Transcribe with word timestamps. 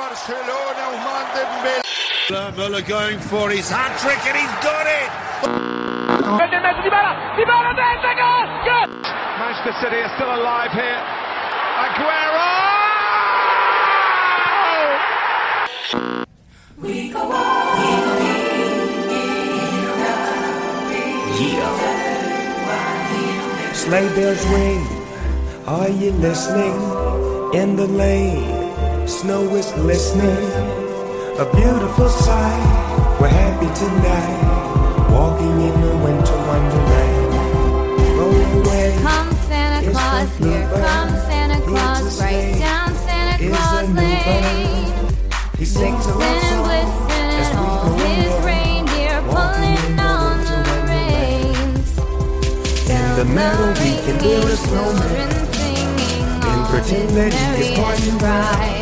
Barcelona, 0.00 0.82
Ousmane 0.90 1.30
Dembélé. 1.36 1.82
Muller 2.56 2.80
going 2.80 3.18
for 3.18 3.50
his 3.50 3.68
hat 3.68 3.92
trick 4.00 4.22
and 4.30 4.36
he's 4.40 4.56
got 4.64 4.86
it. 5.00 5.10
Manchester 9.38 9.74
City 9.82 9.98
are 10.00 10.12
still 10.16 10.32
alive 10.40 10.72
here. 10.72 11.00
Aguero! 11.84 12.48
We 16.78 17.10
go 17.10 17.20
on, 17.20 17.76
we 17.76 17.90
go 18.06 18.14
Yeah. 21.44 21.74
Sleigh 23.74 24.10
bells 24.16 24.44
ring. 24.46 24.82
Are 25.66 25.90
you 25.90 26.12
listening? 26.12 26.76
In 27.52 27.76
the 27.76 27.86
lane, 27.86 28.59
snow 29.10 29.42
is 29.56 29.70
glistening. 29.72 30.46
A 31.38 31.46
beautiful 31.52 32.08
sight. 32.08 33.18
We're 33.20 33.28
happy 33.28 33.66
tonight. 33.74 35.10
Walking 35.10 35.60
in 35.66 35.80
the 35.80 35.96
winter 36.04 36.38
wonderland. 36.46 37.34
Roll 38.18 38.40
away. 38.60 38.96
Come 39.02 39.32
Santa 39.48 39.90
Claus, 39.90 40.36
here 40.38 40.68
comes 40.68 41.22
Santa 41.26 41.60
Claus, 41.66 42.20
right 42.20 42.54
down 42.58 42.94
Santa 42.94 43.48
Claus 43.50 43.88
Lane. 43.90 45.18
He 45.58 45.64
sings 45.64 46.06
a 46.06 46.14
love 46.14 46.42
song 46.42 46.70
as 46.70 47.50
we 47.50 47.66
all 47.66 47.88
go 47.88 48.04
his 48.04 48.32
reindeer 48.44 49.20
pulling 49.32 49.98
on 49.98 50.38
the 50.46 50.60
reins. 50.88 51.88
In 52.88 53.06
the 53.18 53.24
meadow 53.24 53.70
we 53.82 53.90
can 54.04 54.16
build 54.22 54.44
a 54.44 54.56
snowman 54.56 55.30
singing 55.52 56.44
and 56.48 56.60
pretend 56.68 57.10
that 57.16 57.32
it's 57.58 57.78
quite 57.78 58.08
and 58.08 58.18
bright 58.20 58.79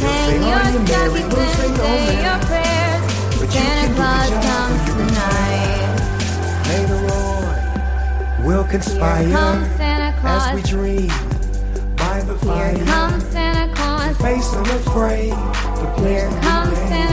hang 0.00 0.42
your 0.42 0.64
stockings 0.86 1.34
and 1.34 1.76
say 1.76 2.22
your 2.24 2.38
prayers. 2.48 3.02
Santa 3.52 3.86
Claus 3.94 4.30
comes 4.46 4.80
tonight. 4.94 5.90
Later 6.68 7.00
on, 7.12 8.44
we'll 8.44 8.64
conspire 8.64 9.26
as 10.24 10.44
we 10.54 10.62
dream 10.62 11.08
by 11.96 12.22
the 12.26 12.36
fire. 12.44 12.76
Here 12.76 12.84
comes 12.86 13.24
Santa 13.26 13.74
Claus. 13.74 14.16
Face 14.18 14.52
unafraid. 14.54 15.32
The 15.32 15.86
place 15.96 16.20
Here 16.22 16.40
comes 16.42 16.78
Santa 16.78 17.09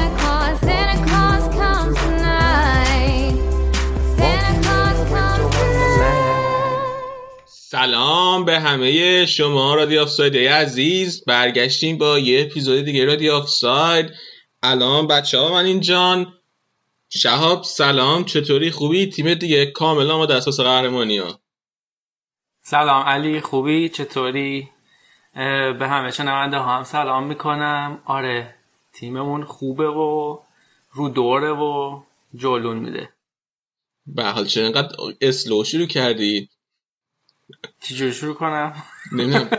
سلام 7.78 8.46
به 8.46 8.60
همه 8.60 9.26
شما 9.26 9.76
رادیو 9.76 10.02
آفساید. 10.02 10.38
عزیز 10.38 11.26
برگشتیم 11.26 11.98
با 11.98 12.20
یه 12.20 12.42
اپیزود 12.42 12.86
دیگه 12.86 13.06
رادیو 13.06 13.34
آفساید. 13.34 14.12
الان 14.64 15.08
بچه 15.08 15.38
ها 15.38 15.52
من 15.54 15.66
اینجان 15.66 16.34
شهاب 17.10 17.64
سلام. 17.64 18.26
چطوری؟ 18.26 18.72
خوبی؟ 18.72 19.06
تیم 19.06 19.34
دیگه 19.34 19.66
کاملا 19.66 20.18
ما 20.18 20.26
در 20.26 20.36
اساس 20.36 20.60
قهرمانی 20.60 21.18
ها 21.18 21.40
سلام 22.62 23.04
علی 23.04 23.42
خوبی؟ 23.42 23.90
چطوری؟ 23.90 24.70
به 25.34 25.88
همه 25.88 26.12
شنونده 26.12 26.60
هم 26.60 26.84
سلام 26.84 27.24
می‌کنم. 27.28 28.02
آره 28.06 28.56
تیممون 28.94 29.44
خوبه 29.44 29.88
و 29.88 30.38
رو 30.92 31.10
دوره 31.10 31.52
و 31.52 32.02
جلون 32.36 32.78
میده. 32.78 33.10
به 34.06 34.24
حال 34.24 34.46
چرا 34.46 34.64
اینقدر 34.64 34.96
اسلو 35.22 35.64
شروع 35.64 35.86
کردی؟ 35.88 36.50
چجوری 37.82 38.14
شروع 38.14 38.36
کنم؟ 38.36 38.84
نمی‌دونم. 39.12 39.50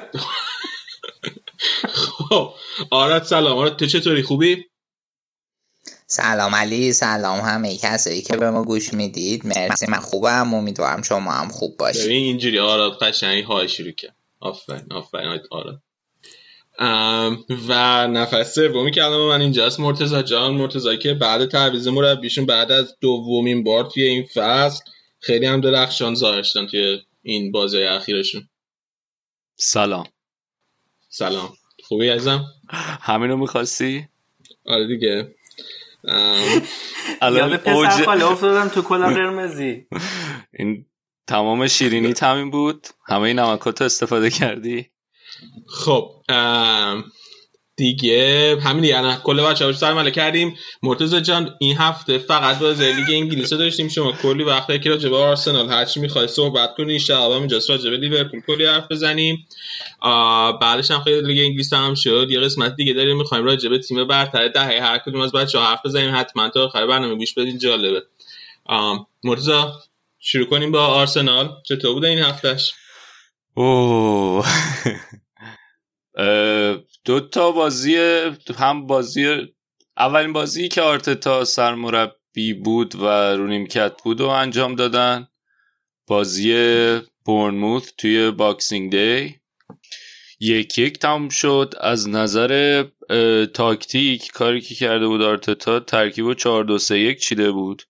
خب 1.88 2.54
آراد 2.90 3.22
سلام. 3.22 3.58
آراد 3.58 3.76
تو 3.76 3.86
چطوری؟ 3.86 4.22
خوبی؟ 4.22 4.64
سلام 6.06 6.54
علی 6.54 6.92
سلام 6.92 7.40
همه 7.40 7.76
کسایی 7.76 8.22
که 8.22 8.36
به 8.36 8.50
ما 8.50 8.64
گوش 8.64 8.94
می‌دید. 8.94 9.46
مرسی 9.46 9.86
من 9.88 9.98
خوبم. 9.98 10.54
امیدوارم 10.54 11.02
شما 11.02 11.32
هم 11.32 11.48
خوب 11.48 11.76
باشید. 11.76 12.04
ببین 12.04 12.24
اینجوری 12.24 12.58
آراد 12.58 12.98
قشنگی 13.02 13.42
های 13.42 13.68
شروع 13.68 13.90
کرد. 13.90 14.16
آفرین 14.40 14.92
آفرین 14.92 15.40
آراد. 15.50 15.82
ام، 16.78 17.44
و 17.68 17.72
نفر 18.06 18.44
سومی 18.44 18.90
که 18.90 19.04
الان 19.04 19.28
من 19.28 19.40
اینجاست 19.40 19.80
مرتضی 19.80 20.22
جان. 20.22 20.54
مرتضی 20.54 20.96
که 20.96 21.14
بعد 21.14 21.46
تعویض 21.46 21.88
مربیشون 21.88 22.46
بعد 22.46 22.72
از 22.72 22.96
دومین 23.00 23.64
بار 23.64 23.84
توی 23.84 24.02
این 24.02 24.26
فصل 24.34 24.84
خیلی 25.20 25.46
هم 25.46 25.60
درخشان 25.60 26.14
ظاهر 26.14 26.42
شدن 26.42 26.66
توی 26.66 26.98
این 27.28 27.52
بازی 27.52 27.82
اخیرشون. 27.82 28.48
سلام. 29.56 30.06
سلام. 31.08 31.56
خوبی 31.84 32.10
ازم 32.10 32.44
همینو 33.00 33.36
می‌خواستی؟ 33.36 34.08
آره 34.66 34.86
دیگه. 34.86 35.34
یاد 37.22 37.56
پسر 37.56 38.04
خاله 38.04 38.30
افتادم 38.30 38.68
تو 38.68 38.82
کلا 38.82 39.08
قرمزی. 39.08 39.86
این 40.58 40.86
تمام 41.26 41.66
شیرینی 41.66 42.14
همین 42.22 42.50
بود؟ 42.50 42.86
همه 43.06 43.22
این 43.22 43.38
نمکات 43.38 43.80
رو 43.80 43.86
استفاده 43.86 44.30
کردی؟ 44.30 44.90
خب 45.66 46.22
ام، 46.28 47.04
دیگه. 47.78 48.56
همین 48.64 48.82
دیگه. 48.82 48.98
الان 48.98 49.16
کل 49.16 49.40
بچه 49.40 49.64
ها 49.64 49.72
سرماله 49.72 50.10
کردیم. 50.10 50.56
مرتضی 50.82 51.20
جان 51.20 51.54
این 51.58 51.76
هفته 51.76 52.18
فقط 52.18 52.58
با 52.58 52.70
لیگ 52.70 53.10
انگلیس 53.10 53.52
داشتیم. 53.52 53.88
شما 53.88 54.12
کلی 54.12 54.44
وقتی 54.44 54.78
که 54.78 54.90
راجع 54.90 55.10
آرسنال 55.10 55.68
هرچی 55.68 56.00
می‌خوای 56.00 56.28
صحبت 56.28 56.74
کنی 56.76 57.00
شب 57.00 57.14
هم 57.14 57.30
اینجاست 57.30 57.70
راجع 57.70 57.90
لیورپول 57.90 58.40
کلی 58.40 58.66
حرف 58.66 58.84
بزنیم. 58.90 59.46
بعدش 60.60 60.90
هم 60.90 61.00
خیلی 61.00 61.34
لیگ 61.34 61.46
انگلیس 61.46 61.72
هم 61.72 61.94
شد. 61.94 62.26
یه 62.30 62.40
قسمت 62.40 62.76
دیگه 62.76 62.92
داریم 62.92 63.16
می‌خوایم 63.16 63.44
راجع 63.44 63.78
تیم 63.78 64.06
برتر 64.06 64.48
دهه 64.48 64.82
هر 64.82 64.98
کدوم 64.98 65.20
از 65.20 65.32
بچه 65.32 65.58
ها 65.58 65.70
حرف 65.70 65.80
بزنیم. 65.84 66.14
حتما 66.14 66.48
تا 66.48 66.64
آخر 66.64 66.86
برنامه 66.86 67.14
گوش 67.14 67.34
بدین 67.34 67.58
جالبه. 67.58 68.02
مرتضی 69.24 69.52
شروع 70.18 70.46
کنیم 70.46 70.72
با 70.72 70.86
آرسنال. 70.86 71.50
چطور 71.68 71.94
بوده 71.94 72.08
این 72.08 72.18
هفتهش 72.18 72.72
اوه. 73.54 74.46
دو 77.08 77.20
تا 77.20 77.52
بازی 77.52 77.96
هم 78.58 78.86
بازی 78.86 79.36
اولین 79.96 80.32
بازی 80.32 80.68
که 80.68 80.82
آرتتا 80.82 81.44
سرمربی 81.44 82.54
بود 82.64 82.94
و 82.94 83.06
رو 83.06 83.46
نیمکت 83.46 84.02
بود 84.02 84.20
و 84.20 84.28
انجام 84.28 84.74
دادن. 84.74 85.28
بازی 86.06 86.52
بورنموث 87.24 87.92
توی 87.98 88.30
Boxing 88.30 88.90
Day. 88.90 89.34
یک 90.40 90.78
یک 90.78 90.98
تموم 90.98 91.28
شد. 91.28 91.74
از 91.80 92.08
نظر 92.08 92.84
تاکتیک 93.54 94.30
کاری 94.32 94.60
که 94.60 94.74
کرده 94.74 95.06
بود 95.06 95.22
آرتتا 95.22 95.80
ترکیب 95.80 96.24
و 96.24 96.34
4 96.34 96.64
2 96.64 96.78
3 96.78 96.98
1 96.98 97.20
چیده 97.20 97.50
بود. 97.50 97.82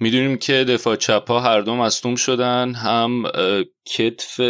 می‌دونیم 0.00 0.36
که 0.36 0.64
دفاع 0.64 0.96
چپ 0.96 1.28
ها 1.28 1.40
هر 1.40 1.60
دو 1.60 1.74
مصدوم 1.74 2.14
شدن. 2.14 2.74
هم 2.74 3.22
کتف 3.84 4.40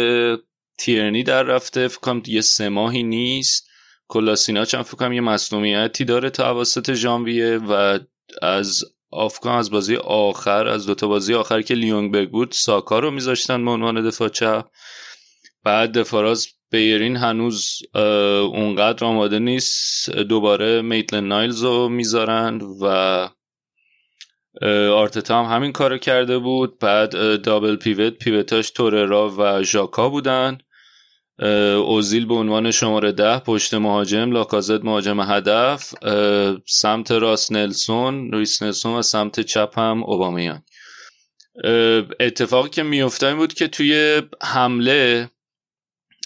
تیرنی 0.79 1.23
در 1.23 1.43
رفته 1.43 1.87
فکر 1.87 1.99
کنم 1.99 2.21
یه 2.27 2.41
سه 2.41 2.69
ماهی 2.69 3.03
نیست. 3.03 3.69
کلاسیناچ 4.07 4.75
هم 4.75 4.83
فکر 4.83 4.97
کنم 4.97 5.13
یه 5.13 5.21
مصدومیتی 5.21 6.05
داره 6.05 6.29
تا 6.29 6.51
اواسط 6.51 6.93
ژانویه 6.93 7.57
و 7.57 7.99
از 8.41 8.83
آفکان 9.11 9.57
از 9.57 9.71
بازی 9.71 9.95
آخر 9.95 10.67
از 10.67 10.85
دوتا 10.85 11.07
بازی 11.07 11.33
آخر 11.33 11.61
که 11.61 11.73
لیونگبرگ 11.73 12.31
بود 12.31 12.51
ساکا 12.51 12.99
رو 12.99 13.11
میذاشتن 13.11 13.65
به 13.65 13.71
عنوان 13.71 14.07
دفاع 14.07 14.29
چپ. 14.29 14.65
بعد 15.63 15.97
دفاراز 15.97 16.47
بیرین 16.71 17.15
هنوز 17.15 17.79
اونقدر 18.53 19.05
آماده 19.05 19.39
نیست. 19.39 20.09
دوباره 20.09 20.81
میتلن 20.81 21.27
نایلز 21.27 21.63
رو 21.63 21.89
می‌ذارن 21.89 22.61
و 22.81 22.85
آرتتا 24.91 25.43
هم 25.43 25.55
همین 25.55 25.71
کارو 25.71 25.97
کرده 25.97 26.37
بود. 26.37 26.79
بعد 26.79 27.41
دابل 27.41 27.75
پیوت 27.75 28.13
پیوتاش 28.13 28.69
توررا 28.69 29.29
و 29.37 29.63
ژاکا 29.63 30.09
بودن. 30.09 30.57
اوزیل 31.85 32.25
به 32.25 32.33
عنوان 32.33 32.71
شماره 32.71 33.11
ده 33.11 33.39
پشت 33.39 33.73
مهاجم 33.73 34.31
لاکازت 34.31 34.83
مهاجم 34.83 35.19
هدف 35.19 35.93
سمت 36.67 37.11
راست 37.11 37.51
نلسون 37.51 38.31
رویس 38.31 38.63
نلسون 38.63 38.95
و 38.95 39.01
سمت 39.01 39.39
چپ 39.39 39.79
هم 39.79 40.03
اوبامیان. 40.03 40.63
اتفاقی 42.19 42.69
که 42.69 42.83
میفته 42.83 43.27
این 43.27 43.37
بود 43.37 43.53
که 43.53 43.67
توی 43.67 44.21
حمله 44.41 45.29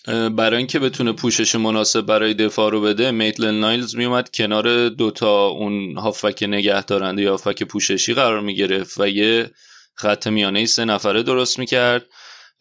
برای 0.08 0.58
اینکه 0.58 0.80
بتونه 0.80 1.12
پوشش 1.12 1.56
مناسب 1.56 2.02
برای 2.02 2.34
دفاع 2.34 2.72
رو 2.72 2.82
بده 2.82 3.12
میتلن 3.12 3.60
نایلز 3.60 3.96
میومد 3.96 4.30
کنار 4.30 4.90
دوتا 4.90 5.48
اون 5.48 5.98
هافک 5.98 6.44
نگه 6.48 6.84
دارنده 6.84 7.22
یا 7.22 7.32
هافک 7.32 7.64
پوششی 7.64 8.14
قرار 8.14 8.42
می‌گرفت 8.42 9.00
و 9.00 9.08
یه 9.08 9.52
خط 9.96 10.28
میانه 10.28 10.66
سه 10.66 10.86
نفره 10.86 11.24
درست 11.24 11.60
می‌کرد. 11.60 12.06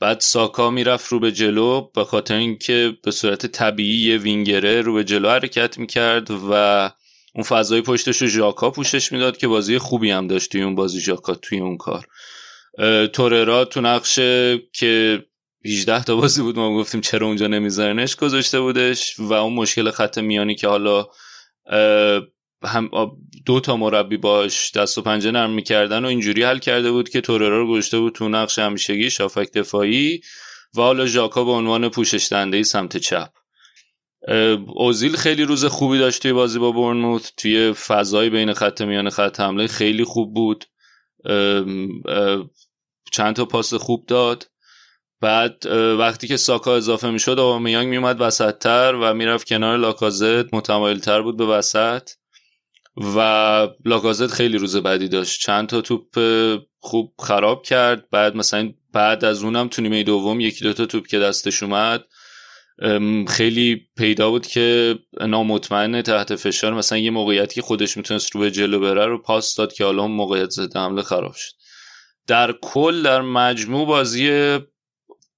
بعد 0.03 0.21
ساکا 0.21 0.71
می‌رفت 0.71 1.09
رو 1.09 1.21
به 1.21 1.33
جلو 1.33 1.81
به 1.95 2.05
خاطر 2.05 2.35
اینکه 2.35 2.97
به 3.05 3.11
صورت 3.11 3.47
طبیعی 3.47 4.11
یه 4.11 4.19
وینگره 4.19 4.81
رو 4.81 4.95
به 4.95 5.05
جلو 5.05 5.29
حرکت 5.29 5.79
می‌کرد 5.79 6.31
و 6.31 6.53
اون 7.35 7.45
فضای 7.45 7.81
پشتش 7.81 8.23
رو 8.23 8.29
ژاکا 8.29 8.71
پوشش 8.71 9.13
می‌داد 9.13 9.37
که 9.37 9.49
بازی 9.49 9.79
خوبی 9.79 10.11
هم 10.11 10.27
داشت 10.27 10.53
توی 10.53 10.63
اون 10.63 10.75
بازی 10.75 11.01
ژاکا 11.01 11.35
توی 11.35 11.61
اون 11.61 11.77
کار. 11.77 12.07
توررا 13.13 13.65
تو 13.65 13.81
نقش 13.81 14.15
که 14.73 15.25
18 15.65 16.05
تا 16.05 16.17
بازی 16.17 16.43
بود 16.43 16.57
ما 16.57 16.75
گفتیم 16.75 17.01
چرا 17.01 17.27
اونجا 17.27 17.47
نمیذارنش 17.47 18.17
گذاشته 18.17 18.61
بودش 18.61 19.15
و 19.19 19.33
اون 19.33 19.53
مشکل 19.53 19.91
خط 19.91 20.19
میانی 20.19 20.55
که 20.55 20.69
حالا 20.69 21.07
هم 22.65 22.91
دو 23.47 23.61
تا 23.61 23.77
مربی 23.77 24.17
باش 24.17 24.73
دست 24.77 24.99
و 24.99 25.03
پنجه 25.03 25.31
نرم 25.31 25.51
می‌کردن 25.51 26.05
و 26.05 26.09
اینجوری 26.09 26.43
حل 26.43 26.59
کرده 26.59 26.91
بود 26.91 27.09
که 27.09 27.21
توررا 27.21 27.61
رو 27.61 27.69
گذاشته 27.69 27.99
بود 27.99 28.15
تو 28.15 28.29
نقش 28.29 28.59
همیشگی 28.59 29.11
شافک 29.11 29.53
دفاعی 29.53 30.21
و 30.77 30.81
حالا 30.81 31.07
ژاکا 31.07 31.45
به 31.45 31.51
عنوان 31.51 31.89
پوشش 31.89 32.33
دنده 32.33 32.63
سمت 32.63 32.97
چپ. 32.97 33.31
اوزیل 34.67 35.17
خیلی 35.17 35.45
روز 35.45 35.65
خوبی 35.65 35.99
داشت 35.99 36.23
توی 36.23 36.33
بازی 36.33 36.59
با 36.59 36.73
برنموت 36.73 37.33
توی 37.37 37.73
فضای 37.73 38.31
بین 38.31 38.53
خط 38.53 38.83
میان 38.83 39.11
خط 39.11 39.41
حمله 39.41 39.67
خیلی 39.67 40.05
خوب 40.05 40.35
بود. 40.35 40.65
چند 43.13 43.37
تا 43.37 43.45
پاس 43.45 43.75
خوب 43.75 44.07
داد. 44.07 44.49
بعد 45.21 45.67
وقتی 45.99 46.29
که 46.29 46.37
ساکا 46.37 46.77
اضافه 46.77 47.11
می‌شد 47.11 47.39
آبامیانگ 47.39 47.89
میومد 47.89 48.21
وسط 48.21 48.59
تر 48.59 48.95
و 48.95 49.15
می‌رفت 49.15 49.49
کنار 49.49 49.79
لاکازت. 49.79 50.55
متمایل 50.55 50.99
تر 50.99 51.23
بود 51.23 51.37
به 51.37 51.47
وسط. 51.47 52.11
و 52.97 53.69
لاکازت 53.85 54.27
خیلی 54.27 54.59
روز 54.59 54.77
بدی 54.77 55.09
داشت. 55.09 55.41
چند 55.41 55.69
تا 55.69 55.81
توپ 55.81 56.19
خوب 56.79 57.13
خراب 57.19 57.63
کرد. 57.63 58.11
بعد 58.11 58.37
مثلا 58.37 58.73
بعد 58.93 59.25
از 59.25 59.43
اونم 59.43 59.69
تو 59.69 59.83
نیمه 59.83 60.03
دوم 60.03 60.41
یکی 60.41 60.65
دوتا 60.65 60.87
توپ 60.87 61.07
که 61.07 61.19
دستش 61.19 61.63
اومد 61.63 62.05
خیلی 63.29 63.87
پیدا 63.97 64.31
بود 64.31 64.47
که 64.47 64.99
نامطمئن 65.21 66.03
تحت 66.03 66.37
فشار 66.37 66.75
مثلا 66.75 66.99
یه 66.99 67.11
موقعیتی 67.11 67.55
که 67.55 67.63
خودش 67.63 67.97
می‌تونست 67.97 68.35
رو 68.35 68.41
به 68.41 68.51
جلو 68.51 68.81
بره 68.81 69.07
رو 69.07 69.23
پاس 69.23 69.55
داد 69.55 69.73
که 69.73 69.85
حالا 69.85 70.03
اون 70.03 70.11
موقعیت 70.11 70.51
زده 70.51 70.81
حمله 70.81 71.03
خراب 71.03 71.33
شد. 71.35 71.53
در 72.27 72.55
کل 72.63 73.03
در 73.03 73.21
مجموع 73.21 73.87
بازی 73.87 74.59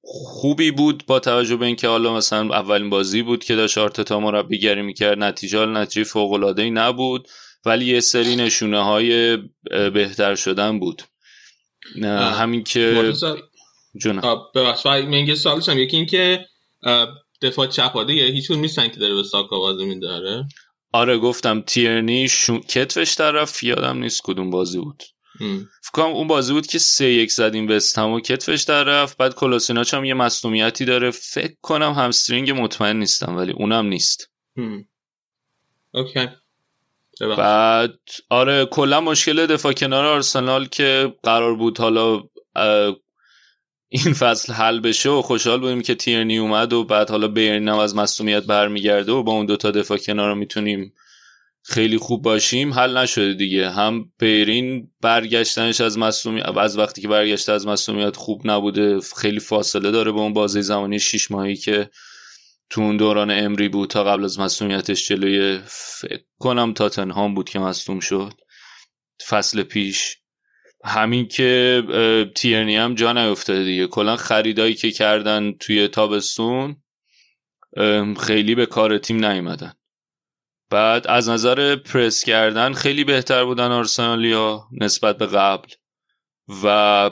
خوبی 0.03 0.71
بود 0.71 1.05
با 1.07 1.21
توجه 1.21 1.57
به 1.57 1.67
اینکه 1.67 1.89
حالا 1.89 2.15
مثلا 2.15 2.55
اولین 2.55 2.91
بازی 2.91 3.23
بود 3.23 3.45
که 3.45 3.57
داشت 3.57 3.79
آرتتا 3.79 4.21
مربیگری 4.21 4.83
می‌کرد. 4.83 5.19
نتیجه 5.19 5.67
نتیجه 5.67 6.05
فوق 6.05 6.33
العاده 6.33 6.71
نبود. 6.71 7.29
ولی 7.67 7.85
یه 7.85 8.01
سری 8.01 8.37
نشونه 8.37 8.85
های 8.85 9.39
بهتر 9.71 10.35
شدن 10.35 10.79
بود. 10.79 11.03
نه 11.97 12.35
همین 12.35 12.65
که 12.65 13.13
جون 13.97 14.23
ببخش 14.55 14.87
من 14.87 15.27
یه 15.27 15.35
سوالش 15.35 15.69
هم 15.69 15.79
یکی 15.79 15.97
این 15.97 16.07
که 16.07 16.47
دفاع 17.43 17.67
چپاده 17.67 18.15
یا 18.15 18.25
هیچون 18.25 18.59
نیستن 18.59 18.89
که 18.89 18.97
داره 18.97 19.15
به 19.15 19.23
ساکا 19.23 19.59
بازی 19.59 19.85
میداره. 19.85 20.49
آره 20.93 21.19
گفتم 21.19 21.61
تیرنی 21.61 22.29
شو... 22.29 22.59
کتفش 22.59 23.17
طرف 23.17 23.63
یادم 23.63 23.99
نیست 23.99 24.21
کدوم 24.25 24.51
بازی 24.51 24.79
بود. 24.79 25.03
فکر 25.83 26.03
اون 26.03 26.27
بازی 26.27 26.53
بود 26.53 26.67
که 26.67 26.79
سه 26.79 27.11
یک 27.11 27.33
زدیم 27.33 27.69
وستهم 27.69 28.11
و 28.11 28.21
کتفش 28.21 28.63
در 28.63 28.85
رفت 28.85 29.17
بعد 29.17 29.35
کلاسیناچ 29.35 29.95
هم 29.95 30.05
یه 30.05 30.15
مصومیتی 30.15 30.85
داره. 30.85 31.11
فکر 31.11 31.55
کنم 31.63 31.93
همسترینگ 31.93 32.51
مطمئن 32.51 32.97
نیستم 32.97 33.37
ولی 33.37 33.53
اونم 33.53 33.87
نیست. 33.87 34.31
اوکی. 35.95 36.27
بعد 37.21 37.99
آره 38.31 38.67
کلا 38.67 39.01
مشکل 39.01 39.47
دفاع 39.47 39.73
کنار 39.73 40.05
آرسنال 40.05 40.67
که 40.67 41.15
قرار 41.23 41.55
بود 41.55 41.79
حالا 41.79 42.23
این 43.89 44.15
فصل 44.15 44.53
حل 44.53 44.81
بشه 44.81 45.11
و 45.11 45.23
خوشحال 45.23 45.61
بودیم 45.61 45.83
که 45.83 45.95
تیرنی 45.95 46.39
اومد 46.39 46.73
و 46.73 46.85
بعد 46.85 47.11
حالا 47.11 47.29
بیرین 47.29 47.69
هم 47.69 47.79
از 47.79 47.97
مصومیت 47.97 48.45
برمیگرده 48.45 49.13
و 49.13 49.23
با 49.23 49.33
اون 49.33 49.47
دوتا 49.47 49.71
دفاع 49.71 49.99
کنار 49.99 50.29
رو 50.29 50.35
می‌تونیم 50.35 50.95
خیلی 51.67 51.99
خوب 51.99 52.23
باشیم. 52.23 52.75
حل 52.75 52.99
نشده 52.99 53.35
دیگه. 53.35 53.71
هم 53.71 54.13
بیرین 54.19 54.91
برگشتنش 55.01 55.81
از 55.81 55.99
مصومیت 55.99 56.57
از 56.57 56.79
وقتی 56.79 57.03
که 57.03 57.09
برگشته 57.09 57.53
از 57.53 57.67
مصومیت 57.67 58.17
خوب 58.17 58.41
نبوده 58.45 59.01
خیلی 59.17 59.41
فاصله 59.41 59.91
داره 59.91 60.13
با 60.13 60.23
اون 60.23 60.33
بازی 60.33 60.63
زمانی 60.63 60.99
6 60.99 61.31
ماهی 61.31 61.57
که 61.57 61.91
تو 62.71 62.81
اون 62.81 62.97
دوران 62.97 63.31
امری 63.31 63.69
بود 63.69 63.91
تا 63.91 64.05
قبل 64.05 64.25
از 64.25 64.39
مصومیتش 64.41 65.09
جلوی 65.09 65.61
فکر 65.67 66.25
کنم 66.39 66.73
تاتنهام 66.73 67.35
بود 67.35 67.49
که 67.49 67.59
مصوم 67.59 68.01
شد. 68.01 68.35
فصل 69.29 69.63
پیش. 69.63 70.17
همین 70.85 71.29
که 71.29 71.83
تیرنی 72.35 72.77
هم 72.77 72.95
جا 72.95 73.13
نیفتاده 73.13 73.65
دیگه. 73.65 73.87
کلا 73.87 74.17
خریدایی 74.17 74.75
که 74.75 74.91
کردن 74.91 75.53
توی 75.53 75.89
تابستون 75.89 76.77
خیلی 78.21 78.55
به 78.55 78.67
کار 78.67 78.99
تیم 78.99 79.25
نیومدن. 79.25 79.73
بعد 80.71 81.07
از 81.07 81.29
نظر 81.29 81.77
پرس 81.77 82.25
کردن 82.25 82.73
خیلی 82.73 83.05
بهتر 83.05 83.45
بودن 83.45 83.73
آرسنالیا 83.73 84.69
نسبت 84.81 85.19
به 85.19 85.27
قبل. 85.27 85.69
و 86.65 87.11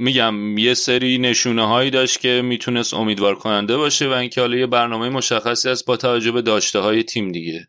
میگم 0.00 0.58
یه 0.58 0.74
سری 0.74 1.18
نشونه 1.18 1.66
هایی 1.66 1.90
داشت 1.90 2.20
که 2.20 2.42
می‌تونست 2.44 2.94
امیدوار 2.94 3.34
کننده 3.34 3.76
باشه 3.76 4.08
و 4.08 4.12
اینکه 4.12 4.40
حالا 4.40 4.56
یه 4.56 4.66
برنامه 4.66 5.08
مشخصی 5.08 5.68
از 5.68 5.84
با 5.84 5.96
توجه 5.96 6.32
به 6.32 6.42
داشته 6.42 6.78
های 6.78 7.02
تیم 7.02 7.32
دیگه. 7.32 7.68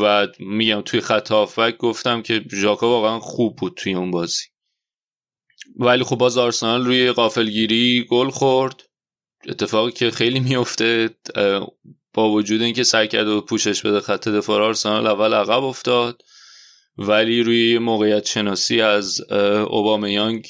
و 0.00 0.28
میگم 0.38 0.80
توی 0.80 1.00
خط 1.00 1.30
هافبک 1.30 1.76
گفتم 1.76 2.22
که 2.22 2.44
ژاکا 2.52 2.88
واقعا 2.88 3.20
خوب 3.20 3.56
بود 3.56 3.74
توی 3.76 3.94
اون 3.94 4.10
بازی. 4.10 4.44
ولی 5.76 6.04
خب 6.04 6.16
باز 6.16 6.38
آرسنال 6.38 6.86
روی 6.86 7.12
قافلگیری 7.12 8.06
گل 8.10 8.30
خورد. 8.30 8.82
اتفاقی 9.48 9.92
که 9.92 10.10
خیلی 10.10 10.40
میفته 10.40 11.10
با 12.14 12.30
وجود 12.30 12.62
اینکه 12.62 12.82
سعی 12.84 13.08
کرد 13.08 13.28
و 13.28 13.40
پوشش 13.40 13.82
بده 13.82 14.00
خط 14.00 14.28
دفاع 14.28 14.62
آرسنال 14.62 15.06
اول 15.06 15.34
عقب 15.34 15.64
افتاد. 15.64 16.22
ولی 16.98 17.42
روی 17.42 17.78
موقعیت 17.78 18.26
شناسی 18.26 18.80
از 18.80 19.20
اوبامیانگ 19.70 20.46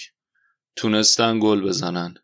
تونستن 0.76 1.38
گل 1.38 1.60
بزنن. 1.60 2.14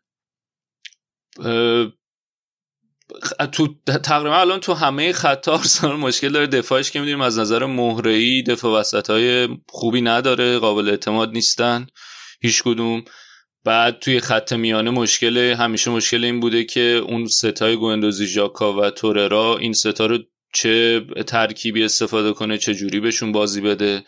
تو 3.51 3.75
تقریبا 4.03 4.35
الان 4.35 4.59
تو 4.59 4.73
همه 4.73 5.13
خط 5.13 5.47
آرسنال 5.47 5.95
مشکل 5.95 6.29
داره. 6.29 6.47
دفاعش 6.47 6.91
که 6.91 6.99
می‌دونیم 6.99 7.21
از 7.21 7.39
نظر 7.39 7.65
مهره‌ای 7.65 8.43
دفاع 8.43 8.79
وسط 8.79 9.09
های 9.09 9.49
خوبی 9.69 10.01
نداره 10.01 10.57
قابل 10.57 10.89
اعتماد 10.89 11.31
نیستن 11.31 11.87
هیچ 12.41 12.63
کدوم. 12.63 13.03
بعد 13.63 13.99
توی 13.99 14.19
خط 14.19 14.53
میانه 14.53 14.91
مشکل 14.91 15.37
همیشه 15.37 15.91
مشکل 15.91 16.23
این 16.23 16.39
بوده 16.39 16.63
که 16.63 16.81
اون 16.81 17.25
ستای 17.25 17.75
گوندوزی 17.75 18.27
ژاکا 18.27 18.73
و 18.73 18.89
توررا 18.89 19.57
این 19.57 19.73
ستا 19.73 20.05
رو 20.05 20.19
چه 20.53 21.05
ترکیبی 21.27 21.83
استفاده 21.83 22.33
کنه 22.33 22.57
چه 22.57 22.75
جوری 22.75 22.99
بهشون 22.99 23.31
بازی 23.31 23.61
بده. 23.61 24.03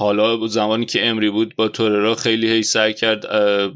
حالا 0.00 0.46
زمانی 0.46 0.86
که 0.86 1.06
امری 1.06 1.30
بود 1.30 1.56
با 1.56 1.68
توررا 1.68 2.14
خیلی 2.14 2.50
هی 2.50 2.62
سعی 2.62 2.94
کرد 2.94 3.26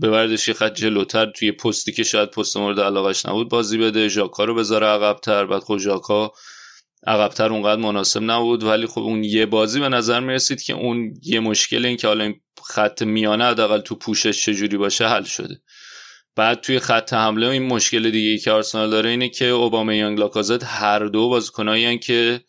ببردش 0.00 0.48
یه 0.48 0.54
خط 0.54 0.74
جلوتر 0.74 1.26
توی 1.26 1.52
پستی 1.52 1.92
که 1.92 2.02
شاید 2.02 2.30
پست 2.30 2.56
مورد 2.56 2.80
علاقش 2.80 3.26
نبود 3.26 3.48
بازی 3.48 3.78
بده. 3.78 4.08
ژاکا 4.08 4.44
رو 4.44 4.54
بذاره 4.54 4.86
عقبتر. 4.86 5.46
بعد 5.46 5.62
خب 5.62 5.78
ژاکا 5.78 6.32
عقبتر 7.06 7.52
اونقدر 7.52 7.80
مناسب 7.80 8.22
نبود. 8.22 8.62
ولی 8.62 8.86
خب 8.86 9.00
اون 9.00 9.24
یه 9.24 9.46
بازی 9.46 9.80
به 9.80 9.88
نظر 9.88 10.20
می‌رسید 10.20 10.62
که 10.62 10.72
اون 10.72 11.14
یه 11.22 11.40
مشکل 11.40 11.86
این 11.86 11.96
که 11.96 12.06
حالا 12.06 12.24
این 12.24 12.40
خط 12.66 13.02
میانه 13.02 13.44
حداقل 13.44 13.80
تو 13.80 13.94
پوشش 13.94 14.44
چجوری 14.44 14.76
باشه 14.76 15.08
حل 15.08 15.24
شده. 15.24 15.60
بعد 16.36 16.60
توی 16.60 16.78
خط 16.78 17.12
حمله 17.12 17.48
این 17.48 17.66
مشکل 17.66 18.10
دیگه 18.10 18.30
ای 18.30 18.38
که 18.38 18.50
آرسنال 18.50 18.90
داره 18.90 19.10
اینه 19.10 19.28
که 19.28 19.44
اوبامیانگ 19.44 20.18
لاکازت 20.18 20.64
هر 20.64 21.04
دو 21.06 21.28
بازیکنایی 21.28 21.98
که 21.98 22.40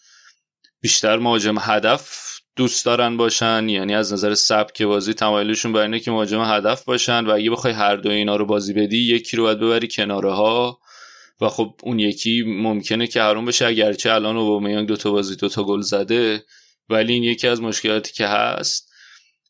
بیشتر 0.81 1.17
مهاجم 1.17 1.55
هدف 1.59 2.34
دوست 2.55 2.85
دارن 2.85 3.17
باشن 3.17 3.69
یعنی 3.69 3.95
از 3.95 4.13
نظر 4.13 4.33
سبک 4.33 4.81
بازی 4.81 5.13
تمایلشون 5.13 5.73
بر 5.73 5.81
اینه 5.81 5.99
که 5.99 6.11
مهاجم 6.11 6.41
هدف 6.41 6.83
باشن 6.83 7.25
و 7.25 7.31
اگه 7.31 7.51
بخوای 7.51 7.73
هر 7.73 7.95
دو 7.95 8.09
اینا 8.09 8.35
رو 8.35 8.45
بازی 8.45 8.73
بدی 8.73 8.97
یکی 8.97 9.37
رو 9.37 9.43
باید 9.43 9.59
ببری 9.59 9.87
کناره 9.87 10.31
ها 10.31 10.79
و 11.41 11.49
خب 11.49 11.75
اون 11.83 11.99
یکی 11.99 12.43
ممکنه 12.47 13.07
که 13.07 13.21
حروم 13.21 13.45
بشه. 13.45 13.65
اگرچه 13.65 14.13
الان 14.13 14.37
اوبامیانگ 14.37 14.87
دو 14.87 14.97
تا 14.97 15.11
بازی 15.11 15.35
دو 15.35 15.49
تا 15.49 15.63
گل 15.63 15.81
زده 15.81 16.45
ولی 16.89 17.13
این 17.13 17.23
یکی 17.23 17.47
از 17.47 17.61
مشکلاتی 17.61 18.13
که 18.13 18.27
هست 18.27 18.91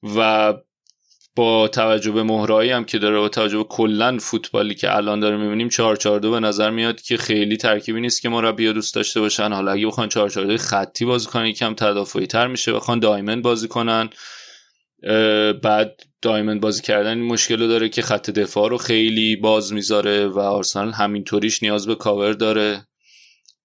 و 0.04 0.54
با 1.36 1.68
توجه 1.68 2.12
به 2.12 2.24
مهرایی 2.24 2.72
هم 2.72 2.86
که 2.86 3.00
داره 3.00 3.20
با 3.20 3.30
توجه 3.30 3.58
به 3.58 3.64
کلا 3.64 4.18
فوتبالی 4.18 4.76
که 4.76 4.96
الان 4.96 5.20
داره 5.20 5.38
می‌بینیم 5.38 5.70
4 5.70 5.96
4 5.96 6.20
2 6.20 6.32
به 6.32 6.40
نظر 6.40 6.70
میاد 6.70 7.02
که 7.02 7.18
خیلی 7.18 7.58
ترکیبی 7.58 8.02
نیست 8.02 8.22
که 8.22 8.30
مربی 8.30 8.74
دوست 8.74 8.96
داشته 8.96 9.20
باشن. 9.20 9.54
حالا 9.54 9.72
اگه 9.72 9.88
بخوان 9.88 10.10
4 10.10 10.30
4 10.30 10.46
2 10.46 10.58
خطی 10.58 11.06
بازی 11.06 11.28
کنن 11.28 11.46
یکم 11.46 11.74
تدافعی 11.74 12.28
تر 12.28 12.48
میشه 12.48 12.74
بخوان 12.74 13.00
دایمن 13.00 13.42
بازی 13.42 13.68
کنن. 13.68 14.10
بعد 15.64 16.02
دایمن 16.22 16.60
بازی 16.60 16.82
کردن 16.82 17.18
این 17.18 17.28
مشکل 17.28 17.60
رو 17.60 17.68
داره 17.68 17.90
که 17.90 18.02
خط 18.02 18.30
دفاع 18.30 18.70
رو 18.70 18.78
خیلی 18.78 19.36
باز 19.36 19.74
می‌ذاره 19.74 20.28
و 20.28 20.40
آرسنال 20.40 20.92
همینطوریش 20.92 21.64
نیاز 21.64 21.88
به 21.88 21.96
کاور 21.96 22.34
داره. 22.34 22.88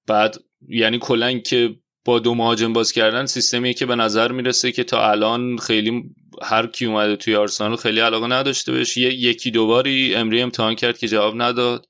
بعد 0.06 0.36
یعنی 0.68 0.98
کلا 0.98 1.38
که 1.38 1.76
با 2.04 2.18
دو 2.18 2.34
مهاجم 2.34 2.72
باز 2.72 2.92
کردن 2.92 3.26
سیستمیه 3.26 3.74
که 3.74 3.86
به 3.86 3.96
نظر 3.96 4.32
می‌رسه 4.32 4.72
که 4.72 4.84
تا 4.84 5.10
الان 5.10 5.58
خیلی 5.58 6.04
هر 6.42 6.66
کی 6.66 6.86
اومده 6.86 7.16
توی 7.16 7.36
آرسنال 7.36 7.76
خیلی 7.76 8.00
علاقه 8.00 8.26
نداشته 8.26 8.72
بهش. 8.72 8.96
یکی 8.96 9.50
دوباری 9.50 10.14
امری 10.14 10.42
امتحان 10.42 10.74
کرد 10.74 10.98
که 10.98 11.08
جواب 11.08 11.42
نداد. 11.42 11.86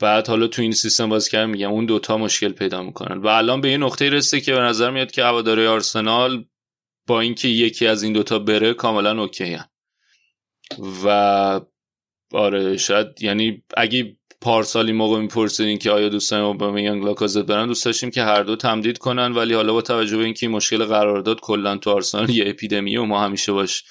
بعد 0.00 0.28
حالا 0.28 0.46
تو 0.46 0.62
این 0.62 0.72
سیستم 0.72 1.08
باز 1.08 1.28
کردن 1.28 1.50
میگم 1.50 1.70
اون 1.70 1.86
دوتا 1.86 2.18
مشکل 2.18 2.52
پیدا 2.52 2.82
می‌کنن. 2.82 3.18
و 3.18 3.26
الان 3.26 3.60
به 3.60 3.68
این 3.68 3.82
نقطه 3.82 4.10
رسه 4.10 4.40
که 4.40 4.52
به 4.52 4.60
نظر 4.60 4.90
میاد 4.90 5.10
که 5.10 5.24
هواداری 5.24 5.66
آرسنال 5.66 6.44
با 7.06 7.20
اینکه 7.20 7.48
یکی 7.48 7.86
از 7.86 8.02
این 8.02 8.12
دوتا 8.12 8.38
بره 8.38 8.74
کاملا 8.74 9.22
اوکی 9.22 9.54
هن. 9.54 9.64
و 11.04 11.60
آره 12.32 12.76
شاید 12.76 13.22
یعنی 13.22 13.62
اگه 13.76 14.17
پارسال 14.40 14.86
این 14.86 14.96
موقع 14.96 15.20
میپرسیدین 15.20 15.78
که 15.78 15.90
آیا 15.90 16.08
دوست 16.08 16.30
داریم 16.30 16.46
اوبامیانگ 16.46 17.04
لاکازت 17.04 17.42
برن 17.42 17.66
دوست 17.66 17.84
داشتیم 17.84 18.10
که 18.10 18.22
هر 18.22 18.42
دو 18.42 18.56
تمدید 18.56 18.98
کنن 18.98 19.32
ولی 19.32 19.54
حالا 19.54 19.72
با 19.72 19.82
توجه 19.82 20.16
به 20.16 20.24
اینکه 20.24 20.46
این 20.46 20.56
مشکل 20.56 20.84
قرارداد 20.84 21.40
کلا 21.40 21.76
تو 21.76 21.90
آرسنال 21.90 22.30
یه 22.30 22.44
اپیدمی 22.48 22.96
و 22.96 23.04
ما 23.04 23.20
همیشه 23.20 23.52
باش 23.52 23.84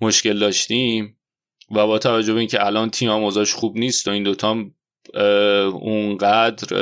مشکل 0.00 0.38
داشتیم 0.38 1.18
و 1.70 1.86
با 1.86 1.98
توجه 1.98 2.32
به 2.32 2.38
اینکه 2.38 2.66
الان 2.66 2.90
تیم 2.90 3.10
هم 3.10 3.22
اوضاعش 3.22 3.54
خوب 3.54 3.76
نیست 3.76 4.08
و 4.08 4.10
این 4.10 4.22
دوتا 4.22 4.50
هم 4.50 4.74
اونقدر 5.74 6.76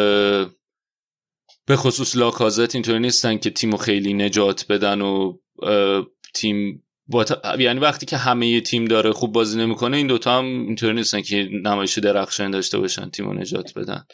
به 1.66 1.76
خصوص 1.76 2.16
لاکازت 2.16 2.74
اینطوری 2.74 2.98
نیستن 2.98 3.38
که 3.38 3.50
تیمو 3.50 3.76
خیلی 3.76 4.14
نجات 4.14 4.66
بدن 4.68 5.00
و 5.00 5.38
تیم 6.34 6.84
با 7.12 7.24
یعنی 7.58 7.80
وقتی 7.80 8.06
که 8.06 8.16
همه 8.16 8.60
تیم 8.60 8.84
داره 8.84 9.12
خوب 9.12 9.32
بازی 9.32 9.58
نمی‌کنه 9.58 9.96
این 9.96 10.06
دوتا 10.06 10.38
هم 10.38 10.44
اینطوری 10.44 10.92
نیستن 10.92 11.22
که 11.22 11.48
نمایش 11.64 11.98
درخشان 11.98 12.50
داشته 12.50 12.78
باشن 12.78 13.10
تیمو 13.10 13.34
نجات 13.34 13.78
بدن. 13.78 14.04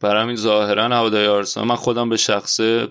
برای 0.00 0.22
همین 0.22 0.36
ظاهرا 0.36 0.88
هواداری 0.88 1.26
آرسنال 1.26 1.66
من 1.66 1.74
خودم 1.74 2.08
به 2.08 2.16
شخصه 2.16 2.88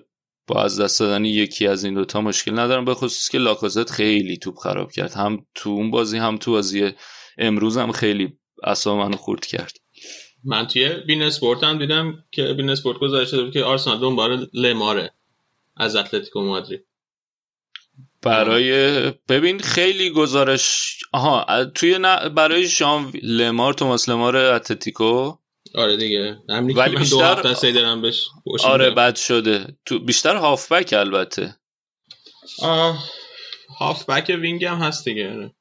با 0.47 0.63
از 0.63 0.79
دست 0.79 0.99
دادن 0.99 1.25
یکی 1.25 1.67
از 1.67 1.83
این 1.83 1.93
دوتا 1.93 2.21
مشکل 2.21 2.59
ندارم 2.59 2.85
به 2.85 2.93
خصوص 2.93 3.29
که 3.29 3.37
لاکازت 3.37 3.89
خیلی 3.89 4.37
توپ 4.37 4.55
خراب 4.57 4.91
کرد. 4.91 5.13
هم 5.13 5.45
تو 5.55 5.69
اون 5.69 5.91
بازی 5.91 6.17
هم 6.17 6.37
تو 6.37 6.51
بازی 6.51 6.91
امروز 7.37 7.77
هم 7.77 7.91
خیلی 7.91 8.37
اصلا 8.63 8.95
منو 8.95 9.17
خورد 9.17 9.45
کرد. 9.45 9.77
من 10.43 10.67
توی 10.67 10.89
beIN 11.07 11.21
Sports 11.21 11.63
هم 11.63 11.79
دیدم 11.79 12.23
که 12.31 12.53
beIN 12.53 12.69
Sports 12.69 12.97
گذاشته 12.99 13.43
بود 13.43 13.53
که 13.53 13.63
آرسنال 13.63 13.99
دنبال 13.99 14.47
لماره 14.53 15.13
از 15.77 15.95
اتلتیکو 15.95 16.41
مادرید. 16.41 16.85
برای 18.21 18.71
ببین 19.11 19.59
خیلی 19.59 20.09
گزارش 20.09 20.97
آها 21.13 21.65
توی 21.65 21.97
ن... 21.99 22.29
برای 22.29 22.67
شام 22.67 23.11
لمار 23.23 23.73
توماس 23.73 24.09
لمار 24.09 24.37
اتلتیکو. 24.37 25.37
آره 25.75 25.97
دیگه. 25.97 26.37
ولی 26.49 26.61
من 26.75 26.85
دو 26.85 26.99
بیشتر- 26.99 27.23
هفته 27.23 27.53
سه 27.53 27.71
دارم 27.71 28.01
بهش 28.01 28.23
گوش 28.45 28.61
آره 28.65 28.85
میدم. 28.89 28.95
بد 28.95 29.15
شده. 29.15 29.77
تو 29.85 29.99
بیشتر 29.99 30.35
هافبک 30.35 30.93
البته. 30.93 31.55
آه، 32.61 33.03
هافبک 33.79 34.37
wing 34.41 34.65
هم 34.65 34.77
هست 34.77 35.05
دیگه. 35.05 35.51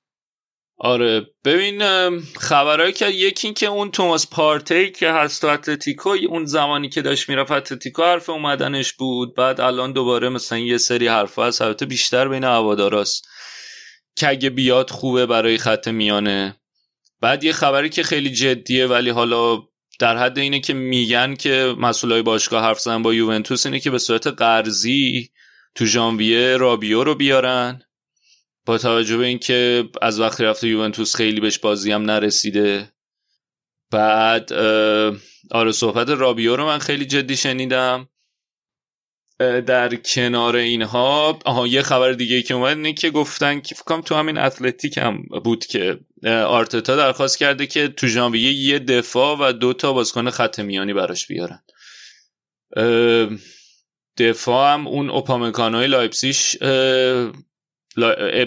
آره. 0.83 1.27
ببین 1.45 1.83
ام، 1.83 2.23
خبرهایی 2.41 2.93
که 2.93 3.09
یکی 3.09 3.47
این 3.47 3.55
که 3.55 3.67
اون 3.67 3.91
توماس 3.91 4.31
پارتی 4.31 4.91
که 4.91 5.11
هست 5.11 5.41
تو 5.41 5.47
اتلتیکو 5.47 6.17
اون 6.29 6.45
زمانی 6.45 6.89
که 6.89 7.03
داشت 7.03 7.29
می‌رفت 7.29 7.53
اتلتیکو 7.53 8.03
حرف 8.03 8.31
اومدنش 8.31 8.93
بود. 8.93 9.35
بعد 9.35 9.61
الان 9.61 9.93
دوباره 9.93 10.29
مثلا 10.29 10.59
یه 10.59 10.79
سری 10.79 11.09
حرف 11.09 11.39
هست. 11.39 11.63
البته 11.63 11.87
بیشتر 11.87 12.29
بین 12.29 12.45
هواداراست 12.45 13.29
که 14.17 14.29
اگه 14.29 14.51
بیاد 14.51 14.91
خوبه 14.91 15.27
برای 15.27 15.59
خط 15.59 15.89
میانه. 15.89 16.57
بعد 17.21 17.45
یه 17.45 17.53
خبری 17.53 17.89
که 17.89 18.03
خیلی 18.03 18.31
جدیه 18.31 18.87
ولی 18.87 19.11
حالا 19.11 19.63
در 19.99 20.17
حد 20.17 20.39
اینه 20.39 20.61
که 20.61 20.75
میگن 20.75 21.35
که 21.35 21.75
مسئولای 21.79 22.23
باشگاه 22.23 22.63
حرف 22.63 22.81
زدن 22.81 23.03
با 23.03 23.15
یوونتوس 23.15 23.67
اینه 23.67 23.81
که 23.81 23.91
به 23.91 23.99
صورت 23.99 24.27
قرضی 24.27 25.31
تو 25.75 25.87
ژانویه 25.87 26.57
رابیو 26.57 27.05
رو 27.05 27.15
بیارن. 27.15 27.83
توجه 28.79 29.17
به 29.17 29.27
اینکه 29.27 29.89
از 30.03 30.21
وقتی 30.21 30.45
رفته 30.45 30.69
یوونتوس 30.69 31.17
خیلی 31.17 31.41
بهش 31.41 31.59
بازی 31.59 31.93
هم 31.93 32.03
نرسیده. 32.03 32.93
بعد 33.91 34.53
آره 35.51 35.73
صحبت 35.73 36.09
رابیو 36.09 36.57
رو 36.57 36.67
من 36.67 36.79
خیلی 36.79 37.05
جدی 37.05 37.37
شنیدم. 37.37 38.09
در 39.67 39.97
کنار 39.97 40.57
اینها 40.57 41.39
آها 41.45 41.67
یه 41.67 41.83
خبر 41.83 42.13
دیگه 42.13 42.43
که 42.43 42.55
اومد 42.55 42.77
اینه 42.77 42.93
که 42.93 43.11
گفتن 43.11 43.61
که 43.61 43.75
فکر 43.75 43.85
کنم 43.85 44.01
تو 44.01 44.15
همین 44.15 44.39
اتلتیک 44.39 44.99
هم 44.99 45.23
بود 45.45 45.67
که 45.67 46.01
آرتتا 46.27 46.97
درخواست 46.97 47.39
کرده 47.39 47.67
که 47.67 47.89
تو 47.89 48.07
ژانویه 48.07 48.53
یه 48.53 48.79
دفاع 48.79 49.37
و 49.41 49.53
دو 49.53 49.73
تا 49.73 49.93
بازیکن 49.93 50.31
خط 50.31 50.61
میانی 50.61 50.93
براش 50.93 51.27
بیارن. 51.27 51.63
دفاع 54.17 54.75
هم 54.75 54.87
اون 54.87 55.11
اوپامکانوی 55.11 55.87
لایپسیش 55.87 56.57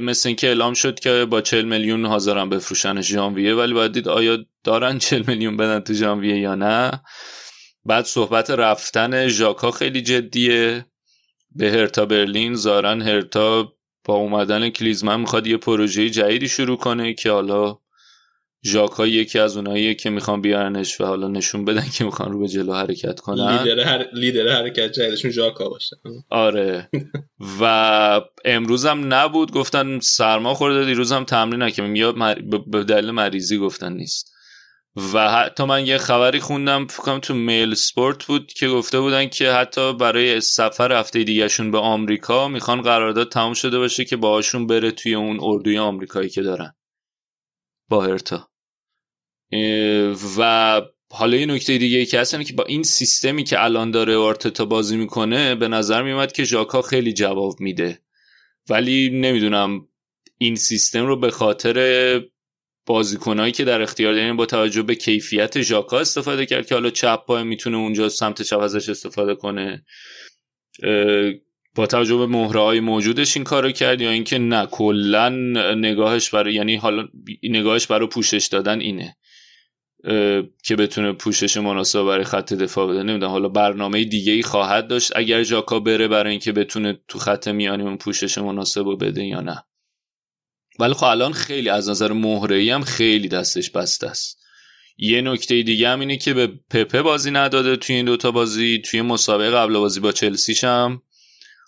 مثل 0.02 0.30
اینکه 0.30 0.48
اعلام 0.48 0.74
شد 0.74 1.00
که 1.00 1.26
با 1.30 1.42
40 1.42 1.66
میلیون 1.66 2.06
حاضرن 2.06 2.50
بفروشن 2.50 3.02
ژانویه 3.02 3.56
ولی 3.56 3.74
باید 3.74 3.92
دید 3.92 4.08
آیا 4.08 4.38
دارن 4.64 4.98
40 4.98 5.24
میلیون 5.28 5.58
بدن 5.58 5.80
تو 5.80 5.94
ژانویه 5.94 6.40
یا 6.40 6.56
نه. 6.56 6.92
بعد 7.86 8.06
صحبت 8.06 8.50
رفتن 8.50 9.28
ژاکا 9.28 9.72
خیلی 9.72 10.02
جدیه. 10.02 10.86
به 11.56 11.72
هرتا 11.72 12.06
برلین 12.06 12.54
زارن 12.54 13.02
هرتا 13.02 13.74
با 14.06 14.14
اومدن 14.14 14.70
کلیزمن 14.70 15.20
می‌خواد 15.20 15.48
یه 15.48 15.58
پروژه 15.58 16.10
جدیدی 16.10 16.48
شروع 16.48 16.78
کنه 16.78 17.14
که 17.14 17.32
حالا 17.32 17.78
ژاکا 18.65 19.08
یکی 19.08 19.39
از 19.39 19.58
اوناییه 19.58 19.96
که 19.96 20.10
می‌خوان 20.10 20.41
بیارنش 20.41 21.01
و 21.01 21.05
حالا 21.05 21.27
نشون 21.27 21.65
بدن 21.65 21.86
که 21.93 22.03
می‌خوان 22.03 22.32
رو 22.32 22.39
به 22.39 22.48
جلو 22.48 22.74
حرکت 22.74 23.20
کنن. 23.20 23.58
لیدر 23.58 23.79
هر... 23.79 24.05
لیدر 24.13 24.48
حرکت 24.48 24.91
جدیدشون 24.91 25.32
ژاکا 25.32 25.70
باشه. 25.70 25.96
آره. 26.29 26.89
و 27.62 28.22
امروز 28.46 28.86
هم 28.86 29.13
نبود. 29.13 29.51
گفتن 29.51 30.00
سرما 30.00 30.53
خورده. 30.53 30.86
دیروز 30.86 31.12
هم 31.12 31.24
تمرین 31.24 31.63
نکردم. 31.63 31.96
یا 31.96 32.12
مر... 32.12 32.36
به 32.67 32.84
دلیل 32.84 33.12
مریضی 33.12 33.58
گفتن 33.58 33.93
نیست. 33.93 34.34
و 35.13 35.29
حتی 35.32 35.63
من 35.63 35.86
یه 35.86 35.98
خبری 35.98 36.39
خوندم. 36.39 36.88
فکر 36.88 37.03
کنم 37.03 37.20
تو 37.20 37.34
میل 37.34 37.74
سپورت 37.74 38.25
بود 38.25 38.53
که 38.53 38.67
گفته 38.67 39.00
بودن 39.00 39.27
که 39.27 39.51
حتی 39.51 39.93
برای 39.93 40.41
سفر 40.41 40.91
هفته 41.00 41.24
دیگهشون 41.24 41.72
به 41.72 41.77
آمریکا 41.77 42.48
می‌خوان 42.48 42.82
قرارداد 42.82 43.29
تمام 43.32 43.53
شده 43.53 43.79
باشه 43.79 44.05
که 44.05 44.17
باهاشون 44.17 44.67
بره 44.67 44.91
توی 44.91 45.15
اون 45.15 45.38
اردوی 45.41 45.77
آمریکایی 45.77 46.29
که 46.29 46.41
دارن. 46.41 46.74
با 47.89 48.03
هرتا. 48.03 48.50
و 50.38 50.81
حالا 51.12 51.38
یه 51.38 51.45
نکته 51.45 51.77
دیگه 51.77 52.05
که 52.05 52.19
هست 52.19 52.41
که 52.41 52.53
با 52.53 52.63
این 52.63 52.83
سیستمی 52.83 53.43
که 53.43 53.63
الان 53.63 53.91
داره 53.91 54.15
آرتتا 54.15 54.65
بازی 54.65 54.98
می‌کنه 54.98 55.55
به 55.55 55.67
نظر 55.67 56.03
میومد 56.03 56.31
که 56.31 56.43
ژاکا 56.43 56.81
خیلی 56.81 57.13
جواب 57.13 57.55
میده. 57.60 58.00
ولی 58.69 59.10
نمی‌دونم 59.10 59.88
این 60.38 60.55
سیستم 60.55 61.05
رو 61.05 61.19
به 61.19 61.31
خاطر 61.31 62.22
بازیکنایی 62.86 63.51
که 63.51 63.63
در 63.63 63.81
اختیار 63.81 64.13
داریم 64.13 64.38
با 64.38 64.45
توجه 64.45 64.81
به 64.81 64.95
کیفیت 64.95 65.62
ژاکا 65.62 66.00
استفاده 66.00 66.45
کرد 66.45 66.67
که 66.67 66.75
حالا 66.75 66.89
چپ 66.89 67.25
پای 67.25 67.43
می‌تونه 67.43 67.77
اونجا 67.77 68.10
سمت 68.10 68.41
چپ 68.41 68.60
ازش 68.60 68.89
استفاده 68.89 69.36
کنه. 69.36 69.86
با 71.75 71.88
توجه 71.88 72.17
به 72.17 72.25
مهره 72.25 72.60
های 72.60 72.79
موجودش 72.79 73.38
این 73.38 73.43
کارو 73.43 73.72
کرد 73.72 74.01
یا 74.01 74.10
اینکه 74.10 74.38
نه 74.38 74.65
کلا 74.65 75.29
نگاهش 75.75 76.29
برای 76.29 76.53
یعنی 76.53 76.75
حالا 76.75 77.07
نگاهش 77.43 77.88
برای 77.88 78.07
پوشش 78.07 78.48
دادن 78.51 78.79
اینه. 78.79 79.15
که 80.63 80.75
بتونه 80.77 81.13
پوشش 81.13 81.57
مناسب 81.57 82.03
برای 82.03 82.24
خط 82.24 82.53
دفاع 82.53 82.88
بده. 82.88 83.03
نمی‌دونم 83.03 83.31
حالا 83.31 83.50
برنامه 83.50 84.03
دیگه 84.03 84.33
ای 84.33 84.43
خواهد 84.43 84.88
داشت 84.88 85.12
اگر 85.15 85.43
ژاکا 85.43 85.79
بره 85.79 86.07
برای 86.07 86.31
اینکه 86.31 86.51
بتونه 86.51 87.00
تو 87.07 87.19
خط 87.19 87.48
میانی 87.48 87.83
اون 87.83 87.98
پوشش 87.98 88.38
مناسب 88.38 88.83
رو 88.83 88.98
بده 88.98 89.25
یا 89.25 89.41
نه. 89.41 89.63
ولی 90.79 90.93
خب 90.93 91.03
الان 91.03 91.33
خیلی 91.33 91.69
از 91.69 91.89
نظر 91.89 92.12
مهره 92.12 92.74
هم 92.74 92.83
خیلی 92.83 93.27
دستش 93.27 93.69
بسته 93.69 94.07
است. 94.07 94.39
یه 94.98 95.22
نکته 95.22 95.63
دیگه 95.63 95.89
هم 95.89 96.00
اینه 96.00 96.17
که 96.17 96.33
به 96.33 96.48
پپه 96.48 97.01
بازی 97.01 97.31
نداده 97.31 97.75
توی 97.75 97.95
این 97.95 98.05
دوتا 98.05 98.31
بازی. 98.31 98.81
توی 98.86 99.01
مسابقه 99.01 99.51
قبل 99.51 99.74
بازی 99.74 100.00
با 100.00 100.12
چلسیش 100.12 100.63
هم 100.63 101.01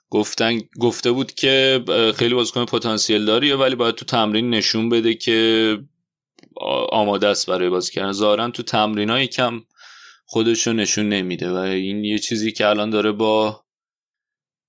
گفتن 0.09 0.59
گفته 0.79 1.11
بود 1.11 1.31
که 1.33 1.83
خیلی 2.17 2.33
بازیکن 2.33 2.65
پتانسیل 2.65 3.25
داریه 3.25 3.55
ولی 3.55 3.75
باید 3.75 3.95
تو 3.95 4.05
تمرین 4.05 4.49
نشون 4.49 4.89
بده 4.89 5.13
که 5.13 5.77
آماده 6.91 7.27
است 7.27 7.50
برای 7.50 7.69
بازی 7.69 7.91
کردن. 7.91 8.12
ظاهرا 8.12 8.50
تو 8.50 8.63
تمرینای 8.63 9.27
کم 9.27 9.62
خودش 10.25 10.67
رو 10.67 10.74
نشون 10.74 11.09
نمیده 11.09 11.51
و 11.51 11.55
این 11.55 12.03
یه 12.03 12.19
چیزی 12.19 12.51
که 12.51 12.67
الان 12.67 12.89
داره 12.89 13.12
با 13.12 13.65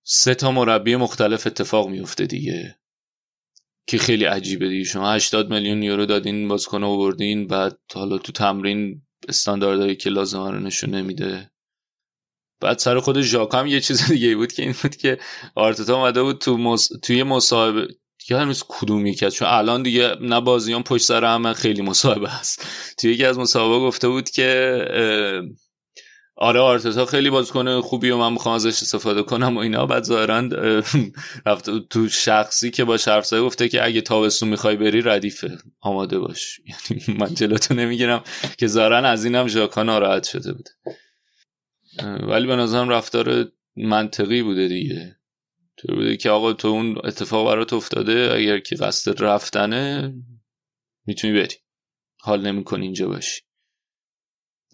سه 0.05 0.35
تا 0.35 0.52
مربی 0.52 0.97
مختلف 0.97 1.47
اتفاق 1.47 1.88
میفته 1.88 2.26
دیگه 2.26 2.76
که 3.87 3.99
خیلی 3.99 4.25
عجیبه 4.25 4.69
دیگه. 4.69 4.85
شما 4.85 5.12
80 5.12 5.50
میلیون 5.50 5.83
یورو 5.83 6.07
دادین 6.07 6.49
بازیکن 6.49 6.85
آوردین 6.85 7.47
بعد 7.47 7.78
حالا 7.95 8.19
تو 8.19 8.33
تمرین 8.33 9.02
استانداردهایی 9.28 9.97
که 9.97 10.11
لازمه 10.11 10.50
رو 10.50 10.61
نشون 10.61 10.90
نمیده. 10.90 11.50
بعد 12.61 12.78
سر 12.78 13.00
خود 13.00 13.21
ژاکا 13.21 13.59
هم 13.59 13.66
یه 13.66 13.81
چیز 13.81 14.05
دیگه 14.12 14.37
بود 14.37 14.52
که 14.52 14.62
این 14.62 14.75
بود 14.83 14.97
که 14.97 15.19
آرتتا 15.55 15.97
اومده 15.97 16.23
بود 16.23 16.38
تو 16.38 16.57
مص... 16.57 16.88
توی 17.02 17.23
مصاحبه 17.23 17.88
یادم 18.30 18.49
نیست 18.49 18.64
کدوم 18.68 19.06
یکی 19.06 19.26
از 19.26 19.35
چون 19.35 19.49
الان 19.49 19.83
دیگه 19.83 20.16
نه 20.21 20.40
بازیان 20.40 20.83
پشت 20.83 21.04
سر 21.04 21.25
هم 21.25 21.52
خیلی 21.52 21.83
مصاحبه 21.83 22.28
هست. 22.28 22.66
توی 22.99 23.12
یکی 23.12 23.25
از 23.25 23.38
مصاحبه 23.38 23.78
گفته 23.78 24.09
بود 24.09 24.30
که 24.30 24.83
آره 26.38 26.61
آرتتا 26.61 27.06
خیلی 27.06 27.30
بازیکن 27.30 27.80
خوبی 27.80 28.11
و 28.11 28.16
من 28.16 28.33
می‌خوام 28.33 28.54
ازش 28.54 28.83
استفاده 28.83 29.23
کنم 29.23 29.56
و 29.56 29.61
اینا. 29.61 29.87
بعد 29.87 30.04
ظاهرا 30.04 30.42
بود 31.45 31.87
تو 31.90 32.09
شخصی 32.09 32.71
که 32.71 32.85
با 32.85 32.99
حرف 33.06 33.26
زده 33.26 33.40
گفته 33.40 33.68
که 33.68 33.85
اگه 33.85 34.00
تابستون 34.00 34.49
می‌خوای 34.49 34.76
بری 34.76 35.02
ردیفه. 35.02 35.59
آماده 35.80 36.18
باش. 36.18 36.61
یعنی 36.90 37.18
من 37.18 37.35
جلوتو 37.35 37.75
نمی‌گیرم. 37.75 38.25
که 38.59 38.66
ظاهرا 38.66 38.97
از 38.97 39.25
اینم 39.25 39.49
ژاکا 39.49 39.83
ناراحت 39.83 40.25
شده 40.25 40.52
بود. 40.52 40.68
ولی 42.23 42.47
به 42.47 42.56
نظرم 42.56 42.88
رفتار 42.88 43.49
منطقی 43.76 44.42
بوده 44.42 44.68
دیگه. 44.68 45.16
تو 45.76 45.95
بوده 45.95 46.16
که 46.16 46.30
آقا 46.30 46.52
تو 46.52 46.68
اون 46.68 46.99
اتفاق 47.04 47.47
برات 47.47 47.73
افتاده 47.73 48.33
اگر 48.35 48.59
که 48.59 48.76
قصد 48.76 49.23
رفتنه 49.23 50.14
می‌تونی 51.06 51.33
بری. 51.33 51.54
حال 52.21 52.47
نمی‌کنی 52.47 52.85
اینجا 52.85 53.09
باشی. 53.09 53.42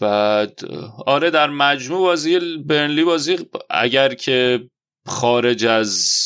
بعد 0.00 0.60
آره 1.06 1.30
در 1.30 1.50
مجموع 1.50 2.00
بازی 2.00 2.58
برنلی 2.58 3.04
بازی 3.04 3.38
اگر 3.70 4.14
که 4.14 4.68
خارج 5.06 5.64
از 5.64 6.22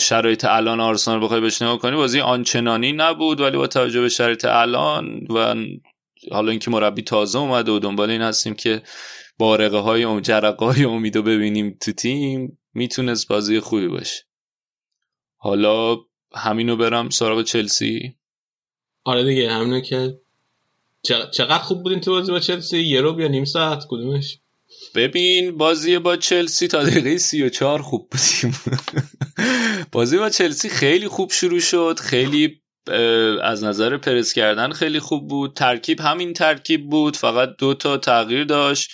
شرایط 0.00 0.44
الان 0.44 0.80
آرسنال 0.80 1.24
بخوای 1.24 1.40
بهش 1.40 1.62
نگاه 1.62 1.78
کنی 1.78 1.96
بازی 1.96 2.20
آنچنانی 2.20 2.92
نبود 2.92 3.40
ولی 3.40 3.56
با 3.56 3.66
توجه 3.66 4.00
به 4.00 4.08
شرایط 4.08 4.44
الان 4.44 5.26
و 5.30 5.54
حالا 6.30 6.50
اینکه 6.50 6.70
مربی 6.70 7.02
تازه 7.02 7.38
اومده 7.38 7.72
و 7.72 7.78
دنبال 7.78 8.10
این 8.10 8.22
هستیم 8.22 8.54
که 8.54 8.82
بارقه 9.38 9.78
های 9.78 10.20
جرقه 10.20 10.66
های 10.66 10.84
امیدو 10.84 11.22
ببینیم 11.22 11.78
تو 11.80 11.92
تیم 11.92 12.58
می‌تونست 12.74 13.28
بازی 13.28 13.60
خوبی 13.60 13.88
باشه. 13.88 14.22
حالا 15.36 15.96
همینو 16.34 16.76
برم 16.76 17.10
سراغ 17.10 17.42
چلسی؟ 17.42 18.14
آره 19.04 19.24
دیگه 19.24 19.52
همینو 19.52 19.80
که 19.80 20.18
چق- 21.02 21.30
چقدر 21.30 21.58
خوب 21.62 21.82
بودین 21.82 22.00
تو 22.00 22.10
بازی 22.10 22.32
با 22.32 22.40
چلسی؟ 22.40 22.78
یه 22.78 23.00
رو 23.00 23.20
یا 23.20 23.28
نیم 23.28 23.44
ساعت 23.44 23.84
کدومش؟ 23.88 24.38
ببین 24.94 25.56
بازی 25.58 25.98
با 25.98 26.16
چلسی 26.16 26.68
تا 26.68 26.82
دقیقه 26.84 27.18
34 27.18 27.82
خوب 27.82 28.10
بودیم. 28.10 28.58
بازی 29.92 30.18
با 30.18 30.30
چلسی 30.30 30.68
خیلی 30.68 31.08
خوب 31.08 31.32
شروع 31.32 31.60
شد 31.60 31.98
خیلی 32.00 32.62
از 33.42 33.64
نظر 33.64 33.96
پرس 33.96 34.32
کردن 34.32 34.72
خیلی 34.72 35.00
خوب 35.00 35.28
بود. 35.28 35.54
ترکیب 35.56 36.00
همین 36.00 36.32
ترکیب 36.32 36.90
بود. 36.90 37.16
فقط 37.16 37.48
دو 37.58 37.74
تا 37.74 37.96
تغییر 37.96 38.44
داشت. 38.44 38.90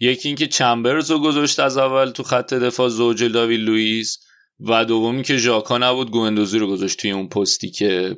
یکی 0.00 0.28
اینکه 0.28 0.46
چمبرز 0.46 1.10
رو 1.10 1.18
گذاشت 1.18 1.60
از 1.60 1.78
اول 1.78 2.10
تو 2.10 2.22
خط 2.22 2.54
دفاع 2.54 2.88
زوج 2.88 3.24
داوید 3.24 3.60
لوئیس. 3.60 4.18
و 4.60 4.84
دومی 4.84 5.22
که 5.22 5.36
ژاکا 5.36 5.78
نبود 5.78 6.10
گوندوزی 6.10 6.58
رو 6.58 6.66
گذاشت 6.66 6.98
توی 6.98 7.10
اون 7.10 7.28
پستی 7.28 7.70
که 7.70 8.16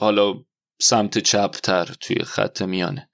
حالا 0.00 0.34
سمت 0.80 1.18
چپ 1.18 1.50
تر 1.50 1.94
توی 2.00 2.24
خط 2.24 2.62
میانه. 2.62 3.10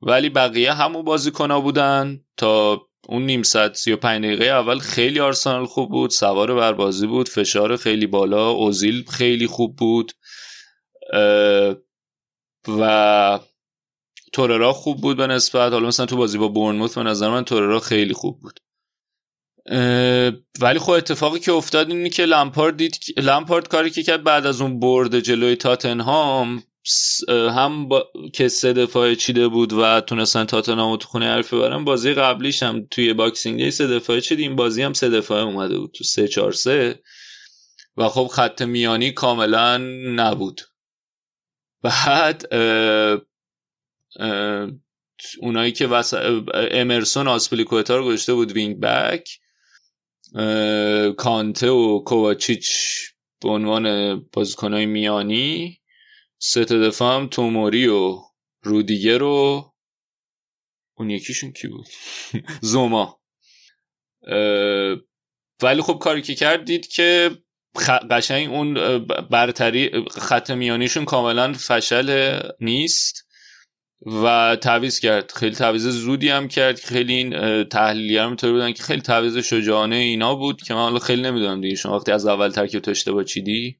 ولی 0.00 0.28
بقیه 0.28 0.72
همون 0.72 1.04
بازیکنها 1.04 1.60
بودن. 1.60 2.20
تا 2.36 2.82
اون 3.08 3.26
نیم 3.26 3.42
ساعت 3.42 3.74
35 3.74 4.24
دقیقه 4.24 4.44
اول 4.44 4.78
خیلی 4.78 5.20
آرسنال 5.20 5.66
خوب 5.66 5.90
بود. 5.90 6.10
سوار 6.10 6.54
بر 6.54 6.72
بازی 6.72 7.06
بود. 7.06 7.28
فشار 7.28 7.76
خیلی 7.76 8.06
بالا. 8.06 8.50
اوزیل 8.50 9.04
خیلی 9.04 9.46
خوب 9.46 9.76
بود. 9.76 10.12
و 12.68 13.40
توریرا 14.32 14.72
خوب 14.72 15.00
بود 15.00 15.16
به 15.16 15.26
نسبت. 15.26 15.72
حالا 15.72 15.88
مثلا 15.88 16.06
تو 16.06 16.16
بازی 16.16 16.38
با 16.38 16.48
بورنموث 16.48 16.98
به 16.98 17.02
نظر 17.02 17.28
من 17.28 17.44
توریرا 17.44 17.80
خیلی 17.80 18.14
خوب 18.14 18.40
بود. 18.40 18.60
ولی 20.60 20.78
خب 20.78 20.90
اتفاقی 20.90 21.40
که 21.40 21.52
افتاد 21.52 21.90
اینه 21.90 22.08
که 22.08 22.24
لمپارد 22.24 22.76
دید 22.76 22.96
لمپارد 23.16 23.68
کاری 23.68 23.90
که 23.90 24.02
کرد 24.02 24.24
بعد 24.24 24.46
از 24.46 24.60
اون 24.60 24.80
برد 24.80 25.20
جلوی 25.20 25.56
تاتنهام 25.56 26.62
هم 27.28 27.88
با... 27.88 28.08
که 28.34 28.48
سه 28.48 28.72
دفاعه 28.72 29.16
چیده 29.16 29.48
بود 29.48 29.72
و 29.72 30.00
تونستن 30.00 30.44
تاتنهام 30.44 30.96
تو 30.96 31.08
خونه 31.08 31.26
حریف 31.26 31.54
ببرن 31.54 31.84
بازی 31.84 32.14
قبلیش 32.14 32.62
هم 32.62 32.86
توی 32.90 33.12
Boxing 33.12 33.62
Day 33.62 33.70
سه 33.70 33.86
دفاعه 33.86 34.20
چید 34.20 34.38
این 34.38 34.56
بازی 34.56 34.82
هم 34.82 34.92
سه 34.92 35.08
دفاعه 35.08 35.42
اومده 35.42 35.78
بود 35.78 35.92
تو 35.92 36.04
سه 36.04 36.28
چهار 36.28 36.52
سه. 36.52 37.02
و 37.96 38.08
خب 38.08 38.26
خط 38.26 38.62
میانی 38.62 39.12
کاملا 39.12 39.78
نبود. 40.16 40.60
بعد 41.82 42.46
اونایی 45.40 45.72
که 45.72 45.86
وس... 45.86 46.14
امرسون 46.70 47.28
آسپلیکوتا 47.28 47.96
رو 47.96 48.04
گذاشته 48.04 48.34
بود 48.34 48.52
وینگ 48.52 48.80
بک 48.80 49.38
کانته 51.16 51.70
و 51.70 51.98
کوواچیچ 51.98 52.70
به 53.40 53.48
عنوان 53.48 54.16
بازیکنهای 54.32 54.86
میانی 54.86 55.80
سه 56.38 56.64
تا 56.64 56.78
دفاع 56.78 57.16
هم 57.16 57.28
توموری 57.28 57.88
و 57.88 58.18
رودیگر 58.62 59.18
رو 59.18 59.72
اون 60.94 61.10
یکیشون 61.10 61.52
کی 61.52 61.68
بود؟ 61.68 61.86
زوما. 62.72 63.20
ولی 65.62 65.82
خب 65.82 65.98
کاری 65.98 66.22
که 66.22 66.34
کرد 66.34 66.64
دید 66.64 66.86
که 66.86 67.30
قشنگ 68.10 68.50
اون 68.50 68.74
برتری 69.30 69.90
خط 70.10 70.50
میانیشون 70.50 71.04
کاملا 71.04 71.52
فشل 71.52 72.38
نیست. 72.60 73.31
و 74.06 74.56
تعویض 74.60 75.00
کرد. 75.00 75.32
خیلی 75.36 75.54
تعویض 75.54 75.86
زودی 75.86 76.28
هم 76.28 76.48
کرد. 76.48 76.80
خیلی 76.80 77.14
این 77.14 77.32
هم 77.34 78.28
اینطوری 78.28 78.52
بودن 78.52 78.72
که 78.72 78.82
خیلی 78.82 79.02
تعویض 79.02 79.38
شجاعانه 79.38 79.96
اینا 79.96 80.34
بود 80.34 80.62
که 80.62 80.74
من 80.74 80.80
حالا 80.80 80.98
خیلی 80.98 81.22
نمی‌دونم 81.22 81.60
دیگه. 81.60 81.74
شما 81.74 81.96
وقتی 81.96 82.12
از 82.12 82.26
اول 82.26 82.48
ترکیب 82.48 82.80
تو 82.80 82.90
اشتباه 82.90 83.24
چیدی؟ 83.24 83.76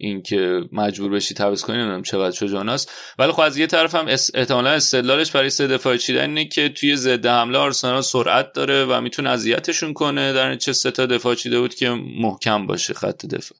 این 0.00 0.22
که 0.22 0.60
مجبور 0.72 1.10
بشی 1.10 1.34
تعویض 1.34 1.62
کنی 1.62 1.76
نمی‌دونم 1.76 2.02
چقدر 2.02 2.36
شجاعانه 2.36 2.72
است. 2.72 2.92
ولی 3.18 3.32
خب 3.32 3.40
از 3.40 3.56
یه 3.56 3.66
طرف 3.66 3.94
هم 3.94 4.06
احتمالا 4.34 4.70
استدلالش 4.70 5.30
برای 5.30 5.50
سه 5.50 5.66
دفاع 5.66 5.96
چیدن 5.96 6.28
اینه 6.28 6.44
که 6.44 6.68
توی 6.68 6.96
ضد 6.96 7.26
حمله 7.26 7.58
آرسنال 7.58 8.02
سرعت 8.02 8.52
داره 8.52 8.84
و 8.84 9.00
می‌تونه 9.00 9.30
اذیتشون 9.30 9.92
کنه 9.92 10.32
در 10.32 10.56
چه 10.56 10.72
سه 10.72 10.90
تا 10.90 11.06
دفاع 11.06 11.34
چیده 11.34 11.60
بود 11.60 11.74
که 11.74 11.90
محکم 12.20 12.66
باشه 12.66 12.94
خط 12.94 13.26
دفاع. 13.26 13.58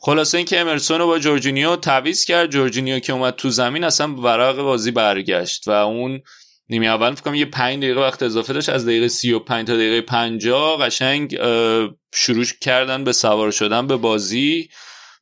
خلاصه 0.00 0.38
اینکه 0.38 0.60
امرسون 0.60 0.98
رو 0.98 1.06
با 1.06 1.18
جورجینیو 1.18 1.76
تعویض 1.76 2.24
کرد. 2.24 2.50
جورجینیو 2.50 2.98
که 2.98 3.12
اومد 3.12 3.34
تو 3.34 3.50
زمین 3.50 3.84
اصلا 3.84 4.14
ورق 4.14 4.56
بازی 4.56 4.90
برگشت 4.90 5.68
و 5.68 5.70
اون 5.70 6.20
نیمه 6.70 6.86
اول 6.86 7.14
فکر 7.14 7.34
یه 7.34 7.46
5 7.46 7.82
دقیقه 7.82 8.00
وقت 8.00 8.22
اضافه 8.22 8.52
داشت. 8.52 8.68
از 8.68 8.84
دقیقه 8.86 9.08
35 9.08 9.66
تا 9.66 9.74
دقیقه 9.74 10.00
50 10.00 10.86
قشنگ 10.86 11.38
شروع 12.14 12.44
کردن 12.60 13.04
به 13.04 13.12
سوار 13.12 13.50
شدن 13.50 13.86
به 13.86 13.96
بازی 13.96 14.68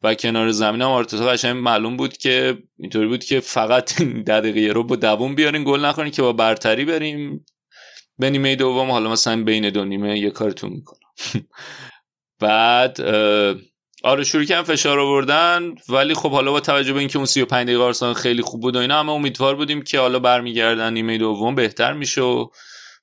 و 0.03 0.15
کنار 0.15 0.51
زمین 0.51 0.83
هم 0.83 0.89
آرتتا 0.89 1.27
قشنگ 1.27 1.57
معلوم 1.57 1.97
بود 1.97 2.17
که 2.17 2.59
اینطوری 2.79 3.07
بود 3.07 3.25
که 3.25 3.41
فقط 3.41 4.03
دقیقه 4.03 4.73
رو 4.73 4.85
با 4.85 4.97
دووم 4.97 5.35
بیارین 5.35 5.65
گل 5.65 5.85
نخورین 5.85 6.13
که 6.13 6.23
با 6.23 6.33
برتری 6.33 6.85
بریم. 6.85 7.45
به 8.19 8.31
نیمه 8.31 8.57
دوم 8.57 8.91
حالا 8.91 9.11
مثلا 9.11 9.45
بین 9.45 9.71
دو 9.71 9.85
نیمه 9.85 10.19
یه 10.19 10.31
کارتون 10.31 10.71
می‌کنم. 10.71 11.01
بعد 12.41 13.01
آره 14.07 14.25
شروع 14.25 14.45
کردن 14.45 14.63
فشار 14.63 14.99
آوردن 14.99 15.75
ولی 15.89 16.15
خب 16.15 16.31
حالا 16.31 16.53
با 16.53 16.61
توجه 16.61 16.93
به 16.93 16.99
اینکه 16.99 17.19
اون 17.19 17.27
35 17.27 17.67
دقیقه 17.67 17.83
آرسنال 17.83 18.15
خیلی 18.15 18.43
خوب 18.43 18.61
بود 18.61 18.77
و 18.77 18.79
اینا 18.79 19.01
همه 19.01 19.13
امیدوار 19.13 19.55
بودیم 19.55 19.83
که 19.83 20.01
حالا 20.01 20.19
برمیگردن 20.19 20.93
نیمه 20.93 21.19
دوم 21.19 21.55
بهتر 21.55 21.93
میشه 21.93 22.21
و 22.21 22.47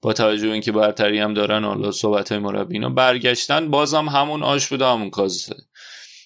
با 0.02 0.14
توجه 0.14 0.48
به 0.48 0.54
اینکه 0.54 0.72
برتری 0.72 1.20
هم 1.20 1.34
دارن 1.34 1.64
حالا 1.64 1.92
صحبت 1.92 2.32
های 2.32 2.42
مربی 2.42 2.74
اینا 2.74 2.90
برگشتن 2.90 3.70
بازم 3.70 4.10
همون 4.10 4.44
آش 4.44 4.68
بود 4.68 4.82
همون 4.82 5.10
کازه 5.10 5.56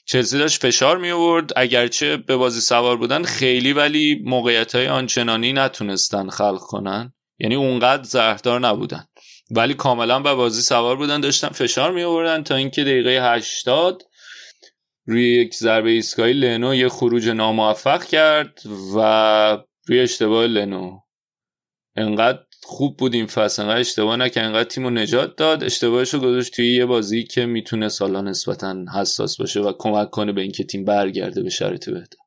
چلسی 0.05 0.37
داشت 0.37 0.61
فشار 0.61 0.97
می 0.97 1.11
آورد 1.11 1.51
اگرچه 1.55 2.17
به 2.17 2.35
بازی 2.35 2.61
سوار 2.61 2.97
بودن 2.97 3.23
خیلی 3.23 3.73
ولی 3.73 4.21
موقعیت 4.25 4.75
های 4.75 4.87
آنچنانی 4.87 5.53
نتونستن 5.53 6.29
خلق 6.29 6.59
کنن. 6.59 7.13
یعنی 7.39 7.55
اونقدر 7.55 8.03
زهردار 8.03 8.59
نبودن. 8.59 9.07
ولی 9.51 9.73
کاملا 9.73 10.19
به 10.19 10.33
بازی 10.33 10.61
سوار 10.61 10.95
بودن 10.95 11.21
داشتن 11.21 11.47
فشار 11.47 11.91
می 11.91 12.03
آوردن 12.03 12.43
تا 12.43 12.55
اینکه 12.55 12.83
دقیقه 12.83 13.33
80 13.33 14.03
روی 15.07 15.35
یک 15.35 15.55
ضربه 15.55 15.89
ایستگاهی 15.89 16.33
لنو 16.33 16.75
یه 16.75 16.89
خروج 16.89 17.29
ناموفق 17.29 18.03
کرد 18.03 18.61
و 18.95 19.57
روی 19.87 19.99
اشتباه 19.99 20.45
لنو. 20.45 20.99
انقدر 21.95 22.39
خوب 22.63 22.97
بود 22.97 23.13
این 23.13 23.27
فصل 23.27 23.61
انقدر 23.61 23.79
اشتباه 23.79 24.15
نکرد 24.15 24.45
انقدر 24.45 24.69
تیم 24.69 24.83
رو 24.83 24.89
نجات 24.89 25.35
داد. 25.35 25.63
اشتباهش 25.63 26.13
رو 26.13 26.19
گذاشت 26.19 26.53
توی 26.53 26.75
یه 26.75 26.85
بازی 26.85 27.23
که 27.23 27.45
می‌تونه 27.45 27.89
سالا 27.89 28.21
نسبتا 28.21 28.85
حساس 28.95 29.37
باشه 29.37 29.59
و 29.59 29.73
کمک 29.77 30.09
کنه 30.09 30.31
به 30.31 30.41
اینکه 30.41 30.63
تیم 30.63 30.85
برگرده 30.85 31.43
به 31.43 31.49
شرایط 31.49 31.89
بهتر. 31.89 32.17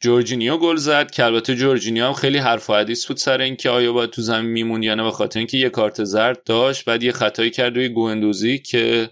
جورجینیو 0.00 0.58
گل 0.58 0.76
زد. 0.76 1.10
که 1.10 1.24
البته 1.24 1.54
جورجینیو 1.54 2.06
هم 2.06 2.12
خیلی 2.12 2.38
حرف 2.38 2.70
و 2.70 2.74
حدیث 2.74 3.06
بود 3.06 3.16
سر 3.16 3.40
اینکه 3.40 3.70
آیا 3.70 3.92
باید 3.92 4.10
تو 4.10 4.22
زمین 4.22 4.50
میمون 4.50 4.82
یا 4.82 4.94
نه 4.94 5.02
به 5.02 5.10
خاطر 5.10 5.38
اینکه 5.38 5.58
یه 5.58 5.68
کارت 5.68 6.04
زرد 6.04 6.44
داشت. 6.44 6.84
بعد 6.84 7.02
یه 7.02 7.12
خطایی 7.12 7.50
کرد 7.50 7.76
روی 7.76 7.88
گوندوزی 7.88 8.58
که 8.58 9.10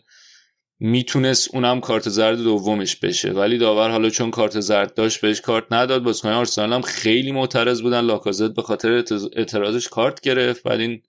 می‌تونست 0.85 1.55
اونم 1.55 1.81
کارت 1.81 2.09
زرد 2.09 2.39
دومش 2.39 2.97
بشه. 2.97 3.31
ولی 3.33 3.59
داور 3.59 3.91
حالا 3.91 4.11
چون 4.11 4.31
کارت 4.31 4.61
زرد 4.61 4.95
داشت 4.95 5.21
بهش 5.21 5.41
کارت 5.41 5.73
نداد 5.73 6.03
بازیکن 6.03 6.29
آرسنال 6.29 6.73
هم 6.73 6.83
خیلی 6.83 7.33
معترض 7.33 7.83
بودن. 7.83 8.01
لاکازت 8.01 8.51
به 8.55 8.63
خاطر 8.63 9.03
اعتراض- 9.03 9.31
اعتراضش 9.37 9.89
کارت 9.89 10.21
گرفت. 10.21 10.63
بعد 10.63 10.81
این 10.81 11.03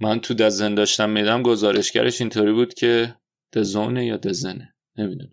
من 0.00 0.20
تو 0.20 0.34
دزن 0.34 0.74
داشتم 0.74 1.10
میدم 1.10 1.42
گزارشگرش 1.42 2.20
اینطوری 2.20 2.52
بود 2.52 2.74
که 2.74 3.16
دزونه 3.52 4.06
یا 4.06 4.16
دزنه؟ 4.16 4.74
نمی‌دونم. 4.96 5.32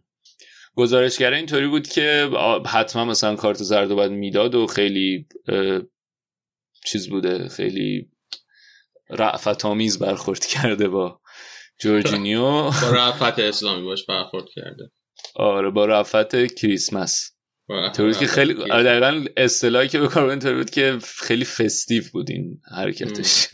گزارشگر 0.75 1.33
اینطوری 1.33 1.67
بود 1.67 1.87
که 1.87 2.29
حتما 2.65 3.05
مثلا 3.05 3.35
کارت 3.35 3.57
زرد 3.63 3.89
رو 3.89 3.95
باید 3.95 4.11
می‌داد 4.11 4.55
و 4.55 4.67
خیلی 4.67 5.27
چیز 6.85 7.09
بوده 7.09 7.49
خیلی 7.49 8.09
رعفت 9.09 9.65
آمیز 9.65 9.99
برخورد 9.99 10.45
کرده 10.53 10.87
با 10.87 11.19
جورجینیو. 11.83 12.41
با 12.41 12.89
رفت 12.93 13.39
اسلامی 13.39 13.85
باش 13.85 14.05
برخورد 14.05 14.45
کرده. 14.55 14.91
آره 15.35 15.69
با 15.69 15.85
رفت 15.85 16.55
کریسمس. 16.55 17.31
طوری 17.95 18.09
بود 18.09 18.17
که 18.17 18.27
خیلی. 18.27 18.53
دقیقا 18.53 19.25
اصطلاحی 19.37 19.87
که 19.87 19.99
به 19.99 20.07
کار 20.07 20.35
طوری 20.35 20.55
بود 20.55 20.69
که 20.69 20.97
خیلی 21.17 21.45
فستیو 21.45 22.03
بود 22.13 22.29
این 22.29 22.61
حرکتش. 22.75 23.47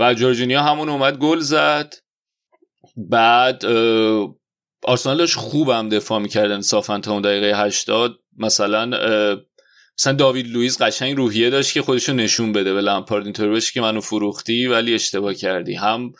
و 0.00 0.14
جورجینیا 0.14 0.62
همون 0.62 0.88
اومد 0.88 1.18
گل 1.18 1.38
زد. 1.38 1.94
بعد 2.96 3.64
اه، 3.64 4.34
آرسنال 4.82 5.18
داشت 5.18 5.36
خوب 5.36 5.68
هم 5.68 5.88
دفاع 5.88 6.18
می‌کردن 6.18 6.60
صافن 6.60 7.00
تا 7.00 7.12
اون 7.12 7.22
دقیقه 7.22 7.64
80 7.64 8.18
مثلا 8.38 8.86
مثلا 9.98 10.12
داوید 10.12 10.48
لوئیس 10.48 10.82
قشنگ 10.82 11.16
روحیه 11.16 11.50
داشت 11.50 11.72
که 11.72 11.82
خودشو 11.82 12.12
نشون 12.12 12.52
بده 12.52 12.74
به 12.74 12.80
لمپارد 12.80 13.24
اینطوری 13.24 13.60
که 13.60 13.80
منو 13.80 14.00
فروختی 14.00 14.66
ولی 14.66 14.94
اشتباه 14.94 15.34
کردی. 15.34 15.74
هم 15.74 16.12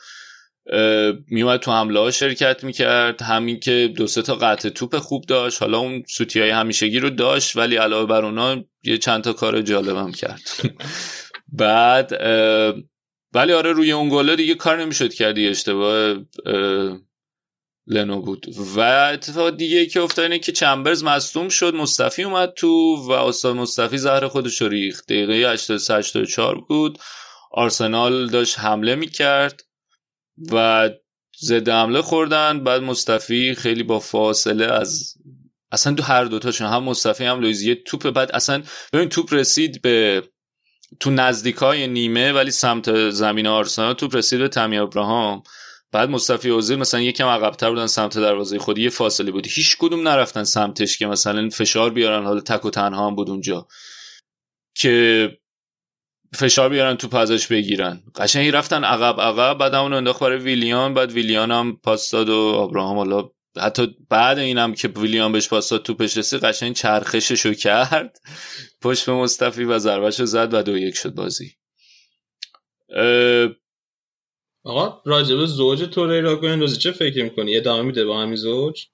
میومد 1.29 1.61
تو 1.61 1.73
حمله 1.73 2.01
ها 2.01 2.11
شرکت 2.11 2.65
می‌کرد. 2.65 3.23
همین 3.23 3.61
که 3.61 3.93
دو 3.97 4.07
سه 4.07 4.23
تا 4.23 4.35
قطع 4.35 4.69
توپ 4.69 4.99
خوب 4.99 5.25
داشت. 5.25 5.63
حالا 5.63 5.79
اون 5.79 6.03
سوتی 6.09 6.41
های 6.41 6.51
همیشگی 6.51 6.99
رو 6.99 7.11
داشت 7.11 7.57
ولی 7.57 7.77
علاوه 7.77 8.07
بر 8.07 8.25
اونا 8.25 8.65
یه 8.83 8.99
چند 8.99 9.25
تا 9.25 9.33
کار 9.33 9.63
جالبم 9.63 10.13
کرد. 10.13 10.41
بعد 11.59 12.13
ولی 13.33 13.53
آره 13.53 13.73
روی 13.73 13.93
اون 13.93 14.09
گله 14.09 14.37
دیگه 14.37 14.55
کار 14.55 14.81
نمی‌شد 14.81 15.13
کردی 15.13 15.49
اشتباه 15.49 16.17
لنو 17.87 18.23
بود. 18.23 18.47
و 18.77 18.81
اتفاق 19.13 19.57
دیگه 19.57 19.87
که 19.87 20.01
افتاد 20.01 20.23
اینه 20.23 20.39
که 20.39 20.53
چمبرز 20.53 21.05
مصدوم 21.05 21.49
شد 21.49 21.75
مصطفی 21.75 22.23
اومد 22.23 22.53
تو 22.57 22.97
و 22.97 23.11
استاد 23.13 23.57
مصطفی 23.57 23.99
زهر 23.99 24.29
خودش 24.29 24.63
رو 24.63 24.69
ریخت. 24.69 25.07
دقیقه 25.07 25.53
84 25.53 26.61
بود. 26.69 26.99
آرسنال 27.53 28.27
داشت 28.27 28.59
حمله 28.59 28.95
می‌کرد. 28.95 29.63
و 30.53 30.91
ضد 31.41 31.69
حمله 31.69 32.03
خوردن. 32.03 32.65
بعد 32.65 32.83
مصطفی 32.83 33.55
خیلی 33.55 33.83
با 33.83 33.99
فاصله 33.99 34.65
از 34.65 35.15
اصلا 35.73 35.95
تو 35.95 36.03
هر 36.03 36.25
دوتاشون 36.25 36.69
هم 36.69 36.85
مصطفی 36.85 37.25
هم 37.25 37.41
لویزی 37.41 37.75
توپ. 37.75 38.11
بعد 38.11 38.31
اصلا 38.33 38.63
ببین 38.93 39.09
توپ 39.09 39.35
رسید 39.35 39.83
به 39.83 40.23
تو 41.01 41.11
نزدیکای 41.11 41.87
نیمه 41.87 42.33
ولی 42.33 42.51
سمت 42.51 43.11
زمین 43.11 43.47
آرسنال 43.47 43.95
توپ 43.95 44.17
رسید 44.17 44.39
به 44.41 44.49
تامی 44.49 44.79
ابراهام. 44.79 45.43
بعد 45.93 46.09
مصطفی 46.09 46.51
اوزیل 46.51 46.79
مثلا 46.79 47.01
یکم 47.01 47.27
عقبتر 47.27 47.71
بودن 47.71 47.87
سمت 47.87 48.19
دروازه 48.19 48.59
خود. 48.59 48.79
یه 48.79 48.91
فاصله 48.91 49.31
بود. 49.31 49.47
هیچ 49.47 49.77
کدوم 49.79 50.09
نرفتن 50.09 50.45
سمتش 50.45 50.99
که 50.99 51.07
مثلا 51.07 51.49
فشار 51.49 51.91
بیارن. 51.91 52.25
حالا 52.25 52.41
تک 52.41 52.65
و 52.65 52.71
تنها 52.71 53.07
هم 53.07 53.15
بود 53.15 53.31
اونجا. 53.31 53.67
که 54.75 55.29
فشار 56.35 56.69
بیارن 56.69 56.97
تو 56.97 57.17
ازش 57.17 57.47
بگیرن. 57.47 58.03
قشنگی 58.17 58.51
رفتن 58.51 58.85
عقب 58.85 59.21
عقب 59.21 59.59
بعد 59.59 59.75
اون 59.75 59.93
انداخت 59.93 60.21
برای 60.21 60.39
ویلیان 60.39 60.95
بعد 60.95 61.13
ویلیان 61.13 61.51
هم 61.51 61.77
پاس 61.77 62.11
داد 62.11 62.29
و 62.29 62.35
ابراهام 62.35 62.97
حالا 62.97 63.31
حتی 63.57 63.97
بعد 64.09 64.39
اینم 64.39 64.75
که 64.75 64.89
ویلیان 64.89 65.33
بهش 65.33 65.49
پاس 65.49 65.69
داد 65.69 65.83
توپش 65.83 66.17
رسید 66.17 66.45
قشنگ 66.45 66.75
چرخششو 66.75 67.55
کرد. 67.55 68.21
پشت 68.83 69.07
به 69.07 69.13
مصطفی 69.13 69.65
و 69.65 69.79
ضربهشو 69.79 70.25
زد 70.25 70.55
و 70.55 70.63
دو 70.63 70.79
یک 70.79 70.97
شد 70.97 71.15
بازی. 71.15 71.53
آقا 74.65 75.03
راجب 75.07 75.45
زوج 75.45 75.83
توریرا 75.83 76.37
گوندوزی 76.37 76.77
چه 76.77 76.93
فکر 76.93 77.23
می‌کنی؟ 77.23 77.57
ادامه 77.57 77.83
میده 77.83 78.05
با 78.05 78.23
همین 78.23 78.37
زوج؟ 78.37 78.87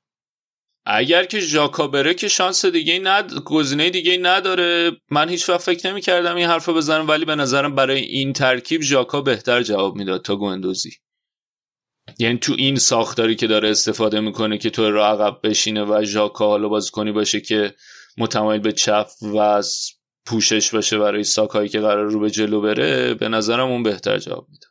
اگر 0.89 1.25
که 1.25 1.41
ژاکا 1.41 1.87
بره 1.87 2.15
که 2.15 2.29
شانس 2.29 2.67
دیگه 2.67 2.99
ند 2.99 3.33
گزینه 3.33 3.91
دیگه 3.91 4.17
نداره. 4.17 4.91
من 5.11 5.29
هیچ 5.29 5.49
وقت 5.49 5.61
فکر 5.61 5.91
نمی 5.91 6.01
کردم 6.01 6.37
این 6.37 6.47
حرفو 6.47 6.75
بزنم 6.75 7.09
ولی 7.09 7.25
به 7.25 7.35
نظرم 7.35 7.75
برای 7.75 8.01
این 8.01 8.33
ترکیب 8.33 8.83
ژاکا 8.83 9.21
بهتر 9.21 9.63
جواب 9.63 9.97
می‌داد 9.97 10.23
تا 10.23 10.37
گوندوزی. 10.37 10.91
یعنی 12.19 12.39
تو 12.39 12.55
این 12.59 12.77
ساختاری 12.77 13.37
که 13.37 13.47
داره 13.47 13.71
استفاده 13.71 14.21
می‌کنه 14.21 14.59
که 14.59 14.71
تو 14.71 14.91
را 14.91 15.07
عقب 15.07 15.41
بشینه 15.45 15.85
و 15.85 16.05
ژاکا 16.05 16.47
حالا 16.47 16.69
بازیکنی 16.69 17.13
باشه 17.13 17.41
که 17.41 17.75
متمایل 18.19 18.61
به 18.61 18.73
چپ 18.73 19.09
و 19.35 19.63
پوشش 20.27 20.75
باشه 20.75 20.99
برای 20.99 21.25
ساکایی 21.25 21.69
که 21.69 21.81
قرار 21.81 22.07
رو 22.11 22.21
به 22.21 22.31
جلو 22.31 22.61
بره 22.61 23.15
به 23.15 23.29
نظرم 23.29 23.69
اون 23.69 23.83
بهتر 23.83 24.19
جواب 24.19 24.47
می‌داد. 24.51 24.71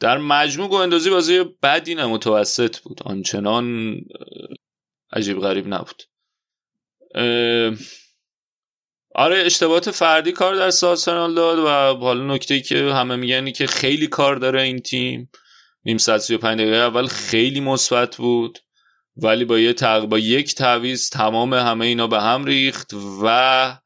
در 0.00 0.18
مجموع 0.18 0.68
گوندوزی 0.68 1.10
بازی 1.10 1.44
بدی 1.62 1.94
نه 1.94 2.06
متوسط 2.06 2.78
بود. 2.78 3.00
آنچنان 3.04 3.96
عجیب 5.12 5.40
غریب 5.40 5.66
نبود. 5.66 6.02
آره 9.14 9.38
اشتباهات 9.38 9.90
فردی 9.90 10.32
کار 10.32 10.54
در 10.54 10.70
سارسنال 10.70 11.34
داد 11.34 11.58
و 11.58 11.68
حالا 12.04 12.34
نکته 12.34 12.60
که 12.60 12.76
همه 12.76 13.16
میگن 13.16 13.50
که 13.50 13.66
خیلی 13.66 14.06
کار 14.06 14.36
داره 14.36 14.62
این 14.62 14.78
تیم. 14.78 15.30
نیم 15.84 15.98
ساعت 15.98 16.20
35 16.20 16.60
دقیقه 16.60 16.76
اول 16.76 17.06
خیلی 17.06 17.60
مثبت 17.60 18.16
بود 18.16 18.58
ولی 19.16 19.44
با 19.44 19.58
یه 19.58 19.72
تق... 19.72 20.04
با 20.04 20.18
یک 20.18 20.54
تعویض 20.54 21.10
تمام 21.10 21.54
همه 21.54 21.86
اینا 21.86 22.06
به 22.06 22.20
هم 22.20 22.44
ریخت 22.44 22.94
و 23.22 23.78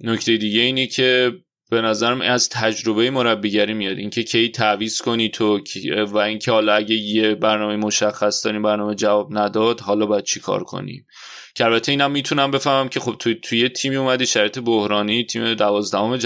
نکته 0.00 0.36
دیگه 0.36 0.60
اینه 0.60 0.86
که 0.86 1.32
به 1.70 1.80
نظرم 1.80 2.20
از 2.20 2.48
تجربه 2.48 3.10
مربیگری 3.10 3.74
میاد. 3.74 3.98
اینکه 3.98 4.22
کی 4.22 4.48
تعویض 4.48 5.00
کنی 5.00 5.28
تو 5.28 5.60
و 6.08 6.18
اینکه 6.18 6.50
حالا 6.52 6.74
اگه 6.74 6.94
یه 6.94 7.34
برنامه 7.34 7.76
مشخص 7.76 8.44
داریم 8.44 8.62
برنامه 8.62 8.94
جواب 8.94 9.38
نداد 9.38 9.80
حالا 9.80 10.06
باید 10.06 10.24
چی 10.24 10.40
کار 10.40 10.64
کنیم 10.64 11.06
که 11.54 11.64
البته 11.64 11.92
اینم 11.92 12.10
می‌تونم 12.10 12.50
بفهمم 12.50 12.88
که 12.88 13.00
خب 13.00 13.16
توی 13.18 13.34
توی 13.34 13.68
تیمی 13.68 13.96
اومدی 13.96 14.26
شرط 14.26 14.58
بحرانی 14.58 15.24
تیم 15.24 15.54
دوازدهم 15.54 16.16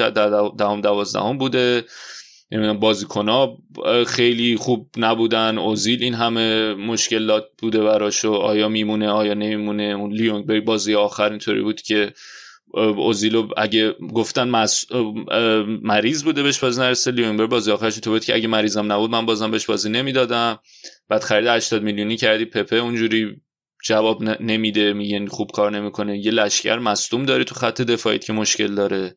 دهم 0.59 0.81
دوازدهم 0.81 1.39
بوده. 1.39 1.85
نمی‌دونم 2.53 2.81
بازیکن 2.81 3.57
خیلی 4.07 4.57
خوب 4.57 4.91
نبودن. 4.97 5.59
اوزیل 5.59 6.03
این 6.03 6.15
همه 6.15 6.75
مشکلات 6.75 7.45
بوده 7.59 7.83
براش 7.83 8.25
و 8.25 8.33
آیا 8.33 8.69
میمونه 8.69 9.09
آیا 9.09 9.35
نمیمونه. 9.35 9.83
اون 9.83 10.13
لیونگ 10.13 10.65
بازی 10.65 10.95
آخر 10.95 11.31
اینطوری 11.31 11.63
بود 11.63 11.83
که 11.83 12.13
اوزیلو 12.77 13.49
اگه 13.57 13.93
گفتن 13.93 14.49
مس... 14.49 14.85
مریض 15.83 16.25
بوده 16.25 16.43
بهش 16.43 16.59
بازی 16.59 16.81
نرسه 16.81 17.11
لیونبر 17.11 17.47
بازی 17.47 17.71
آخرش 17.71 17.97
تو 17.97 18.11
بود 18.11 18.25
که 18.25 18.35
اگه 18.35 18.49
مریضم 18.49 18.93
نبود 18.93 19.11
من 19.11 19.27
بازم 19.27 19.51
بهش 19.51 19.67
بازی 19.67 19.91
نمی‌دادم. 19.91 20.59
بعد 21.09 21.23
خرید 21.23 21.49
80 21.49 21.83
میلیونی 21.83 22.17
کردی 22.17 22.45
پپه 22.45 22.77
اونجوری 22.77 23.37
جواب 23.85 24.23
نمیده 24.23 24.93
میگن 24.93 25.27
خوب 25.27 25.51
کار 25.51 25.71
نمی‌کنه. 25.71 26.19
یه 26.19 26.31
لشکر 26.31 26.79
مصدوم 26.79 27.25
داری 27.25 27.45
تو 27.45 27.55
خط 27.55 27.83
دفاعیت 27.83 28.25
که 28.25 28.33
مشکل 28.33 28.75
داره. 28.75 29.17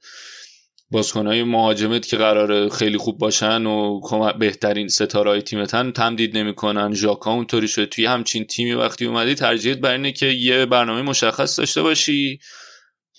بازیکنهای 0.91 1.43
مهاجمت 1.43 2.08
که 2.08 2.17
قراره 2.17 2.70
خیلی 2.70 2.98
خوب 2.98 3.17
باشن 3.17 3.65
و 3.65 4.02
بهترین 4.39 4.88
ستاره 4.88 5.41
تیمتن 5.41 5.91
تمدید 5.91 6.38
نمی‌کنن. 6.38 6.93
ژاکا 6.93 7.32
اونطوری 7.32 7.67
شده 7.67 7.86
توی 7.86 8.06
همچین 8.06 8.46
تیمی 8.46 8.74
وقتی 8.74 9.06
اومدی 9.06 9.36
ترجیحت 9.36 9.78
بر 9.78 9.91
اینه 9.91 10.12
که 10.12 10.26
یه 10.26 10.65
برنامه 10.65 11.02
مشخص 11.02 11.60
داشته 11.60 11.82
باشی. 11.82 12.39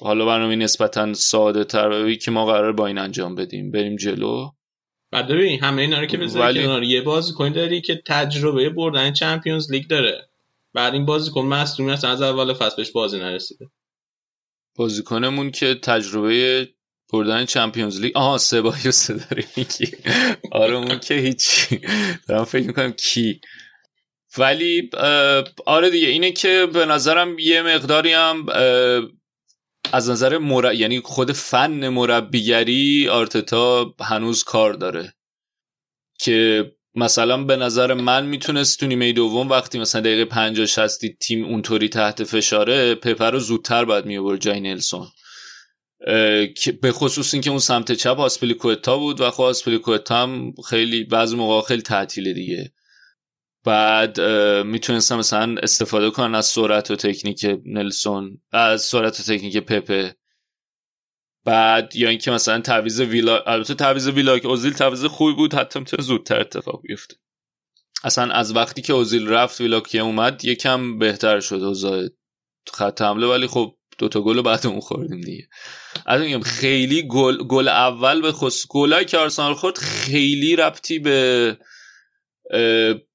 حالا 0.01 0.27
برنامه 0.27 0.57
نسبتا 0.57 1.13
ساده 1.15 1.65
تر 1.65 2.15
که 2.15 2.31
ما 2.31 2.47
قرار 2.47 2.73
با 2.73 2.87
این 2.87 2.99
انجام 2.99 3.35
بدیم. 3.35 3.71
بریم 3.71 3.97
جلو. 3.97 4.51
بعد 5.11 5.29
ببین 5.29 5.65
همه 5.65 5.83
اینا 5.83 6.01
رو 6.01 6.07
که 6.07 6.17
بذاری 6.17 6.59
ولی... 6.59 6.67
کنار. 6.67 6.83
یه 6.83 7.01
بازیکن 7.01 7.53
داری 7.53 7.81
که 7.81 8.03
تجربه 8.07 8.71
بردن 8.71 9.13
چمپیونز 9.13 9.73
لیگ 9.73 9.87
داره. 9.87 10.29
بعد 10.75 10.93
این 10.93 11.07
بازیکن 11.07 11.41
مصدوم 11.45 11.89
است 11.89 12.05
از 12.05 12.23
اول 12.23 12.55
فصل 12.55 12.77
بهش 12.77 12.91
بازی 12.91 13.19
نرسیده. 13.19 13.67
بازیکنمون 14.77 15.51
که 15.51 15.75
تجربه 15.75 16.69
بردن 17.13 17.45
چمپیونز 17.45 18.01
لیگ 18.01 18.17
آها 18.17 18.39
سبایوس 18.39 19.11
داره 19.11 19.45
میگی. 19.57 19.97
آره 20.53 20.75
اون 20.75 20.99
که 20.99 21.15
هیچی. 21.15 21.81
دارم 22.29 22.45
فکر 22.45 22.67
می‌کنم 22.67 22.93
کی. 22.93 23.41
ولی 24.39 24.91
آره 25.67 25.91
دیگه 25.91 26.09
اینه 26.09 26.33
که 26.33 26.69
به 26.73 26.87
نظرم 26.87 27.39
یه 27.39 27.63
مقداری 27.63 28.13
هم 28.13 28.47
از 29.93 30.11
نظر 30.11 30.39
مر... 30.39 30.75
یعنی 30.75 31.01
خود 31.01 31.33
فن 31.33 31.89
مربیگری 31.89 33.09
آرتتا 33.09 33.95
هنوز 34.01 34.45
کار 34.45 34.73
داره. 34.73 35.15
که 36.21 36.65
مثلا 36.95 37.45
به 37.45 37.57
نظر 37.57 37.95
من 37.95 38.27
می‌تونست 38.27 38.81
تو 38.81 38.87
نیمه 38.87 39.13
دوم 39.13 39.49
وقتی 39.49 39.79
مثلا 39.79 40.01
دقیقه 40.01 40.25
50 40.25 40.67
60 40.67 41.07
تیم 41.07 41.45
اونطوری 41.45 41.89
تحت 41.89 42.25
فشاره 42.25 42.95
پپر 42.95 43.31
رو 43.31 43.39
زودتر 43.39 43.85
باید 43.85 44.07
میآورد 44.07 44.41
جای 44.41 44.61
نلسون 44.61 45.07
به 46.83 46.93
خصوص 46.93 47.35
اینکه 47.35 47.51
اون 47.51 47.59
سمت 47.59 47.93
چپ 47.93 48.21
آسپلیکوتا 48.21 48.99
بود 48.99 49.21
و 49.21 49.31
خب 49.31 49.43
آسپلیکوتا 49.43 50.23
هم 50.23 50.55
خیلی 50.69 51.05
بعضی 51.05 51.37
موقع 51.37 51.69
خیلی 51.69 51.83
تعطیل 51.83 52.33
دیگه. 52.33 52.73
بعد 53.69 54.21
می‌تونستم 54.67 55.19
مثلا 55.19 55.55
استفاده 55.63 56.11
کنن 56.11 56.35
از 56.35 56.47
سرعت 56.47 56.91
و 56.91 56.97
تکنیک 56.97 57.47
نلسون 57.67 58.41
از 58.53 58.83
سرعت 58.83 59.21
و 59.21 59.23
تکنیک 59.23 59.57
پپه. 59.57 60.17
بعد 61.45 61.97
یا 61.97 62.09
اینکه 62.09 62.31
مثلا 62.31 62.61
تعویض 62.61 63.01
ویلا 63.01 63.41
البته 63.47 63.75
تعویض 63.75 64.09
ویلا 64.09 64.39
که 64.39 64.49
اوزیل 64.49 64.73
تعویض 64.73 65.05
خوبی 65.05 65.33
بود 65.35 65.55
حتی 65.55 65.79
می‌تونه 65.79 66.03
زودتر 66.03 66.41
اتفاق 66.41 66.83
بیفته. 66.83 67.17
اصلا 68.05 68.33
از 68.33 68.57
وقتی 68.57 68.83
که 68.83 68.93
اوزیل 68.93 69.29
رفت 69.29 69.61
ویلا 69.61 69.81
که 69.81 69.99
اومد 69.99 70.45
یکم 70.45 70.99
بهتر 70.99 71.41
شد 71.41 71.63
اوضاع 71.63 72.09
خط 72.73 73.03
حمله. 73.03 73.27
ولی 73.27 73.47
خب 73.47 73.75
دوتا 73.99 74.21
گل 74.21 74.43
بعد 74.43 74.67
اون 74.67 74.81
خوردیم 74.81 75.21
دیگه. 75.21 75.49
از 76.07 76.21
میگم 76.21 76.41
خیلی 76.41 77.09
گل 77.09 77.37
گل 77.37 77.69
اول 77.69 78.23
به 78.23 78.33
خصوص 78.33 78.67
گلایی 78.69 79.05
که 79.05 79.19
آرسنال 79.19 79.55
خورد 79.55 79.79
خیلی 79.79 80.57
ربطی 80.57 80.99
به 80.99 81.59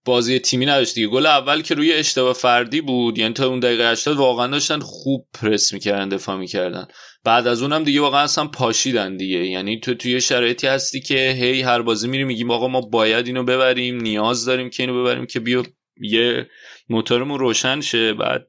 بازی 0.05 0.39
تیمی 0.39 0.65
نداشت 0.65 0.95
دیگه. 0.95 1.07
گل 1.07 1.25
اول 1.25 1.61
که 1.61 1.75
روی 1.75 1.93
اشتباه 1.93 2.33
فردی 2.33 2.81
بود 2.81 3.17
یعنی 3.17 3.33
تا 3.33 3.47
اون 3.47 3.59
دقیقه 3.59 3.91
80 3.91 4.17
واقعا 4.17 4.47
داشتن 4.47 4.79
خوب 4.79 5.27
پرس 5.33 5.73
می‌کردن 5.73 6.09
دفاع 6.09 6.37
می‌کردن. 6.37 6.87
بعد 7.23 7.47
از 7.47 7.61
اونم 7.61 7.83
دیگه 7.83 8.01
واقعا 8.01 8.21
اصلا 8.21 8.47
پاشیدن 8.47 9.17
دیگه. 9.17 9.45
یعنی 9.45 9.79
تو 9.79 9.93
توی 9.93 10.21
شرایطی 10.21 10.67
هستی 10.67 11.01
که 11.01 11.35
هی 11.39 11.61
هر 11.61 11.81
بازی 11.81 12.07
میری 12.07 12.23
میگیم 12.23 12.51
آقا 12.51 12.67
ما 12.67 12.81
باید 12.81 13.27
اینو 13.27 13.43
ببریم 13.43 14.01
نیاز 14.01 14.45
داریم 14.45 14.69
که 14.69 14.83
اینو 14.83 15.03
ببریم 15.03 15.25
که 15.25 15.39
بیا 15.39 15.63
یه 16.01 16.47
موتورمون 16.89 17.39
روشن 17.39 17.81
شه 17.81 18.13
بعد 18.13 18.47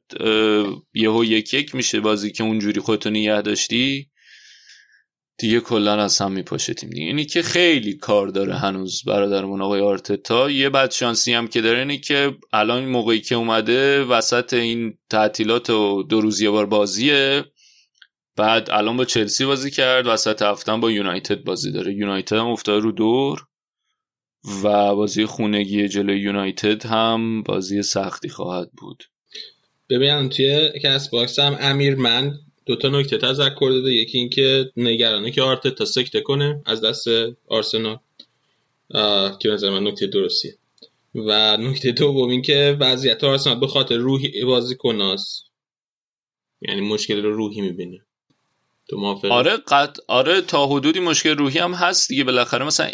یهو 0.93 1.23
یک 1.23 1.53
یک 1.53 1.75
میشه 1.75 1.99
بازی 1.99 2.31
که 2.31 2.43
اونجوری 2.43 2.79
خودتو 2.79 3.09
نگه 3.09 3.41
داشتی. 3.41 4.09
دیگه 5.37 5.59
کلا 5.59 6.03
از 6.03 6.19
هم 6.19 6.31
میپاشه 6.31 6.73
تیم 6.73 6.89
دیگه. 6.89 7.05
اینی 7.05 7.25
که 7.25 7.41
خیلی 7.41 7.93
کار 7.93 8.27
داره 8.27 8.55
هنوز 8.55 9.03
برادرمون 9.03 9.61
آقای 9.61 9.81
آرتتا. 9.81 10.51
یه 10.51 10.69
بد 10.69 10.91
شانسی 10.91 11.33
هم 11.33 11.47
که 11.47 11.61
داره 11.61 11.79
اینه 11.79 11.97
که 11.97 12.37
الان 12.53 12.85
موقعی 12.85 13.21
که 13.21 13.35
اومده 13.35 14.03
وسط 14.03 14.53
این 14.53 14.97
تعطیلات 15.09 15.69
و 15.69 16.03
دو 16.03 16.21
روز 16.21 16.41
یه 16.41 16.49
بار 16.49 16.65
بازیه. 16.65 17.45
بعد 18.35 18.69
الان 18.71 18.97
با 18.97 19.05
چلسی 19.05 19.45
بازی 19.45 19.71
کرد 19.71 20.07
وسط 20.07 20.41
هفته 20.41 20.77
با 20.77 20.91
یونایتد 20.91 21.43
بازی 21.43 21.71
داره. 21.71 21.93
یونایتد 21.93 22.35
هم 22.35 22.47
افتاده 22.47 22.79
رو 22.79 22.91
دور 22.91 23.47
و 24.63 24.95
بازی 24.95 25.25
خونگی 25.25 25.87
جلوی 25.87 26.19
یونایتد 26.19 26.85
هم 26.85 27.43
بازی 27.43 27.81
سختی 27.81 28.29
خواهد 28.29 28.71
بود. 28.71 29.03
ببینم 29.89 30.29
توی 30.29 30.71
Castbox 30.83 31.39
هم 31.39 31.57
امیر 31.59 31.95
من 31.95 32.33
دو 32.65 32.75
تا 32.75 32.89
نکته 32.89 33.17
تذکر 33.17 33.69
داده. 33.69 33.93
یکی 33.93 34.17
اینکه 34.17 34.71
نگرانه 34.77 35.31
که 35.31 35.41
آرتتا 35.41 35.85
سکته 35.85 36.21
کنه 36.21 36.61
از 36.65 36.81
دست 36.81 37.07
آرسنال. 37.47 37.97
که 39.39 39.49
نظر 39.49 39.69
من 39.69 39.87
نکته 39.87 40.07
درستیه. 40.07 40.57
و 41.15 41.57
نکته 41.57 41.91
دوم 41.91 42.29
این 42.29 42.41
که 42.41 42.77
وضعیت 42.79 43.23
آرسنال 43.23 43.59
به 43.59 43.67
خاطر 43.67 43.97
روحی 43.97 44.45
بازیکناست. 44.45 45.45
یعنی 46.61 46.81
مشکل 46.81 47.23
رو 47.23 47.35
روحی 47.35 47.61
می‌بینه؟ 47.61 48.01
آره 49.29 49.57
قط... 49.57 49.97
آره 50.07 50.41
تا 50.41 50.67
حدودی 50.67 50.99
مشکل 50.99 51.37
روحی 51.37 51.59
هم 51.59 51.73
هست 51.73 52.09
دیگه. 52.09 52.23
بالاخره 52.23 52.65
مثلا 52.65 52.91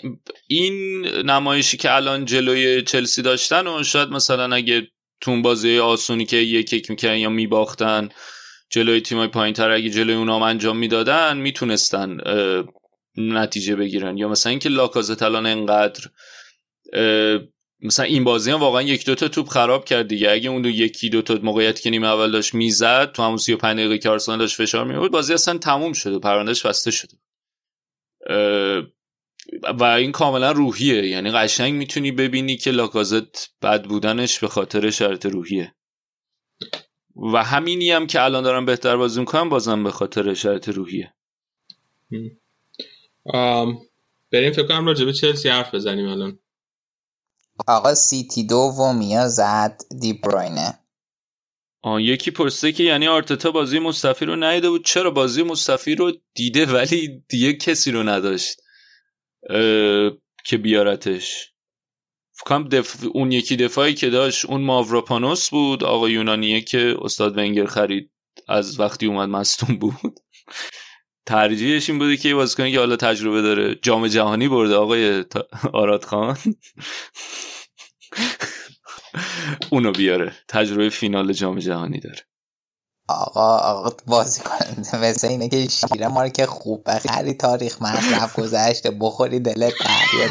این 0.48 1.06
نمایشی 1.06 1.78
که 1.78 1.96
الان 1.96 2.26
جلوی 2.26 2.82
چلسی 2.82 3.22
داشتن 3.22 3.68
و 3.68 3.84
شاید 3.84 4.10
مثلا 4.10 4.56
اگه 4.56 4.88
تو 5.22 5.32
اون 5.32 5.42
بازی 5.42 5.78
آسونی 5.78 6.26
که 6.26 6.38
یک 6.38 6.74
یک 6.74 6.90
می‌کردن 6.90 7.18
یا 7.18 7.30
میباختن 7.30 8.10
جلوی 8.72 9.02
تیمای 9.02 9.28
پایین 9.28 9.54
تر 9.54 9.70
اگه 9.70 9.90
جلوی 9.90 10.16
اونام 10.16 10.42
انجام 10.42 10.78
می‌دادن 10.78 11.38
می‌تونستن 11.38 12.18
نتیجه 13.18 13.76
بگیرن. 13.76 14.18
یا 14.18 14.28
مثلا 14.28 14.50
اینکه 14.50 14.70
لاکازت 14.70 15.24
الان 15.24 15.46
انقدر 15.46 16.04
مثلا 17.84 18.06
این 18.06 18.24
بازی 18.24 18.52
هم 18.52 18.60
واقعا 18.60 18.82
یک 18.82 19.06
دوتا 19.06 19.28
توپ 19.28 19.48
خراب 19.48 19.86
کرد 19.86 20.08
دیگه. 20.08 20.32
اگه 20.32 20.50
اون 20.50 20.62
دو 20.62 20.70
یکی 20.70 21.10
دوتا 21.10 21.40
موقعیت 21.44 21.82
که 21.82 21.90
نیمه 21.90 22.08
اول 22.08 22.32
داشت 22.32 22.54
می‌زد 22.54 23.12
تو 23.12 23.24
همون 23.24 23.38
35 23.38 23.80
دقیقه 23.80 23.98
که 23.98 24.10
آرسنال 24.10 24.40
داشت 24.40 24.56
فشار 24.56 24.86
میورد 24.86 25.12
بازی 25.12 25.34
اصلا 25.34 25.58
تموم 25.58 25.94
و 26.06 26.20
پروندهش 26.20 26.66
بسته 26.66 26.92
شد. 26.92 27.10
و 29.80 29.84
این 29.84 30.12
کاملا 30.12 30.52
روحیه. 30.52 31.08
یعنی 31.08 31.32
قشنگ 31.32 31.74
می‌تونی 31.74 32.12
ببینی 32.12 32.58
که 32.58 32.72
لاکازت 32.72 33.50
بد 33.62 33.84
بودنش 33.84 34.40
به 34.40 34.48
خاطر 34.48 34.90
شرط 34.90 35.26
روحیه. 35.26 35.74
و 37.16 37.44
همینی 37.44 37.92
هم 37.92 38.08
که 38.08 38.22
الان 38.22 38.44
دارم 38.44 38.66
بهتر 38.66 38.98
بازی 38.98 39.20
می‌کنم 39.20 39.50
بازم 39.50 39.84
به 39.84 39.92
خاطر 39.92 40.34
شرط 40.34 40.70
روحیه. 40.70 41.14
آم، 43.26 43.82
بریم 44.32 44.54
فکر 44.54 44.68
کنم 44.68 44.86
راجع 44.86 45.06
به 45.06 45.14
چلسی 45.14 45.50
حرف 45.50 45.76
بزنیم 45.76 46.08
الان. 46.08 46.40
آقا 47.68 47.94
سیتی 47.94 48.44
دومیا 48.44 49.28
زد 49.28 49.82
دی 50.02 50.14
بروینه. 50.14 50.80
آه 51.82 52.02
یکی 52.02 52.32
پرسه 52.32 52.72
که 52.72 52.84
یعنی 52.84 53.08
آرتتا 53.08 53.52
بازی 53.52 53.80
مصطفی 53.80 54.26
رو 54.26 54.36
ندیده 54.36 54.70
بود. 54.70 54.86
چرا 54.86 55.12
بازی 55.12 55.44
مصطفی 55.44 55.96
رو 55.96 56.12
دیده 56.34 56.66
ولی 56.66 57.24
دیگه 57.28 57.54
کسی 57.54 57.92
رو 57.92 58.04
نداشت؟ 58.04 58.62
اه، 59.50 60.12
که 60.46 60.58
بیارتش. 60.58 61.54
فکرم 62.46 62.68
دف... 62.68 63.06
اون 63.14 63.32
یکی 63.32 63.56
دفاعی 63.56 63.94
که 63.94 64.10
داشت 64.10 64.46
اون 64.46 64.62
ماوراپانوس 64.62 65.50
بود 65.50 65.84
آقا 65.84 66.10
یونانیه 66.10 66.62
که 66.62 66.96
استاد 67.02 67.38
ونگر 67.38 67.66
خرید 67.66 68.12
از 68.48 68.80
وقتی 68.80 69.06
اومد 69.06 69.30
مستون 69.30 69.80
بود. 69.80 69.96
ترجیحش 71.26 71.90
این 71.90 72.00
بوده 72.00 72.18
که 72.18 72.30
یه 72.30 72.36
بازیکنی 72.36 72.72
که 72.72 72.80
حالا 72.80 72.96
تجربه 72.96 73.42
داره 73.42 73.76
جام 73.76 74.08
جهانی 74.08 74.48
برده 74.48 74.76
آقای 74.76 75.26
آراد 75.74 76.04
خان. 76.04 76.38
اونو 79.72 79.92
بیاره. 79.92 80.36
تجربه 80.48 80.90
فینال 80.90 81.34
جام 81.34 81.60
جهانی 81.60 82.00
داره. 82.00 82.20
آقا 83.08 83.58
آقا 83.58 83.96
بازی 84.08 84.42
کننده 84.42 84.96
مثل 84.96 85.28
اینه 85.28 85.50
که 85.50 85.68
شیره 85.68 86.08
ما 86.08 86.24
رو 86.24 86.30
که 86.30 86.46
خوب 86.46 86.84
بخری 86.90 87.34
تاریخ 87.34 87.82
مصرف 87.82 88.40
گذشته 88.40 88.92
بخوری 88.92 89.40
دلت 89.40 89.74
دریا 89.80 90.28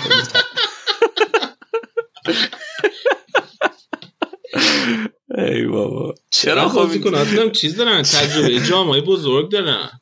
ای 5.39 5.65
بابا. 5.65 6.15
چرا 6.31 6.69
خب 6.69 6.75
بازیکناتون 6.75 7.51
چیز 7.51 7.77
دارن 7.77 8.03
تجربه 8.03 8.61
جامعه 8.61 9.01
بزرگ 9.01 9.51
دارن. 9.51 10.01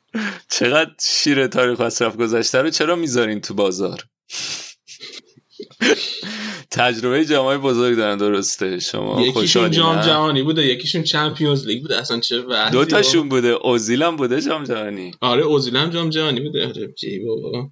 چقدر 0.49 0.91
شیر 1.01 1.47
تاریخ 1.47 1.81
مصرف 1.81 2.17
گذشته 2.17 2.61
رو 2.61 2.69
چرا 2.69 2.95
می‌ذارین 2.95 3.41
تو 3.41 3.53
بازار؟ 3.53 4.05
تجربه 6.71 7.25
جامعه 7.25 7.57
بزرگ 7.57 7.97
دارن 7.97 8.17
درسته. 8.17 8.79
شما 8.79 9.21
یکیشون 9.21 9.71
جام؟ 9.71 10.01
جهانی 10.01 10.43
بوده 10.43 10.65
یکیشون 10.65 11.03
چمپیونز 11.03 11.65
لیگ 11.65 11.81
بوده. 11.81 11.97
اصلا 11.97 12.19
چه 12.19 12.41
وضعی 12.41 12.71
دو 12.71 12.85
تاشون 12.85 13.29
بوده. 13.29 13.47
اوزیل 13.47 14.03
هم 14.03 14.15
بوده 14.15 14.41
جام 14.41 14.63
جهانی. 14.63 15.11
آره 15.21 15.43
اوزیل 15.43 15.75
هم 15.75 15.89
جام 15.89 16.09
جهانی 16.09 16.39
بوده. 16.39 16.67
آره 16.67 16.93
جی 16.97 17.19
بابا. 17.19 17.69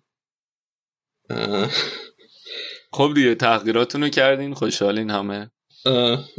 اه، 1.29 1.71
خب 2.97 3.11
دیگه 3.15 3.35
تحقیراتونو 3.35 4.05
رو 4.05 4.09
کردین 4.09 4.53
خوشحالین 4.53 5.09
همه. 5.09 5.51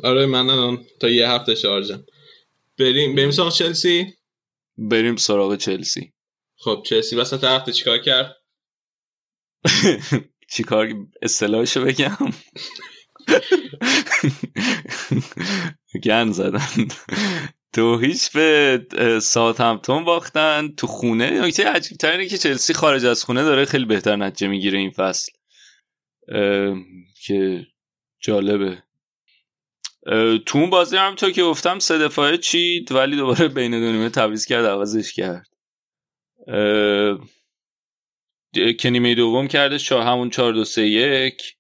آره 0.05 0.27
من 0.27 0.51
الان 0.51 0.85
تا 1.01 1.09
یه 1.09 1.29
هفته 1.29 1.55
شارژم. 1.55 2.05
بریم 2.79 3.15
بریم 3.15 3.31
سراغ 3.31 3.53
چلسی؟ 3.53 4.15
بریم 4.79 5.17
سراغ 5.17 5.57
چلسی. 5.57 6.13
خب 6.57 6.83
چلسی 6.87 7.17
وسط 7.17 7.45
هفته 7.45 7.73
چیکار 7.73 7.99
کرد؟ 7.99 8.37
چیکار 10.55 10.89
اصطلاحشو 11.23 11.85
بگم؟ 11.85 12.17
گن 16.05 16.33
زدن. 16.33 16.89
تو 17.73 17.99
هیچ 17.99 18.33
به 18.33 18.81
ساعت 19.23 19.61
همتون 19.61 20.05
باختن 20.05 20.69
تو 20.77 20.87
خونه؟ 20.87 21.31
نکته 21.31 21.69
عجیب 21.69 21.99
اینه 22.05 22.27
که 22.27 22.39
چلسی 22.39 22.75
خارج 22.75 23.05
از 23.05 23.25
خونه 23.25 23.43
داره 23.43 23.65
خیلی 23.65 23.85
بهتر 23.85 24.17
نتیجه 24.17 24.49
می‌گیره 24.49 24.79
این 24.79 24.91
فصل. 24.91 25.38
که 27.27 27.67
جالبه. 28.21 28.83
تو 30.47 30.59
اون 30.59 30.71
بازی 30.71 30.97
هم 30.97 31.15
تو 31.15 31.31
که 31.31 31.43
گفتم 31.43 31.79
سه 31.79 31.99
دفاعه 31.99 32.39
چید 32.39 32.93
ولی 32.93 33.17
دوباره 33.17 33.49
بین 33.49 33.71
دو 33.71 33.93
نیمه 33.93 34.09
تعویض 34.09 34.47
کرد 34.47 34.65
عوضش 34.65 35.13
کرد. 35.13 35.47
که 38.79 38.91
نیمه 38.91 39.15
دوم 39.15 39.49
کرده 39.49 39.79
چهار 39.79 40.03
همون 40.03 40.31
چهار 40.31 40.53
دو 40.53 40.65
سه 40.65 40.87
یک. 40.87 41.57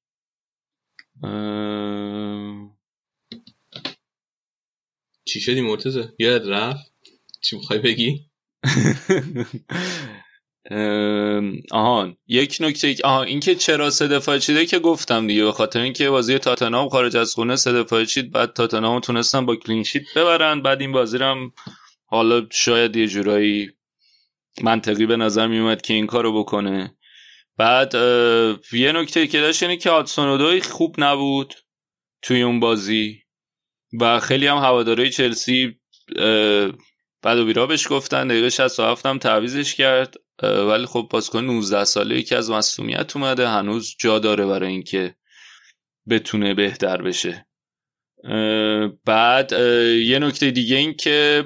اه، 1.22 2.78
چی 5.24 5.40
شدی 5.40 5.60
مرتزه 5.60 6.14
یاد 6.18 6.48
رفت؟ 6.48 6.92
چی 7.40 7.56
می‌خوای 7.56 7.78
بگی؟ 7.78 8.30
آهان 11.70 12.16
یک 12.26 12.56
نکته 12.60 12.96
آها 13.04 13.22
این 13.22 13.40
که 13.40 13.54
چرا 13.54 13.90
سه 13.90 14.08
دفاعه 14.08 14.38
چیده 14.38 14.66
که 14.66 14.78
گفتم 14.78 15.26
دیگه 15.26 15.44
به 15.44 15.52
خاطر 15.52 15.80
اینکه 15.80 16.10
بازی 16.10 16.38
تاتنهام 16.38 16.88
خارج 16.88 17.16
از 17.16 17.34
خونه 17.34 17.56
سه 17.56 17.72
دفاعه 17.72 18.06
چید 18.06 18.32
بعد 18.32 18.52
تاتنهام 18.52 19.00
تونستن 19.00 19.46
با 19.46 19.56
کلین 19.56 19.82
شیت 19.82 20.02
ببرن 20.16 20.62
بعد 20.62 20.80
این 20.80 20.92
بازی 20.92 21.18
هم 21.18 21.52
حالا 22.06 22.46
شاید 22.50 22.96
یه 22.96 23.06
جورایی 23.06 23.70
منطقی 24.62 25.06
به 25.06 25.16
نظر 25.16 25.46
میومد 25.46 25.82
که 25.82 25.94
این 25.94 26.06
کارو 26.06 26.38
بکنه. 26.40 26.94
بعد 27.56 27.94
یه 28.72 28.92
نکته 28.92 29.26
که 29.26 29.40
داشت 29.40 29.62
اینه 29.62 29.76
که 29.76 29.90
هاتسون 29.90 30.60
خوب 30.60 30.94
نبود 30.98 31.54
توی 32.22 32.42
اون 32.42 32.60
بازی 32.60 33.22
و 34.00 34.20
خیلی 34.20 34.46
هم 34.46 34.56
هواداره 34.56 35.10
چلسی 35.10 35.80
بعد 37.22 37.38
و 37.38 37.46
بیرا 37.46 37.66
بهش 37.66 37.88
گفتن 37.90 38.28
دقیقه 38.28 38.50
67 38.50 39.06
هم 39.06 39.18
تعویضش 39.18 39.74
کرد. 39.74 40.14
ولی 40.42 40.86
خب 40.86 41.08
بازیکن 41.10 41.44
19 41.44 41.84
ساله 41.84 42.22
که 42.22 42.36
از 42.36 42.50
مصدومیت 42.50 43.16
اومده 43.16 43.48
هنوز 43.48 43.94
جا 43.98 44.18
داره 44.18 44.46
برای 44.46 44.72
اینکه 44.72 45.14
بتونه 46.08 46.54
بهتر 46.54 47.02
بشه. 47.02 47.46
بعد 49.04 49.52
یه 50.02 50.18
نکته 50.18 50.50
دیگه 50.50 50.76
این 50.76 50.94
که 50.94 51.44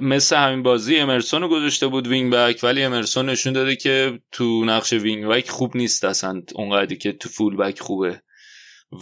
مثل 0.00 0.36
همین 0.36 0.62
بازی 0.62 0.96
امرسون 0.96 1.42
رو 1.42 1.48
گذاشته 1.48 1.86
بود 1.86 2.06
wing 2.06 2.32
back 2.32 2.60
ولی 2.62 2.82
امرسون 2.82 3.28
نشون 3.28 3.52
داده 3.52 3.76
که 3.76 4.20
تو 4.32 4.64
نقش 4.64 4.92
wing 4.92 5.26
back 5.26 5.48
خوب 5.48 5.76
نیست 5.76 6.04
اصلا 6.04 6.42
اونقدری 6.54 6.96
که 6.96 7.12
تو 7.12 7.28
full 7.28 7.56
back 7.56 7.80
خوبه. 7.80 8.22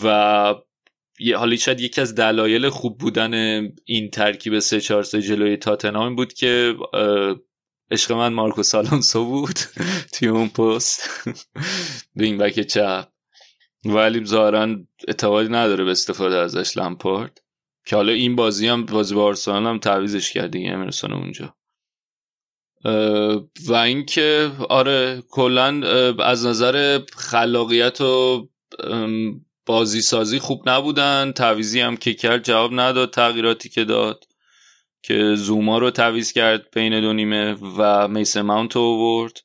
و 0.05 0.55
حالا 1.37 1.57
شاید 1.57 1.81
یکی 1.81 2.01
از 2.01 2.15
دلایل 2.15 2.69
خوب 2.69 2.99
بودن 2.99 3.35
این 3.85 4.11
ترکیب 4.11 4.59
3 4.59 4.81
4 4.81 5.03
3 5.03 5.23
جلوی 5.23 5.57
تاتنهام 5.57 6.17
بود 6.17 6.33
که 6.33 6.75
عشق 7.91 8.13
من 8.13 8.33
مارکوس 8.33 8.75
آلونسو 8.75 9.25
بود. 9.25 9.59
توی 10.13 10.29
اون 10.29 10.49
پست. 10.49 11.29
وینگ 12.17 12.41
بک 12.41 12.61
چپ 12.61 13.09
ولی 13.85 14.25
ظاهرا 14.25 14.77
اعتقادی 15.09 15.49
نداره 15.49 15.85
به 15.85 15.91
استفاده 15.91 16.37
ازش 16.37 16.77
لمپارد. 16.77 17.41
که 17.87 17.97
حالا 17.97 18.13
این 18.13 18.37
بازی 18.37 18.67
هم 18.67 18.87
بازی 18.87 19.15
با 19.15 19.25
آرسنال 19.25 19.67
هم 19.67 19.79
تعویزش 19.79 20.33
کرد 20.33 20.51
دیگه 20.51 20.71
امرسون 20.71 21.13
اونجا. 21.13 21.55
و 23.67 23.75
اینکه 23.75 24.53
آره 24.69 25.23
کلا 25.31 25.87
از 26.25 26.47
نظر 26.47 27.01
خلاقیت 27.17 28.01
و 28.01 28.49
بازی 29.67 30.01
سازی 30.01 30.39
خوب 30.39 30.69
نبودن. 30.69 31.33
تعویزی 31.33 31.81
هم 31.81 31.97
که 31.97 32.15
کرد 32.15 32.45
جواب 32.45 32.71
نداد 32.81 33.11
تغییراتی 33.11 33.69
که 33.69 33.85
داد. 33.85 34.25
که 35.07 35.35
زوما 35.35 35.79
رو 35.79 35.91
تعویز 35.91 36.33
کرد 36.33 36.71
بین 36.75 37.01
دو 37.01 37.13
نیمه 37.13 37.53
و 37.53 38.09
میسن 38.09 38.41
ماونت 38.41 38.77
آورد. 38.77 39.41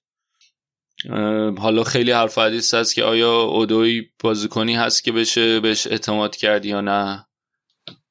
حالا 1.58 1.84
خیلی 1.84 2.12
حرف 2.12 2.38
حدیث 2.38 2.74
هست 2.74 2.96
که 2.96 3.04
آیا 3.04 3.42
اودوی 3.42 4.10
بازیکنی 4.20 4.76
هست 4.76 5.04
که 5.04 5.12
بشه 5.12 5.60
بهش 5.60 5.88
اعتماد 5.88 6.36
کرد 6.36 6.66
یا 6.66 6.82
نه؟ 6.82 7.26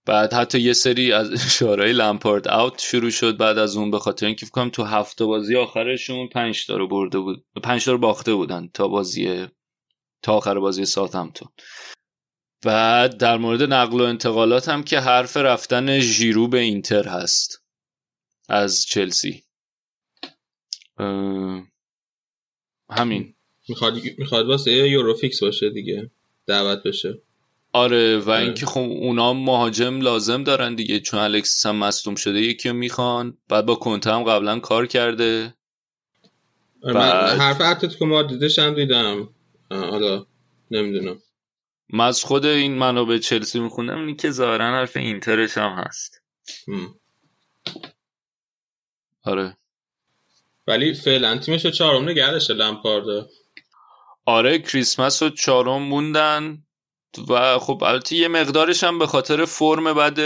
بعد 0.06 0.32
حتی 0.32 0.60
یه 0.60 0.72
سری 0.72 1.12
از 1.12 1.32
اشارهای 1.46 1.92
لمپارد 1.92 2.48
اوت 2.48 2.80
شروع 2.80 3.10
شد 3.10 3.36
بعد 3.36 3.58
از 3.58 3.76
اون 3.76 3.90
به 3.90 3.98
خاطر 3.98 4.26
اینکه 4.26 4.46
فکر 4.46 4.52
کنم 4.52 4.70
تو 4.70 4.84
هفته 4.84 5.24
بازی 5.24 5.56
آخرشون 5.56 6.28
پنج 6.28 6.66
تا 6.66 6.76
رو 6.76 6.88
برده 6.88 7.18
بود 7.18 7.44
پنج 7.62 7.84
تا 7.84 7.92
رو 7.92 7.98
باخته 7.98 8.34
بودن 8.34 8.68
تا 8.74 8.88
بازی 8.88 9.46
تا 10.22 10.32
آخر 10.32 10.58
بازی 10.58 10.84
ساوثهمپتون 10.84 11.48
بعد 12.62 13.16
در 13.16 13.36
مورد 13.36 13.62
نقل 13.62 14.00
و 14.00 14.04
انتقالات 14.04 14.68
هم 14.68 14.82
که 14.82 15.00
حرف 15.00 15.36
رفتن 15.36 16.00
ژیرو 16.00 16.48
به 16.48 16.58
اینتر 16.58 17.08
هست 17.08 17.62
از 18.48 18.84
چلسی. 18.86 19.42
همین. 22.90 23.34
می‌خواد 23.68 23.94
می‌خواد 24.18 24.46
واسه 24.46 24.72
یورو 24.72 25.14
فیکس 25.14 25.42
باشه 25.42 25.70
دیگه. 25.70 26.10
دعوت 26.46 26.82
بشه. 26.82 27.18
آره 27.72 28.18
و 28.18 28.30
اینکه 28.30 28.66
خب 28.66 28.80
اونا 28.80 29.32
مهاجم 29.32 30.00
لازم 30.00 30.44
دارن 30.44 30.74
دیگه 30.74 31.00
چون 31.00 31.20
الکسیس 31.20 31.66
هم 31.66 31.76
مصدوم 31.76 32.14
شده 32.14 32.40
یکی 32.40 32.68
رو 32.68 32.74
می‌خوان. 32.74 33.38
بعد 33.48 33.66
با 33.66 33.74
کنته 33.74 34.12
هم 34.12 34.22
قبلا 34.22 34.58
کار 34.58 34.86
کرده. 34.86 35.54
آره، 36.82 36.94
بعد- 36.94 37.32
من 37.32 37.38
حرف 37.40 37.60
اتلتیکو 37.60 38.06
مادریدش 38.06 38.58
هم 38.58 38.74
دیدم. 38.74 39.28
حالا 39.70 40.26
نمی‌دونم. 40.70 41.18
من 41.92 42.06
از 42.06 42.24
خود 42.24 42.46
این 42.46 42.78
منابع 42.78 43.18
چلسی 43.18 43.60
میخوندم 43.60 43.98
اینی 43.98 44.16
که 44.16 44.30
ظاهرا 44.30 44.64
حرف 44.64 44.96
اینترش 44.96 45.58
هم 45.58 45.72
هست. 45.72 46.22
آره. 49.24 49.56
ولی 50.66 50.94
فعلا 50.94 51.38
تیمش 51.38 51.64
رو 51.64 51.70
چهارم 51.70 52.08
نگه 52.08 52.30
داشته 52.30 52.54
لمپارد. 52.54 53.28
آره 54.24 54.58
کریسمس 54.58 55.22
رو 55.22 55.30
چهارم 55.30 55.82
موندن 55.82 56.62
و 57.28 57.58
خب 57.58 57.84
البته 57.84 58.16
یه 58.16 58.28
مقدارش 58.28 58.84
هم 58.84 58.98
به 58.98 59.06
خاطر 59.06 59.44
فرم 59.44 59.94
بعد 59.94 60.20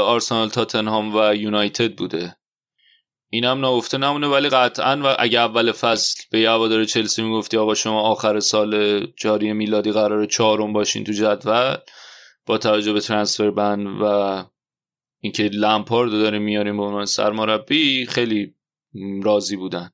آرسنال 0.00 0.48
تاتنهام 0.48 1.16
و 1.16 1.34
یونایتد 1.34 1.96
بوده. 1.96 2.36
اینم 3.34 3.64
نگفته 3.64 3.98
نمونه 3.98 4.26
ولی 4.26 4.48
قطعا 4.48 5.00
و 5.04 5.16
اگه 5.18 5.40
اول 5.40 5.72
فصل 5.72 6.22
به 6.30 6.38
هوادار 6.38 6.84
چلسی 6.84 7.22
می‌گفتی 7.22 7.56
آقا 7.56 7.74
شما 7.74 8.00
آخر 8.00 8.40
سال 8.40 9.00
جاری 9.16 9.52
میلادی 9.52 9.92
قرار 9.92 10.26
چهارم 10.26 10.72
باشین 10.72 11.04
تو 11.04 11.12
جدول 11.12 11.76
با 12.46 12.58
توجه 12.58 12.92
به 12.92 13.00
ترانسفر 13.00 13.50
بند 13.50 13.86
و 14.02 14.44
اینکه 15.20 15.42
لمپارد 15.42 16.12
رو 16.12 16.18
داره 16.18 16.38
میاریم 16.38 16.76
به 16.76 16.82
عنوان 16.82 17.04
سرمربی 17.04 18.06
خیلی 18.06 18.54
راضی 19.22 19.56
بودن. 19.56 19.90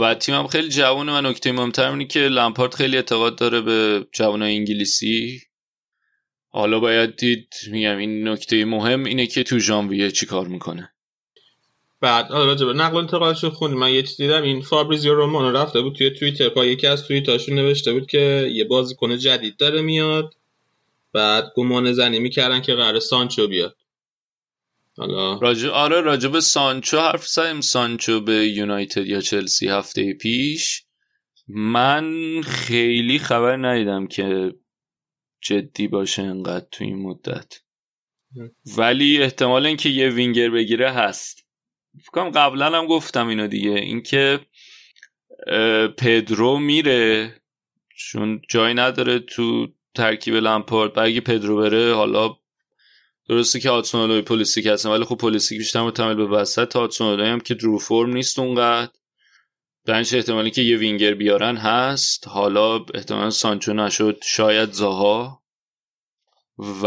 و 0.00 0.14
تیمم 0.14 0.46
خیلی 0.46 0.68
جوونه 0.68 1.18
و 1.18 1.20
نکته 1.20 1.52
مهمتر 1.52 1.90
اینه 1.90 2.06
که 2.06 2.20
لمپارد 2.20 2.74
خیلی 2.74 2.96
اعتقاد 2.96 3.36
داره 3.36 3.60
به 3.60 4.06
جوانای 4.12 4.56
انگلیسی. 4.56 5.40
حالا 6.48 6.80
باید 6.80 7.16
دید 7.16 7.48
میگم 7.70 7.96
این 7.96 8.28
نکته 8.28 8.64
مهم 8.64 9.04
اینه 9.04 9.26
که 9.26 9.42
تو 9.42 9.58
ژانویه 9.58 10.10
چی 10.10 10.26
کار 10.26 10.48
می‌کنه. 10.48 10.93
بعد 12.04 12.28
حالا 12.28 12.44
راجع 12.44 12.66
به 12.66 12.72
نقل 12.72 12.94
و 12.94 12.98
انتقالش 12.98 13.44
رو 13.44 13.50
خوندیم. 13.50 13.78
من 13.78 13.92
یه 13.92 14.02
چیز 14.02 14.16
دیدم 14.16 14.42
این 14.42 14.62
فابریزیو 14.62 15.14
رومانو 15.14 15.56
رفته 15.56 15.80
بود 15.80 15.94
توی 15.94 16.10
توییتر. 16.10 16.48
پا 16.48 16.64
یکی 16.64 16.86
از 16.86 17.06
توییتاشون 17.06 17.54
نوشته 17.54 17.92
بود 17.92 18.06
که 18.06 18.50
یه 18.54 18.64
بازیکن 18.64 19.16
جدید 19.16 19.56
داره 19.56 19.82
میاد. 19.82 20.34
بعد 21.12 21.52
گمان 21.56 21.92
زنی 21.92 22.18
می‌کردن 22.18 22.60
که 22.60 22.74
قرار 22.74 23.00
سانچو 23.00 23.48
بیاد. 23.48 23.76
حالا 24.96 25.38
راجب 25.38 25.70
آره 25.70 26.00
راجب 26.00 26.40
سانچو 26.40 26.98
حرف 26.98 27.26
زدیم. 27.26 27.60
سانچو 27.60 28.20
به 28.20 28.48
یونایتد 28.48 29.06
یا 29.06 29.20
چلسی 29.20 29.68
هفته 29.68 30.12
پیش. 30.12 30.82
من 31.48 32.40
خیلی 32.42 33.18
خبر 33.18 33.56
ندیدم 33.56 34.06
که 34.06 34.54
جدی 35.40 35.88
باشه 35.88 36.22
انقدر 36.22 36.66
تو 36.72 36.84
این 36.84 37.02
مدت. 37.02 37.60
ولی 38.78 39.22
احتمال 39.22 39.66
اینکه 39.66 39.88
یه 39.88 40.08
وینگر 40.08 40.50
بگیره 40.50 40.90
هست. 40.90 41.43
فکر 42.02 42.10
کنم 42.10 42.30
قبلا 42.30 42.78
هم 42.78 42.86
گفتم 42.86 43.28
اینو 43.28 43.46
دیگه. 43.46 43.70
اینکه 43.70 44.40
پدرو 45.98 46.58
میره 46.58 47.34
چون 47.96 48.42
جای 48.48 48.74
نداره 48.74 49.18
تو 49.18 49.68
ترکیب 49.94 50.34
لمپارد. 50.34 50.96
و 50.96 51.00
اگه 51.00 51.20
پدرو 51.20 51.56
بره 51.56 51.94
حالا 51.94 52.36
درسته 53.28 53.60
که 53.60 53.70
هادسون 53.70 53.99
اودوی 53.99 54.22
و 54.22 54.27
پولیسیک 54.27 54.66
هستن 54.66 54.90
ولی 54.90 55.04
خب 55.04 55.16
پولیسیک 55.16 55.58
بیشتر 55.58 55.82
متمایل 55.82 56.14
به 56.14 56.26
وسط. 56.26 56.76
هادسون 56.76 57.05
اودوی 57.05 57.28
هم 57.28 57.40
که 57.40 57.54
رو 57.54 57.78
فرم 57.78 58.12
نیست 58.12 58.38
اونقدر. 58.38 58.90
درنش 59.84 60.14
احتمالی 60.14 60.50
که 60.50 60.62
یه 60.62 60.76
وینگر 60.76 61.14
بیارن 61.14 61.56
هست. 61.56 62.28
حالا 62.28 62.84
احتمال 62.94 63.30
سانچو 63.30 63.74
نشد. 63.74 64.18
شاید 64.22 64.72
زاها. 64.72 65.43
و 66.58 66.86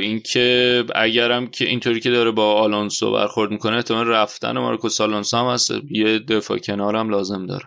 اینکه 0.00 0.84
اگرم 0.94 1.46
که 1.46 1.64
اینطوری 1.64 2.00
که 2.00 2.10
داره 2.10 2.30
با 2.30 2.54
آلونسو 2.54 3.12
برخورد 3.12 3.50
می‌کنه 3.50 3.76
احتمال 3.76 4.06
رفتن 4.06 4.58
مارکوس 4.58 5.00
آلونسو 5.00 5.36
هم 5.36 5.46
هست. 5.46 5.70
یه 5.90 6.18
دفاع 6.18 6.58
کنار 6.58 6.96
هم 6.96 7.10
لازم 7.10 7.46
داره. 7.46 7.64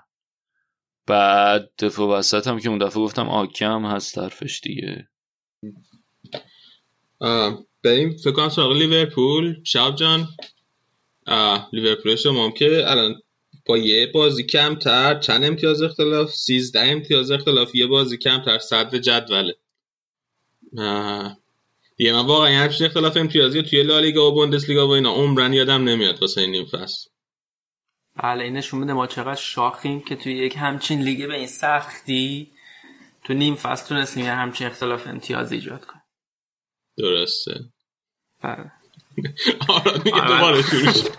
بعد 1.07 1.69
دفاع 1.79 2.17
وسط 2.17 2.47
هم 2.47 2.59
که 2.59 2.69
اون 2.69 2.77
دفعه 2.77 3.03
گفتم 3.03 3.29
آکی 3.29 3.65
هم 3.65 3.85
هست 3.85 4.15
طرفش 4.15 4.61
دیگه. 4.63 5.07
بریم 7.83 8.17
فکر 8.23 8.31
کنم 8.31 8.49
سراغ 8.49 8.71
لیورپول. 8.71 9.63
شاب 9.63 9.95
جان 9.95 10.27
لیورپول 11.73 12.15
شما 12.15 12.51
که 12.51 12.83
الان 12.91 13.21
با 13.65 13.77
یه 13.77 14.07
بازی 14.07 14.43
کمتر 14.43 15.19
چند 15.19 15.43
امتیاز 15.43 15.81
اختلاف؟ 15.81 16.33
سیزده 16.33 16.81
امتیاز 16.81 17.31
اختلاف. 17.31 17.75
یه 17.75 17.87
بازی 17.87 18.17
کمتر 18.17 18.59
صدر 18.59 18.97
جدوله. 18.97 19.55
دیگه 21.97 22.13
من 22.13 22.25
واقعا 22.25 22.63
همچین 22.63 22.87
اختلاف 22.87 23.17
امتیازی 23.17 23.63
توی 23.63 23.83
لالیگا 23.83 24.31
و 24.31 24.33
بوندسلیگا 24.33 24.87
و 24.87 24.91
اینا 24.91 25.11
عمرن 25.13 25.53
یادم 25.53 25.83
نمیاد 25.83 26.21
واسه 26.21 26.41
این 26.41 26.51
نیم 26.51 26.65
فصل. 26.65 27.09
بله 28.23 28.43
این 28.43 28.53
نشون 28.57 28.79
میده 28.79 28.93
ما 28.93 29.07
چقدر 29.07 29.35
شاخیم 29.35 30.01
که 30.01 30.15
توی 30.15 30.33
یک 30.33 30.55
همچین 30.57 31.01
لیگ 31.01 31.27
به 31.27 31.35
این 31.35 31.47
سختی 31.47 32.51
تو 33.23 33.33
نیم 33.33 33.55
فصل 33.55 33.87
تونستیم 33.87 34.25
یه 34.25 34.31
همچین 34.31 34.67
اختلاف 34.67 35.07
امتیاز 35.07 35.51
ایجاد 35.51 35.85
کنیم. 35.85 36.03
درسته. 36.97 37.59
بله. 38.41 38.71
آره 39.69 39.97
میگه 40.05 40.21
آره. 40.21 40.35
دوباره 40.35 40.61
شروع 40.61 40.91
شد. 40.93 41.09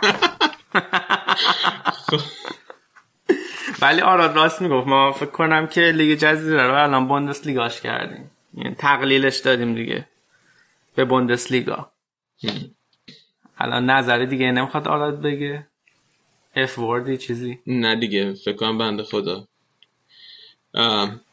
ولی 3.82 4.00
آراد 4.12 4.36
راست 4.36 4.62
می‌گفت. 4.62 4.86
ما 4.86 5.12
فکر 5.12 5.30
کنم 5.30 5.66
که 5.66 5.80
لیگ 5.80 6.18
جزیره 6.18 6.66
رو 6.66 6.82
الان 6.82 7.08
بوندس 7.08 7.46
لیگاش 7.46 7.80
کردیم. 7.80 8.30
یعنی 8.54 8.74
تقلیلش 8.74 9.38
دادیم 9.38 9.74
دیگه 9.74 10.08
به 10.94 11.04
بوندس 11.04 11.52
لیگا 11.52 11.92
الان 13.58 13.90
نظری 13.90 14.26
دیگه 14.26 14.52
نمی‌خواد 14.52 14.88
آراد 14.88 15.22
بگه؟ 15.22 15.66
اف 16.56 16.78
وردی 16.78 17.16
چیزی؟ 17.16 17.58
نه 17.66 17.96
دیگه 17.96 18.34
فکر 18.34 18.56
کنم 18.56 18.78
بنده 18.78 19.02
خدا. 19.02 19.48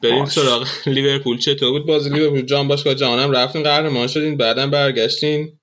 بریم 0.02 0.20
باش. 0.20 0.30
سراغ 0.30 0.68
لیورپول. 0.86 1.38
چطور 1.38 1.72
بود 1.72 1.86
بازی 1.86 2.10
لیورپول؟ 2.10 2.42
جام 2.42 2.68
باشگاه 2.68 2.96
جهانم 2.96 3.32
رفتین 3.32 3.64
قهرمان 3.64 4.08
شدین 4.08 4.38
بعدم 4.38 4.70
برگشتین. 4.70 5.60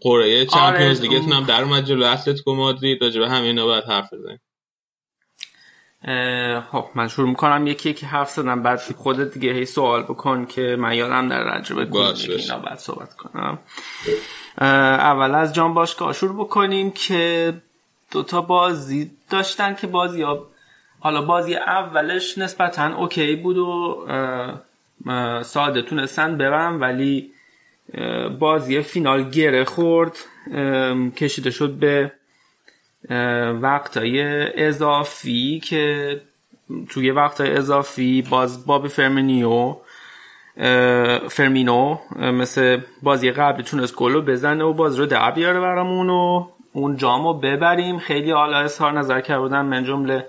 قرعه 0.00 0.46
چمپیونز 0.46 1.00
آره، 1.00 1.08
لیگتون 1.08 1.32
هم 1.32 1.44
در 1.44 1.62
اومد 1.62 1.84
جلو 1.84 2.06
اتلتیکو 2.06 2.54
مادرید 2.54 3.02
راجع 3.02 3.20
به 3.20 3.28
همه 3.28 3.46
اینا 3.46 3.66
باید 3.66 3.84
حرف 3.84 4.12
بزنیم. 4.12 4.40
خب 6.70 6.84
من 6.94 7.08
شروع 7.08 7.28
می‌کنم. 7.28 7.66
یکی 7.66 7.90
یکی 7.90 8.06
حرف 8.06 8.30
زدم. 8.30 8.62
بعد 8.62 8.80
خودت 8.96 9.34
دیگه 9.34 9.52
هی 9.52 9.64
سوال 9.64 10.02
بکن 10.02 10.46
که 10.46 10.76
من 10.78 10.94
یادم 10.94 11.28
در 11.28 11.42
رجبه 11.42 11.86
کنم. 11.86 12.14
اینا 12.28 12.58
بعد 12.58 12.78
صحبت 12.78 13.14
کنم. 13.14 13.58
اول 14.58 15.34
از 15.34 15.54
جان 15.54 15.74
باشگاه 15.74 16.12
شروع 16.12 16.44
بکنیم 16.44 16.90
که 16.90 17.54
دوتا 18.10 18.40
بازی 18.40 19.10
داشتن 19.30 19.74
که 19.74 19.86
بازی 19.86 20.22
ها 20.22 20.46
حالا 21.00 21.22
بازی 21.22 21.54
اولش 21.54 22.38
نسبتا 22.38 22.96
اوکی 22.96 23.36
بود 23.36 23.58
و 23.58 24.06
ساده 25.42 25.82
تونستن 25.82 26.36
ببرن 26.36 26.80
ولی 26.80 27.30
بازی 28.38 28.82
فینال 28.82 29.30
گره 29.30 29.64
خورد. 29.64 30.16
کشیده 31.16 31.50
شد 31.50 31.70
به 31.70 32.12
وقتای 33.62 34.22
اضافی 34.66 35.60
که 35.64 36.20
توی 36.88 37.10
وقتای 37.10 37.56
اضافی 37.56 38.22
باز 38.22 38.66
بابی 38.66 38.88
فرمینیو 38.88 39.76
فرمینو 41.28 41.98
مثل 42.16 42.80
بازی 43.02 43.30
قبلی 43.30 43.62
تونست 43.62 43.96
گل 43.96 44.12
رو 44.12 44.22
بزنه 44.22 44.64
و 44.64 44.72
بازی 44.72 44.98
رو 44.98 45.06
در 45.06 45.30
بیاره 45.30 45.60
برامون 45.60 46.10
و 46.10 46.46
اون 46.72 46.96
جام 46.96 47.26
رو 47.26 47.34
ببریم. 47.34 47.98
خیلی 47.98 48.30
حالا 48.30 48.58
اظهار 48.58 48.92
نظر 48.92 49.20
کرده 49.20 49.40
بودن 49.40 49.60
من 49.60 49.84
جمله 49.84 50.26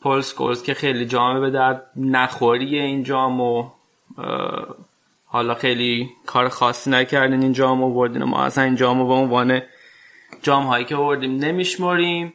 پول 0.00 0.22
که 0.64 0.74
خیلی 0.74 1.06
جامه 1.06 1.40
به 1.40 1.50
درد 1.50 1.82
نخوریه 1.96 2.82
این 2.82 3.02
جام 3.02 3.40
و 3.40 3.70
حالا 5.26 5.54
خیلی 5.54 6.10
کار 6.26 6.48
خاصی 6.48 6.90
نکردین 6.90 7.42
این 7.42 7.52
جام 7.52 7.82
و 7.82 8.08
ما 8.08 8.44
اصلا 8.44 8.64
این 8.64 8.76
جام 8.76 9.06
به 9.08 9.14
عنوان 9.14 9.62
جام 10.42 10.66
هایی 10.66 10.84
که 10.84 10.96
بردیم 10.96 11.36
نمیشمریم 11.36 12.34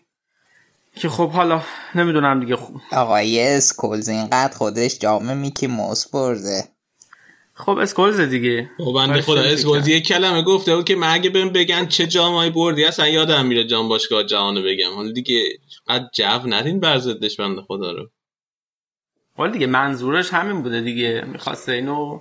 که 0.96 1.10
خب 1.10 1.30
حالا 1.30 1.62
نمی‌دونم 1.96 2.40
دیگه 2.40 2.56
خب, 2.56 2.74
آقای 2.92 3.48
اسکولز 3.48 4.10
اینقدر 4.10 4.54
خودش 4.54 5.00
جام 5.00 5.34
میکی 5.34 5.68
موس 5.68 6.08
برده. 6.08 6.64
خب 7.54 7.78
اسکولز 7.78 8.20
دیگه. 8.20 8.70
با 8.80 8.92
بنده 8.92 9.22
خدا 9.22 9.42
اسکولز 9.42 9.88
یک 9.88 10.08
کلمه 10.08 10.42
گفته 10.42 10.76
بود 10.76 10.86
که 10.86 10.96
من 10.96 11.14
اگه 11.14 11.30
بهم 11.30 11.50
بگن 11.50 11.86
چه 11.86 12.08
جامایی 12.08 12.52
بردی 12.52 12.86
اصلا 12.86 13.08
یادم 13.08 13.46
میره 13.46 13.64
جام 13.64 13.90
باشگاه 13.90 14.24
جهانو 14.24 14.62
بگم. 14.64 14.96
حالا 14.96 15.12
دیگه 15.12 15.44
انقدر 15.88 16.10
جو 16.14 16.40
ندین 16.46 16.80
بر 16.80 16.98
ضدش 16.98 17.40
بنده 17.40 17.62
خدا 17.62 17.92
رو. 17.92 18.10
ولی 19.40 19.52
دیگه 19.52 19.68
منظورش 19.68 20.34
همین 20.34 20.62
بوده 20.62 20.82
دیگه. 20.82 21.26
می‌خواسته 21.28 21.72
اینو 21.72 22.20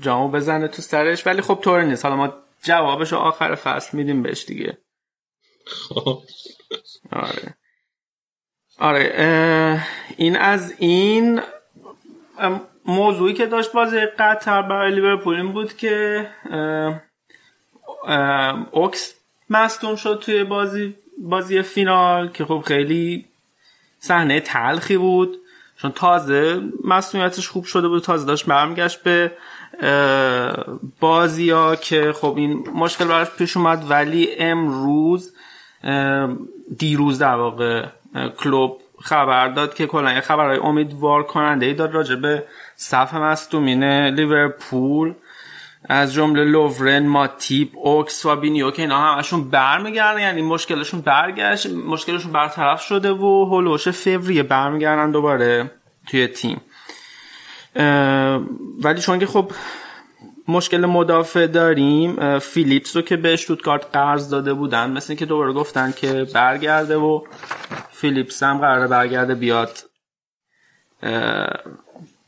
جامو 0.00 0.28
بزنه 0.28 0.68
تو 0.68 0.82
سرش 0.82 1.26
ولی 1.26 1.42
خب 1.42 1.58
طوری 1.62 1.86
نیست. 1.86 2.04
حالا 2.04 2.16
ما 2.16 2.32
جوابش 2.62 3.12
رو 3.12 3.18
آخر 3.18 3.54
فصل 3.54 3.96
میدیم 3.96 4.22
بهش 4.22 4.44
دیگه. 4.44 4.72
خب 4.72 4.87
آره. 7.12 7.54
آره 8.78 9.82
این 10.16 10.36
از 10.36 10.74
این 10.78 11.40
موضوعی 12.84 13.34
که 13.34 13.46
داشت 13.46 13.72
بازی 13.72 14.00
قطر 14.00 14.62
برای 14.62 14.94
لیورپول 14.94 15.36
این 15.36 15.52
بود 15.52 15.76
که 15.76 16.26
اوکس 18.70 19.14
مصدوم 19.50 19.96
شد 19.96 20.22
توی 20.22 20.44
بازی 20.44 20.94
بازی 21.18 21.62
فینال 21.62 22.28
که 22.28 22.44
خب 22.44 22.62
خیلی 22.66 23.24
صحنه 23.98 24.40
تلخی 24.40 24.96
بود. 24.96 25.38
چون 25.82 25.92
تازه 25.92 26.62
مسئولیتش 26.84 27.48
خوب 27.48 27.64
شده 27.64 27.88
بود 27.88 28.02
تازه 28.02 28.26
داشت 28.26 28.46
برمیگشت 28.46 29.02
به 29.02 29.32
بازی 31.00 31.50
ها 31.50 31.76
که 31.76 32.12
خب 32.12 32.34
این 32.36 32.68
مشکل 32.74 33.04
براش 33.04 33.30
پیش 33.30 33.56
اومد. 33.56 33.90
ولی 33.90 34.28
امروز 34.38 35.34
دیروز 36.78 37.18
در 37.18 37.34
واقع 37.34 37.86
کلوب 38.38 38.80
خبر 39.00 39.48
داد 39.48 39.74
که 39.74 39.86
کلا 39.86 40.12
یه 40.12 40.20
خبرهای 40.20 40.58
امیدوار 40.58 41.22
کننده 41.22 41.66
ای 41.66 41.74
داد 41.74 41.94
راجع 41.94 42.14
به 42.14 42.44
صف 42.76 43.14
مصدومین 43.14 43.84
لیورپول. 43.84 45.14
از 45.84 46.14
جمله 46.14 46.44
لوورن 46.44 47.06
ماتیپ 47.06 47.68
اوکس 47.74 48.26
و 48.26 48.36
بینیو 48.36 48.70
که 48.70 48.82
اینا 48.82 48.98
همشون 48.98 49.50
برمیگردن 49.50 50.20
یعنی 50.20 50.42
مشکلشون 50.42 51.00
برگشت 51.00 51.66
مشکلشون 51.66 52.32
برطرف 52.32 52.82
شده 52.82 53.12
و 53.12 53.44
هولوش 53.44 53.88
فوریه 53.88 54.42
برمیگردن 54.42 55.10
دوباره 55.10 55.70
توی 56.06 56.26
تیم. 56.26 56.60
ولی 58.82 59.00
چون 59.00 59.18
که 59.18 59.26
خب 59.26 59.50
مشکل 60.48 60.86
مدافع 60.86 61.46
داریم 61.46 62.38
فیلیپس 62.38 62.96
رو 62.96 63.02
که 63.02 63.16
به 63.16 63.36
شتوتگارت 63.36 63.86
قرض 63.92 64.30
داده 64.30 64.52
بودن 64.52 64.90
مثل 64.90 65.14
که 65.14 65.26
دوباره 65.26 65.52
گفتن 65.52 65.92
که 65.92 66.26
برگرده 66.34 66.96
و 66.96 67.24
فیلیپس 67.90 68.42
هم 68.42 68.58
قراره 68.58 68.86
برگرده 68.86 69.34
بیاد 69.34 69.78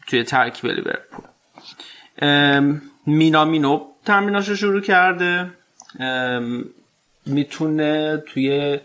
توی 0.07 0.25
ترکیب 0.25 0.71
لیورپول. 0.71 1.25
ام، 2.19 2.83
مینامینو 3.07 3.87
تمریناشو 4.05 4.55
شروع 4.55 4.81
کرده. 4.81 5.51
می‌تونه 7.27 8.23
توی 8.27 8.79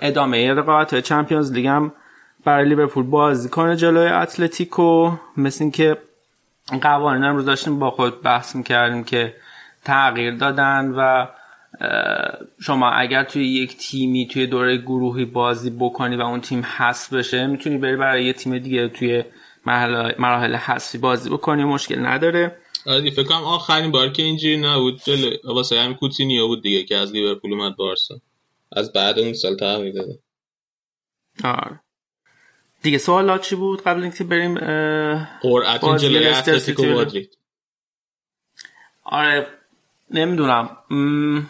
ادامه 0.00 0.52
رقابت 0.54 1.00
Champions 1.00 1.52
League 1.52 1.66
هم 1.66 1.92
برای 2.44 2.68
لیورپول 2.68 3.04
بازی 3.04 3.48
کنه 3.48 3.76
جلوی 3.76 4.08
اتلتیکو 4.08 5.12
مثل 5.36 5.64
اینکه 5.64 5.96
قوانین 6.78 7.24
امروز 7.24 7.44
داشتیم 7.44 7.78
با 7.78 7.90
خود 7.90 8.22
بحث 8.22 8.56
می‌کردیم 8.56 9.04
که 9.04 9.36
تغییر 9.84 10.34
دادن 10.36 10.94
و 10.96 11.26
شما 12.60 12.90
اگر 12.90 13.24
توی 13.24 13.46
یک 13.46 13.76
تیمی 13.76 14.26
توی 14.26 14.46
دوره 14.46 14.76
گروهی 14.76 15.24
بازی 15.24 15.70
بکنی 15.70 16.16
و 16.16 16.20
اون 16.20 16.40
تیم 16.40 16.64
حذف 16.76 17.12
بشه 17.12 17.46
می‌تونی 17.46 17.78
بری 17.78 17.96
برای 17.96 18.24
یه 18.24 18.32
تیم 18.32 18.58
دیگه 18.58 18.88
توی 18.88 19.24
مراحل 20.18 20.54
حذفی 20.54 20.98
بازی 20.98 21.30
بکنی 21.30 21.64
مشکل 21.64 22.06
نداره. 22.06 22.56
آره 22.86 23.10
فکر 23.10 23.24
کنم 23.24 23.44
آخرین 23.44 23.90
بار 23.90 24.08
که 24.08 24.22
اینجوری 24.22 24.56
نبود. 24.56 25.02
جلو 25.04 25.30
واسه 25.44 25.80
همین 25.80 25.96
کوتینیو 25.96 26.46
بود 26.46 26.62
دیگه 26.62 26.84
که 26.84 26.96
از 26.96 27.12
لیورپول 27.12 27.52
اومد 27.52 27.76
بارسا. 27.76 28.14
از 28.72 28.92
بعد 28.92 29.18
اون 29.18 29.32
سال 29.32 29.56
تغییر 29.56 29.94
داده. 29.94 30.18
آره. 31.44 31.80
دیگه 32.82 32.98
سوالات 32.98 33.42
چی 33.42 33.56
بود 33.56 33.82
قبل 33.82 34.02
اینکه 34.02 34.24
بریم 34.24 34.54
قرعت 35.40 35.84
جلوی 35.98 36.28
اتلتیکو 36.28 36.84
مادرید. 36.84 37.38
آره 39.02 39.46
نمی‌دونم. 40.10 40.76
م، 40.90 41.40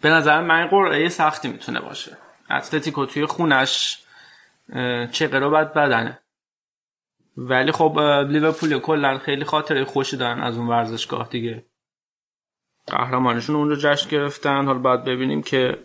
به 0.00 0.10
نظر 0.10 0.42
من 0.42 0.66
قرعه 0.66 1.08
سختی 1.08 1.48
می‌تونه 1.48 1.80
باشه. 1.80 2.16
اتلتیکو 2.50 3.06
توی 3.06 3.26
خونش 3.26 4.02
رو 5.20 5.50
بد 5.50 5.72
بدنه. 5.72 6.18
ولی 7.36 7.72
خب 7.72 8.00
لیورپول 8.28 8.78
کلا 8.78 9.18
خیلی 9.18 9.44
خاطره 9.44 9.84
خوشی 9.84 10.16
دارن 10.16 10.40
از 10.40 10.56
اون 10.56 10.68
ورزشگاه 10.68 11.28
دیگه. 11.28 11.64
قهرمانشون 12.86 13.56
اونجا 13.56 13.76
جشن 13.76 14.08
گرفتن. 14.08 14.66
حالا 14.66 14.78
باید 14.78 15.04
ببینیم 15.04 15.42
که 15.42 15.78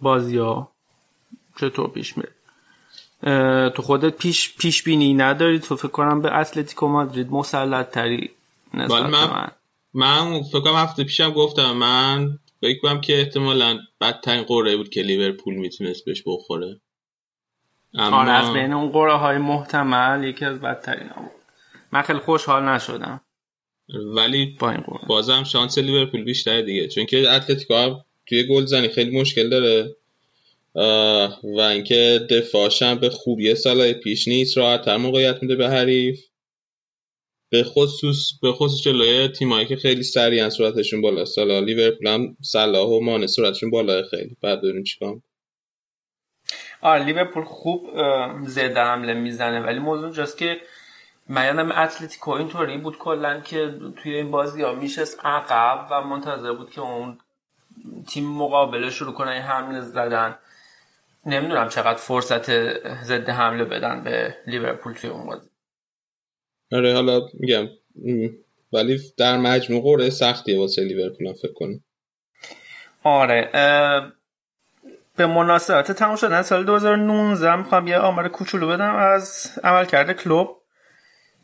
بازی 0.00 0.38
ها 0.38 0.72
چطور 1.60 1.90
پیش 1.90 2.16
میره. 2.16 2.32
تو 3.74 3.82
خودت 3.82 4.16
پیش 4.16 4.56
پیش 4.56 4.82
بینی 4.82 5.14
نداری؟ 5.14 5.58
تو 5.58 5.76
فکر 5.76 5.88
کنم 5.88 6.22
به 6.22 6.38
اتلتیکو 6.38 6.88
مادرید 6.88 7.30
مسلط 7.30 7.90
تری 7.90 8.30
نسبت 8.74 9.02
من- 9.02 9.10
من. 9.30 9.50
من 9.94 10.42
فکر 10.42 10.60
کنم 10.60 10.74
هفته 10.74 11.04
پیشم 11.04 11.30
گفتم 11.30 11.72
من 11.72 12.38
فکر 12.60 12.78
کنم 12.80 13.00
که 13.00 13.18
احتمالا 13.18 13.78
بدترین 14.00 14.42
قرعه 14.42 14.76
بود 14.76 14.88
که 14.90 15.02
لیورپول 15.02 15.54
می‌تونست 15.54 16.04
بهش 16.04 16.22
بخوره. 16.26 16.80
اما 17.94 18.16
آره 18.16 18.30
از 18.30 18.52
بین 18.52 18.72
اون 18.72 18.92
قرعه 18.92 19.16
های 19.16 19.38
محتمل 19.38 20.24
یکی 20.24 20.44
از 20.44 20.60
بدترین 20.60 21.08
ها 21.08 21.22
بود. 21.22 21.30
من 21.92 22.02
خیلی 22.02 22.18
خوشحال 22.18 22.68
نشدم. 22.68 23.20
ولی 24.16 24.56
با 24.58 24.70
این 24.70 24.84
بازم 25.06 25.44
شانس 25.44 25.78
لیورپول 25.78 26.24
بیشتره 26.24 26.62
دیگه. 26.62 26.88
چون 26.88 27.06
که 27.06 27.30
اتلتیکو 27.30 27.94
توی 28.26 28.46
گلزنی 28.46 28.88
خیلی 28.88 29.20
مشکل 29.20 29.48
داره. 29.50 29.96
و 31.56 31.60
اینکه 31.60 32.26
دفاعش 32.30 32.82
هم 32.82 32.98
به 32.98 33.10
خوبی 33.10 33.54
سالهای 33.54 33.94
پیش 33.94 34.28
نیست 34.28 34.58
راحت‌تر 34.58 34.96
موقعیت 34.96 35.42
میده 35.42 35.56
به 35.56 35.68
حریف. 35.68 36.20
به 37.52 37.64
خصوص 37.64 38.32
به 38.42 38.52
خصوص 38.52 38.82
جلوی 38.82 39.28
تیمایی 39.28 39.66
که 39.66 39.76
خیلی 39.76 40.02
سریعا 40.02 40.50
سرعتشون 40.50 41.00
بالا. 41.00 41.24
سالا 41.24 41.60
لیورپول 41.60 42.06
هم 42.06 42.36
صلاح 42.42 42.88
و 42.88 43.00
مانع 43.00 43.26
سرعتشون 43.26 43.70
بالا 43.70 44.02
خیلی. 44.02 44.36
بعد 44.42 44.58
ببینیم 44.58 44.82
چیکار. 44.82 45.20
آره 46.80 47.04
لیورپول 47.04 47.44
خوب 47.44 47.90
ضد 48.46 48.76
حمله 48.76 49.14
می‌زنه. 49.14 49.60
ولی 49.60 49.78
موضوع 49.78 50.04
اینجاست 50.04 50.38
که 50.38 50.60
من 51.28 51.46
یادم 51.46 51.72
اتلتیکو 51.72 52.30
اینطوری 52.30 52.78
بود 52.78 52.98
کلا 52.98 53.40
که 53.40 53.74
توی 54.02 54.14
این 54.14 54.30
بازی 54.30 54.62
ها 54.62 54.74
میشست 54.74 55.20
عقب 55.24 55.88
و 55.90 56.00
منتظر 56.06 56.52
بود 56.52 56.70
که 56.70 56.80
اون 56.80 57.18
تیم 58.08 58.26
مقابله 58.26 58.90
شروع 58.90 59.14
کنه 59.14 59.30
حمله 59.30 59.80
زدن. 59.80 60.38
نمی‌دونم 61.26 61.68
چقدر 61.68 61.98
فرصت 61.98 62.50
ضد 63.04 63.28
حمله 63.28 63.64
بدن 63.64 64.04
به 64.04 64.36
لیورپول 64.46 64.92
توی 64.92 65.10
اون 65.10 65.26
بازی. 65.26 65.50
آره 66.72 66.94
حالا 66.94 67.20
میگم 67.34 67.68
ولی 68.72 69.00
در 69.16 69.36
مجموع 69.36 69.82
قرعه 69.82 70.10
سختیه 70.10 70.58
واسه 70.58 70.82
لیورپول 70.82 71.32
فکر 71.32 71.52
کنم. 71.52 71.80
آره 73.02 73.50
به 75.16 75.26
مناسبت 75.26 75.92
تموم 75.92 76.16
شدن 76.16 76.42
سال 76.42 76.64
2019 76.64 77.56
می‌خوام 77.56 77.88
یه 77.88 77.98
آمار 77.98 78.28
کوچولو 78.28 78.68
بدم 78.68 78.96
از 78.96 79.52
عملکرد 79.64 80.12
کلوب 80.12 80.56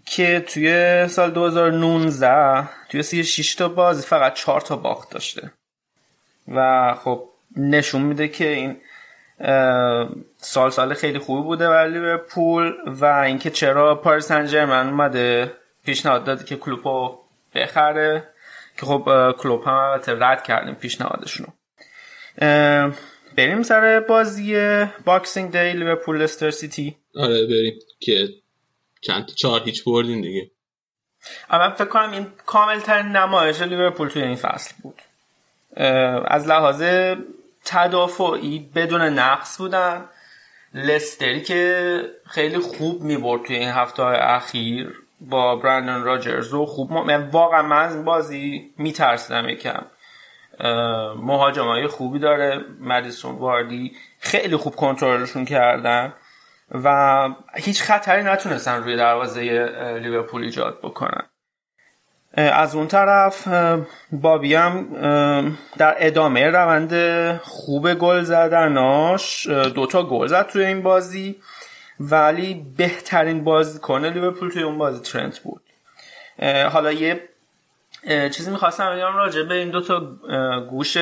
که 0.07 0.45
توی 0.49 1.09
سال 1.09 1.31
2019 1.31 2.69
توی 2.89 3.03
36 3.03 3.55
تا 3.55 3.69
بازی 3.69 4.03
فقط 4.07 4.35
4 4.35 4.61
تا 4.61 4.77
باخت 4.77 5.11
داشته. 5.11 5.53
و 6.49 6.95
خب 6.95 7.29
نشون 7.57 8.03
میده 8.03 8.29
که 8.29 8.49
این 8.49 8.81
سال 10.37 10.71
سال 10.71 10.95
خیلی 10.95 11.19
خوبی 11.19 11.43
بوده 11.43 11.69
برای 11.69 11.93
لیورپول 11.93 12.73
و 12.87 13.05
اینکه 13.05 13.51
چرا 13.51 13.95
پاریس 13.95 14.27
سن 14.27 14.47
ژرمن 14.47 14.89
اومده 14.89 15.53
پیشنهاد 15.85 16.25
داده 16.25 16.45
که 16.45 16.57
کلوب 16.57 16.89
رو 16.89 17.21
بخره 17.55 18.29
که 18.77 18.87
خب 18.87 19.09
اه، 19.09 19.33
کلوپ 19.33 19.63
هم 19.63 19.75
البته 19.75 20.13
رد 20.21 20.43
کردیم 20.43 20.75
پیشنهادشون 20.75 21.47
رو 21.47 21.53
بریم 23.37 23.63
سر 23.63 24.01
بازی 24.09 24.57
Boxing 25.05 25.53
Day 25.53 25.73
لیورپول 25.73 26.23
لستر 26.23 26.51
سیتی 26.51 26.97
آره 27.17 27.47
بریم 27.47 27.79
که 28.01 28.29
چند 29.01 29.27
چهار 29.27 29.63
هیچ 29.65 29.85
بردیم 29.85 30.23
دیگه. 30.23 30.51
اما 31.51 31.71
فکر 31.71 31.85
کنم 31.85 32.11
این 32.11 32.27
کامل 32.47 32.81
ترین 32.81 33.07
نمایش 33.07 33.63
لیورپول 33.63 34.09
توی 34.09 34.23
این 34.23 34.37
فصل 34.37 34.75
بود. 34.83 35.03
از 36.27 36.49
لحاظ 36.49 36.83
تدافعی 37.67 38.71
بدون 38.75 39.03
نقص 39.03 39.59
بودن. 39.59 40.05
لستری 40.75 41.41
که 41.41 42.01
خیلی 42.27 42.59
خوب 42.59 43.03
می‌برد 43.03 43.43
توی 43.43 43.57
این 43.57 43.71
هفته 43.71 44.03
های 44.03 44.17
اخیر 44.17 45.03
با 45.21 45.57
برندن 45.57 46.03
راجرز 46.03 46.55
و 46.55 46.67
خوب 46.67 46.93
م... 46.93 47.03
من 47.03 47.31
واقعا 47.31 47.63
من 47.63 47.85
از 47.85 48.05
بازی 48.05 48.75
میترسیدم 48.79 49.49
یکم. 49.49 49.87
مهاجم 51.17 51.65
های 51.65 51.87
خوبی 51.87 52.19
داره. 52.19 52.65
مدیسون 52.81 53.35
واردی 53.35 53.97
خیلی 54.21 54.57
خوب 54.57 54.77
کنترلشون 54.77 55.45
کردن 55.45 56.13
و 56.71 57.29
هیچ 57.55 57.83
خطری 57.83 58.23
نتونستن 58.23 58.83
روی 58.83 58.97
دروازه 58.97 59.41
لیورپول 60.03 60.43
ایجاد 60.43 60.79
بکنن. 60.83 61.27
از 62.35 62.75
اون 62.75 62.87
طرف 62.87 63.49
بابی 64.13 64.55
هم 64.55 64.87
در 65.79 65.97
ادامه 65.99 66.51
روند 66.51 66.93
خوب 67.37 67.95
گل 67.95 68.23
زدناش 68.23 69.47
دوتا 69.47 70.03
گل 70.03 70.27
زد 70.27 70.47
توی 70.47 70.65
این 70.65 70.83
بازی. 70.83 71.37
ولی 72.01 72.67
بهترین 72.77 73.45
بازیکن 73.45 74.05
لیورپول 74.05 74.51
توی 74.51 74.63
اون 74.63 74.79
بازی 74.79 75.01
ترنت 75.01 75.39
بود. 75.39 75.63
حالا 76.73 76.93
یه 76.93 77.29
چیزی 78.05 78.51
می‌خواستم 78.51 78.97
بگم 78.97 79.17
راجع 79.17 79.43
به 79.43 79.55
این 79.55 79.71
دوتا 79.71 80.01
گوش 80.71 80.97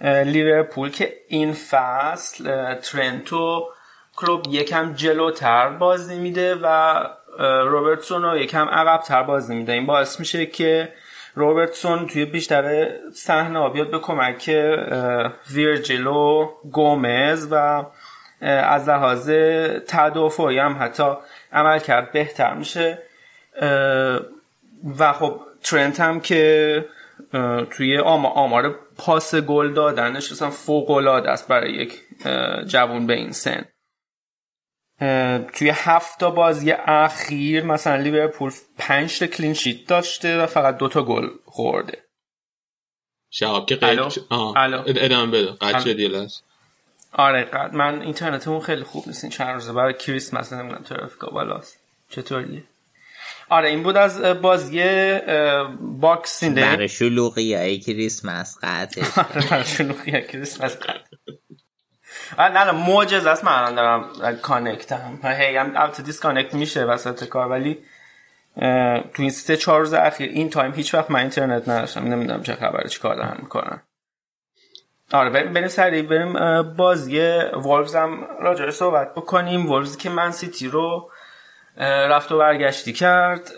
لیورپول 0.00 0.90
که 0.90 1.12
این 1.28 1.52
فصل 1.52 2.74
ترنتو 2.74 3.68
کلوب 4.16 4.46
یکم 4.50 4.92
جلوتر 4.92 5.68
بازی 5.68 6.18
میده 6.18 6.54
و 6.54 6.96
روبرتسون 7.38 8.22
رو 8.22 8.36
یکم 8.36 8.68
عقبتر 8.68 9.22
بازی 9.22 9.54
میده 9.54 9.72
این 9.72 9.86
باعث 9.86 10.20
میشه 10.20 10.46
که 10.46 10.92
روبرتسون 11.34 12.06
توی 12.06 12.24
بیشتر 12.24 12.88
صحنه 13.14 13.68
بیاد 13.68 13.90
به 13.90 13.98
کمک 13.98 14.50
اه، 14.54 15.32
ویرجیل 15.52 16.06
و 16.06 16.50
گومز 16.72 17.48
و 17.50 17.84
از 18.40 18.88
لحاظ 18.88 19.30
تدافعی 19.88 20.58
هم 20.58 20.76
حتی 20.80 21.12
عمل 21.52 21.78
کرد 21.78 22.12
بهتر 22.12 22.54
میشه. 22.54 22.98
و 24.98 25.12
خب 25.12 25.40
ترنت 25.62 26.00
هم 26.00 26.20
که 26.20 26.84
توی 27.70 27.98
آما- 27.98 28.32
آمار 28.34 28.78
پاس 28.98 29.34
گل 29.34 29.72
دادنش 29.72 30.32
اصلا 30.32 30.50
فوق 30.50 30.90
العاده 30.90 31.30
است 31.30 31.48
برای 31.48 31.72
یک 31.72 31.98
جوون 32.66 33.06
به 33.06 33.14
این 33.14 33.32
سن. 33.32 33.64
توی 35.54 35.70
هفت 35.74 36.20
تا 36.20 36.30
بازی 36.30 36.72
اخیر 36.72 37.64
مثلا 37.64 37.96
لیورپول 37.96 38.52
پنج 38.78 39.18
تا 39.18 39.26
کلین 39.26 39.54
شیت 39.54 39.86
داشته 39.86 40.42
و 40.42 40.46
فقط 40.46 40.76
دوتا 40.76 41.02
گل 41.02 41.28
خورده 41.44 41.98
شهاب 43.30 43.66
که. 43.66 43.78
الو؟ 44.56 44.82
ادامه 44.86 45.30
بده 45.32 45.52
قد 45.52 45.74
الو. 45.74 45.80
شد 45.84 45.98
یه 45.98 46.08
لحظه. 46.08 46.40
آره 47.12 47.44
قد- 47.44 47.74
من 47.74 48.02
اینترنتمون 48.02 48.60
خیلی 48.60 48.82
خوب 48.82 49.04
نیست 49.06 49.24
این 49.24 49.30
چند 49.30 49.54
روزه 49.54 49.72
برای 49.72 49.94
کریسمس 49.94 50.52
نمی‌دونم 50.52 50.82
ترافیکا 50.82 51.30
بالاست 51.30 51.78
چطوریه 52.10 52.62
آره 53.48 53.68
این 53.68 53.82
بود 53.82 53.96
از 53.96 54.20
بازی 54.22 54.82
Boxing 55.80 56.54
Day 56.54 56.60
برای 56.60 56.88
شلوغی 56.88 57.54
های 57.54 57.78
کریسمس 57.78 58.58
قطعه 58.62 59.04
آره 59.52 59.64
شلوغی 59.64 60.22
کریسمس 60.22 60.76
قد 60.76 61.00
آره 61.28 61.41
نه 62.38 62.64
نه 62.64 62.70
معجزه 62.70 63.30
است 63.30 63.44
من. 63.44 63.74
دارم 63.74 64.36
connect 64.42 64.92
هم 64.92 65.18
هی 65.24 65.56
هم 65.56 65.72
البته 65.76 66.02
disconnect 66.02 66.54
میشه 66.54 66.84
وسط 66.84 67.24
کار 67.24 67.48
ولی 67.48 67.78
تو 69.14 69.22
این 69.22 69.30
سه 69.30 69.56
چهار 69.56 69.80
روز 69.80 69.94
اخیر 69.94 70.30
این 70.30 70.50
تایم 70.50 70.72
هیچ 70.72 70.94
وقت 70.94 71.10
من 71.10 71.20
اینترنت 71.20 71.68
نداشتم. 71.68 72.04
نمی‌دونم 72.04 72.42
چه 72.42 72.54
خبره 72.54 72.88
چی 72.88 73.00
کار 73.00 73.14
دارن 73.14 73.36
می‌کنن. 73.42 73.82
آره 75.12 75.30
بریم 75.30 75.52
بریم 75.52 75.68
سریع 75.68 76.02
بریم 76.02 76.62
بازی 76.62 77.20
وولفز 77.52 77.96
هم 77.96 78.26
راجعش 78.40 78.74
صحبت 78.74 79.14
بکنیم. 79.14 79.66
وولفزی 79.66 79.98
که 79.98 80.10
من 80.10 80.30
سیتی 80.30 80.68
رو 80.68 81.10
رفت 81.78 82.32
و 82.32 82.38
برگشتی 82.38 82.92
کرد. 82.92 83.50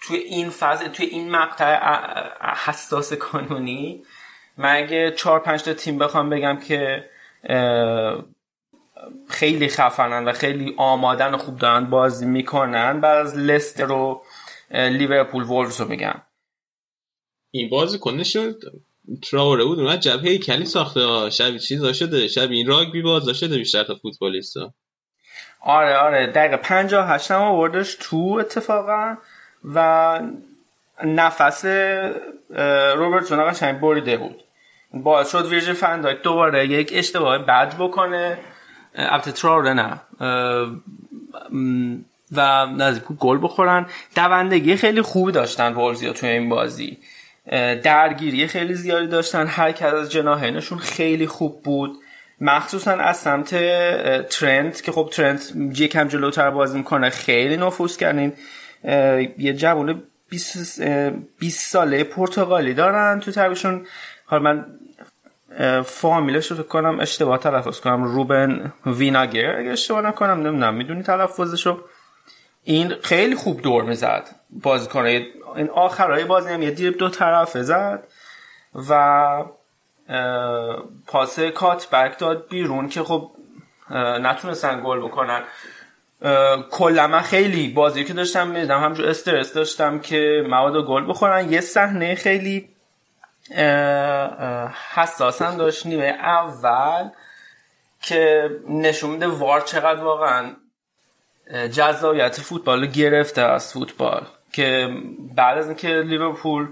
توی 0.00 0.16
این 0.16 0.50
فاز 0.50 0.82
توی 0.82 1.06
این 1.06 1.30
مقطع 1.30 1.78
حساس 2.64 3.12
کانونی 3.12 4.04
من 4.56 4.76
اگه 4.76 5.10
چهار 5.10 5.40
پنج 5.40 5.62
تا 5.62 5.74
تیم 5.74 5.98
بخوام 5.98 6.30
بگم 6.30 6.56
که 6.56 7.04
خیلی 9.28 9.68
خفنن 9.68 10.24
و 10.24 10.32
خیلی 10.32 10.74
آمادن 10.76 11.34
و 11.34 11.38
خوب 11.38 11.58
دارن 11.58 11.90
بازی 11.90 12.26
می‌کنن 12.26 13.00
بعد 13.00 13.26
از 13.26 13.38
لستر 13.38 13.92
و 13.92 14.22
لیورپول 14.70 15.42
وولفز 15.42 15.80
رو 15.80 15.88
میگم. 15.88 16.22
این 17.50 17.70
بازی 17.70 17.98
کنشون 17.98 18.54
تراوره 19.30 19.64
بود 19.64 19.80
اومد 19.80 20.00
جبهه 20.00 20.38
کلی 20.38 20.64
ساخته. 20.64 21.30
شبیه 21.30 21.58
چیز 21.58 21.86
شده؟ 21.86 22.28
شبیه 22.28 22.56
این 22.56 22.66
راگبی 22.66 23.02
باز 23.02 23.28
شده 23.28 23.56
بیشتر 23.56 23.84
تا 23.84 23.94
فوتبالیست 23.94 24.56
آره 25.60 25.96
آره. 25.96 26.26
دقیقه 26.26 26.56
58 26.56 27.30
هم 27.30 27.42
آوردش 27.42 27.96
تو 28.00 28.36
اتفاقا 28.40 29.16
و 29.64 30.20
نفس 31.04 31.64
روبرتسون 32.96 33.50
قشنگ 33.50 33.80
بریده 33.80 34.16
بود. 34.16 34.41
باعث 34.94 35.30
شد 35.30 35.46
ویرجیل 35.46 35.74
فنداک 35.74 36.22
دوباره 36.22 36.66
یک 36.66 36.92
اشتباه 36.94 37.38
بد 37.38 37.74
بکنه. 37.78 38.38
البته 38.94 39.32
تراوره 39.32 39.72
نه. 39.72 40.00
و 42.32 42.66
نزدیک 42.66 43.04
گل 43.18 43.38
بخورن. 43.42 43.86
دوندگی 44.16 44.76
خیلی 44.76 45.02
خوبی 45.02 45.32
داشتن 45.32 45.72
وولزیا 45.72 46.12
توی 46.12 46.28
این 46.28 46.48
بازی. 46.48 46.98
درگیری 47.82 48.46
خیلی 48.46 48.74
زیادی 48.74 49.06
داشتن. 49.06 49.46
حرکت 49.46 49.94
از 49.94 50.12
جناحینشون 50.12 50.78
خیلی 50.78 51.26
خوب 51.26 51.62
بود. 51.62 51.96
مخصوصا 52.40 52.90
از 52.90 53.16
سمت 53.16 53.48
ترنت 54.28 54.82
که 54.82 54.92
خب 54.92 55.08
ترنت 55.12 55.52
یکم 55.74 56.08
جلوتر 56.08 56.50
بازی 56.50 56.78
می‌کنه 56.78 57.10
خیلی 57.10 57.56
نفوذ 57.56 57.96
کردین. 57.96 58.32
یه 59.38 59.52
جوون 59.52 60.02
20 60.28 60.80
اه، 60.80 61.10
20 61.38 61.70
ساله 61.70 62.04
پرتغالی 62.04 62.74
دارن 62.74 63.20
تو 63.20 63.30
تربیشون 63.30 63.86
حالا 64.24 64.42
من 64.42 64.66
فامیلش 65.84 66.50
رو 66.50 66.56
فکر 66.56 66.66
کنم 66.66 67.00
اشتباه 67.00 67.38
تلفظ 67.38 67.80
کنم 67.80 68.04
روبن 68.04 68.72
ویناگر. 68.86 69.56
اگه 69.58 69.70
اشتباه 69.70 70.02
نکنم 70.02 70.30
نمی‌دونم. 70.30 70.74
می‌دونی 70.74 71.02
تلفظش 71.02 71.66
رو 71.66 71.78
این 72.64 72.94
خیلی 73.02 73.34
خوب 73.34 73.62
دور 73.62 73.84
می‌زد 73.84 74.28
بازیکن 74.50 75.04
این 75.04 75.70
آخرهای 75.74 76.24
بازی 76.24 76.52
هم 76.52 76.62
یه 76.62 76.70
دیر 76.70 76.90
دو 76.90 77.08
طرفه 77.08 77.62
زد 77.62 78.08
و 78.90 79.44
پاس 81.06 81.40
کات 81.40 81.90
بک 81.90 82.18
داد 82.18 82.48
بیرون 82.48 82.88
که 82.88 83.02
خب 83.02 83.30
نتونستن 84.20 84.82
گل 84.84 85.00
بکنن. 85.00 85.42
کلا 86.70 87.06
من 87.06 87.20
خیلی 87.20 87.68
بازی 87.68 88.04
که 88.04 88.12
داشتم 88.12 88.48
میدم 88.48 88.80
همجور 88.80 89.08
استرس 89.08 89.52
داشتم 89.52 89.98
که 89.98 90.44
مواد 90.48 90.86
گل 90.86 91.08
بخورن. 91.08 91.52
یه 91.52 91.60
صحنه 91.60 92.14
خیلی 92.14 92.68
حساس 94.94 95.42
داشت 95.42 95.86
نیمه 95.86 96.04
اول 96.06 97.08
که 98.02 98.50
نشون 98.68 99.10
میده 99.10 99.26
وار 99.26 99.60
چقدر 99.60 100.04
واقعا 100.04 100.50
جذابیت 101.72 102.40
فوتبال 102.40 102.80
رو 102.80 102.86
گرفته 102.86 103.42
از 103.42 103.72
فوتبال. 103.72 104.26
که 104.52 104.96
بعد 105.34 105.58
از 105.58 105.66
اینکه 105.66 105.88
لیورپول 105.88 106.68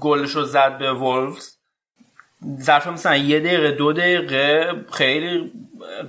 گلش 0.00 0.30
رو 0.30 0.44
زد 0.44 0.78
به 0.78 0.92
وولفز 0.92 1.56
ظرف 2.60 2.86
مثلا 2.86 3.16
یه 3.16 3.40
دقیقه 3.40 3.70
دو 3.70 3.92
دقیقه 3.92 4.74
خیلی 4.92 5.52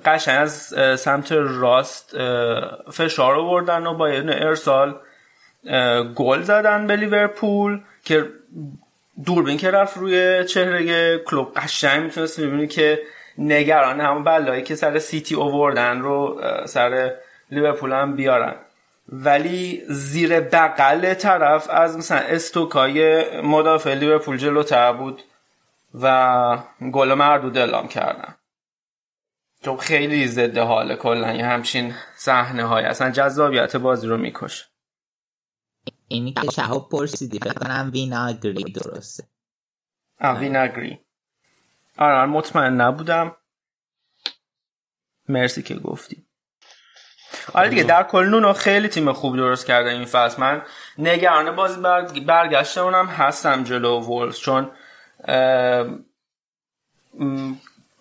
قشنگ 0.05 0.41
از 0.41 0.51
سمت 0.99 1.31
راست 1.31 2.17
فشار 2.91 3.35
آوردن 3.35 3.87
و 3.87 3.93
با 3.93 4.09
یه 4.09 4.23
ارسال 4.27 4.99
گل 6.15 6.41
زدن 6.41 6.87
به 6.87 6.95
لیورپول 6.95 7.81
که 8.03 8.29
دوربین 9.25 9.57
که 9.57 9.71
رفت 9.71 9.97
روی 9.97 10.45
چهره 10.45 11.17
کلوب 11.17 11.53
قشنگ 11.55 12.03
می‌تونست 12.03 12.39
ببینی 12.39 12.67
که 12.67 13.01
نگران 13.37 14.01
همون 14.01 14.23
بلایی 14.23 14.63
که 14.63 14.75
سر 14.75 14.99
سیتی 14.99 15.35
اووردن 15.35 15.99
رو 15.99 16.41
سر 16.65 17.15
لیورپول 17.51 17.91
هم 17.91 18.15
بیارن. 18.15 18.55
ولی 19.09 19.83
زیر 19.89 20.39
بغل 20.39 21.13
طرف 21.13 21.69
از 21.69 21.97
مثلا 21.97 22.17
استوکای 22.17 23.23
مدافع 23.41 23.93
لیورپول 23.93 24.37
جلوتر 24.37 24.93
بود 24.93 25.21
و 26.01 26.57
گل 26.91 27.13
مردود 27.13 27.57
اعلام 27.57 27.87
کردن. 27.87 28.35
تو 29.63 29.77
خیلی 29.77 30.27
ضد 30.27 30.57
حال 30.57 30.95
کلا 30.95 31.27
همچین 31.27 31.95
صحنه 32.15 32.63
های 32.63 32.85
اصلا 32.85 33.09
جذابیت 33.09 33.75
بازی 33.75 34.07
رو 34.07 34.17
می‌کشه. 34.17 34.65
اینی 36.07 36.33
که 36.33 36.51
شهاب 36.51 36.89
پرسیدی 36.89 37.39
فکر 37.39 37.53
کنم 37.53 37.89
ویناگری 37.93 38.63
درسته. 38.63 39.23
وینگری 40.21 40.99
آره 41.97 42.15
من 42.15 42.29
مطمئن 42.29 42.81
نبودم. 42.81 43.35
مرسی 45.29 45.63
که 45.63 45.75
گفتی. 45.75 46.25
آره 47.53 47.69
دیگه 47.69 47.83
در 47.83 48.03
کل 48.03 48.25
نونو 48.25 48.53
خیلی 48.53 48.87
تیم 48.87 49.13
خوب 49.13 49.35
درست 49.35 49.65
کرده 49.65 49.89
این 49.89 50.05
فصل. 50.05 50.41
من 50.41 50.61
نگران 50.97 51.55
بازی 51.55 51.81
بر... 51.81 52.01
برگشته 52.01 52.81
اونم 52.81 53.07
هستم 53.07 53.63
جلو 53.63 53.99
وولز 53.99 54.39
چون 54.39 54.71
اه، 55.27 55.87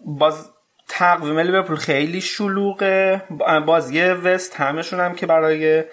باز 0.00 0.50
تقویم 0.88 1.38
لیورپول 1.38 1.76
خیلی 1.76 2.20
شلوغه. 2.20 3.22
بازی 3.66 4.00
وست 4.02 4.54
همشون 4.54 5.00
هم 5.00 5.14
که 5.14 5.26
برای 5.26 5.84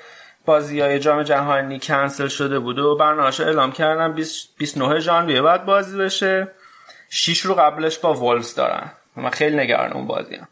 بازی 0.46 0.80
های 0.80 1.00
جام 1.00 1.24
جهانی 1.24 1.80
کنسل 1.80 2.28
شده 2.28 2.60
بود 2.60 2.80
و 2.80 2.96
برنامه‌اش 2.96 3.40
اعلام 3.40 3.72
کردن 3.72 4.14
20 4.14 4.58
29 4.58 5.00
ژانویه 5.00 5.42
باید 5.42 5.66
بازی 5.66 5.98
بشه. 5.98 6.52
6 7.10 7.40
رو 7.40 7.56
قبلش 7.56 7.98
با 7.98 8.14
وولز 8.14 8.56
دارن. 8.56 8.92
من 9.16 9.30
خیلی 9.30 9.58
نگران 9.58 9.94
اون 9.94 10.08
بازی 10.08 10.36
هم. 10.36 10.48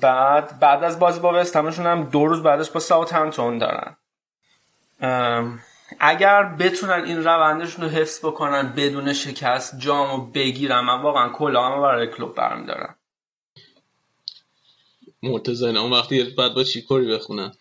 بعد 0.00 0.60
بعد 0.60 0.84
از 0.84 0.98
بازی 0.98 1.20
با 1.20 1.40
وست 1.40 1.56
همشون 1.56 1.86
هم 1.86 2.04
دو 2.04 2.26
روز 2.26 2.42
بعدش 2.42 2.70
با 2.70 2.80
ساوت 2.80 3.12
همتون 3.12 3.58
دارن 3.58 3.96
اگر 6.00 6.42
بتونن 6.42 7.04
این 7.04 7.24
روندشون 7.24 7.84
رو 7.84 7.90
حفظ 7.90 8.24
بکنن 8.24 8.72
بدون 8.76 9.12
شکست 9.12 9.78
جامو 9.78 10.26
بگیرن 10.26 10.80
من 10.80 11.02
واقعا 11.02 11.28
کلا 11.28 11.80
برای 11.80 12.06
کلوب 12.06 12.34
برمیدارم. 12.34 12.96
مرتضی 15.22 15.66
اون 15.66 15.92
وقتی 15.92 16.24
بعد 16.24 16.54
با 16.54 16.64
چیکوری 16.64 17.14
بخونن؟ 17.14 17.52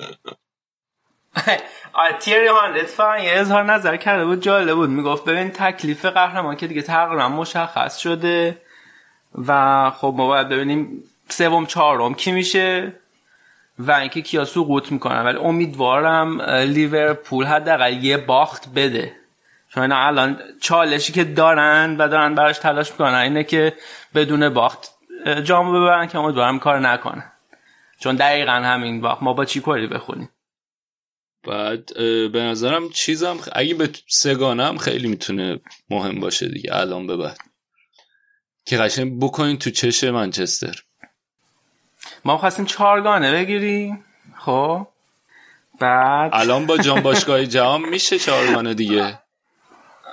آره 0.00 0.16
تیری 2.20 2.46
هانرد 2.46 2.86
فقط 2.86 3.22
یه 3.22 3.30
اظهار 3.32 3.62
نظر 3.64 3.96
کرده 3.96 4.24
بود 4.24 4.42
جالب 4.42 4.74
بود. 4.74 4.90
می‌گفت 4.90 5.24
ببین 5.24 5.50
تکلیف 5.50 6.04
قهرمان 6.04 6.56
که 6.56 6.66
دیگه 6.66 6.82
تقریبا 6.82 7.28
مشخص 7.28 7.98
شده 7.98 8.58
و 9.46 9.90
خب 9.90 10.14
ما 10.16 10.26
باید 10.26 10.48
ببینیم 10.48 11.04
سوم 11.28 11.66
چهارم 11.66 12.14
کی 12.14 12.32
میشه 12.32 12.92
و 13.78 13.92
اینکه 13.92 14.22
کیا 14.22 14.44
سقوط 14.44 14.92
می‌کنن. 14.92 15.24
ولی 15.24 15.38
امیدوارم 15.38 16.42
لیورپول 16.42 17.44
حداقل 17.44 18.04
یه 18.04 18.16
باخت 18.16 18.68
بده. 18.74 19.12
چون 19.68 19.92
الان 19.92 20.40
چالشی 20.60 21.12
که 21.12 21.24
دارن 21.24 21.96
و 21.98 22.08
دارن 22.08 22.34
براش 22.34 22.58
تلاش 22.58 22.90
می‌کنن 22.90 23.14
اینه 23.14 23.44
که 23.44 23.74
بدون 24.14 24.48
باخت 24.48 24.90
جامو 25.44 25.72
ببرن 25.72 26.06
که 26.06 26.18
امیدوارم 26.18 26.58
کار 26.58 26.78
نکنن. 26.78 27.32
چون 28.00 28.16
دقیقا 28.16 28.52
همین 28.52 29.00
باخت. 29.00 29.22
ما 29.22 29.32
با 29.32 29.44
چی 29.44 29.60
کاری 29.60 29.86
بخونیم؟ 29.86 30.28
بعد 31.46 31.94
به 32.32 32.40
نظرم 32.40 32.88
چیزم 32.88 33.38
خ- 33.38 33.48
اگه 33.52 33.74
به 33.74 33.90
سگانه 34.08 34.66
هم 34.66 34.78
خیلی 34.78 35.08
می‌تونه 35.08 35.60
مهم 35.90 36.20
باشه 36.20 36.48
دیگه. 36.48 36.76
الان 36.76 37.06
به 37.06 37.16
بعد. 37.16 37.38
که 38.66 38.76
قشنگ 38.76 39.20
بکنین 39.20 39.58
تو 39.58 39.70
چش 39.70 40.04
منچستر. 40.04 40.82
ما 42.24 42.38
خواستیم 42.38 42.64
چهارگانه 42.64 43.32
بگیریم. 43.32 44.04
خب. 44.38 44.86
بعد 45.80 46.30
الان 46.34 46.66
با 46.66 46.78
جام 46.78 47.00
باشگاه 47.08 47.46
جهان 47.46 47.88
میشه 47.88 48.18
چهارگانه 48.18 48.74
دیگه. 48.74 49.18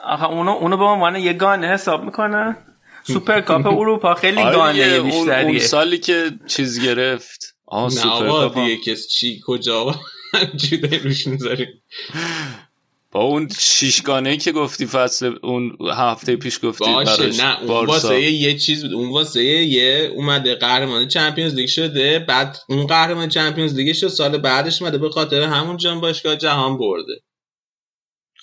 آخه 0.06 0.26
اونو 0.26 0.52
اونو 0.52 0.78
به 0.78 0.84
عنوان 0.84 1.16
یه 1.16 1.34
گانه 1.34 1.68
حساب 1.74 2.04
می‌کنه. 2.04 2.58
سوپر 3.04 3.42
کاپ 3.42 3.68
اروپا 3.80 4.14
خیلی 4.14 4.42
آره 4.42 4.56
گانه 4.56 4.74
دیگه، 4.74 4.86
اون, 4.96 5.12
اون 5.12 5.26
بیشتریه 5.26 5.60
سالی 5.60 5.98
که 5.98 6.32
چیز 6.48 6.82
گرفت. 6.86 7.56
نه 7.74 7.90
سوپر 7.90 8.28
کاپ. 8.28 8.54
دیگه 8.56 8.78
کس 8.84 9.08
چی 9.08 9.42
کجا؟ 9.48 9.96
جوده 10.56 10.98
روش 10.98 11.28
می‌ذاریم 11.28 11.82
با 13.12 13.22
اون 13.22 13.50
شیشگانه 13.60 14.38
که 14.38 14.52
گفتی 14.52 14.86
فصل 14.86 15.36
اون 15.44 15.78
هفته 15.94 16.36
پیش 16.36 16.60
گفتی 16.64 16.94
باشه 16.94 17.28
نه 17.28 17.60
اون 17.60 17.68
بارسا. 17.68 17.92
واسه 17.92 18.22
یه 18.22 18.58
چیز 18.58 18.84
بود. 18.84 18.94
اون 18.94 19.10
واسه 19.10 19.44
یه 19.44 20.12
اومده 20.16 20.56
قهرمان 20.56 21.08
Champions 21.08 21.54
League 21.54 21.68
شده 21.68 22.20
بعد 22.20 22.58
اون 22.70 22.88
قهرمان 22.88 23.30
Champions 23.30 23.76
League 23.76 23.96
شد 23.96 24.08
سال 24.08 24.38
بعدش 24.38 24.82
اومده 24.82 24.98
به 24.98 25.10
خاطر 25.10 25.42
همون 25.42 25.78
جام 25.78 26.02
باشگاه 26.02 26.36
جهان 26.36 26.78
برده. 26.78 27.22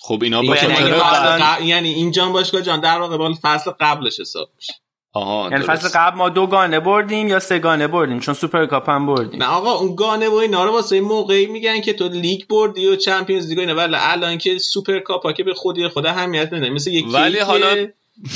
خب 0.01 0.23
اینا 0.23 0.41
این 0.41 0.51
با 0.51 0.57
یعنی 0.57 1.69
یعنی 1.69 1.89
این 1.89 2.13
جام 2.13 2.33
باشگاه 2.33 2.63
جهان 2.63 2.81
در 2.81 2.99
واقع 2.99 3.35
فصل 3.35 3.71
قبلش 3.81 4.21
حساب 4.21 4.51
میشه. 4.57 4.73
آها 5.15 5.49
یعنی. 5.51 5.65
فصل 5.65 5.89
قبل 5.95 6.17
ما 6.17 6.29
دو 6.29 6.47
گانه 6.47 6.81
بردیم 6.81 7.29
یا 7.29 7.41
سه 7.41 7.59
گانه 7.59 7.87
بردیم؟ 7.87 8.21
چون 8.21 8.35
سوپر 8.35 8.67
کاپ 8.67 8.91
هم 8.91 9.07
بردیم. 9.07 9.43
نه 9.43 9.49
آقا 9.49 9.73
اون 9.73 9.95
گانه 9.95 10.29
و 10.29 10.35
اینا 10.35 10.65
رو 10.65 10.73
واسه 10.73 10.95
این 10.97 11.05
موقعی 11.05 11.47
میگن 11.47 11.81
که 11.81 11.93
تو 11.93 12.09
لیگ 12.09 12.47
بردی 12.47 12.87
و 12.87 12.97
Champions 12.97 13.49
League 13.49 13.59
اینا. 13.59 13.75
ولی 13.75 13.95
الان 13.99 14.39
که 14.39 14.59
سوپر 14.59 14.99
کاپ 14.99 15.23
ها 15.23 15.33
که 15.33 15.45
به 15.45 15.55
خودی 15.55 15.89
خود 15.89 16.07
اهمیت 16.07 16.53
نمیده 16.53 16.71
مثل 16.71 16.91
یه 16.91 17.05
ولی 17.09 17.39
حالا- 17.39 17.87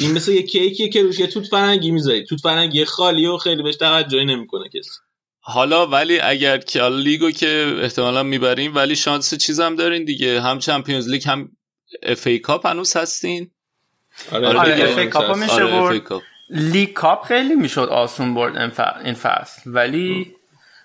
این 0.00 0.12
مثل 0.12 0.32
یه 0.32 0.42
کیکیه 0.42 0.88
که 0.88 1.02
روش 1.02 1.18
یه 1.20 1.26
توت 1.26 1.46
فرنگی 1.46 1.90
می‌ذاری. 1.90 2.24
توت 2.24 2.40
فرنگی 2.40 2.84
خالی 2.84 3.26
و 3.26 3.36
خیلی 3.36 3.62
بهش 3.62 3.76
توجهی 3.76 4.24
نمی‌کنه 4.24 4.68
کسی. 4.68 4.90
حالا 5.40 5.86
ولی 5.86 6.20
اگر 6.20 6.58
که 6.58 6.82
لیگو 6.88 7.30
که 7.30 7.76
احتمالا 7.82 8.22
می‌بریم 8.22 8.74
ولی 8.74 8.96
شانس 8.96 9.34
چیزم 9.34 9.76
دارین 9.76 10.04
دیگه. 10.04 10.40
هم 10.40 10.58
Champions 10.58 11.08
League 11.08 11.22
هم 11.28 11.48
FA 12.02 12.26
Cup 12.26 12.66
هنوز 12.66 12.96
هستین. 12.96 13.50
آره, 14.32 14.48
آره، 14.48 14.74
دیگه. 14.74 14.96
FA 14.96 15.08
Cup 15.08 15.30
هم 15.30 15.38
میشه 15.38 15.52
آره 15.52 15.66
برد. 15.66 16.22
League 16.50 16.92
Cup 16.92 17.24
خیلی 17.24 17.54
می‌شد 17.54 17.88
آسون 17.88 18.34
برد 18.34 18.56
این 19.04 19.14
فصل. 19.14 19.62
ولی 19.66 20.36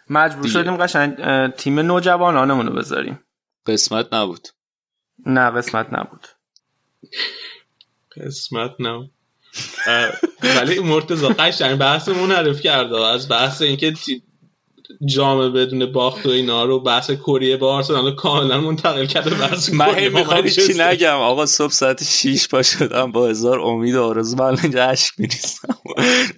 مجبور 0.10 0.42
دیگه. 0.42 0.54
شدیم 0.54 0.78
قشنگ 0.78 1.16
تیم 1.52 1.80
نوجوانانمون 1.80 2.68
رو 2.68 2.74
بذاریم. 2.74 3.20
قسمت 3.66 4.14
نبود. 4.14 4.48
نه 5.26 5.52
قسمت 5.52 5.88
نبود. 5.92 6.28
قسمت 8.18 8.72
نه. 8.80 9.10
ولی 10.44 10.80
مرتضی 10.80 11.28
قشنگ 11.28 11.78
بحث 11.78 12.10
منحرف 12.10 12.62
کرده. 12.62 13.06
از 13.06 13.30
بحث 13.30 13.62
اینکه 13.62 13.94
جام 15.06 15.54
بدون 15.54 15.92
باخت 15.92 16.26
و 16.26 16.30
اینا 16.30 16.66
رو 16.66 16.80
بحث 16.80 17.12
کره 17.12 17.58
با 17.58 17.76
آرسنال 17.76 18.16
کاملا 18.16 18.62
منتقل 18.62 19.06
کرده 19.06 19.30
بحث 19.30 19.74
من 19.74 19.96
هی 19.96 20.10
می‌خوام 20.10 20.48
چی. 20.48 20.74
نگم. 20.78 21.16
آقا 21.16 21.46
صبح 21.46 21.72
ساعت 21.72 22.04
6 22.04 22.48
پا 22.48 22.62
شدم 22.62 23.12
با 23.12 23.28
هزار 23.28 23.60
امید 23.60 23.96
و 23.96 24.04
آرزو. 24.04 24.38
من 24.38 24.58
اینجا 24.64 24.86
اشک 24.86 25.14
میریزم 25.18 25.76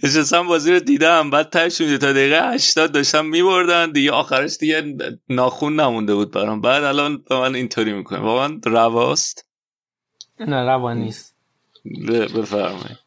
نشستم 0.04 0.48
بازی 0.48 0.72
رو 0.72 0.80
دیدم. 0.80 1.30
بعد 1.30 1.58
میده 1.80 1.98
تا 1.98 2.14
دقیقه 2.14 2.54
80 2.54 2.92
داشتم 2.92 3.26
میبردن. 3.26 3.92
دیگه 3.92 4.12
آخرش 4.12 4.58
دیگه 4.58 4.98
ناخون 5.30 5.80
نمونده 5.80 6.16
بود 6.16 6.32
برام. 6.32 6.62
بعد 6.62 6.84
الان 6.84 7.24
به 7.30 7.36
من 7.36 7.56
اینطوری 7.56 7.94
می‌کنه. 7.94 8.20
واقعا 8.20 8.60
رواست. 8.66 9.46
نه 10.40 10.66
روان 10.66 10.98
نیست. 10.98 11.36
بفرمایید. 12.36 13.03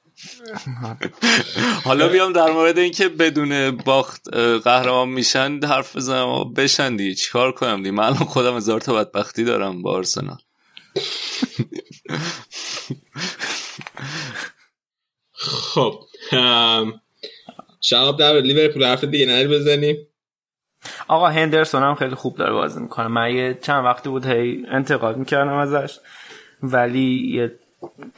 حالا 1.84 2.08
بیام 2.08 2.32
در 2.32 2.50
مورد 2.50 2.78
اینکه 2.78 3.08
بدون 3.08 3.76
باخت 3.76 4.34
قهرمان 4.64 5.08
میشن 5.08 5.60
حرف 5.64 5.96
بزنم 5.96 6.28
و 6.28 6.44
بشن 6.44 6.96
دیگه 6.96 7.14
چیکار 7.14 7.52
کنم 7.52 7.76
دیگه؟ 7.76 7.90
من 7.90 8.04
الان 8.04 8.16
خودم 8.16 8.56
هزار 8.56 8.80
تا 8.80 8.94
بدبختی 8.94 9.44
دارم 9.44 9.82
با 9.82 9.92
آرسنال. 9.92 10.38
خب 15.32 16.00
ام، 16.32 17.00
شهاب 17.80 18.18
در 18.18 18.40
لیورپول 18.40 18.84
حرف 18.84 19.04
دیگه 19.04 19.26
نداری 19.26 19.48
بزنیم 19.48 19.96
آقا 21.08 21.28
هندرسون 21.28 21.82
هم 21.82 21.94
خیلی 21.94 22.14
خوب 22.14 22.36
داره 22.36 22.52
بازی 22.52 22.80
می‌کنه. 22.80 23.08
من 23.08 23.34
یه 23.34 23.58
چند 23.62 23.84
وقتی 23.84 24.08
بود 24.08 24.26
هی 24.26 24.64
انتقاد 24.68 25.16
می‌کردم 25.16 25.52
ازش 25.54 25.98
ولی 26.62 27.32
یه 27.34 27.58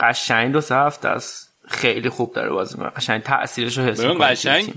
قشنگ 0.00 0.52
دو 0.52 0.60
سه 0.60 0.74
هفته 0.74 1.08
است. 1.08 1.47
خیلی 1.68 2.08
خوب 2.08 2.34
داره 2.34 2.50
بازی 2.50 2.74
می‌کنه. 2.74 2.90
قشنگ 2.90 3.22
تاثیرش 3.22 3.78
رو 3.78 3.84
حس 3.84 4.00
توی 4.00 4.14
قشنگ. 4.14 4.74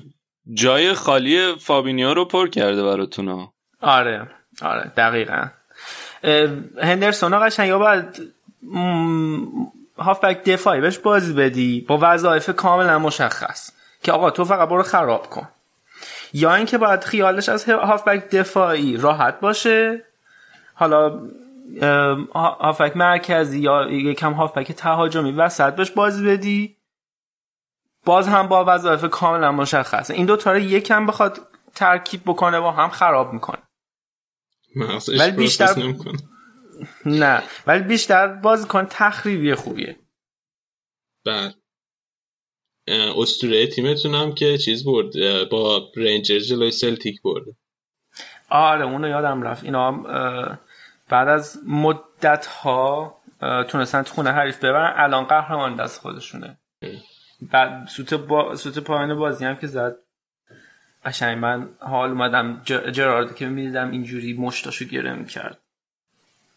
جای 0.54 0.94
خالی 0.94 1.56
فابینیو 1.56 2.14
رو 2.14 2.26
پر 2.26 2.48
کرده 2.48 2.84
براتون 2.84 3.28
ها 3.28 3.54
آره 3.82 4.28
آره 4.62 4.92
دقیقا. 4.98 5.46
هندرسون 6.84 7.34
ها 7.34 7.40
قشنگ 7.40 7.68
یا 7.68 7.80
باید 7.80 8.34
م، 8.64 9.38
هافبک 9.98 10.44
دفاعی 10.44 10.82
بهش 10.82 10.98
بازی 10.98 11.34
بدی 11.34 11.86
با 11.88 12.00
وظایف 12.02 12.50
کاملا 12.50 13.00
مشخص 13.00 13.72
که 14.04 14.12
آقا 14.12 14.30
تو 14.32 14.46
فقط 14.46 14.70
برو 14.70 14.84
خراب 14.84 15.30
کن. 15.30 15.48
یا 16.34 16.56
اینکه 16.56 16.78
باید 16.78 17.04
خیالش 17.04 17.50
از 17.50 17.70
هافبک 17.70 18.30
دفاعی 18.30 18.98
راحت 18.98 19.40
باشه. 19.40 20.04
حالا 20.74 21.20
هافبک 22.36 22.98
مرکزی 22.98 23.60
یا 23.60 23.92
یکم 23.92 24.34
هافبک 24.34 24.72
تهاجمی 24.72 25.32
وسط 25.32 25.76
بهش 25.76 25.92
بازی 25.92 26.26
بدی. 26.26 26.76
باز 28.06 28.28
هم 28.28 28.48
با 28.48 28.66
وظایف 28.68 29.06
کاملا 29.06 29.52
مشخصه. 29.52 30.14
این 30.14 30.26
دو 30.26 30.38
تا 30.38 30.52
رو 30.52 30.60
یکم 30.60 31.06
بخواد 31.06 31.40
ترکیب 31.76 32.22
بکنه 32.26 32.60
با 32.60 32.72
هم 32.72 32.90
خراب 32.90 33.34
می‌کنه. 33.34 33.62
ولی 35.20 35.32
بیشتر- 35.32 35.80
نمی‌کنه. 35.80 36.18
نه. 37.06 37.44
ولی 37.68 37.84
بیشتر 37.84 38.28
بازیکن 38.28 38.86
تخریبی 38.90 39.56
خوبیه. 39.56 39.96
بعد 41.26 41.56
اه، 42.88 43.20
اسطوره 43.20 43.68
تیمتونم 43.68 44.34
که 44.34 44.58
چیز 44.58 44.86
برد 44.86 45.14
با 45.50 45.92
رنجرز 45.96 46.48
جلوی 46.48 46.72
سلتیک 46.72 47.22
برده 47.22 47.56
آره 48.50 48.86
اونو 48.86 49.08
یادم 49.08 49.42
رفت. 49.42 49.64
اینا 49.64 49.92
بعد 51.10 51.28
از 51.28 51.60
مدت 51.68 52.46
ها 52.46 53.22
تونستن 53.70 54.02
تو 54.04 54.14
خونه 54.14 54.32
حریف 54.32 54.58
ببرن 54.58 54.94
الان 54.98 55.24
قهرمان 55.24 55.76
دست 55.76 56.02
خودشونه. 56.02 56.60
بعد 57.42 57.88
سوت, 57.88 58.14
با... 58.14 58.56
سوت 58.56 58.80
پایان 58.80 59.16
بازی 59.16 59.46
هم 59.46 59.56
که 59.56 59.68
زد. 59.68 59.96
قشنگ 61.06 61.38
من 61.38 61.70
حال 61.80 62.10
اومدم 62.10 62.62
جرارد 62.66 63.36
که 63.36 63.46
می‌دیدم 63.46 63.92
اینجوری 63.92 64.34
مشتاشو 64.34 64.86
گره 64.86 65.14
می‌کرد 65.14 65.58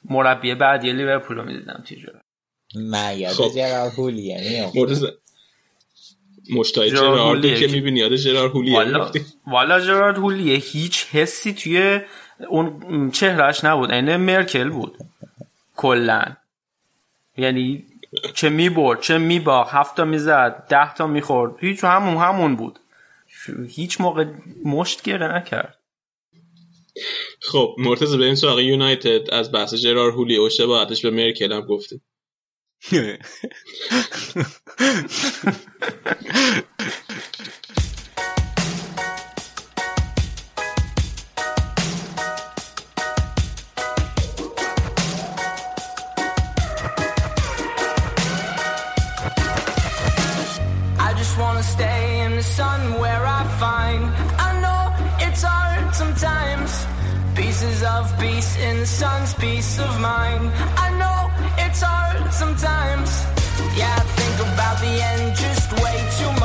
مربی 0.05 0.55
بعدی 0.55 0.93
لیورپول 0.93 1.37
رو 1.37 1.45
می‌دیدم 1.45 1.83
توی 1.87 1.97
جرارد. 1.97 2.25
من 2.75 3.19
یاد 3.19 3.33
خب. 3.33 3.55
جرار 3.55 3.91
هولیه 3.91 4.71
مرتضی 4.75 5.07
مشتای 6.51 6.91
جرار 6.91 7.17
جرارد 7.17 7.37
هولیه 7.37 7.57
که 7.57 7.67
می‌بینی 7.67 8.01
یاد 8.01 8.17
جرار 8.17 8.49
هولیه. 8.49 8.75
والا 8.75 9.11
والا 9.47 9.81
جرارد 9.81 10.17
هولیه 10.17 10.57
هیچ 10.57 11.07
حسی 11.07 11.53
توی 11.53 12.01
اون 12.49 13.11
چهرهش 13.11 13.65
نبود. 13.65 13.93
عین 13.93 14.17
مرکل 14.17 14.71
بود. 14.71 14.97
کلا. 15.77 16.25
یعنی 17.37 17.85
چه 18.35 18.49
می‌برد 18.49 19.01
چه 19.01 19.19
میباخت 19.19 19.75
هفت 19.75 19.97
تا 19.97 20.05
می‌زد 20.05 20.67
ده 20.69 20.95
تا 20.95 21.07
می‌خورد 21.07 21.55
هیچ 21.61 21.85
همون 21.85 22.17
همون 22.17 22.57
بود. 22.57 22.79
هیچ 23.69 24.01
موقع 24.01 24.25
مشت 24.65 25.03
گره 25.03 25.37
نکرد. 25.37 25.79
خب 27.41 27.77
مرتضی 27.79 28.19
بریم 28.19 28.35
سراغ 28.35 28.61
یونایتد. 28.61 29.35
از 29.35 29.53
بحث 29.53 29.75
جرار 29.75 30.11
هولی 30.11 30.39
و 30.39 30.49
شباهتش 30.49 31.03
به 31.03 31.11
مرکل 31.11 31.53
هم 31.53 31.61
گفتیم. 31.61 32.03
sun 52.57 53.01
where 53.01 53.27
I 53.27 53.43
find. 53.59 54.03
I 54.49 54.51
know 54.63 54.83
it's 55.27 55.43
hard 55.43 55.93
sometimes. 55.93 56.71
Pieces 57.35 57.83
of 57.83 58.03
peace 58.21 58.57
in 58.59 58.79
the 58.79 58.87
sun's 58.87 59.35
peace 59.35 59.81
of 59.81 59.91
mind. 60.01 60.53
I 60.87 60.89
know 61.01 61.19
it's 61.65 61.83
hard 61.83 62.33
sometimes. 62.33 63.11
Yeah, 63.79 63.93
I 64.03 64.05
think 64.19 64.37
about 64.53 64.77
the 64.87 64.95
end 65.11 65.25
just 65.37 65.69
way 65.83 65.97
too 66.19 66.33
much 66.41 66.44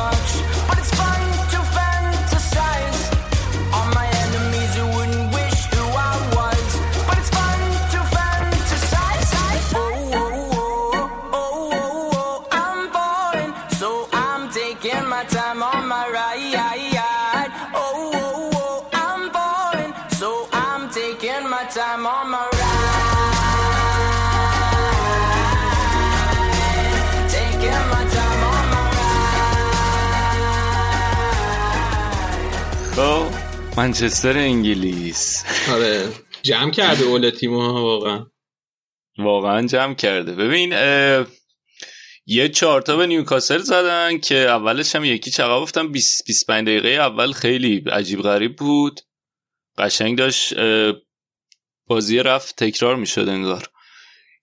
منچستر 33.80 34.38
انگلیس. 34.38 35.44
آره. 35.70 36.10
جمع 36.44 36.72
کرده 36.72 37.04
اول 37.04 37.30
تیمو 37.30 37.62
ها 37.62 37.84
واقعا. 37.84 38.26
واقعا 39.18 39.68
جمع 39.68 39.94
کرده. 39.94 40.36
ببین 40.36 40.74
اه، 40.74 41.28
یه 42.26 42.50
چهارتا 42.50 42.98
به 42.98 43.08
نیوکاسل 43.08 43.58
زدن 43.58 44.18
که 44.18 44.36
اولش 44.36 44.96
هم 44.96 45.06
یکی 45.06 45.32
چقدر 45.32 45.62
گفتم 45.62 45.92
20 45.92 46.26
25 46.28 46.68
دقیقه 46.68 46.90
اول 46.90 47.32
خیلی 47.32 47.84
عجیب 47.92 48.22
غریب 48.22 48.56
بود. 48.56 49.02
قشنگ 49.78 50.18
داشت 50.18 50.54
بازی 51.88 52.20
رفت 52.20 52.64
تکرار 52.64 52.96
می‌شد 52.96 53.30
انگار. 53.30 53.68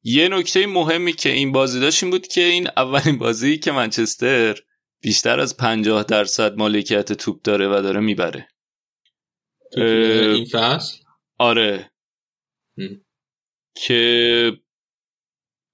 یه 0.02 0.28
نکته 0.28 0.66
مهمی 0.66 1.12
که 1.12 1.28
این 1.28 1.52
بازی 1.52 1.80
داشت 1.80 2.02
این 2.02 2.10
بود 2.10 2.26
که 2.26 2.40
این 2.40 2.68
اولین 2.76 3.18
بازی 3.18 3.58
که 3.58 3.72
منچستر 3.72 4.58
بیشتر 5.02 5.40
از 5.40 5.56
50 5.56 6.02
درصد 6.02 6.56
مالکیت 6.56 7.12
توپ 7.12 7.42
داره 7.42 7.68
و 7.68 7.82
داره 7.82 8.00
می‌بره. 8.00 8.48
این 9.76 10.44
فصل؟ 10.44 10.96
آره. 11.38 11.90
هم. 12.78 13.00
که 13.76 14.52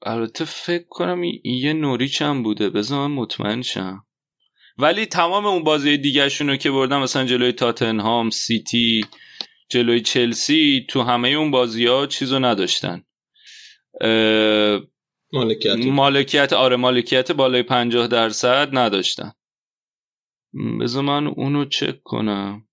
البته 0.03 0.45
فکر 0.45 0.85
کنم 0.89 1.25
یه 1.45 1.73
نوریچ 1.73 2.23
هم 2.23 2.43
بوده. 2.43 2.71
بذار 2.71 3.09
من 3.09 3.15
مطمئن 3.15 3.63
شم. 3.63 4.07
ولی 4.79 5.07
تمام 5.07 5.47
اون 5.47 5.65
بازی 5.65 5.97
دیگه 5.97 6.29
رو 6.41 6.57
که 6.57 6.71
بردن 6.71 6.99
مثلا 6.99 7.25
جلوی 7.25 7.53
تاتنهام 7.53 8.31
سیتی 8.31 9.07
جلوی 9.69 10.01
چلسی 10.01 10.87
تو 10.89 11.03
همه 11.03 11.29
اون 11.29 11.51
بازی 11.51 11.87
ها 11.87 12.07
چیزو 12.07 12.39
نداشتن. 12.39 13.05
مالکیت. 15.33 15.77
مالکیت 15.87 16.53
آره 16.53 16.77
مالکیت 16.77 17.33
بالای 17.33 17.63
پنجاه 17.63 18.07
درصد 18.07 18.69
نداشتن. 18.73 19.33
بذار 20.81 21.03
من 21.03 21.27
اونو 21.27 21.65
چک 21.65 22.03
کنم. 22.03 22.69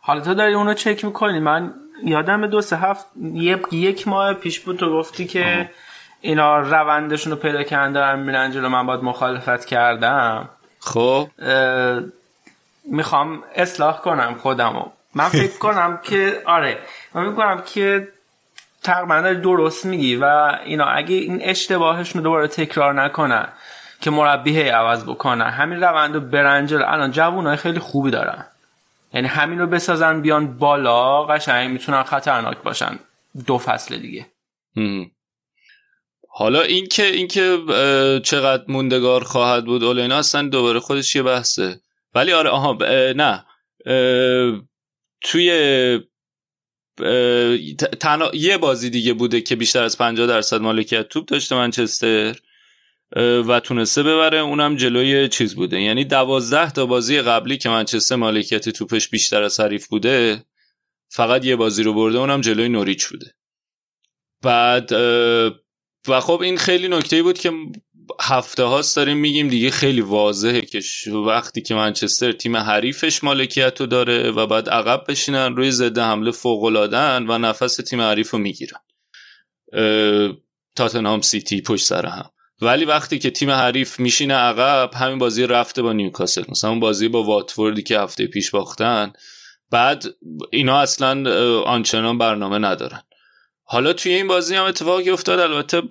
حالا 0.00 0.20
تو 0.20 0.34
داری 0.34 0.54
اونو 0.54 0.74
چک 0.74 1.04
می‌کنی؟ 1.04 1.40
من 1.40 1.74
یادم 2.04 2.46
دو 2.46 2.60
سه 2.60 2.76
هفت 2.76 3.06
یک 3.72 4.08
ماه 4.08 4.34
پیش 4.34 4.60
بود 4.60 4.76
تو 4.76 4.92
گفتی 4.98 5.26
که 5.26 5.70
اینا 6.20 6.58
روندشون 6.58 7.32
رو 7.32 7.38
پیدا 7.38 7.62
کردن 7.62 7.92
دارن 7.92 8.18
میرن 8.18 8.50
جلو 8.50 8.68
من 8.68 8.86
باید 8.86 9.02
مخالفت 9.02 9.64
کردم. 9.64 10.48
خب. 10.80 11.28
می‌خوام 12.84 13.42
اصلاح 13.54 14.00
کنم 14.00 14.34
خودمو. 14.34 14.84
من 15.14 15.28
فکر 15.28 15.58
کنم 15.64 16.00
که 16.02 16.42
آره. 16.44 16.78
من 17.14 17.24
فکر 17.24 17.36
کنم 17.36 17.62
که 17.66 18.08
تقریبا 18.82 19.20
داری 19.20 19.40
درست 19.40 19.86
میگی 19.86 20.16
و 20.16 20.24
اینا 20.64 20.84
اگه 20.84 21.14
این 21.14 21.38
اشتباهشون 21.42 22.18
رو 22.18 22.24
دوباره 22.24 22.48
تکرار 22.48 23.02
نکنن 23.02 23.48
که 24.00 24.10
مربی 24.10 24.62
عوض 24.62 25.04
بکنن. 25.04 25.50
همین 25.50 25.80
روند 25.80 26.14
رو 26.14 26.20
برن 26.20 26.66
جلو. 26.66 26.84
الان 26.86 27.10
جوونای 27.10 27.56
خیلی 27.56 27.78
خوبی 27.78 28.10
دارن. 28.10 28.44
یعنی 29.14 29.28
همین 29.28 29.58
رو 29.58 29.66
بسازن 29.66 30.22
بیان 30.22 30.58
بالا 30.58 31.24
قشنگ 31.24 31.70
می‌تونن 31.70 32.02
خطرناک 32.02 32.58
باشن. 32.62 32.98
دو 33.46 33.58
فصل 33.58 33.98
دیگه. 33.98 34.26
هم. 34.76 35.10
حالا 36.28 36.62
اینکه 36.62 37.06
اینکه 37.06 37.58
چقدر 38.24 38.64
موندگار 38.68 39.24
خواهد 39.24 39.64
بود 39.64 39.84
اولینا 39.84 40.18
اصلا 40.18 40.48
دوباره 40.48 40.80
خودش 40.80 41.16
یه 41.16 41.22
بحثه. 41.22 41.80
ولی 42.14 42.32
آره 42.32 42.50
آها 42.50 42.78
اه، 42.80 43.12
نه. 43.12 43.44
اه، 43.86 44.60
توی 45.20 45.50
تنها 48.00 48.30
یه 48.34 48.58
بازی 48.58 48.90
دیگه 48.90 49.12
بوده 49.12 49.40
که 49.40 49.56
بیشتر 49.56 49.82
از 49.82 49.98
50 49.98 50.26
درصد 50.26 50.60
مالکیت 50.60 51.08
توپ 51.08 51.24
داشته 51.28 51.54
منچستر. 51.54 52.36
و 53.16 53.60
تونسته 53.60 54.02
ببره 54.02 54.38
اونم 54.38 54.76
جلوی 54.76 55.28
چیز 55.28 55.54
بوده. 55.54 55.80
یعنی 55.80 56.04
دوازده 56.04 56.70
تا 56.70 56.86
بازی 56.86 57.20
قبلی 57.20 57.58
که 57.58 57.68
منچستر 57.68 58.16
مالکیت 58.16 58.68
توپش 58.68 59.08
بیشتر 59.08 59.42
از 59.42 59.60
حریف 59.60 59.86
بوده 59.86 60.44
فقط 61.08 61.44
یه 61.44 61.56
بازی 61.56 61.82
رو 61.82 61.94
برده 61.94 62.18
اونم 62.18 62.40
جلوی 62.40 62.68
نوریچ 62.68 63.08
بوده. 63.08 63.34
بعد 64.42 64.92
و 66.08 66.20
خب 66.20 66.40
این 66.40 66.56
خیلی 66.56 66.88
نکته 66.88 67.22
بود 67.22 67.38
که 67.38 67.52
هفته 68.20 68.62
هاست 68.62 68.96
داریم 68.96 69.16
میگیم 69.16 69.48
دیگه 69.48 69.70
خیلی 69.70 70.00
واضحه 70.00 70.60
که 70.60 70.80
وقتی 71.26 71.62
که 71.62 71.74
منچستر 71.74 72.32
تیم 72.32 72.56
حریفش 72.56 73.24
مالکیت 73.24 73.80
رو 73.80 73.86
داره 73.86 74.30
و 74.30 74.46
بعد 74.46 74.68
عقب 74.68 75.04
بشینن 75.08 75.56
روی 75.56 75.70
ضد 75.70 75.98
حمله 75.98 76.30
فوق 76.30 76.62
و 76.62 77.38
نفس 77.38 77.76
تیم 77.76 78.00
حریف 78.00 78.30
رو 78.30 78.38
می‌گیرن 78.38 78.80
تاتنهام 80.76 81.20
سیتی 81.20 81.60
پشت 81.60 81.86
سر 81.86 82.06
هم. 82.06 82.30
ولی 82.62 82.84
وقتی 82.84 83.18
که 83.18 83.30
تیم 83.30 83.50
حریف 83.50 84.00
میشینه 84.00 84.34
عقب 84.34 84.90
همین 84.94 85.18
بازی 85.18 85.46
رفته 85.46 85.82
با 85.82 85.92
نیوکاسل. 85.92 86.44
مثلا 86.48 86.70
اون 86.70 86.80
بازی 86.80 87.08
با 87.08 87.22
واتفوردی 87.22 87.82
که 87.82 88.00
هفته 88.00 88.26
پیش 88.26 88.50
باختن 88.50 89.12
بعد 89.70 90.04
اینا 90.50 90.80
اصلا 90.80 91.30
آنچنان 91.62 92.18
برنامه 92.18 92.58
ندارن. 92.58 93.02
حالا 93.64 93.92
توی 93.92 94.12
این 94.12 94.28
بازی 94.28 94.54
هم 94.54 94.64
اتفاقی 94.64 95.10
افتاد. 95.10 95.38
البته 95.38 95.82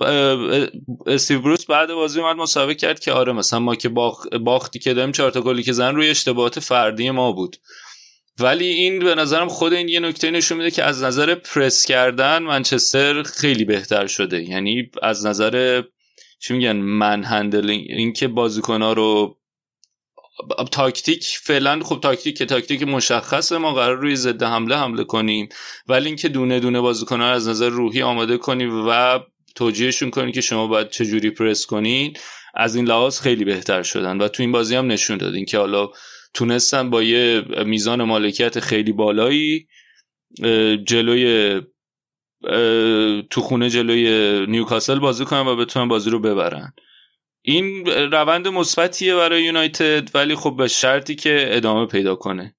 استیو 1.05 1.41
بروس 1.41 1.65
بعد 1.65 1.93
بازی 1.93 2.19
اومد 2.19 2.35
مصاحبه 2.35 2.75
کرد 2.75 2.99
که 2.99 3.11
آره 3.11 3.33
مثلا 3.33 3.59
ما 3.59 3.75
که 3.75 3.89
باخ... 3.89 4.27
باختی 4.27 4.79
که 4.79 4.93
داریم 4.93 5.11
چهار 5.11 5.31
تا 5.31 5.41
گلی 5.41 5.63
که 5.63 5.71
زدن 5.71 5.95
روی 5.95 6.09
اشتباهات 6.09 6.59
فردی 6.59 7.11
ما 7.11 7.31
بود. 7.31 7.57
ولی 8.39 8.65
این 8.65 8.99
به 8.99 9.15
نظرم 9.15 9.47
خود 9.47 9.73
این 9.73 9.89
یه 9.89 9.99
نکته 9.99 10.31
نشون 10.31 10.57
میده 10.57 10.71
که 10.71 10.83
از 10.83 11.03
نظر 11.03 11.35
پرس 11.35 11.85
کردن 11.85 12.43
منچستر 12.43 13.23
خیلی 13.23 13.65
بهتر 13.65 14.07
شده. 14.07 14.43
یعنی 14.43 14.91
از 15.03 15.25
نظر 15.25 15.83
چی 16.39 16.53
میگن 16.53 16.75
man 16.75 17.23
handling 17.23 17.85
اینکه 17.89 18.27
بازیکن‌ها 18.27 18.93
رو 18.93 19.37
تاکتیک 20.71 21.25
فعلا 21.25 21.79
خب 21.83 21.99
تاکتیک 21.99 22.37
که 22.37 22.45
تاکتیک 22.45 22.83
مشخصه 22.83 23.57
ما 23.57 23.73
قرار 23.73 23.97
روی 23.97 24.15
ضد 24.15 24.43
حمله 24.43 24.77
حمله 24.77 25.03
کنیم. 25.03 25.49
ولی 25.87 26.07
اینکه 26.07 26.29
دونه 26.29 26.59
دونه 26.59 26.81
بازیکن‌ها 26.81 27.29
رو 27.29 27.35
از 27.35 27.47
نظر 27.47 27.69
روحی 27.69 28.01
آماده 28.01 28.37
کنیم 28.37 28.87
و 28.87 29.19
توجیهشون 29.55 30.09
کنیم 30.09 30.31
که 30.31 30.41
شما 30.41 30.67
باید 30.67 30.89
چجوری 30.89 31.29
پرس 31.29 31.65
کنین 31.65 32.13
از 32.53 32.75
این 32.75 32.85
لحاظ 32.85 33.19
خیلی 33.19 33.45
بهتر 33.45 33.83
شدن. 33.83 34.17
و 34.17 34.27
تو 34.27 34.43
این 34.43 34.51
بازی 34.51 34.75
هم 34.75 34.87
نشون 34.87 35.17
دادین 35.17 35.45
که 35.45 35.57
حالا 35.57 35.89
تونستن 36.33 36.89
با 36.89 37.03
یه 37.03 37.43
میزان 37.65 38.03
مالکیت 38.03 38.59
خیلی 38.59 38.91
بالایی 38.91 39.67
جلوی 40.87 41.61
تو 43.29 43.41
خونه 43.41 43.69
جلوی 43.69 44.45
نیوکاسل 44.47 44.99
بازی 44.99 45.25
کنن 45.25 45.47
و 45.47 45.55
بتونن 45.55 45.87
بازی 45.87 46.09
رو 46.09 46.19
ببرن. 46.19 46.73
این 47.41 47.85
روند 47.85 48.47
مثبتیه 48.47 49.15
برای 49.15 49.43
یونایتد 49.43 50.15
ولی 50.15 50.35
خب 50.35 50.55
به 50.57 50.67
شرطی 50.67 51.15
که 51.15 51.47
ادامه 51.49 51.85
پیدا 51.85 52.15
کنه. 52.15 52.55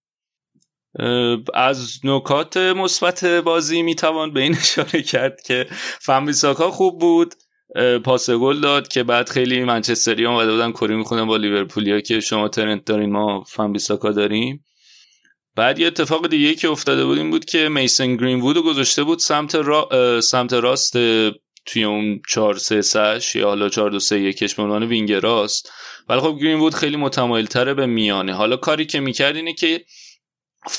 از 1.55 2.01
نکات 2.05 2.57
مثبت 2.57 3.25
بازی 3.25 3.83
می‌توان 3.83 4.33
به 4.33 4.41
این 4.41 4.57
اشاره 4.61 5.03
کرد 5.03 5.43
که 5.43 5.67
فنبیساکا 6.01 6.71
خوب 6.71 7.01
بود. 7.01 7.35
پاس 8.05 8.31
گل 8.31 8.61
داد 8.61 8.89
که 8.89 9.03
بعد 9.03 9.29
خیلی 9.29 9.65
منچستری 9.65 10.27
اومده 10.27 10.53
بودن 10.53 10.73
کری 10.73 10.97
می‌خونن 10.97 11.25
با 11.25 11.37
لیورپولیا 11.37 12.01
که 12.01 12.21
شما 12.21 12.49
ترنت 12.49 12.85
دارین 12.85 13.13
ما 13.13 13.45
فنبیساکا 13.45 14.13
داریم. 14.13 14.65
بعد 15.57 15.79
یه 15.79 15.87
اتفاق 15.87 16.29
دیگه 16.29 16.55
که 16.55 16.69
افتاده 16.69 17.05
بود 17.05 17.19
این 17.19 17.31
بود 17.31 17.45
که 17.45 17.69
میسن 17.69 18.17
گرین 18.17 18.41
وود 18.41 18.57
رو 18.57 18.63
گذاشته 18.63 19.03
بود 19.03 19.19
سمت, 19.19 19.55
را... 19.55 20.21
سمت 20.21 20.53
راست 20.53 20.97
توی 21.67 21.85
اون 21.85 22.21
4 22.29 22.55
3 22.55 22.83
3 22.83 23.21
یا 23.35 23.49
حالا 23.49 23.69
4 23.69 23.91
2 23.91 23.99
3 23.99 24.21
1 24.21 24.57
به 24.57 24.63
عنوان 24.63 24.83
وینگ 24.83 25.13
راست. 25.13 25.73
ولی 26.09 26.21
خب 26.21 26.39
گرین 26.41 26.59
وود 26.59 26.75
خیلی 26.75 26.97
متمایل 26.97 27.47
تره 27.47 27.75
به 27.75 27.87
میانه. 27.87 28.35
حالا 28.35 28.57
کاری 28.57 28.87
که 28.87 29.01
می‌کرد 29.01 29.37
اینه 29.37 29.55
که 29.55 29.85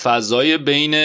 فضای 0.03 0.57
بین 0.57 0.95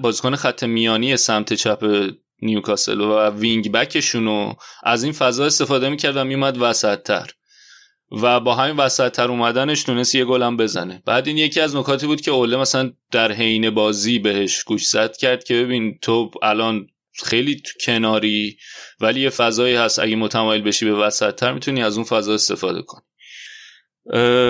بازیکن 0.00 0.36
خط 0.36 0.64
میانی 0.64 1.16
سمت 1.16 1.54
چپ 1.54 2.10
نیوکاسل 2.42 3.00
و 3.00 3.30
wing 3.30 3.72
back 3.72 3.98
شون 3.98 4.24
رو 4.24 4.54
از 4.82 5.04
این 5.04 5.12
فضا 5.12 5.44
استفاده 5.44 5.88
می‌کرد 5.88 6.16
و 6.16 6.24
میومد 6.24 6.56
وسط 6.60 7.02
تر 7.02 7.30
و 8.12 8.40
با 8.40 8.54
همین 8.54 8.76
وسط 8.76 9.12
تر 9.12 9.28
اومدنش 9.28 9.82
تونست 9.82 10.14
یه 10.14 10.24
گل 10.24 10.42
هم 10.42 10.56
بزنه. 10.56 11.02
بعد 11.06 11.26
این 11.26 11.38
یکی 11.38 11.60
از 11.60 11.76
نکاتی 11.76 12.06
بود 12.06 12.20
که 12.20 12.30
اوله 12.30 12.56
مثلا 12.56 12.92
در 13.10 13.32
حین 13.32 13.70
بازی 13.70 14.18
بهش 14.18 14.62
گوشزد 14.62 14.94
کرد 15.20 15.44
که 15.44 15.54
ببین 15.54 15.98
تو 16.02 16.30
الان 16.42 16.86
خیلی 17.24 17.60
تو 17.60 17.72
کناری 17.80 18.56
ولی 19.00 19.20
یه 19.20 19.30
فضایی 19.30 19.74
هست. 19.74 19.98
اگه 19.98 20.16
متمایل 20.16 20.62
بشی 20.62 20.84
به 20.84 20.94
وسط 20.94 21.34
تر 21.34 21.52
می‌تونی 21.52 21.82
از 21.82 21.96
اون 21.96 22.04
فضا 22.04 22.34
استفاده 22.34 22.82
کنی. 22.82 23.02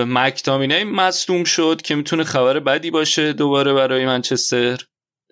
مک‌تامینی 0.06 0.84
مصدوم 0.84 1.44
شد 1.44 1.82
که 1.84 1.94
می‌تونه 1.94 2.24
خبر 2.24 2.60
بدی 2.60 2.90
باشه 2.90 3.32
دوباره 3.32 3.72
برای 3.72 4.06
منچستر. 4.06 4.78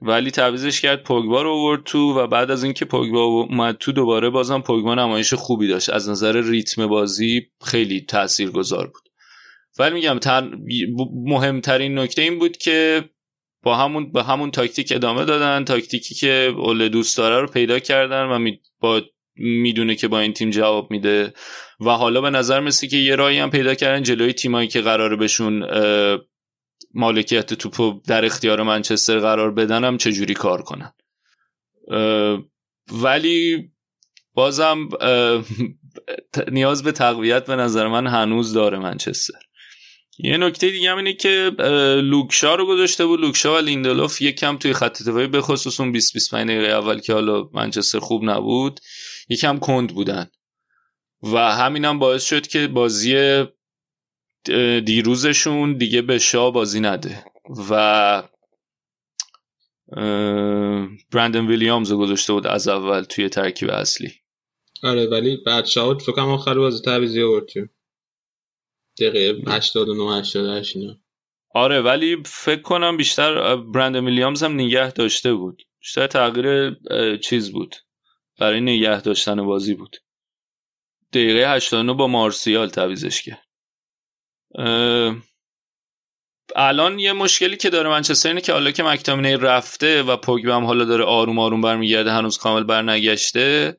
ولی 0.02 0.30
تعویزش 0.30 0.80
کرد 0.80 1.02
پوگبا 1.02 1.42
رو 1.42 1.50
آورد 1.50 1.84
تو 1.84 2.12
و 2.18 2.26
بعد 2.26 2.50
از 2.50 2.64
اینکه 2.64 2.84
پوگبا 2.84 3.24
اومد 3.24 3.76
تو 3.76 3.92
دوباره 3.92 4.30
بازم 4.30 4.60
پوگبا 4.60 4.94
نمایش 4.94 5.34
خوبی 5.34 5.68
داشت. 5.68 5.90
از 5.90 6.08
نظر 6.08 6.42
ریتم 6.42 6.86
بازی 6.86 7.46
خیلی 7.64 8.00
تاثیرگذار 8.00 8.86
بود. 8.86 9.02
ولی 9.78 9.94
میگم 9.94 10.18
تن... 10.18 10.50
مهمترین 11.24 11.98
نکته 11.98 12.22
این 12.22 12.38
بود 12.38 12.56
که 12.56 13.04
با 13.62 13.76
همون 13.76 14.12
با 14.12 14.22
همون 14.22 14.50
تاکتیک 14.50 14.92
ادامه 14.92 15.24
دادن. 15.24 15.64
تاکتیکی 15.64 16.14
که 16.14 16.52
اول 16.56 16.88
دوست 16.88 17.18
داره 17.18 17.40
رو 17.40 17.46
پیدا 17.46 17.78
کردن 17.78 18.24
و 18.24 18.38
می... 18.38 18.60
با 18.80 19.02
می‌دونه 19.36 19.94
که 19.94 20.08
با 20.08 20.20
این 20.20 20.32
تیم 20.32 20.50
جواب 20.50 20.90
میده. 20.90 21.32
و 21.80 21.90
حالا 21.90 22.20
به 22.20 22.30
نظر 22.30 22.60
مثل 22.60 22.86
که 22.86 22.96
یه 22.96 23.16
راهی 23.16 23.38
هم 23.38 23.50
پیدا 23.50 23.74
کردن 23.74 24.02
جلوی 24.02 24.32
تیمایی 24.32 24.68
که 24.68 24.80
قراره 24.80 25.16
بهشون 25.16 25.66
مالکیت 26.94 27.54
توپو 27.54 28.00
در 28.06 28.24
اختیار 28.24 28.62
منچستر 28.62 29.18
قرار 29.18 29.50
بدن 29.50 29.84
هم 29.84 29.98
چجوری 29.98 30.34
کار 30.34 30.62
کنن؟ 30.62 30.92
ولی 32.92 33.70
بازم 34.34 34.88
نیاز 36.48 36.82
به 36.82 36.92
تقویت 36.92 37.46
به 37.46 37.56
نظر 37.56 37.88
من 37.88 38.06
هنوز 38.06 38.52
داره 38.52 38.78
منچستر. 38.78 39.38
یه 40.18 40.36
نکته 40.36 40.70
دیگه 40.70 40.90
هم 40.90 40.96
اینه 40.96 41.12
که 41.12 41.50
لوکشا 42.02 42.54
رو 42.54 42.66
گذاشته 42.66 43.06
بود. 43.06 43.20
لوکشا 43.20 43.54
و 43.54 43.58
لیندلوف 43.58 44.22
یکم 44.22 44.56
توی 44.56 44.72
خط 44.72 45.02
دفاعی 45.02 45.26
به 45.26 45.40
خصوص 45.40 45.80
اون 45.80 45.92
20 45.92 46.14
25 46.14 46.48
دقیقه 46.48 46.72
اول 46.72 47.00
که 47.00 47.12
حالا 47.12 47.48
منچستر 47.52 47.98
خوب 47.98 48.24
نبود 48.24 48.80
یکم 49.28 49.58
کند 49.58 49.94
بودن. 49.94 50.30
و 51.22 51.36
همین 51.36 51.84
هم 51.84 51.98
باعث 51.98 52.24
شد 52.24 52.46
که 52.46 52.66
بازی 52.66 53.44
دیروزشون 54.84 55.76
دیگه 55.76 56.02
به 56.02 56.18
شا 56.18 56.50
بازی 56.50 56.80
نده. 56.80 57.24
و 57.70 58.22
برندن 61.12 61.46
ویلیامز 61.46 61.90
رو 61.90 61.98
گذاشته 61.98 62.32
بود 62.32 62.46
از 62.46 62.68
اول 62.68 63.02
توی 63.02 63.28
ترکیب 63.28 63.70
اصلی. 63.70 64.12
آره 64.82 65.06
ولی 65.06 65.36
بعد 65.46 65.64
شاید 65.64 66.02
فکر 66.02 66.12
کنم 66.12 66.28
آخر 66.28 66.54
بازی 66.54 66.82
تعویضی 66.82 67.22
آورد 67.22 67.46
تو 67.46 67.66
دقیقه 69.00 69.52
89 69.52 70.18
88 70.18 70.76
اینا. 70.76 70.96
آره 71.54 71.80
ولی 71.80 72.22
فکر 72.26 72.62
کنم 72.62 72.96
بیشتر 72.96 73.56
برندن 73.56 74.04
ویلیامز 74.04 74.42
هم 74.42 74.54
نگه 74.54 74.92
داشته 74.92 75.34
بود. 75.34 75.62
بیشتر 75.80 76.06
تغییر 76.06 76.76
چیز 77.16 77.52
بود. 77.52 77.76
برای 78.38 78.60
نگه 78.60 79.00
داشتن 79.00 79.42
بازی 79.46 79.74
بود. 79.74 79.96
دقیقه 81.12 81.54
89 81.54 81.94
با 81.94 82.06
مارسیال 82.06 82.68
تعویزش 82.68 83.22
کرد. 83.22 83.49
الان 86.56 86.98
یه 86.98 87.12
مشکلی 87.12 87.56
که 87.56 87.70
داره 87.70 87.88
منچستر 87.88 88.28
اینه 88.28 88.40
که 88.40 88.52
حالا 88.52 88.70
که 88.70 88.82
مکتامینی 88.82 89.36
رفته 89.36 90.02
و 90.02 90.16
پوگبا 90.16 90.56
هم 90.56 90.64
حالا 90.64 90.84
داره 90.84 91.04
آروم 91.04 91.38
آروم 91.38 91.60
برمیگرده 91.60 92.12
هنوز 92.12 92.38
کامل 92.38 92.64
برنگشته 92.64 93.76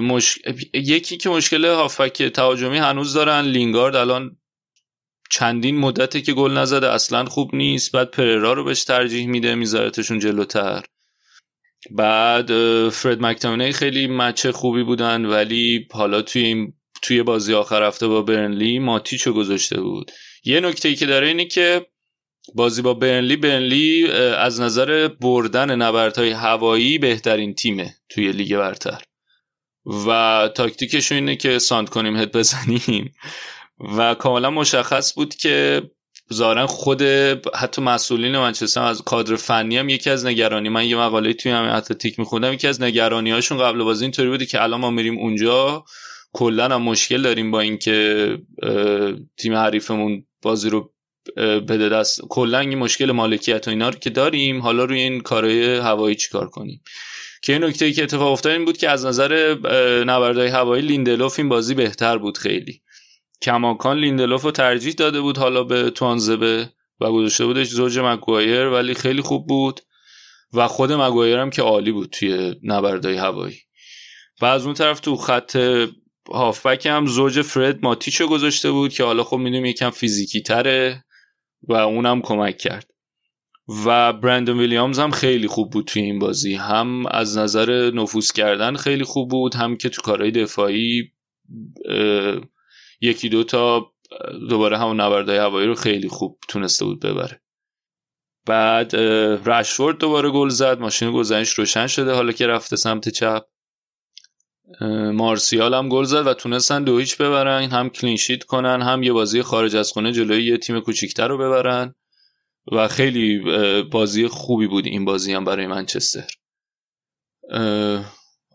مش... 0.00 0.38
یکی 0.74 1.16
که 1.16 1.30
مشکل 1.30 1.64
هافک 1.64 2.22
تهاجمی 2.22 2.78
هنوز 2.78 3.14
دارن 3.14 3.40
لینگارد 3.40 3.96
الان 3.96 4.36
چندین 5.30 5.78
مدته 5.78 6.20
که 6.20 6.32
گل 6.32 6.50
نزده 6.50 6.90
اصلا 6.90 7.24
خوب 7.24 7.54
نیست 7.54 7.92
بعد 7.92 8.10
پررا 8.10 8.52
رو 8.52 8.64
بهش 8.64 8.84
ترجیح 8.84 9.26
میده 9.26 9.54
میذارتشون 9.54 10.18
جلوتر. 10.18 10.84
بعد 11.90 12.48
فرد 12.88 13.20
مکتامینی 13.20 13.72
خیلی 13.72 14.06
مچ 14.06 14.46
خوبی 14.46 14.82
بودن 14.82 15.24
ولی 15.24 15.88
حالا 15.92 16.22
توی 16.22 16.44
این 16.44 16.74
توی 17.02 17.22
بازی 17.22 17.54
آخر 17.54 17.82
هفته 17.82 18.08
با 18.08 18.22
برنلی 18.22 18.78
ماتیچو 18.78 19.32
گذاشته 19.32 19.80
بود. 19.80 20.10
یه 20.44 20.60
نکته 20.60 20.88
ای 20.88 20.94
که 20.94 21.06
داره 21.06 21.26
اینه 21.26 21.44
که 21.44 21.86
بازی 22.54 22.82
با 22.82 22.94
برنلی 22.94 23.36
برنلی 23.36 24.10
از 24.38 24.60
نظر 24.60 25.08
بردن 25.08 25.74
نبردهای 25.74 26.30
هوایی 26.30 26.98
بهترین 26.98 27.54
تیمه 27.54 27.94
توی 28.08 28.32
لیگ 28.32 28.56
برتر. 28.56 29.02
و 30.06 30.48
تاکتیکشون 30.54 31.18
اینه 31.18 31.36
که 31.36 31.58
ساند 31.58 31.88
کنیم 31.88 32.16
هد 32.16 32.32
بزنیم. 32.36 33.14
و 33.96 34.14
کاملا 34.14 34.50
مشخص 34.50 35.14
بود 35.14 35.34
که 35.34 35.82
ظاهرا 36.32 36.66
خود 36.66 37.02
حتی 37.54 37.82
مسئولین 37.82 38.38
منچستر 38.38 38.82
از 38.82 39.02
کادر 39.02 39.36
فنی 39.36 39.76
هم 39.76 39.88
یکی 39.88 40.10
از 40.10 40.26
نگرانی. 40.26 40.68
من 40.68 40.86
یه 40.86 40.96
مقاله 40.96 41.32
توی 41.32 41.52
همین 41.52 41.70
اتلتیک 41.70 42.18
میخوندم 42.18 42.52
یکی 42.52 42.68
از 42.68 42.82
نگرانی 42.82 43.30
هاشون 43.30 43.58
قبل 43.58 43.82
بازی 43.82 44.04
اینطوری 44.04 44.28
بوده 44.28 44.46
که 44.46 44.62
الان 44.62 44.80
ما 44.80 44.90
میریم 44.90 45.18
اونجا 45.18 45.84
کلا 46.32 46.64
هم 46.64 46.82
مشکل 46.82 47.22
داریم 47.22 47.50
با 47.50 47.60
اینکه 47.60 48.38
تیم 49.36 49.54
حریفمون 49.54 50.26
بازی 50.42 50.70
رو 50.70 50.92
بده 51.36 51.88
دست. 51.88 52.20
کلا 52.28 52.58
این 52.58 52.78
مشکل 52.78 53.12
مالکیت 53.12 53.68
و 53.68 53.70
اینا 53.70 53.88
رو 53.88 53.98
که 53.98 54.10
داریم 54.10 54.62
حالا 54.62 54.84
روی 54.84 55.00
این 55.00 55.20
کارهای 55.20 55.76
هوایی 55.76 56.16
چیکار 56.16 56.48
کنیم؟ 56.48 56.82
که 57.42 57.52
این 57.52 57.64
نکته 57.64 57.84
ای 57.84 57.92
که 57.92 58.02
اتفاق 58.02 58.32
افتاد 58.32 58.52
این 58.52 58.64
بود 58.64 58.76
که 58.76 58.88
از 58.90 59.06
نظر 59.06 59.54
نبردهای 60.06 60.48
هوایی 60.48 60.82
لیندلوف 60.82 61.38
این 61.38 61.48
بازی 61.48 61.74
بهتر 61.74 62.18
بود 62.18 62.38
خیلی. 62.38 62.82
کماکان 63.42 63.98
لیندلوف 63.98 64.42
رو 64.42 64.50
ترجیح 64.50 64.92
داده 64.92 65.20
بود 65.20 65.38
حالا 65.38 65.64
به 65.64 65.90
توانزبه 65.90 66.70
و 67.00 67.12
گذاشته 67.12 67.46
بودش 67.46 67.68
زوج 67.68 67.98
مگوایر 67.98 68.66
ولی 68.66 68.94
خیلی 68.94 69.22
خوب 69.22 69.46
بود. 69.46 69.80
و 70.52 70.68
خود 70.68 70.92
مگوایر 70.92 71.38
هم 71.38 71.50
که 71.50 71.62
عالی 71.62 71.92
بود 71.92 72.10
توی 72.10 72.54
نبردهای 72.62 73.16
هوایی. 73.16 73.58
و 74.40 74.44
از 74.44 74.64
اون 74.64 74.74
طرف 74.74 75.00
تو 75.00 75.16
خط 75.16 75.56
هافبک 76.30 76.86
هم 76.86 77.06
زوج 77.06 77.42
فرد 77.42 77.78
ماتیچو 77.82 78.26
گذاشته 78.26 78.70
بود 78.70 78.92
که 78.92 79.04
حالا 79.04 79.24
خب 79.24 79.36
می‌دونیم 79.36 79.64
یکم 79.64 79.90
فیزیکی 79.90 80.40
تره 80.40 81.04
و 81.62 81.72
اونم 81.72 82.22
کمک 82.22 82.58
کرد. 82.58 82.90
و 83.86 84.12
برندن 84.12 84.58
ویلیامز 84.58 84.98
هم 84.98 85.10
خیلی 85.10 85.46
خوب 85.46 85.70
بود 85.70 85.84
توی 85.84 86.02
این 86.02 86.18
بازی. 86.18 86.54
هم 86.54 87.06
از 87.06 87.38
نظر 87.38 87.90
نفوذ 87.94 88.32
کردن 88.32 88.76
خیلی 88.76 89.04
خوب 89.04 89.30
بود 89.30 89.54
هم 89.54 89.76
که 89.76 89.88
تو 89.88 90.02
کارهای 90.02 90.30
دفاعی 90.30 91.12
یکی 93.00 93.28
دو 93.28 93.44
تا 93.44 93.92
دوباره 94.48 94.78
همون 94.78 95.00
نبردهای 95.00 95.38
هوایی 95.38 95.66
رو 95.66 95.74
خیلی 95.74 96.08
خوب 96.08 96.38
تونسته 96.48 96.84
بود 96.84 97.00
ببره. 97.00 97.40
بعد 98.46 98.96
رشفورد 99.46 99.98
دوباره 99.98 100.30
گل 100.30 100.48
زد 100.48 100.80
ماشین 100.80 101.12
گلزنیش 101.12 101.52
روشن 101.52 101.86
شده 101.86 102.12
حالا 102.12 102.32
که 102.32 102.46
رفته 102.46 102.76
سمت 102.76 103.08
چپ. 103.08 103.44
مارسیال 105.14 105.74
هم 105.74 105.88
گل 105.88 106.04
زد 106.04 106.26
و 106.26 106.34
تونستن 106.34 106.84
دو 106.84 106.98
هیچ 106.98 107.16
ببرن 107.16 107.70
هم 107.70 107.90
کلینشیت 107.90 108.44
کنن 108.44 108.82
هم 108.82 109.02
یه 109.02 109.12
بازی 109.12 109.42
خارج 109.42 109.76
از 109.76 109.92
خونه 109.92 110.12
جلوی 110.12 110.44
یه 110.44 110.58
تیم 110.58 110.80
کوچیکتر 110.80 111.28
رو 111.28 111.38
ببرن. 111.38 111.94
و 112.72 112.88
خیلی 112.88 113.38
بازی 113.82 114.28
خوبی 114.28 114.66
بود 114.66 114.86
این 114.86 115.04
بازی 115.04 115.32
هم 115.32 115.44
برای 115.44 115.66
منچستر. 115.66 116.26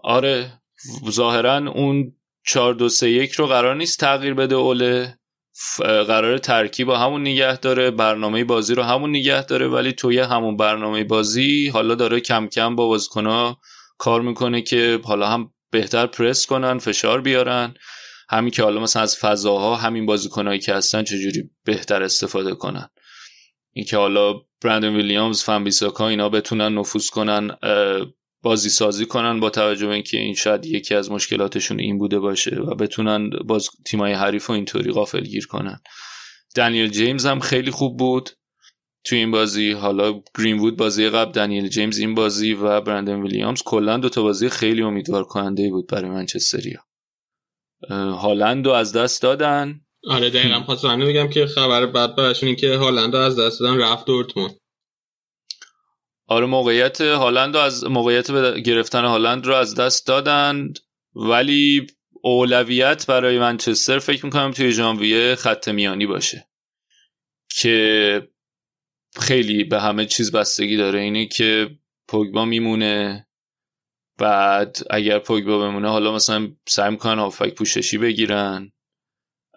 آره 0.04 0.62
ظاهرا 1.10 1.58
اون 1.58 2.14
4 2.46 2.74
2 2.74 2.90
3 2.90 3.10
1 3.10 3.32
رو 3.32 3.48
قرار 3.48 3.76
نیست 3.76 4.00
تغییر 4.00 4.34
بده 4.34 4.56
اوله 4.56 5.18
قرار 5.80 6.38
ترکیب 6.38 6.90
رو 6.90 6.96
همون 6.96 7.22
نگه 7.22 7.58
داره 7.58 7.92
برنامه 7.92 8.44
بازی 8.44 8.76
رو 8.76 8.84
همون 8.84 9.10
نگه 9.10 9.46
داره 9.46 9.68
ولی 9.68 9.94
توی 9.94 10.20
همون 10.20 10.58
برنامه 10.58 11.04
بازی 11.04 11.68
حالا 11.68 11.96
داره 11.96 12.20
کم 12.20 12.48
کم 12.48 12.76
با 12.76 12.88
بازیکنها 12.88 13.58
کار 13.98 14.22
می‌کنه 14.22 14.62
که 14.62 15.00
حالا 15.04 15.28
هم 15.28 15.52
بهتر 15.72 16.08
پرس 16.08 16.46
کنن 16.46 16.78
فشار 16.78 17.22
بیارن. 17.22 17.74
همین 18.30 18.52
که 18.52 18.64
حالا 18.64 18.82
مثلا 18.82 19.02
از 19.02 19.18
فضاها 19.18 19.76
همین 19.76 20.06
بازیکنهایی 20.06 20.60
که 20.60 20.74
هستن 20.74 21.04
چجوری 21.04 21.50
بهتر 21.64 22.04
استفاده 22.04 22.56
کنن. 22.56 22.90
اینکه 23.74 23.98
حالا 23.98 24.34
برندن 24.62 24.96
ویلیامز 24.96 25.44
فن 25.44 25.64
بیساکا 25.64 26.08
اینا 26.08 26.30
بتونن 26.30 26.78
نفوذ 26.78 27.10
کنن 27.10 27.58
بازی 28.42 28.70
سازی 28.70 29.06
کنن 29.06 29.40
با 29.40 29.50
توجه 29.50 29.88
به 29.88 29.94
اینکه 29.94 30.18
این 30.18 30.36
شاید 30.36 30.66
یکی 30.66 30.96
از 30.96 31.12
مشکلاتشون 31.12 31.80
این 31.80 31.98
بوده 31.98 32.20
باشه 32.20 32.56
و 32.56 32.76
بتونن 32.76 33.30
باز 33.30 33.70
تیمای 33.86 34.14
حریف 34.14 34.46
رو 34.46 34.56
اینطوری 34.56 34.92
غافل 34.92 35.24
گیر 35.24 35.48
کنن. 35.48 35.80
دنیل 36.56 36.90
جیمز 36.90 37.26
هم 37.26 37.40
خیلی 37.40 37.72
خوب 37.72 37.98
بود. 37.98 38.30
توی 39.08 39.18
این 39.18 39.32
بازی 39.32 39.72
حالا 39.72 40.22
گرین 40.38 40.60
وود 40.60 40.78
بازی 40.78 41.10
قبل 41.10 41.32
دنیل 41.32 41.68
جیمز 41.68 41.98
این 41.98 42.16
بازی 42.16 42.54
و 42.54 42.82
برندن 42.82 43.22
ویلیامز 43.22 43.64
کلا 43.64 43.98
دو 43.98 44.10
تا 44.10 44.22
بازی 44.22 44.50
خیلی 44.50 44.82
امیدوار 44.82 45.24
کننده 45.24 45.70
بود 45.70 45.88
برای 45.88 46.10
منچستریا 46.10 46.80
هالند 47.90 48.66
رو 48.66 48.72
از 48.72 48.94
دست 48.94 49.22
دادن. 49.22 49.82
آره 50.10 50.30
دقیقا. 50.30 50.60
خواستم 50.60 50.88
همین 50.88 51.08
بگم 51.08 51.30
که 51.30 51.46
خبر 51.46 51.86
بد 51.86 52.16
براشون 52.16 52.48
این 52.48 52.56
که 52.56 52.76
هالند 52.76 53.16
رو 53.16 53.22
از 53.22 53.40
دست 53.40 53.60
دادن 53.60 53.82
رفت 53.82 54.06
دورتموند. 54.06 54.60
آره 56.28 56.46
موقعیت 56.46 57.02
هالند 57.02 57.56
رو 57.56 57.62
از 57.62 57.86
موقعیت 57.86 58.32
به 58.32 58.62
گرفتن 58.62 59.06
هالند 59.06 59.46
رو 59.46 59.56
از 59.56 59.76
دست 59.76 60.08
دادن. 60.08 60.74
ولی 61.16 61.88
اولویت 62.24 63.06
برای 63.08 63.40
منچستر 63.40 64.00
فکر 64.00 64.26
می‌کنم 64.26 64.52
توی 64.52 64.72
ژانویه 64.72 65.36
خط 65.36 65.68
میانی 65.68 66.06
باشه. 66.06 66.48
که 67.50 68.30
خیلی 69.20 69.64
به 69.64 69.82
همه 69.82 70.06
چیز 70.06 70.32
بستگی 70.32 70.78
داره. 70.78 71.00
اینه 71.00 71.26
که 71.26 71.70
پوگبا 72.08 72.46
میمونه 72.46 73.28
بعد 74.20 74.78
اگر 74.90 75.20
پوگبا 75.20 75.60
بمونه 75.60 75.90
حالا 75.90 76.16
مثلا 76.16 76.52
سعی 76.68 76.92
می‌کنن 76.92 77.20
هافک 77.20 77.56
پوششی 77.56 77.98
بگیرن. 77.98 78.72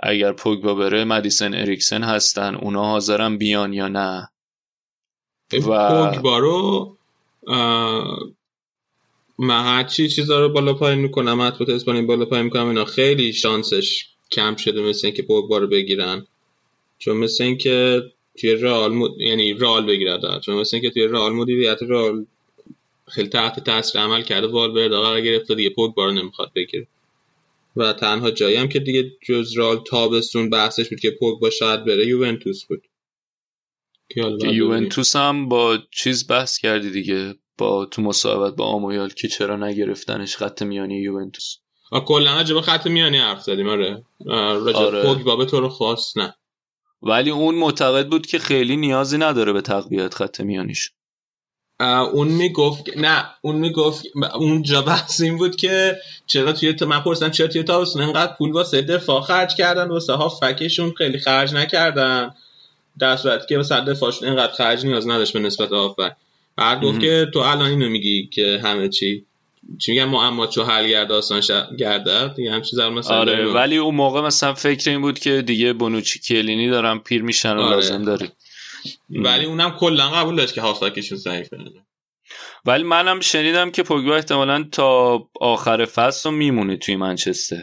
اگر 0.03 0.33
پوگبا 0.33 0.75
بره 0.75 1.05
مدیسن 1.05 1.55
اریکسن 1.55 2.03
هستن. 2.03 2.55
اونا 2.55 2.85
حاضرن 2.85 3.39
بیان 3.39 3.73
یا 3.73 3.89
نه. 3.89 4.29
و- 5.53 5.89
پوگبا 5.89 6.39
رو 6.39 6.97
من 9.39 9.65
هرچی 9.65 10.09
چیزا 10.09 10.41
رو 10.41 10.49
بالا 10.49 10.75
پایین 10.75 10.99
می‌کنم 10.99 11.39
مطبوعات 11.39 11.69
اسپانیا 11.69 12.03
بالا 12.03 12.25
پایین 12.25 12.45
می‌کنم 12.45 12.69
اینا 12.69 12.85
خیلی 12.85 13.33
شانسش 13.33 14.09
کم 14.33 14.57
شده 14.57 14.83
مثل 14.83 15.07
اینکه 15.07 15.23
پوگبا 15.23 15.59
رو 15.59 15.67
بگیرن. 15.67 16.27
چون 16.99 17.17
مثل 17.17 17.45
اینکه 17.45 18.03
توی 18.41 18.55
رئال 18.55 18.93
مد... 18.93 19.11
یعنی 19.21 19.53
رئال 19.53 19.87
بگیرد 19.87 20.41
چون 20.41 20.55
مثل 20.55 20.77
اینکه 20.77 20.91
توی 20.91 21.03
رئال 21.03 21.33
مدیریت 21.33 21.79
رئال 21.83 22.27
خیلی 23.09 23.29
تحت 23.29 23.65
تاثیر 23.65 24.01
عمل 24.01 24.23
کرده 24.23 24.47
والورد 24.47 24.91
قرار 24.91 25.21
گرفته 25.21 25.55
دیگه 25.55 25.71
پوگبا 25.71 26.05
رو 26.05 26.13
نمی‌خواد 26.13 26.53
بگیره. 26.55 26.87
و 27.77 27.93
تنها 27.93 28.31
جایی 28.31 28.57
هم 28.57 28.69
که 28.69 28.79
دیگه 28.79 29.13
جز 29.29 29.59
رئال 29.59 29.85
تابستون 29.87 30.51
بحثش 30.51 30.89
بود 30.89 31.01
که 31.01 31.11
پوگبا 31.11 31.51
شاید 31.51 31.85
بره 31.85 32.07
یوونتوس 32.07 32.65
بود. 32.65 32.83
که. 34.09 34.37
یوونتوس 34.43 35.17
هم 35.17 35.49
با 35.49 35.79
چیز 35.91 36.29
بحث 36.29 36.59
کردی 36.59 36.91
دیگه 36.91 37.35
با 37.59 37.87
تو 37.87 38.03
مصاحبت 38.03 38.57
با 38.57 38.65
آمویال 38.65 39.09
که 39.09 39.29
چرا 39.29 39.57
نگرفتنش 39.57 40.37
خط 40.37 40.63
میانی 40.63 40.97
یوونتوس؟ 40.97 41.57
آه، 41.93 42.05
کلا 42.05 42.35
راجع 42.35 42.55
به 42.55 42.63
خط 42.63 42.87
میانی 42.87 43.19
حرف 43.19 43.43
زدیم 43.43 43.69
آره. 43.69 44.05
راجع 44.27 44.79
به 44.81 44.87
آره. 44.87 45.03
پوگبا 45.03 45.37
به 45.37 45.47
طور 45.47 45.69
خاص 45.69 46.17
نه. 46.17 46.35
ولی 47.03 47.31
اون 47.31 47.55
معتقد 47.55 48.09
بود 48.09 48.27
که 48.27 48.39
خیلی 48.39 48.77
نیازی 48.77 49.19
نداره 49.19 49.53
به 49.53 49.61
تقویت 49.61 50.15
خط 50.15 50.41
میانیش. 50.41 50.91
اون 52.13 52.29
می‌گفت 52.29 52.97
نه 52.97 53.25
اون 53.43 53.57
می‌گفت 53.57 54.05
اونجا 54.35 54.83
بحث 54.83 55.21
این 55.21 55.37
بود 55.37 55.57
که 55.57 55.97
چرا 56.27 56.53
توی 56.53 56.73
تا 56.73 56.87
من 56.87 57.01
پرسیدم 57.01 57.31
چرا 57.31 57.47
توی 57.47 57.63
تابستون 57.63 58.03
انقدر 58.03 58.33
پول 58.39 58.53
واسه 58.53 58.83
دفاع 58.83 59.21
خرج 59.21 59.55
کردن 59.55 59.89
واسه 59.89 60.13
ها 60.13 60.29
فکشون 60.29 60.95
خیلی 60.99 61.19
خرج 61.19 61.55
نکردن. 61.55 62.35
در 62.99 63.17
صورتی 63.17 63.47
که 63.49 63.57
واسه 63.57 63.81
دفاعشون 63.81 64.29
انقدر 64.29 64.53
خرج 64.53 64.87
نیاز 64.87 65.09
نداشت 65.09 65.33
به 65.33 65.39
نسبت 65.39 65.69
هافک 65.69 66.17
بعد 66.57 66.83
گفت. 66.83 67.01
که 67.01 67.27
تو 67.35 67.39
الان 67.39 67.71
اینو 67.71 67.89
میگی 67.89 68.27
که 68.27 68.61
همه 68.65 68.89
چی 68.89 69.27
چی 69.79 69.93
میگن 69.93 70.05
معما 70.05 70.47
چو 70.47 70.63
حل 70.65 70.89
گرد 70.89 71.13
آسان 71.13 71.41
ش- 71.41 71.51
گردد 71.79 72.35
دیگه 72.37 72.53
هم 72.53 72.63
چیزا 72.63 72.89
رو 72.89 72.95
مثلا 72.95 73.17
آره 73.17 73.33
داریم. 73.37 73.55
ولی 73.55 73.77
اون 73.77 73.95
موقع 73.95 74.21
مثلا 74.21 74.55
فکر 74.55 74.91
این 74.91 75.01
بود 75.01 75.19
که 75.19 75.43
دیگه 75.43 75.73
بونوچی 75.73 76.19
کلینی 76.19 76.71
دارن 76.71 76.99
پیر 76.99 77.23
میشن 77.23 77.57
و 77.57 77.61
آره. 77.61 77.75
لازم 77.77 78.03
داری 78.03 78.29
ولی 79.11 79.45
اونم 79.45 79.71
کلا 79.71 80.11
قبول 80.11 80.37
داشت 80.37 80.55
که 80.55 80.61
هافکشون 80.61 81.19
ضعیفه 81.19 81.57
ولی 82.65 82.83
منم 82.83 83.21
شنیدم 83.21 83.71
که 83.71 83.83
پوگبا 83.83 84.17
احتمالا 84.17 84.65
تا 84.73 85.19
آخر 85.41 85.85
فصل 85.85 86.31
رو 86.31 86.37
میمونه 86.37 86.77
توی 86.77 86.97
منچستر. 86.97 87.63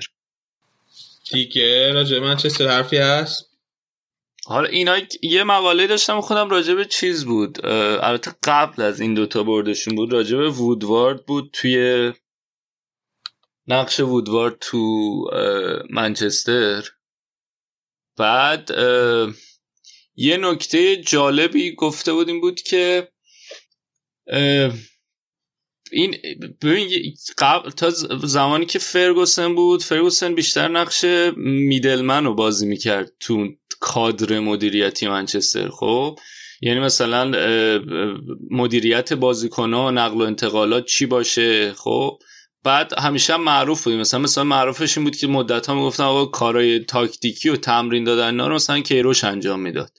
دیگه 1.31 1.91
راجع 1.93 2.19
منچستر 2.19 2.67
حرفی 2.67 2.97
هست؟ 2.97 3.46
حالا 4.49 4.67
اینا 4.69 4.97
یه 5.21 5.43
مقاله 5.43 5.87
داشتم 5.87 6.21
خودم 6.21 6.49
راجع 6.49 6.73
به 6.73 6.85
چیز 6.85 7.25
بود. 7.25 7.65
البته 7.65 8.35
قبل 8.43 8.81
از 8.81 8.99
این 8.99 9.13
دوتا 9.13 9.43
بردشون 9.43 9.95
بود 9.95 10.13
راجع 10.13 10.37
به 10.37 10.49
وودوارد 10.49 11.25
بود 11.25 11.49
توی 11.53 12.13
نقش 13.67 13.99
وودوارد 13.99 14.57
تو 14.59 14.77
منچستر. 15.89 16.83
بعد 18.17 18.69
یه 20.15 20.37
نکته 20.37 20.97
جالبی 20.97 21.75
گفته 21.75 22.13
بود 22.13 22.27
این 22.27 22.41
بود 22.41 22.61
که 22.61 23.11
این 25.91 26.17
ببین 26.61 27.13
قبل 27.37 27.69
تا 27.69 27.89
زمانی 28.23 28.65
که 28.65 28.79
فرگوسن 28.79 29.55
بود 29.55 29.83
فرگوسن 29.83 30.35
بیشتر 30.35 30.67
نقش 30.67 31.05
میدلمن 31.37 32.25
رو 32.25 32.33
بازی 32.33 32.65
می‌کرد 32.65 33.11
تو 33.19 33.47
کادر 33.79 34.39
مدیریتی 34.39 35.07
منچستر 35.07 35.69
خب؟ 35.69 36.19
یعنی 36.61 36.79
مثلا 36.79 37.31
مدیریت 38.51 39.13
بازیکنها 39.13 39.91
نقل 39.91 40.21
و 40.21 40.21
انتقالات 40.21 40.85
چی 40.85 41.05
باشه؟ 41.05 41.73
خب؟ 41.73 42.19
بعد 42.63 42.93
همیشه 42.99 43.33
هم 43.33 43.43
معروف 43.43 43.83
بودیم 43.83 43.99
مثلا 43.99 44.19
مثلا 44.19 44.43
معروفش 44.43 44.97
این 44.97 45.03
بود 45.03 45.15
که 45.15 45.27
مدت 45.27 45.67
ها 45.67 45.75
می‌گفتن 45.75 46.03
آقا 46.03 46.25
کارهای 46.25 46.79
تاکتیکی 46.79 47.49
و 47.49 47.55
تمرین 47.55 48.03
دادن 48.03 48.25
اینا 48.25 48.47
رو 48.47 48.55
مثلا 48.55 48.79
کیروش 48.79 49.23
انجام 49.23 49.59
می‌داد. 49.59 49.91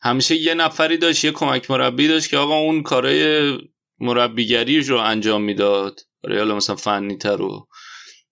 همیشه 0.00 0.36
یه 0.36 0.54
نفری 0.54 0.96
داشت 0.96 1.24
یه 1.24 1.30
کمک 1.32 1.70
مربی 1.70 2.08
داشت 2.08 2.30
که 2.30 2.36
آقا 2.36 2.56
اون 2.56 2.82
کارهای 2.82 3.58
مربیگری 4.00 4.80
رو 4.80 4.98
انجام 4.98 5.42
می‌داد. 5.42 6.00
برای 6.24 6.38
حالا 6.38 6.54
مثلا 6.54 6.76
فنی 6.76 7.16
تر 7.16 7.42
و 7.42 7.68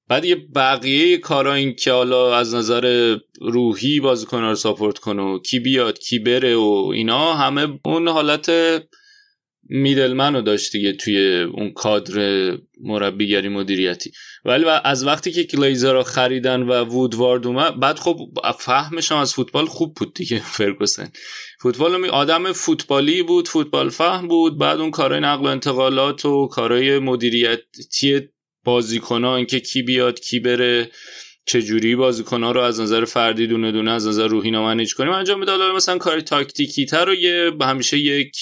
بعد 0.08 0.24
یه 0.24 0.34
بقیه 0.54 1.18
کارا 1.18 1.54
این 1.54 1.74
که 1.74 1.92
حالا 1.92 2.36
از 2.36 2.54
نظر 2.54 3.16
روحی 3.40 4.00
بازیکن‌ها 4.00 4.48
رو 4.48 4.54
ساپورت 4.54 4.98
کنه 4.98 5.22
و 5.22 5.38
کی 5.38 5.58
بیاد 5.58 5.98
کی 5.98 6.18
بره 6.18 6.56
و 6.56 6.90
اینا 6.94 7.34
همه 7.34 7.80
اون 7.84 8.08
حالت 8.08 8.50
میدلمن 9.68 10.34
رو 10.34 10.42
داشت 10.42 10.72
دیگه 10.72 10.92
توی 10.92 11.40
اون 11.40 11.72
کادر 11.72 12.50
مربیگری 12.80 13.48
مدیریتی. 13.48 14.12
ولی 14.44 14.64
از 14.84 15.06
وقتی 15.06 15.32
که 15.32 15.42
گلیزر 15.42 15.92
رو 15.92 16.02
خریدن 16.02 16.62
و 16.62 16.84
وودوارد 16.84 17.46
اومد 17.46 17.80
بعد 17.80 17.98
خب 17.98 18.16
فهمش 18.58 19.12
هم 19.12 19.18
از 19.18 19.34
فوتبال 19.34 19.66
خوب 19.66 19.94
بود 19.94 20.14
دیگه 20.14 20.38
فرگوسن. 20.56 21.12
فوتبال 21.60 22.00
می- 22.00 22.08
آدم 22.08 22.52
فوتبالی 22.52 23.22
بود 23.22 23.48
فوتبال 23.48 23.88
فهم 23.88 24.28
بود 24.28 24.58
بعد 24.58 24.80
اون 24.80 24.90
کارهای 24.90 25.20
نقل 25.20 25.44
و 25.44 25.48
انتقالات 25.48 26.24
و 26.24 26.46
کارهای 26.46 26.98
مدیریتی 26.98 28.28
بازیکنها 28.64 29.36
اینکه 29.36 29.60
کی 29.60 29.82
بیاد 29.82 30.20
کی 30.20 30.40
بره 30.40 30.90
چجوری 31.46 31.96
بازیکنها 31.96 32.52
رو 32.52 32.60
از 32.60 32.80
نظر 32.80 33.04
فردی 33.04 33.46
دونه 33.46 33.72
دونه 33.72 33.90
از 33.90 34.06
نظر 34.06 34.26
روحی 34.26 34.50
نامنیج 34.50 34.94
کنیم؟ 34.94 35.12
انجام 35.12 35.40
می‌داد. 35.40 35.60
حالا 35.60 35.74
مثلا 35.74 35.98
کار 35.98 36.20
تاکتیکی 36.20 36.86
تر 36.86 37.04
رو 37.04 37.14
یه 37.14 37.52
همیشه 37.60 37.98
یک 37.98 38.36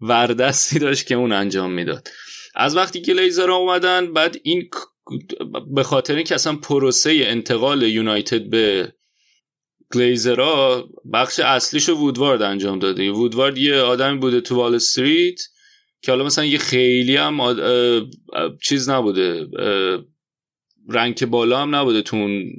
وردستی 0.00 0.78
داشت 0.78 1.06
که 1.06 1.14
اون 1.14 1.32
انجام 1.32 1.72
می‌داد. 1.72 2.08
از 2.54 2.76
وقتی 2.76 3.02
گلیزر 3.02 3.50
اومدن 3.50 4.12
بعد 4.12 4.36
این 4.42 4.70
به 5.74 5.82
خاطر 5.82 6.14
اینکه 6.14 6.34
اصلا 6.34 6.56
پروسه 6.56 7.10
انتقال 7.22 7.82
یونایتد 7.82 8.50
به 8.50 8.92
گلیزرها 9.94 10.88
بخش 11.12 11.38
اصلیشو 11.38 11.94
وودوارد 11.94 12.42
انجام 12.42 12.78
داده 12.78 13.10
وودوارد 13.10 13.58
یه 13.58 13.76
آدمی 13.76 14.18
بوده 14.18 14.40
تو 14.40 14.56
وال 14.56 14.74
استریت. 14.74 15.40
که 16.02 16.12
حالا 16.12 16.24
مثلا 16.24 16.44
یه 16.44 16.58
خیلی 16.58 17.16
هم 17.16 17.40
آد... 17.40 17.60
اه... 17.60 18.02
چیز 18.62 18.88
نبوده 18.88 19.46
اه... 19.58 20.04
رنگ 20.88 21.26
بالا 21.26 21.62
هم 21.62 21.74
نبوده 21.74 22.02
تو 22.02 22.16
اون 22.16 22.52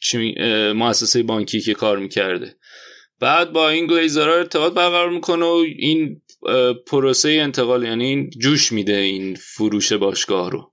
چی... 0.00 0.34
مؤسسه 0.72 1.22
بانکی 1.22 1.60
که 1.60 1.74
کار 1.74 1.98
می‌کرده. 1.98 2.56
بعد 3.20 3.52
با 3.52 3.68
این 3.68 3.86
گلیزرها 3.86 4.34
ارتباط 4.34 4.72
برقرار 4.72 5.10
می‌کنه 5.10 5.44
و 5.44 5.64
این 5.78 6.22
پروسه 6.86 7.28
انتقال 7.28 7.84
یعنی 7.84 8.04
این 8.04 8.30
جوش 8.30 8.72
میده 8.72 8.96
این 8.96 9.34
فروش 9.34 9.92
باشگاه 9.92 10.50
رو. 10.50 10.72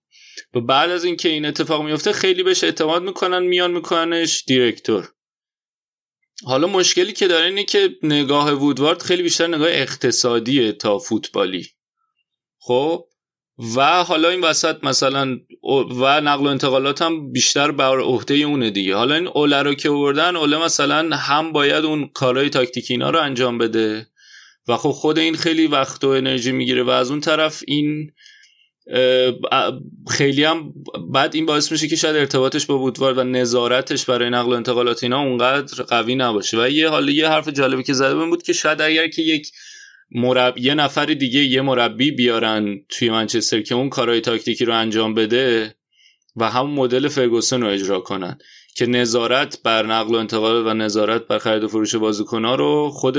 و 0.53 0.61
بعد 0.61 0.89
از 0.89 1.03
اینکه 1.03 1.29
این 1.29 1.45
اتفاق 1.45 1.85
میفته 1.85 2.11
خیلی 2.11 2.43
بهش 2.43 2.63
اعتماد 2.63 3.03
می‌کنن 3.03 3.43
میان 3.43 3.71
میکننش 3.71 4.43
دیرکتور. 4.47 5.09
حالا 6.45 6.67
مشکلی 6.67 7.13
که 7.13 7.27
داره 7.27 7.45
اینه 7.45 7.63
که 7.63 7.89
نگاه 8.03 8.51
وودوارد 8.51 9.01
خیلی 9.01 9.23
بیشتر 9.23 9.47
نگاه 9.47 9.67
اقتصادیه 9.69 10.71
تا 10.71 10.99
فوتبالی. 10.99 11.67
خب؟ 12.59 13.05
و 13.75 14.03
حالا 14.03 14.29
این 14.29 14.41
وسط 14.41 14.83
مثلا 14.83 15.39
و 15.99 16.21
نقل 16.21 16.45
و 16.45 16.49
انتقالات 16.49 17.01
هم 17.01 17.31
بیشتر 17.31 17.71
بر 17.71 17.99
عهده 17.99 18.35
اونه 18.35 18.69
دیگه. 18.69 18.95
حالا 18.95 19.15
این 19.15 19.27
اوله 19.27 19.61
رو 19.61 19.73
که 19.73 19.89
بردن 19.89 20.35
اوله 20.35 20.57
مثلا 20.57 21.15
هم 21.15 21.51
باید 21.51 21.85
اون 21.85 22.09
کارهای 22.13 22.49
تاکتیکی 22.49 22.93
اینا 22.93 23.09
رو 23.09 23.19
انجام 23.19 23.57
بده. 23.57 24.07
و 24.67 24.77
خب 24.77 24.91
خود 24.91 25.19
این 25.19 25.35
خیلی 25.35 25.67
وقت 25.67 26.03
و 26.03 26.07
انرژی 26.07 26.51
می‌گیره 26.51 26.83
و 26.83 26.89
از 26.89 27.11
اون 27.11 27.19
طرف 27.19 27.63
این 27.67 28.11
خیلی 30.09 30.43
هم 30.43 30.73
بعد 31.13 31.35
این 31.35 31.45
باعث 31.45 31.71
میشه 31.71 31.87
که 31.87 31.95
شاید 31.95 32.15
ارتباطش 32.15 32.65
با 32.65 32.79
وودوارد 32.79 33.17
و 33.17 33.23
نظارتش 33.23 34.05
برای 34.05 34.29
نقل 34.29 34.51
و 34.51 34.55
انتقالات 34.55 35.03
اینا 35.03 35.19
اونقدر 35.19 35.83
قوی 35.83 36.15
نباشه. 36.15 36.63
و 36.63 36.69
یه 36.69 36.89
حالا 36.89 37.11
یه 37.11 37.29
حرف 37.29 37.47
جالبی 37.47 37.83
که 37.83 37.93
زده 37.93 38.15
بود 38.15 38.43
که 38.43 38.53
شاید 38.53 38.81
اگر 38.81 39.07
که 39.07 39.21
یک 39.21 39.51
مرب... 40.11 40.57
یه 40.57 40.73
نفر 40.73 41.05
دیگه 41.05 41.39
یه 41.39 41.61
مربی 41.61 42.11
بیارن 42.11 42.85
توی 42.89 43.09
منچستر 43.09 43.61
که 43.61 43.75
اون 43.75 43.89
کارهای 43.89 44.21
تاکتیکی 44.21 44.65
رو 44.65 44.75
انجام 44.75 45.13
بده 45.13 45.75
و 46.35 46.49
هم 46.49 46.69
مدل 46.69 47.07
فرگوسن 47.07 47.61
رو 47.61 47.67
اجرا 47.67 47.99
کنن. 47.99 48.37
که 48.75 48.85
نظارت 48.85 49.61
بر 49.63 49.85
نقل 49.85 50.15
و 50.15 50.17
انتقال 50.17 50.67
و 50.67 50.73
نظارت 50.73 51.27
بر 51.27 51.37
خرید 51.37 51.63
و 51.63 51.67
فروش 51.67 51.95
بازیکن‌ها 51.95 52.55
رو 52.55 52.89
خود 52.89 53.17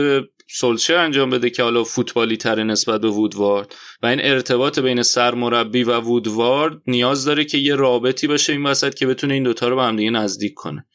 سولشر 0.50 0.96
انجام 0.96 1.30
بده 1.30 1.50
که 1.50 1.62
حالا 1.62 1.84
فوتبالی 1.84 2.36
تر 2.36 2.64
نسبت 2.64 3.00
به 3.00 3.09
وودوارد. 3.09 3.74
و 4.02 4.07
این 4.07 4.20
ارتباط 4.22 4.78
بین 4.78 5.02
سرمربی 5.02 5.82
و 5.82 6.00
وودوارد 6.00 6.82
نیاز 6.86 7.24
داره 7.24 7.44
که 7.44 7.59
یه 7.59 7.74
رابطی 7.74 8.26
باشه 8.26 8.52
این 8.52 8.66
وسط 8.66 8.94
که 8.94 9.07
بتونه 9.07 9.34
این 9.34 9.42
دوتا 9.42 9.68
رو 9.68 9.76
به 9.76 9.82
هم 9.82 9.96
دیگه 9.96 10.11
نزدیک 10.11 10.55
کنه. 10.55 10.86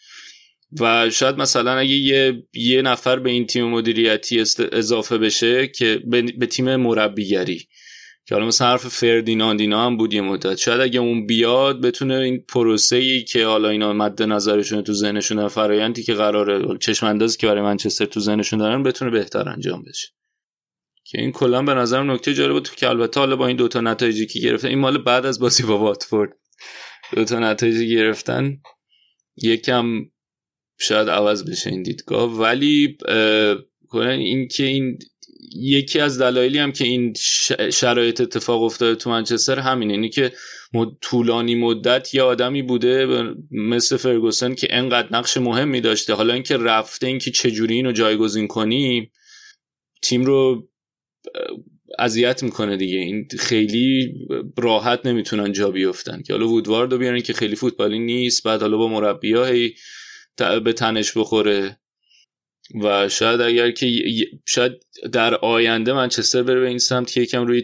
و 0.79 1.09
شاید 1.09 1.37
مثلا 1.37 1.77
اگه 1.77 1.95
یه, 1.95 2.43
یه 2.53 2.81
نفر 2.81 3.19
به 3.19 3.29
این 3.29 3.45
تیم 3.45 3.65
مدیریتی 3.65 4.43
اضافه 4.71 5.17
بشه 5.17 5.67
که 5.67 6.01
به, 6.05 6.21
به 6.21 6.45
تیم 6.45 6.75
مربیگری. 6.75 7.67
که 8.29 8.35
حالا 8.35 8.47
مثلا 8.47 8.67
حرف 8.67 8.87
فردیناند 8.87 9.61
اینا 9.61 9.85
هم 9.85 9.97
بود 9.97 10.13
یه 10.13 10.21
مدت. 10.21 10.57
شاید 10.57 10.81
اگه 10.81 10.99
اون 10.99 11.25
بیاد 11.25 11.81
بتونه 11.81 12.15
این 12.15 12.43
پروسه 12.47 12.95
ای 12.95 13.23
که 13.23 13.45
حالا 13.45 13.69
اینا 13.69 13.93
مد 13.93 14.23
نظرشون 14.23 14.81
تو 14.81 14.93
ذهنشون 14.93 15.37
در 15.37 15.47
فرایندی 15.47 16.03
که 16.03 16.13
قراره 16.13 16.77
چشم 16.77 17.05
اندازی 17.05 17.37
که 17.37 17.47
برای 17.47 17.61
منچستر 17.61 18.05
تو 18.05 18.19
ذهنشون 18.19 18.59
دارن 18.59 18.83
بتونه 18.83 19.11
بهتر 19.11 19.49
انجام 19.49 19.83
بشه. 19.83 20.07
که 21.03 21.21
این 21.21 21.31
کلا 21.31 21.61
به 21.61 21.73
نظرم 21.73 22.11
نکته 22.11 22.33
جالب 22.33 22.53
بود 22.53 22.69
که 22.69 22.89
البته 22.89 23.19
حالا 23.19 23.35
با 23.35 23.47
این 23.47 23.57
دوتا 23.57 23.81
نتایجی 23.81 24.25
که 24.25 24.39
گرفتن 24.39 24.67
این 24.67 24.79
مال 24.79 24.97
بعد 24.97 25.25
از 25.25 25.39
بازی 25.39 25.63
با 25.63 25.77
واتفورد. 25.77 26.33
دوتا 27.15 27.39
نتایجی 27.39 27.89
گرفتن. 27.89 28.57
یکم 29.43 29.85
شاید 30.79 31.09
عوض 31.09 31.49
بشه 31.49 31.69
این 31.69 31.83
دیدگاه. 31.83 32.39
ولی 32.39 32.97
این 33.93 34.47
که 34.47 34.63
این 34.63 34.99
یکی 35.55 35.99
از 35.99 36.21
دلایلی 36.21 36.57
هم 36.57 36.71
که 36.71 36.83
این 36.85 37.13
شرایط 37.73 38.21
اتفاق 38.21 38.63
افتاده 38.63 38.95
تو 38.95 39.09
منچستر 39.09 39.59
همینه. 39.59 39.93
اینی 39.93 40.09
که 40.09 40.31
طولانی 41.01 41.55
مدت 41.55 42.13
یه 42.13 42.21
آدمی 42.21 42.61
بوده 42.61 43.23
مثل 43.51 43.97
فرگوسن 43.97 44.55
که 44.55 44.67
انقدر 44.69 45.07
نقش 45.11 45.37
مهمی 45.37 45.81
داشته. 45.81 46.13
حالا 46.13 46.33
اینکه 46.33 46.57
رفته 46.57 47.07
اینکه 47.07 47.31
چجوری 47.31 47.75
اینو 47.75 47.91
جایگزین 47.91 48.47
کنی 48.47 49.11
تیم 50.01 50.25
رو 50.25 50.69
اذیت 51.99 52.43
می‌کنه 52.43 52.77
دیگه. 52.77 52.97
این 52.97 53.27
خیلی 53.39 54.13
راحت 54.57 55.05
نمی‌تونن 55.05 55.51
جا 55.51 55.71
بیفتن. 55.71 56.21
که 56.21 56.33
حالا 56.33 56.47
وودوارد 56.47 56.91
رو 56.91 56.97
بیارن 56.97 57.21
که 57.21 57.33
خیلی 57.33 57.55
فوتبالی 57.55 57.99
نیست 57.99 58.43
بعد 58.43 58.61
حالا 58.61 58.77
با 58.77 58.87
مربی 58.87 59.73
به 60.63 60.73
تنش 60.73 61.17
بخوره. 61.17 61.79
و 62.75 63.09
شاید 63.09 63.41
اگر 63.41 63.71
که 63.71 63.87
شاید 64.45 64.85
در 65.11 65.35
آینده 65.35 65.93
منچستر 65.93 66.43
بره 66.43 66.59
به 66.59 66.67
این 66.67 66.77
سمت 66.77 67.11
که 67.11 67.21
یکم 67.21 67.47
روی 67.47 67.63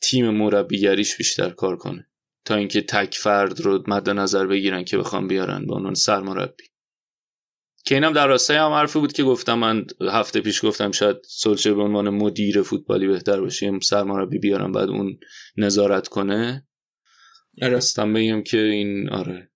تیم 0.00 0.30
مربیگریش 0.30 1.16
بیشتر 1.16 1.50
کار 1.50 1.76
کنه. 1.76 2.06
تا 2.44 2.54
اینکه 2.54 2.80
تک 2.80 3.14
فرد 3.14 3.60
رو 3.60 3.84
مد 3.86 4.10
نظر 4.10 4.46
بگیرن 4.46 4.84
که 4.84 4.98
بخوام 4.98 5.28
بیارن 5.28 5.66
به 5.66 5.74
عنوان 5.74 5.94
سرمربی. 5.94 6.64
که 7.86 7.94
اینم 7.94 8.12
در 8.12 8.26
راستای 8.26 8.56
هم 8.56 8.72
حرفی 8.72 8.98
بود 8.98 9.12
که 9.12 9.22
گفتم 9.22 9.58
من 9.58 9.86
هفته 10.00 10.40
پیش 10.40 10.64
گفتم 10.64 10.90
شاید 10.90 11.16
سولچر 11.28 11.74
به 11.74 11.82
عنوان 11.82 12.08
مدیر 12.08 12.62
فوتبالی 12.62 13.06
بهتر 13.06 13.40
باشه 13.40 13.78
سرمربی 13.82 14.38
بیارم 14.38 14.72
بعد 14.72 14.88
اون 14.88 15.18
نظارت 15.56 16.08
کنه. 16.08 16.66
آره. 17.62 17.80
بگم 18.14 18.42
که 18.42 18.58
این 18.58 19.08
آره. 19.08 19.50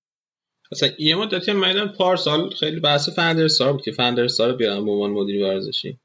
مثلا 0.73 0.89
یه 0.99 1.17
مدتی 1.17 1.53
من 1.53 1.89
پارسال 1.89 2.51
خیلی 2.51 2.81
بحث 2.81 3.09
فندرسار 3.09 3.73
بود 3.73 3.83
که 3.83 3.93
فندرسار 3.93 4.53
بیارن 4.53 4.85
به 4.85 4.91
عنوان 4.91 5.11
مدیر 5.11 5.43
ورزشی. 5.43 5.99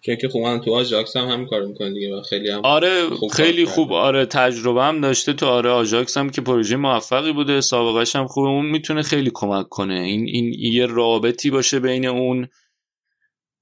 چون 0.00 0.16
که 0.16 0.28
خوب 0.28 0.58
تو 0.58 0.74
آژاکس 0.74 1.16
هم 1.16 1.28
هم 1.28 1.46
کار 1.46 1.62
می‌کنه 1.62 1.90
دیگه 1.90 2.14
و 2.14 2.22
خیلی 2.22 2.50
هم 2.50 2.60
آره 2.64 3.08
خوب 3.10 3.30
خیلی 3.30 3.64
خوب. 3.64 3.92
آره 3.92 4.26
تجربه 4.26 4.82
هم 4.82 5.00
داشته 5.00 5.32
تو 5.32 5.46
آره 5.46 5.70
آژاکس 5.70 6.16
هم 6.16 6.30
که 6.30 6.40
پروژه 6.40 6.76
موفقی 6.76 7.32
بوده 7.32 7.60
سابقش 7.60 8.16
هم 8.16 8.26
خوبه 8.26 8.48
اون 8.48 8.66
می‌تونه 8.66 9.02
خیلی 9.02 9.30
کمک 9.34 9.68
کنه. 9.68 9.94
این 9.94 10.26
این 10.28 10.54
یه 10.54 10.86
رابطی 10.86 11.50
باشه 11.50 11.80
بین 11.80 12.06
اون 12.06 12.48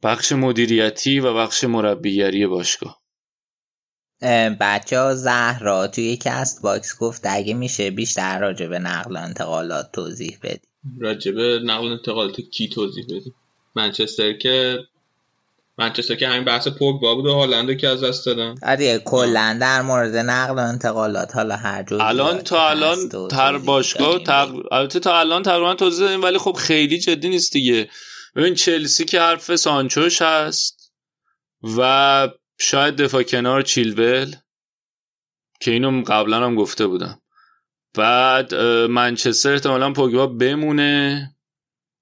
بخش 0.03 0.33
مدیریتی 0.33 1.21
و 1.21 1.35
بخش 1.35 1.65
مربیگری 1.65 2.47
باشگاه. 2.47 3.04
بچه 4.61 4.99
ها 4.99 5.15
زهرا 5.15 5.87
توی 5.87 6.17
Castbox 6.17 6.99
گفت 6.99 7.23
اگه 7.25 7.55
میشه 7.55 7.91
بیشتر 7.91 8.41
راجع 8.41 8.67
به 8.67 8.79
نقل 8.79 9.17
و 9.17 9.19
انتقالات 9.19 9.93
توضیح 9.93 10.39
بدی. 10.43 10.61
راجبه 11.01 11.61
نقل 11.65 11.89
و 11.89 11.91
انتقالات 11.91 12.41
کی 12.41 12.69
توضیح 12.69 13.05
بدیم 13.05 13.35
منچستر 13.75 14.33
که 14.33 14.79
منچستر 15.79 16.15
که 16.15 16.29
همین 16.29 16.45
بحث 16.45 16.69
پوگبا 16.69 17.15
بود 17.15 17.27
و 17.27 17.33
هالند 17.33 17.77
که 17.77 17.89
از 17.89 18.05
دست 18.05 18.27
دادن. 18.27 18.55
آره 18.63 18.99
کلا 18.99 19.59
در 19.61 19.83
مورد 19.83 20.17
نقل 20.17 20.55
و 20.55 20.59
انتقالات 20.59 21.37
حالا 21.37 21.57
هر 21.57 21.83
جور 21.83 22.03
الان 22.03 22.39
تا 22.39 22.69
الان 22.69 23.29
تر 23.31 23.59
باشگاه 23.59 24.19
تق... 24.19 24.73
البته 24.73 25.01
تا 25.01 25.19
الان 25.21 25.43
تقریبا 25.43 25.75
توضیح 25.75 26.07
دادیم 26.07 26.23
ولی 26.23 26.39
خب 26.39 26.53
خیلی 26.53 26.99
جدی 26.99 27.29
نیست 27.29 27.53
دیگه. 27.53 27.89
ببین 28.37 28.55
چلسی 28.55 29.05
که 29.05 29.21
حرف 29.21 29.57
سانچوش 29.57 30.23
هست 30.23 30.93
و 31.79 32.29
شاید 32.59 32.97
دفاع 32.97 33.23
کنار 33.23 33.63
چیلول 33.63 34.35
که 35.61 35.71
اینو 35.71 36.03
قبلا 36.03 36.47
هم 36.47 36.55
گفته 36.55 36.87
بودم. 36.87 37.21
بعد 37.95 38.55
منچستر 38.91 39.53
احتمالا 39.53 39.93
پوگبا 39.93 40.27
بمونه. 40.27 41.31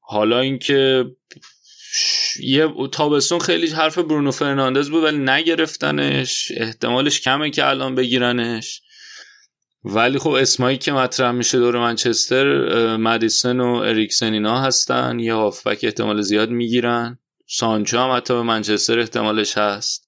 حالا 0.01 0.41
اینکه 0.41 1.05
یه 2.41 2.69
تابستون 2.93 3.39
خیلی 3.39 3.67
حرف 3.67 3.99
برونو 3.99 4.31
فرناندز 4.31 4.91
بود 4.91 5.05
ولی 5.05 5.19
نگرفتنش. 5.19 6.53
احتمالش 6.57 7.21
کمه 7.21 7.51
که 7.51 7.67
الان 7.67 7.95
بگیرنش. 7.95 8.83
ولی 9.85 10.19
خب 10.19 10.31
اسمایی 10.31 10.79
که 10.79 10.93
مطرح 10.93 11.31
میشه 11.31 11.59
دور 11.59 11.79
منچستر 11.79 12.47
مدیسن 12.97 13.61
و 13.61 13.75
اریکسن 13.75 14.33
اینا 14.33 14.61
هستن. 14.61 15.19
یه 15.19 15.35
هافبک 15.35 15.79
احتمال 15.83 16.23
زیاد 16.23 16.51
می‌گیرن. 16.51 17.19
سانچو 17.47 17.99
هم 17.99 18.17
حتی 18.17 18.35
به 18.35 18.43
منچستر 18.43 18.99
احتمالش 18.99 19.59
هست. 19.59 20.02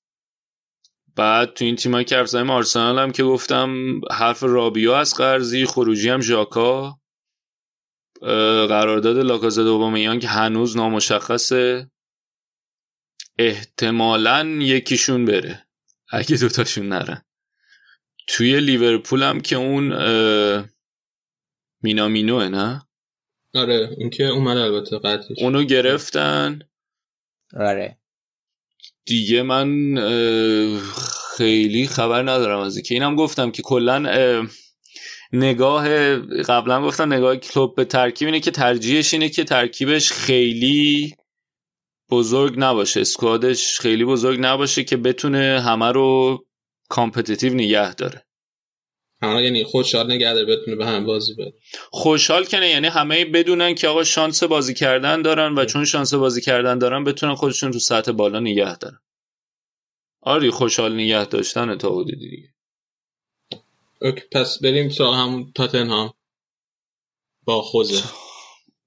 بعد 1.17 1.55
تو 1.55 1.65
این 1.65 1.77
تیمایی 1.77 2.05
که 2.05 2.17
حرف 2.17 2.27
زدیم 2.27 2.51
آرسنال 2.51 2.99
هم 2.99 3.13
که 3.13 3.23
گفتم 3.23 4.01
حرف 4.11 4.43
رابیو 4.43 4.91
از 4.93 5.15
قرضی 5.15 5.67
خروجی 5.67 6.09
هم 6.09 6.21
ژاکا. 6.21 7.01
قرارداد 8.69 9.17
لاکازت 9.17 9.63
اوبامیان 9.63 10.19
که 10.19 10.29
هنوز 10.29 10.77
نامشخصه. 10.77 11.91
احتمالا 13.39 14.59
یکیشون 14.61 15.25
بره 15.25 15.67
اگه 16.09 16.37
دوتاشون 16.37 16.89
نرن. 16.89 17.23
توی 18.27 18.61
لیورپول 18.61 19.23
هم 19.23 19.41
که 19.41 19.57
اون 19.57 19.95
مینامینوه 21.83 22.49
نه؟ 22.49 22.87
آره 23.55 23.95
اون 23.99 24.11
که 24.11 24.25
اومد 24.25 24.57
البته 24.57 24.99
قطعش 24.99 25.39
اونو 25.39 25.65
گرفتن. 25.65 26.59
آره. 27.57 27.99
دیگه 29.07 29.43
من 29.43 29.95
خیلی 31.37 31.87
خبر 31.87 32.23
ندارم 32.23 32.59
از 32.59 32.79
که 32.79 32.95
اینم 32.95 33.17
گفتم 33.17 33.51
که 33.51 33.63
کلا 33.63 34.09
اه، 34.09 34.47
نگاه 35.33 36.17
قبلا 36.43 36.87
گفتم 36.87 37.13
نگاه 37.13 37.37
کلوپ 37.37 37.75
به 37.75 37.85
ترکیب 37.85 38.27
اینه 38.27 38.41
که 38.41 38.51
ترجیحش 38.51 39.15
اینه 39.15 39.29
که 39.29 39.45
ترکیبش 39.45 40.13
خیلی 40.13 41.15
بزرگ 42.11 42.55
نباشه. 42.57 43.01
squad 43.01 43.58
ش 43.58 43.81
خیلی 43.81 44.05
بزرگ 44.05 44.39
نباشه 44.41 44.85
که 44.85 44.97
بتونه 44.97 45.61
همه 45.61 45.93
رو 45.93 46.45
competitive 46.89 47.55
نگه 47.55 47.95
داره. 47.95 48.27
همه 49.25 49.43
یعنی 49.45 49.65
خودشاد 49.65 50.11
نگه 50.11 50.35
داره 50.35 50.57
بتونه 50.57 50.77
به 50.77 50.87
هم 50.87 51.07
بازی 51.07 51.35
بده. 51.35 51.55
خوشحال 51.91 52.45
کنه 52.45 52.69
یعنی 52.69 52.87
همه 52.87 53.25
بدونن 53.25 53.75
که 53.75 53.89
آقا 53.89 54.05
شانس 54.05 54.43
بازی 54.43 54.75
کردن 54.75 55.23
دارن 55.23 55.55
و 55.55 55.65
چون 55.65 55.85
شانس 55.85 56.15
بازی 56.15 56.41
کردن 56.41 56.79
دارن 56.79 57.05
بتونن 57.05 57.35
خودشون 57.35 57.71
تو 57.71 57.79
سطح 57.79 58.13
بالا 58.13 58.41
نگه 58.41 58.77
دارن. 58.77 59.01
آری 60.23 60.51
خوشحال 60.51 60.95
نگه 60.95 61.25
داشتن 61.25 61.79
تا 61.79 61.91
حدودی 61.91 62.29
دیگه. 62.31 62.49
اوکی 64.03 64.23
پس 64.33 64.59
بریم 64.63 64.89
سراغ 64.89 65.15
همون 65.15 65.53
تاتنهام. 65.55 66.15
با 67.45 67.63
خوزه. 67.63 68.03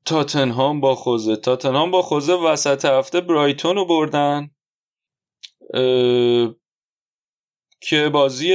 تاتنهام 0.05 0.81
با 0.81 0.95
خوزه. 0.95 1.35
تاتنهام 1.35 1.91
با 1.91 2.01
خوزه 2.01 2.33
وسط 2.33 2.85
هفته 2.85 3.21
برایتون 3.21 3.75
رو 3.75 3.85
بردن 3.85 4.51
اه، 5.73 6.55
که 7.81 8.09
بازی 8.09 8.53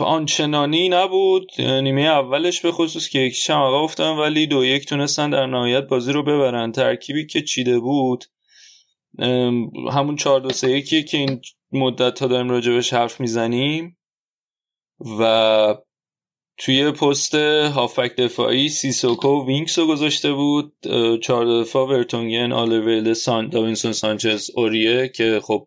آنچنانی 0.00 0.88
نبود. 0.88 1.60
نیمه 1.60 2.02
اولش 2.02 2.60
به 2.60 2.72
خصوص 2.72 3.08
که 3.08 3.18
یکیش 3.18 3.50
هم 3.50 3.58
عقب 3.58 3.74
افتادن 3.74 4.18
ولی 4.18 4.46
دو 4.46 4.64
یک 4.64 4.86
تونستن 4.86 5.30
در 5.30 5.46
نهایت 5.46 5.86
بازی 5.86 6.12
رو 6.12 6.22
ببرن. 6.22 6.72
ترکیبی 6.72 7.26
که 7.26 7.42
چیده 7.42 7.78
بود 7.78 8.24
همون 9.92 10.16
چهار 10.16 10.40
دو 10.40 10.50
سه 10.50 10.70
یکیه 10.70 11.02
که 11.02 11.18
این 11.18 11.40
مدت 11.72 12.14
تا 12.14 12.26
داریم 12.26 12.50
راجبش 12.50 12.92
حرف 12.92 13.20
می‌زنیم. 13.20 13.96
و 15.20 15.74
توی 16.58 16.90
پست 16.90 17.34
هافبک 17.34 18.16
دفاعی 18.16 18.68
سیسوکو 18.68 19.28
و 19.28 19.46
وینکس 19.46 19.78
رو 19.78 19.86
گذاشته 19.86 20.32
بود. 20.32 20.72
چهار 21.22 21.60
دفاع 21.60 21.88
ورتونگن 21.88 22.52
آلویل 22.52 23.12
سان 23.12 23.48
داوینسون 23.48 23.92
سانچز 23.92 24.50
اوریه 24.54 25.08
که 25.08 25.40
خب 25.42 25.66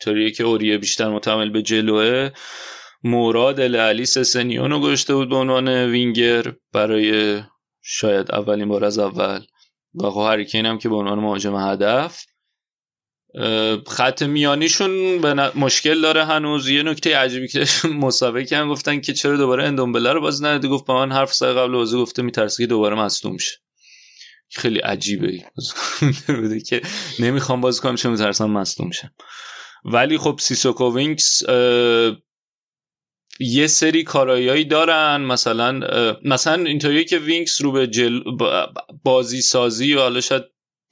طوریه 0.00 0.30
که 0.30 0.44
اوریه 0.44 0.78
بیشتر 0.78 1.08
متمایل 1.08 1.50
به 1.50 1.62
جلوئه. 1.62 2.30
مورا 3.04 3.32
دلی 3.32 3.60
علی 3.60 4.06
سسنیون 4.06 4.70
رو 4.70 4.80
گذاشته 4.80 5.14
بود 5.14 5.28
به 5.28 5.36
عنوان 5.36 5.68
وینگر 5.68 6.52
برای 6.72 7.40
شاید 7.82 8.32
اولین 8.32 8.68
بار 8.68 8.84
از 8.84 8.98
اول. 8.98 9.40
و 9.94 10.10
خب 10.10 10.20
هری 10.20 10.40
کین 10.40 10.66
هم 10.66 10.78
که 10.78 10.88
به 10.88 10.94
عنوان 10.94 11.18
مهاجم 11.18 11.56
هدف. 11.56 12.24
خط 13.86 14.22
میانیشون 14.22 15.20
به 15.20 15.34
مشکل 15.34 16.00
داره 16.00 16.24
هنوز. 16.24 16.68
یه 16.68 16.82
نکته 16.82 17.16
عجیبی 17.16 17.48
که 17.48 17.66
مصاحبه 17.88 18.44
کردن 18.44 18.68
گفتن 18.68 19.00
که 19.00 19.12
چرا 19.12 19.36
دوباره 19.36 19.64
اندومبله 19.64 20.12
رو 20.12 20.20
بازی 20.20 20.44
نداده 20.44 20.68
گفت 20.68 20.86
با 20.86 21.06
من 21.06 21.12
حرف 21.12 21.34
زد 21.34 21.56
قبل 21.56 21.72
بازی 21.72 21.96
گفته 21.96 22.22
میترسه 22.22 22.62
که 22.62 22.66
دوباره 22.66 22.96
مصدوم 22.96 23.36
شه. 23.36 23.58
خیلی 24.50 24.78
عجیبه 24.78 25.44
بوده 26.26 26.60
که 26.60 26.82
نمی‌خوام 27.18 27.60
بازی 27.60 27.80
کنم 27.80 27.96
چون 27.96 28.12
میترسم 28.12 28.50
مصدوم 28.50 28.90
شم. 28.90 29.10
ولی 29.84 30.18
خب 30.18 30.38
سیسوکو 30.40 30.94
وینکس 30.94 31.42
یه 33.40 33.66
سری 33.66 34.02
کارایایی 34.02 34.64
دارن 34.64 35.20
مثلا 35.20 35.80
مثلا 36.24 36.64
اینطوریه 36.64 37.04
که 37.04 37.18
وینکس 37.18 37.62
رو 37.62 37.72
به 37.72 37.86
جل... 37.86 38.20
با- 38.20 38.72
بازی 39.04 39.40
سازی 39.40 39.94
و 39.94 40.00
حالا 40.00 40.20
شاید 40.20 40.44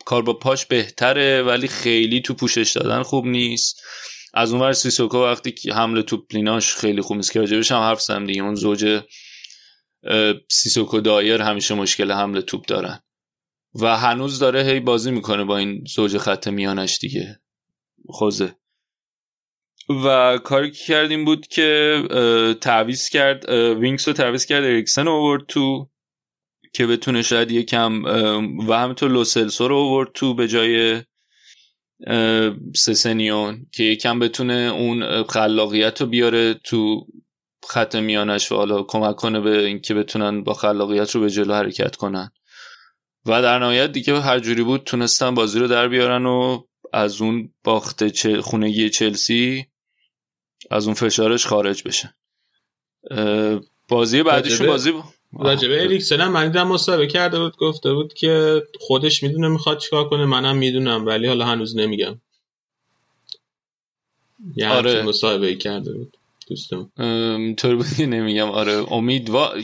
کار 0.05 0.23
با 0.23 0.33
پاش 0.33 0.67
بهتره 0.67 1.43
ولی 1.43 1.69
خیلی 1.69 2.21
تو 2.21 2.35
پوشش 2.35 2.73
دادن 2.73 3.03
خوب 3.03 3.27
نیست. 3.27 3.83
از 4.35 4.53
اونور 4.53 4.73
سیسوکو 4.73 5.19
وقتی 5.19 5.53
که 5.53 5.75
حمل 5.75 6.03
توپ 6.03 6.30
و 6.30 6.39
ایناش 6.39 6.75
خیلی 6.75 7.03
خوب 7.03 7.17
نیست 7.17 7.33
که 7.33 7.41
راجبش 7.41 7.73
هم 7.73 7.79
حرف 7.81 8.01
زدم 8.01 8.27
دیگه. 8.27 8.43
اون 8.43 8.55
زوج 8.55 9.03
سیسوکو 10.49 11.01
دایر 11.01 11.43
همیشه 11.43 11.75
مشکل 11.75 12.13
حمل 12.13 12.43
توپ 12.43 12.67
دارن. 12.67 13.01
و 13.75 13.97
هنوز 13.97 14.39
داره 14.39 14.63
هی 14.63 14.81
بازی 14.81 15.11
می‌کنه 15.11 15.45
با 15.45 15.59
این 15.59 15.85
زوج 15.95 16.19
خط 16.19 16.49
میانش 16.49 16.99
دیگه. 16.99 17.41
خوزه. 18.09 18.57
و 19.91 20.39
کاری 20.39 20.71
که 20.71 20.85
کرد 20.85 21.11
این 21.11 21.25
بود 21.25 21.47
که 21.47 22.03
اه، 22.11 22.55
تعویض 22.55 23.09
کرد 23.09 23.49
وینکس 23.51 24.09
رو 24.09 24.15
تعویض 24.15 24.47
کرد 24.47 24.65
اریکسن 24.65 25.09
آورد 25.09 25.47
تو 25.49 25.91
که 26.73 26.87
بتونه 26.87 27.23
شاید 27.23 27.51
یکم 27.51 28.05
و 28.69 28.73
همینطور 28.73 29.11
لوسلسو 29.11 29.69
رو 29.69 29.77
آورد 29.77 30.09
تو 30.15 30.35
به 30.35 30.49
جای 30.49 31.03
سسنیون 32.77 33.67
که 33.73 33.83
یکم 33.83 34.19
بتونه 34.19 34.53
اون 34.55 35.23
خلاقیت 35.23 36.01
رو 36.01 36.07
بیاره 36.07 36.55
تو 36.55 37.07
خط 37.69 37.97
میانش 37.97 38.53
و 38.53 38.57
حالا 38.57 38.83
کمک 38.83 39.17
کنه 39.17 39.41
به 39.41 39.65
اینکه 39.67 39.95
بتونن 39.95 40.45
با 40.45 40.55
خلاقیت 40.55 41.11
رو 41.11 41.21
به 41.21 41.31
جلو 41.31 41.55
حرکت 41.55 41.97
کنن. 41.97 42.31
و 43.27 43.43
در 43.43 43.59
نهایت 43.59 43.93
دیگه 43.93 44.21
هر 44.21 44.39
جوری 44.39 44.63
بود 44.63 44.85
تونستن 44.85 45.35
بازی 45.35 45.59
رو 45.59 45.69
در 45.69 45.89
بیارن 45.89 46.27
و 46.27 46.63
از 46.93 47.23
اون 47.23 47.55
باخت 47.65 48.41
خونگی 48.41 48.91
چلسی 48.91 49.67
از 50.71 50.85
اون 50.87 50.95
فشارش 50.95 51.47
خارج 51.47 51.83
بشن 51.83 52.15
اه، 53.11 53.61
بازی 53.89 54.23
بعدیشون 54.23 54.67
بازی 54.67 54.93
راجبه 55.39 55.83
اریکسن 55.83 56.21
هم 56.21 56.33
من 56.33 56.63
مصاحبه 56.63 57.07
کرده 57.07 57.39
بود 57.39 57.57
گفته 57.57 57.93
بود 57.93 58.15
که 58.15 58.63
خودش 58.81 59.23
می‌دونه 59.23 59.49
می‌خواد 59.49 59.79
چیکار 59.79 60.09
کنه 60.09 60.25
منم 60.25 60.57
می‌دونم 60.57 61.07
ولی 61.07 61.27
حالا 61.27 61.45
هنوز 61.47 61.77
نمیگم. 61.77 62.21
یه 64.57 64.69
آره. 64.69 65.03
مصاحبه 65.03 65.55
کرده 65.55 65.93
بود 65.93 66.17
دوستم. 66.49 66.93
طور 67.55 67.77
بودی 67.77 68.07
نمیگم. 68.07 68.51
آره 68.51 68.93
امیدوار 68.93 69.63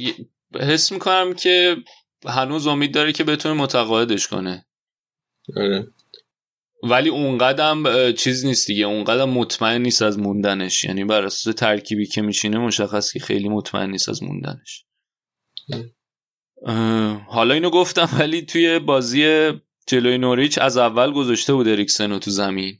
حس 0.60 0.92
می‌کنم 0.92 1.34
که 1.34 1.76
هنوز 2.26 2.66
امید 2.66 2.94
داره 2.94 3.12
که 3.12 3.24
بتونه 3.24 3.54
متقاعدش 3.54 4.28
کنه. 4.28 4.66
آره. 5.56 5.86
ولی 6.82 7.08
اونقدم 7.08 8.12
چیز 8.12 8.44
نیست 8.44 8.66
دیگه. 8.66 8.84
اونقدم 8.84 9.30
مطمئن 9.30 9.82
نیست 9.82 10.02
از 10.02 10.18
موندنش. 10.18 10.84
یعنی 10.84 11.04
بر 11.04 11.24
اساس 11.24 11.54
ترکیبی 11.54 12.06
که 12.06 12.22
میچینه 12.22 12.58
مشخص 12.58 13.12
که 13.12 13.18
خیلی 13.18 13.48
مطمئن 13.48 13.90
نیست 13.90 14.08
از 14.08 14.22
موندنش. 14.22 14.84
حالا 17.28 17.54
اینو 17.54 17.70
گفتم 17.70 18.08
ولی 18.18 18.42
توی 18.42 18.78
بازی 18.78 19.50
جلوی 19.86 20.18
نوریچ 20.18 20.58
از 20.58 20.76
اول 20.76 21.12
گذاشته 21.12 21.54
بود 21.54 21.68
اریکسن 21.68 22.18
تو 22.18 22.30
زمین. 22.30 22.78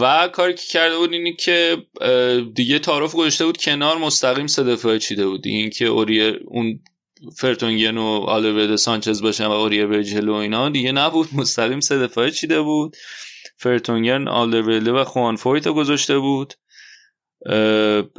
و 0.00 0.28
کاری 0.28 0.54
که 0.54 0.66
کرده 0.68 0.96
بود 0.96 1.12
اینی 1.12 1.36
که 1.36 1.76
دیگه 2.54 2.78
تعارف 2.78 3.14
گذاشته 3.14 3.44
بود 3.46 3.56
کنار 3.56 3.98
مستقیم 3.98 4.46
سه 4.46 4.62
دفاعه 4.62 4.98
چیده 4.98 5.26
بود. 5.26 5.46
این 5.46 5.70
که 5.70 5.86
اوریه 5.86 6.38
اون 6.46 6.80
فرتونگن 7.36 7.98
و 7.98 8.04
آلورد 8.06 8.76
سانچز 8.76 9.22
باشن 9.22 9.46
و 9.46 9.50
اوریه 9.50 9.86
بر 9.86 10.02
جلو 10.02 10.32
و 10.32 10.36
اینا 10.36 10.68
دیگه 10.68 10.92
نبود. 10.92 11.28
مستقیم 11.34 11.80
سه 11.80 11.98
دفاعه 11.98 12.30
چیده 12.30 12.60
بود. 12.60 12.96
فرتونگن 13.56 14.28
آلورده 14.28 14.92
و 14.92 15.04
خوان 15.04 15.36
فویت 15.36 15.68
گذاشته 15.68 16.18
بود. 16.18 16.54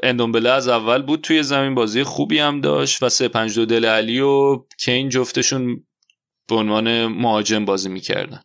اندومبله 0.03 0.49
از 0.49 0.67
اول 0.67 1.01
بود 1.01 1.21
توی 1.21 1.43
زمین 1.43 1.75
بازی 1.75 2.03
خوبی 2.03 2.39
هم 2.39 2.61
داشت 2.61 3.03
و 3.03 3.09
سه 3.09 3.27
پنج 3.27 3.55
دو 3.55 3.65
دل 3.65 3.85
علی 3.85 4.19
و 4.19 4.65
کین 4.79 5.09
جفتشون 5.09 5.87
به 6.47 6.55
عنوان 6.55 7.05
مهاجم 7.05 7.65
بازی 7.65 7.89
می‌کردن. 7.89 8.41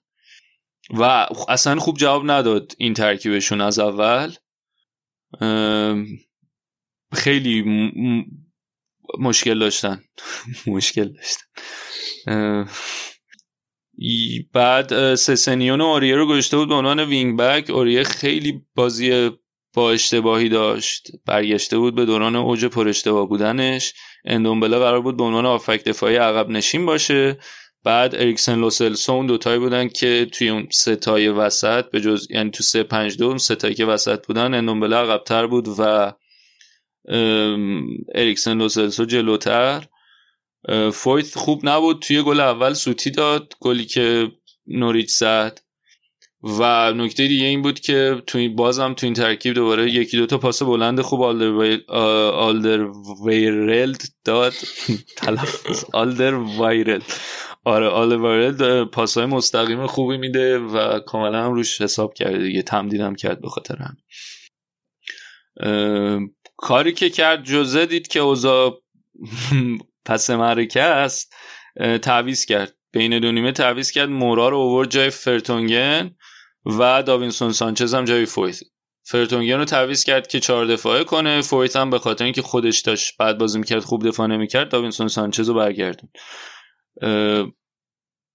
و 0.90 1.26
اصلا 1.48 1.80
خوب 1.80 1.96
جواب 1.96 2.30
نداد 2.30 2.72
این 2.78 2.94
ترکیبشون 2.94 3.60
از 3.60 3.78
اول. 3.78 4.32
خیلی 7.12 7.64
مشکل 9.18 9.58
داشتن. 9.58 10.02
مشکل 10.66 11.12
داشتن. 11.12 11.44
بعد 14.52 15.14
سسنیون 15.14 15.80
و 15.80 15.84
اوریه 15.84 16.16
رو 16.16 16.26
گذاشته 16.26 16.56
بود 16.56 16.68
به 16.68 16.74
عنوان 16.74 17.00
وینگ 17.00 17.38
بک 17.38 17.70
اوریه 17.70 18.02
خیلی 18.04 18.62
بازی 18.74 19.30
با 19.74 19.90
اشتباهی 19.92 20.48
داشت. 20.48 21.08
برگشته 21.26 21.78
بود 21.78 21.94
به 21.94 22.04
دوران 22.04 22.36
اوج 22.36 22.64
پر 22.64 22.88
اشتباه 22.88 23.28
بودنش. 23.28 23.92
اندومبله 24.24 24.78
قرار 24.78 25.00
بود 25.00 25.16
به 25.16 25.24
عنوان 25.24 25.46
هافبک 25.46 25.84
دفاعی 25.84 26.16
عقب 26.16 26.48
نشین 26.48 26.86
باشه. 26.86 27.38
بعد 27.84 28.14
اریکسن 28.14 28.58
لوسلسو 28.58 29.12
اون 29.12 29.26
دوتایی 29.26 29.58
بودن 29.58 29.88
که 29.88 30.26
توی 30.32 30.48
اون 30.48 30.68
ستای 30.70 31.28
وسط 31.28 31.90
به 31.90 32.00
جز 32.00 32.26
یعنی 32.30 32.50
تو 32.50 32.62
سه 32.62 32.82
پنج 32.82 33.16
دو 33.16 33.38
ستایی 33.38 33.74
که 33.74 33.84
وسط 33.84 34.26
بودن 34.26 34.54
اندومبله 34.54 34.96
عقبتر 34.96 35.46
بود 35.46 35.68
و 35.78 36.12
اریکسن 38.14 38.58
لوسلسو 38.58 39.04
جلوتر. 39.04 39.84
فویت 40.92 41.38
خوب 41.38 41.60
نبود 41.68 42.02
توی 42.02 42.22
گل 42.22 42.40
اول 42.40 42.72
سوتی 42.72 43.10
داد 43.10 43.54
گلی 43.60 43.84
که 43.84 44.32
نوریچ 44.66 45.10
زد. 45.10 45.60
و 46.42 46.92
نکته 46.92 47.26
دیگه 47.26 47.44
این 47.44 47.62
بود 47.62 47.80
که 47.80 48.22
تو 48.26 48.38
این 48.38 48.56
بازم 48.56 48.94
تو 48.94 49.06
این 49.06 49.14
ترکیب 49.14 49.54
دوباره 49.54 49.90
یکی 49.90 50.16
دو 50.16 50.26
تا 50.26 50.38
پاس 50.38 50.62
بلند 50.62 51.00
خوب 51.00 51.22
آلدر, 51.22 51.82
آلدر 52.30 52.86
ویرلد 53.26 54.02
داد. 54.24 54.52
تلفظ 55.16 55.84
آلدر 55.92 56.34
وایرلد 56.34 57.12
آره 57.64 57.86
آلدر 57.86 58.16
وایرلد 58.16 58.84
پاس 58.84 59.18
های 59.18 59.26
مستقیم 59.26 59.86
خوبی 59.86 60.16
میده 60.16 60.58
و 60.58 60.98
کاملا 60.98 61.44
هم 61.44 61.52
روش 61.52 61.80
حساب 61.80 62.14
کرده 62.14 62.38
دیگه. 62.38 62.62
تمدیدم 62.62 63.14
کرد 63.14 63.40
به 63.40 63.48
خاطر 63.48 63.76
هم 63.76 63.96
کاری 66.56 66.92
که 66.92 67.10
کرد 67.10 67.42
ژوزه 67.42 67.86
دید 67.86 68.08
که 68.08 68.20
اوضاع 68.20 68.82
پس 70.06 70.30
معرکه 70.30 70.82
است 70.82 71.34
اه، 71.80 71.98
تعویض 71.98 72.44
کرد. 72.44 72.74
بین 72.92 73.18
دو 73.18 73.32
نیمه 73.32 73.52
تعویض 73.52 73.90
کرد. 73.90 74.08
مورا 74.08 74.48
رو 74.48 74.56
اوورد 74.56 74.90
جای 74.90 75.10
فرتونگن 75.10 76.16
و 76.66 77.02
داوینسون 77.02 77.52
سانچز 77.52 77.94
هم 77.94 78.04
جای 78.04 78.26
فویت. 78.26 78.60
فرتونگن 79.02 79.58
رو 79.58 79.64
تعویض 79.64 80.04
کرد 80.04 80.26
که 80.26 80.40
چهار 80.40 80.66
دفاعه 80.66 81.04
کنه. 81.04 81.42
فویت 81.42 81.76
هم 81.76 81.90
به 81.90 81.98
خاطر 81.98 82.24
اینکه 82.24 82.42
خودش 82.42 82.80
داشت 82.80 83.16
بعد 83.18 83.38
بازی 83.38 83.58
می‌کرد 83.58 83.82
خوب 83.82 84.08
دفاع 84.08 84.26
نمی‌کرد 84.26 84.68
داوینسون 84.68 85.08
سانچز 85.08 85.48
رو 85.48 85.54
برگردون 85.54 86.10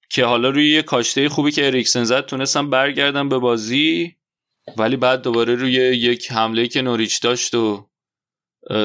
که 0.10 0.26
حالا 0.26 0.50
روی 0.50 0.72
یه 0.72 0.82
کاشته 0.82 1.30
خوبی 1.30 1.52
که 1.52 1.68
اریکسن 1.68 2.04
زد 2.04 2.26
تونستم 2.26 2.70
برگردم 2.70 3.30
به 3.30 3.40
بازی 3.40 4.16
ولی 4.78 4.96
بعد 4.96 5.22
دوباره 5.22 5.56
روی 5.56 5.74
یک 5.74 6.32
حمله 6.32 6.68
که 6.68 6.82
نوریچ 6.82 7.22
داشت 7.22 7.56
و 7.56 7.89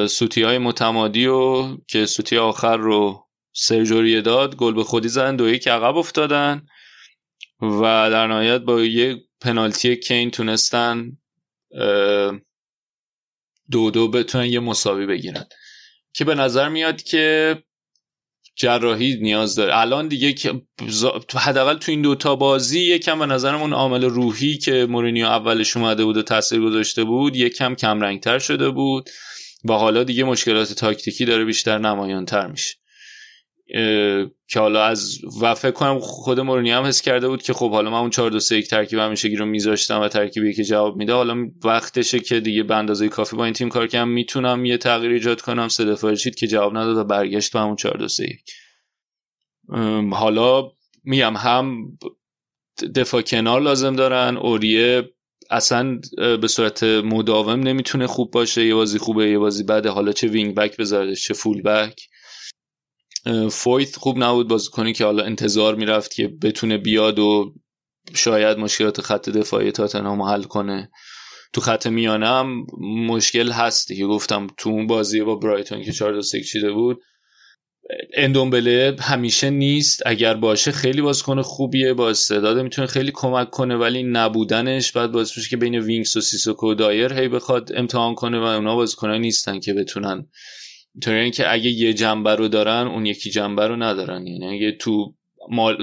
سوتی 0.08 0.42
های 0.42 0.58
متمادی 0.58 1.26
و 1.26 1.76
که 1.86 2.06
سوتی 2.06 2.36
آخر 2.38 2.76
رو 2.76 3.28
سرجوری 3.52 4.22
داد 4.22 4.56
گل 4.56 4.74
به 4.74 4.84
خودی 4.84 5.08
زدن 5.08 5.36
دو 5.36 5.48
یک 5.48 5.68
عقب 5.68 5.96
افتادن 5.96 6.66
و 7.62 7.80
در 8.10 8.26
نهایت 8.26 8.60
با 8.60 8.80
یه 8.80 9.16
پنالتی 9.40 9.96
کین 9.96 10.30
تونستن 10.30 11.18
دو 13.70 13.90
دو 13.90 14.08
بتونن 14.08 14.46
یه 14.46 14.60
مساوی 14.60 15.06
بگیرن. 15.06 15.46
که 16.12 16.24
به 16.24 16.34
نظر 16.34 16.68
میاد 16.68 17.02
که 17.02 17.56
جراحی 18.56 19.16
نیاز 19.20 19.54
داره. 19.54 19.78
الان 19.78 20.08
دیگه 20.08 20.34
حداقل 21.34 21.78
تو 21.78 21.92
این 21.92 22.02
دوتا 22.02 22.36
بازی 22.36 22.80
یکم 22.80 23.18
به 23.18 23.26
نظرمون 23.26 23.72
عامل 23.72 24.04
روحی 24.04 24.58
که 24.58 24.86
مورینیو 24.90 25.26
اولش 25.26 25.76
اومده 25.76 26.04
بود 26.04 26.16
و 26.16 26.22
تاثیر 26.22 26.60
گذاشته 26.60 27.04
بود 27.04 27.36
یکم 27.36 27.74
کم 27.74 28.00
رنگتر 28.00 28.38
شده 28.38 28.70
بود. 28.70 29.10
و 29.64 29.72
حالا 29.72 30.04
دیگه 30.04 30.24
مشکلات 30.24 30.72
تاکتیکی 30.72 31.24
داره 31.24 31.44
بیشتر 31.44 31.78
نمایانتر 31.78 32.46
میشه. 32.46 32.76
که 34.48 34.60
حالا 34.60 34.84
از 34.84 35.18
و 35.40 35.54
فکر 35.54 35.70
کنم 35.70 35.98
خود 35.98 36.40
مورینیو 36.40 36.76
هم 36.76 36.84
حس 36.84 37.02
کرده 37.02 37.28
بود 37.28 37.42
که 37.42 37.52
خب 37.52 37.70
حالا 37.70 37.90
من 37.90 37.98
اون 37.98 38.10
4 38.10 38.30
2 38.30 38.40
3 38.40 38.56
1 38.56 38.68
ترکیب 38.68 38.98
همیشگی 38.98 39.36
رو 39.36 39.46
میذاشتم 39.46 40.00
و 40.00 40.08
ترکیبی 40.08 40.54
که 40.54 40.64
جواب 40.64 40.96
میده. 40.96 41.12
حالا 41.12 41.50
وقتشه 41.64 42.20
که 42.20 42.40
دیگه 42.40 42.62
به 42.62 42.76
اندازه 42.76 43.08
کافی 43.08 43.36
با 43.36 43.44
این 43.44 43.54
تیم 43.54 43.68
کار 43.68 43.86
کنم. 43.86 44.08
می‌تونم 44.08 44.64
یه 44.64 44.76
تغییر 44.76 45.12
ایجاد 45.12 45.40
کنم. 45.40 45.68
سه 45.68 45.84
دفاعه 45.84 46.16
چید 46.16 46.34
که 46.34 46.46
جواب 46.46 46.76
نداد 46.76 46.96
و 46.96 47.04
برگشت 47.04 47.52
به 47.52 47.60
همون 47.60 47.76
4 47.76 47.96
2 47.96 48.08
3 48.08 48.24
1 48.24 48.40
ام، 49.68 50.14
حالا 50.14 50.70
میگم 51.04 51.36
هم 51.36 51.98
دفاع 52.94 53.22
کنار 53.22 53.60
لازم 53.60 53.96
دارن. 53.96 54.36
اوریه 54.36 55.10
اصلا 55.50 56.00
به 56.40 56.48
صورت 56.48 56.82
مداوم 56.82 57.60
نمی‌تونه 57.60 58.06
خوب 58.06 58.30
باشه. 58.30 58.66
یه 58.66 58.74
بازی 58.74 58.98
خوبه 58.98 59.30
یه 59.30 59.38
بازی 59.38 59.64
بده. 59.64 59.90
حالا 59.90 60.12
چه 60.12 60.28
وینگ 60.28 60.54
بک 60.54 60.76
بذاردش 60.76 61.26
چه 61.26 61.34
فول 61.34 61.62
بک. 61.62 62.08
فویت 63.50 63.96
خوب 63.96 64.18
نبود 64.18 64.48
بازیکنی 64.48 64.92
که 64.92 65.04
حالا 65.04 65.24
انتظار 65.24 65.74
می‌رفت 65.74 66.14
که 66.14 66.28
بتونه 66.42 66.78
بیاد 66.78 67.18
و 67.18 67.54
شاید 68.14 68.58
مشکلات 68.58 69.00
خط 69.00 69.28
دفاعی 69.28 69.72
تاتنهام 69.72 70.22
حل 70.22 70.42
کنه. 70.42 70.90
تو 71.52 71.60
خط 71.60 71.86
میانه 71.86 72.28
هم 72.28 72.66
مشکل 73.08 73.50
هست 73.50 73.88
دیگه. 73.88 74.06
گفتم 74.06 74.46
تو 74.56 74.70
اون 74.70 74.86
بازی 74.86 75.20
با 75.20 75.34
برایتون 75.34 75.82
که 75.82 75.92
4 75.92 76.14
2 76.14 76.22
چیده 76.22 76.72
بود 76.72 77.00
اندومبله 78.14 78.96
همیشه 79.00 79.50
نیست. 79.50 80.02
اگر 80.06 80.34
باشه 80.34 80.72
خیلی 80.72 81.02
بازیکن 81.02 81.42
خوبیه 81.42 81.94
با 81.94 82.10
استعداد 82.10 82.58
می‌تونه 82.58 82.86
خیلی 82.86 83.10
کمک 83.14 83.50
کنه 83.50 83.76
ولی 83.76 84.02
نبودنش 84.02 84.92
بعد 84.92 85.12
باعث 85.12 85.36
میشه 85.36 85.50
که 85.50 85.56
بین 85.56 85.74
وینکس 85.74 86.16
و 86.16 86.20
سیسوکو 86.20 86.74
دایر 86.74 87.12
هی 87.12 87.28
بخواد 87.28 87.72
امتحان 87.74 88.14
کنه 88.14 88.38
و 88.38 88.42
اونا 88.42 88.76
بازیکنایی 88.76 89.20
نیستن 89.20 89.60
که 89.60 89.74
بتونن. 89.74 90.26
اینطوری 90.94 91.30
که 91.30 91.52
اگه 91.52 91.70
یه 91.70 91.92
جنبه 91.92 92.34
رو 92.34 92.48
دارن 92.48 92.86
اون 92.86 93.06
یکی 93.06 93.30
جنبه 93.30 93.66
رو 93.66 93.76
ندارن. 93.76 94.26
یعنی 94.26 94.56
اگه 94.56 94.72
تو 94.72 95.14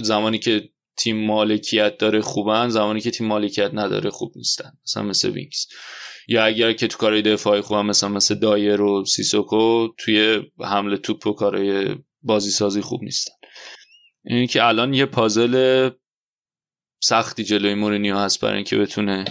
زمانی 0.03 0.39
که 0.39 0.69
تیم 0.97 1.25
مالکیت 1.25 1.97
داره 1.97 2.21
خوبن 2.21 2.69
زمانی 2.69 3.01
که 3.01 3.11
تیم 3.11 3.27
مالکیت 3.27 3.71
نداره 3.73 4.09
خوب 4.09 4.33
نیستن. 4.35 4.71
مثلا 4.85 5.03
مثل 5.03 5.29
وینکس. 5.29 5.67
یا 6.27 6.45
اگر 6.45 6.73
که 6.73 6.87
تو 6.87 6.97
کارهای 6.97 7.21
دفاعی 7.21 7.61
خوبن 7.61 7.85
مثلا 7.85 8.09
مثل 8.09 8.35
دایر 8.35 8.81
و 8.81 9.05
سیسوکو 9.05 9.87
توی 9.97 10.41
حمل 10.59 10.97
توپ 10.97 11.27
و 11.27 11.33
کارهای 11.33 11.95
بازی 12.23 12.51
سازی 12.51 12.81
خوب 12.81 13.03
نیستن. 13.03 13.33
این 14.25 14.47
که 14.47 14.63
الان 14.63 14.93
یه 14.93 15.05
پازل 15.05 15.89
سختی 17.03 17.43
جلوی 17.43 17.73
مورینیو 17.73 18.17
هست 18.17 18.41
برای 18.41 18.55
اینکه 18.55 18.77
بتونه 18.77 19.25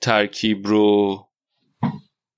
ترکیب 0.00 0.66
رو 0.66 1.22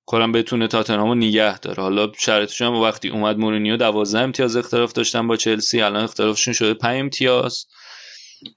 کلا 0.07 0.33
بتونه 0.33 0.69
تاتنهامو 0.69 1.15
نگه 1.15 1.59
داره. 1.59 1.83
حالا 1.83 2.13
شرطش 2.19 2.63
هم 2.63 2.75
وقتی 2.75 3.09
اومد 3.09 3.39
مورینیو 3.39 3.77
12 3.77 4.19
امتیاز 4.19 4.57
اختلاف 4.57 4.93
داشتن 4.93 5.27
با 5.27 5.37
چلسی 5.37 5.81
الان 5.81 6.05
اختلافشون 6.05 6.55
شده 6.55 6.75
5 6.75 7.01
امتیاز. 7.01 7.67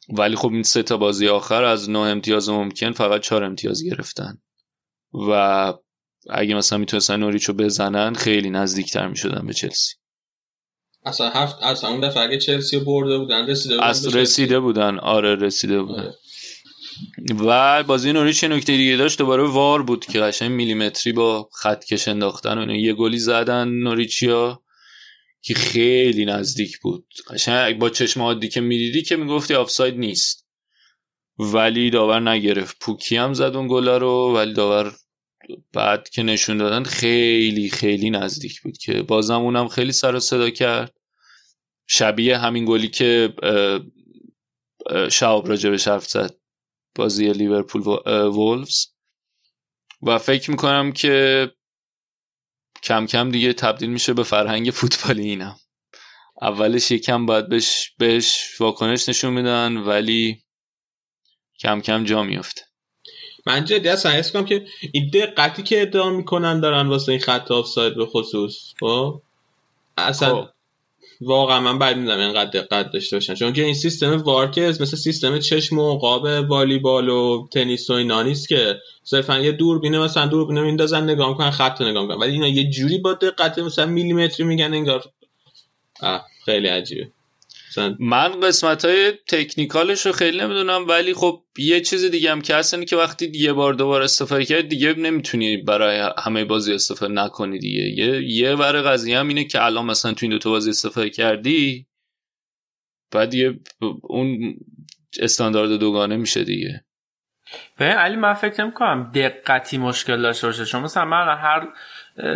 ولی 0.10 0.36
خب 0.36 0.52
این 0.52 0.64
سه 0.64 0.84
تا 0.84 0.98
بازی 0.98 1.28
آخر 1.28 1.64
از 1.64 1.90
9 1.90 2.00
امتیاز 2.00 2.50
ممکن 2.50 2.92
فقط 2.92 3.22
4 3.22 3.44
امتیاز 3.44 3.84
گرفتن. 3.84 4.38
و 5.14 5.74
اگه 6.30 6.56
مثلا 6.56 6.78
می‌تونستن 6.78 7.20
نوریچو 7.20 7.54
بزنن 7.54 8.14
خیلی 8.14 8.50
نزدیکتر 8.50 9.08
می‌شدن 9.08 9.48
به 9.48 9.54
چلسی 9.54 9.96
اصلا 11.06 11.30
هفت 11.30 11.64
اصلا 11.64 11.90
اون 11.90 12.00
دفعه 12.00 12.24
اگه 12.24 12.38
چلسی 12.38 12.80
برده 12.80 13.18
بودن 13.18 13.48
رسیده 13.48 13.76
بودن 13.76 13.88
از 13.88 14.04
چلسی. 14.04 14.18
رسیده 14.18 14.60
بودن 14.60 15.00
آره 15.00 15.36
رسیده 15.36 15.82
بودن 15.82 16.04
آره. 16.04 16.16
و 17.40 17.84
بازی 17.84 18.14
نوریچ 18.14 18.44
یه 18.44 18.50
نکته 18.50 18.78
دیگه 18.78 18.98
داشت 18.98 19.18
دوباره 19.18 19.44
وار 19.44 19.84
بود 19.84 20.06
که 20.06 20.20
قشنگ 20.20 20.52
میلیمتری 20.52 21.14
با 21.14 21.50
خط 21.54 21.86
کش 21.86 22.08
انداختن 22.08 22.70
و. 22.70 22.76
یه 22.76 22.94
گلی 22.94 23.20
زدن 23.20 23.68
نوریچیا 23.68 24.62
که 25.42 25.54
خیلی 25.54 26.26
نزدیک 26.26 26.80
بود 26.80 27.06
قشنگ 27.30 27.80
با 27.80 27.90
چشم 27.90 28.22
عادی 28.22 28.50
که 28.50 28.62
می‌دیدی 28.62 29.02
که 29.02 29.16
می‌گفتی 29.16 29.54
آفساید 29.54 29.98
نیست 29.98 30.41
ولی 31.42 31.90
داور 31.90 32.20
نگرفت. 32.30 32.80
پوکی 32.80 33.18
هم 33.18 33.34
زد 33.34 33.56
اون 33.56 33.68
گلا 33.68 33.98
رو 33.98 34.34
ولی 34.36 34.54
داور 34.54 34.94
بعد 35.74 36.10
که 36.10 36.24
نشون 36.24 36.58
دادن 36.58 36.84
خیلی 36.84 37.70
خیلی 37.70 38.10
نزدیک 38.10 38.62
بود 38.62 38.78
که 38.78 39.02
بازم 39.02 39.42
اونم 39.42 39.68
خیلی 39.68 39.92
سر 39.92 40.16
و 40.16 40.20
صدا 40.20 40.50
کرد. 40.50 40.98
شبیه 41.88 42.38
همین 42.38 42.66
گلی 42.66 42.88
که 42.88 43.34
شعب 45.12 45.48
راجبش 45.48 45.88
حرف 45.88 46.08
زد. 46.08 46.36
بازی 46.96 47.34
لیورپول 47.34 47.82
وولفز. 48.08 48.86
و 50.02 50.18
فکر 50.18 50.52
می‌کنم 50.52 50.92
که 50.92 51.52
کم 52.84 53.06
کم 53.06 53.32
دیگه 53.32 53.54
تبدیل 53.54 53.90
میشه 53.90 54.14
به 54.14 54.24
فرهنگ 54.24 54.70
فوتبالی 54.70 55.30
اینم. 55.30 55.56
اولش 56.42 56.92
یکم 56.92 57.26
باید 57.26 57.46
بهش 57.98 58.60
واکنش 58.60 59.10
نشون 59.10 59.34
میدن 59.34 59.78
ولی 59.78 60.44
کم 61.62 61.82
کم 61.82 62.04
جا 62.04 62.24
میفته 62.24 62.62
من 63.46 63.66
جدی 63.66 63.90
اصلا 63.90 64.12
حس 64.12 64.32
کنم 64.32 64.46
که 64.46 64.66
این 64.92 65.10
دقتی 65.14 65.64
که 65.64 65.82
ادعا 65.82 66.10
می‌کنن 66.10 66.60
دارن 66.60 66.88
واسه 66.88 67.12
این 67.12 67.22
خط 67.22 67.52
آفساید 67.52 67.96
به 67.96 68.06
خصوص. 68.06 68.74
خب؟ 68.80 69.22
اصلا 69.98 70.42
خب. 70.42 70.50
واقعا 71.22 71.60
من 71.60 71.80
بعد 71.80 71.98
می‌دونم 71.98 72.20
اینقدر 72.20 72.62
دقت 72.62 72.92
داشته 72.92 73.16
باشن. 73.16 73.36
چون 73.36 73.54
که 73.54 73.64
این 73.64 73.74
سیستم 73.74 74.18
وارکز 74.18 74.82
مثل 74.82 74.98
سیستم 74.98 75.40
چشم 75.40 75.80
و 75.80 75.98
قاب 75.98 76.24
والیبال 76.24 77.10
و 77.10 77.48
تنیس 77.52 77.90
و 77.90 77.94
اینا 77.94 78.24
نیست 78.24 78.50
که. 78.50 78.76
صرفا 79.04 79.40
یه 79.40 79.52
دوربینه 79.52 80.00
مثلا 80.00 80.26
دوربینه 80.26 80.62
میندازن 80.62 81.04
نگاه 81.04 81.30
می‌کنن 81.30 81.52
خط 81.52 81.82
رو 81.82 81.88
نگاه 81.88 82.02
می‌کنن. 82.04 82.18
ولی 82.18 82.32
اینا 82.32 82.48
یه 82.48 82.70
جوری 82.70 82.98
با 82.98 83.14
دقت 83.14 83.60
مثلا 83.60 83.86
میلیمتری 83.86 84.46
میگن 84.46 84.74
انگار. 84.74 85.04
خیلی 86.46 86.68
عجیبه. 86.68 87.12
من 88.00 88.40
قسمت 88.40 88.86
های 88.86 89.12
تکنیکالش 89.12 90.06
رو 90.06 90.12
خیلی 90.12 90.40
نمی‌دونم 90.40 90.88
ولی 90.88 91.14
خب 91.14 91.44
یه 91.58 91.82
چیز 91.82 92.06
دیگه 92.06 92.32
هم 92.32 92.42
که 92.42 92.56
هست 92.56 92.74
اینه 92.74 92.86
که 92.86 92.96
وقتی 92.96 93.32
یه 93.34 93.54
بار 93.54 93.74
دوبار 93.74 94.02
استفاده 94.02 94.46
کرد 94.46 94.68
دیگه 94.68 94.94
نمی‌تونی 94.94 95.58
برای 95.58 96.12
همه 96.18 96.46
بازی 96.46 96.74
استفاده 96.74 97.14
نکنی 97.14 97.60
دیگه. 97.60 97.84
یه 97.84 98.24
یه 98.24 98.56
ور 98.56 98.82
قضیه 98.82 99.20
هم 99.20 99.28
اینه 99.28 99.44
که 99.44 99.66
الان 99.66 99.86
مثلا 99.86 100.14
تو 100.14 100.20
این 100.22 100.32
دوتا 100.32 100.50
بازی 100.50 100.70
استفاده 100.70 101.10
کردی 101.10 101.88
بعد 103.12 103.30
دیگه 103.30 103.60
اون 104.02 104.56
استاندارد 105.20 105.72
دوگانه 105.72 106.18
میشه 106.18 106.44
دیگه. 106.44 106.86
به 107.78 107.86
علی 107.86 108.16
من 108.16 108.34
فکر 108.34 108.64
نمی 108.64 108.72
کنم 108.72 109.12
دقتی 109.16 109.78
مشکل 109.78 110.22
داشته 110.22 110.48
باشه. 110.48 110.66
چون 110.66 110.84
مثلا 110.84 111.06
من 111.06 111.38
هر 111.38 111.68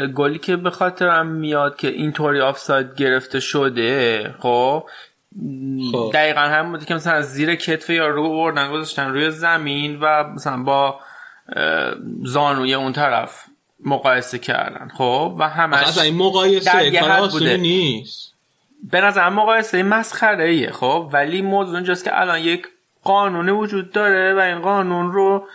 گلی 0.07 0.39
که 0.39 0.55
به 0.55 0.69
خاطرم 0.69 1.27
میاد 1.27 1.77
که 1.77 1.87
اینطوری 1.87 2.41
آفساید 2.41 2.95
گرفته 2.95 3.39
شده 3.39 4.35
خب 4.39 4.89
خب. 5.91 6.11
دقیقا 6.13 6.41
هم 6.41 6.71
بوده 6.71 6.85
که 6.85 6.95
مثلا 6.95 7.13
از 7.13 7.33
زیر 7.33 7.55
کتف 7.55 7.89
یا 7.89 8.07
رو 8.07 8.29
بردن 8.29 8.71
گذاشتن 8.71 9.09
روی 9.09 9.31
زمین 9.31 9.99
و 10.01 10.23
مثلا 10.23 10.63
با 10.63 10.99
زانوی 12.23 12.73
اون 12.73 12.93
طرف 12.93 13.45
مقایسه 13.85 14.39
کردن 14.39 14.91
خب؟ 14.97 15.35
و 15.39 15.49
همش 15.49 15.83
اصلا 15.83 16.03
این 16.03 16.17
در 16.17 16.23
مقایسه 16.23 16.99
کار 16.99 17.11
حد 17.11 17.31
بوده. 17.31 17.57
نیست. 17.57 18.33
به 18.91 19.01
نظر 19.01 19.29
مقایسه 19.29 19.83
مسخره 19.83 20.43
ایه 20.43 20.71
خب؟ 20.71 21.09
ولی 21.13 21.41
موضوع 21.41 21.75
اینجاست 21.75 22.03
که 22.03 22.21
الان 22.21 22.39
یک 22.39 22.67
قانونی 23.03 23.51
وجود 23.51 23.91
داره 23.91 24.33
و 24.33 24.39
این 24.39 24.59
قانون 24.59 25.11
رو 25.11 25.47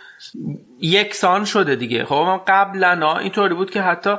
یکسان 0.81 1.45
شده 1.45 1.75
دیگه. 1.75 2.05
خب 2.05 2.15
من 2.15 2.37
قبلا 2.47 3.17
اینطوری 3.17 3.53
بود 3.53 3.71
که 3.71 3.81
حتی 3.81 4.15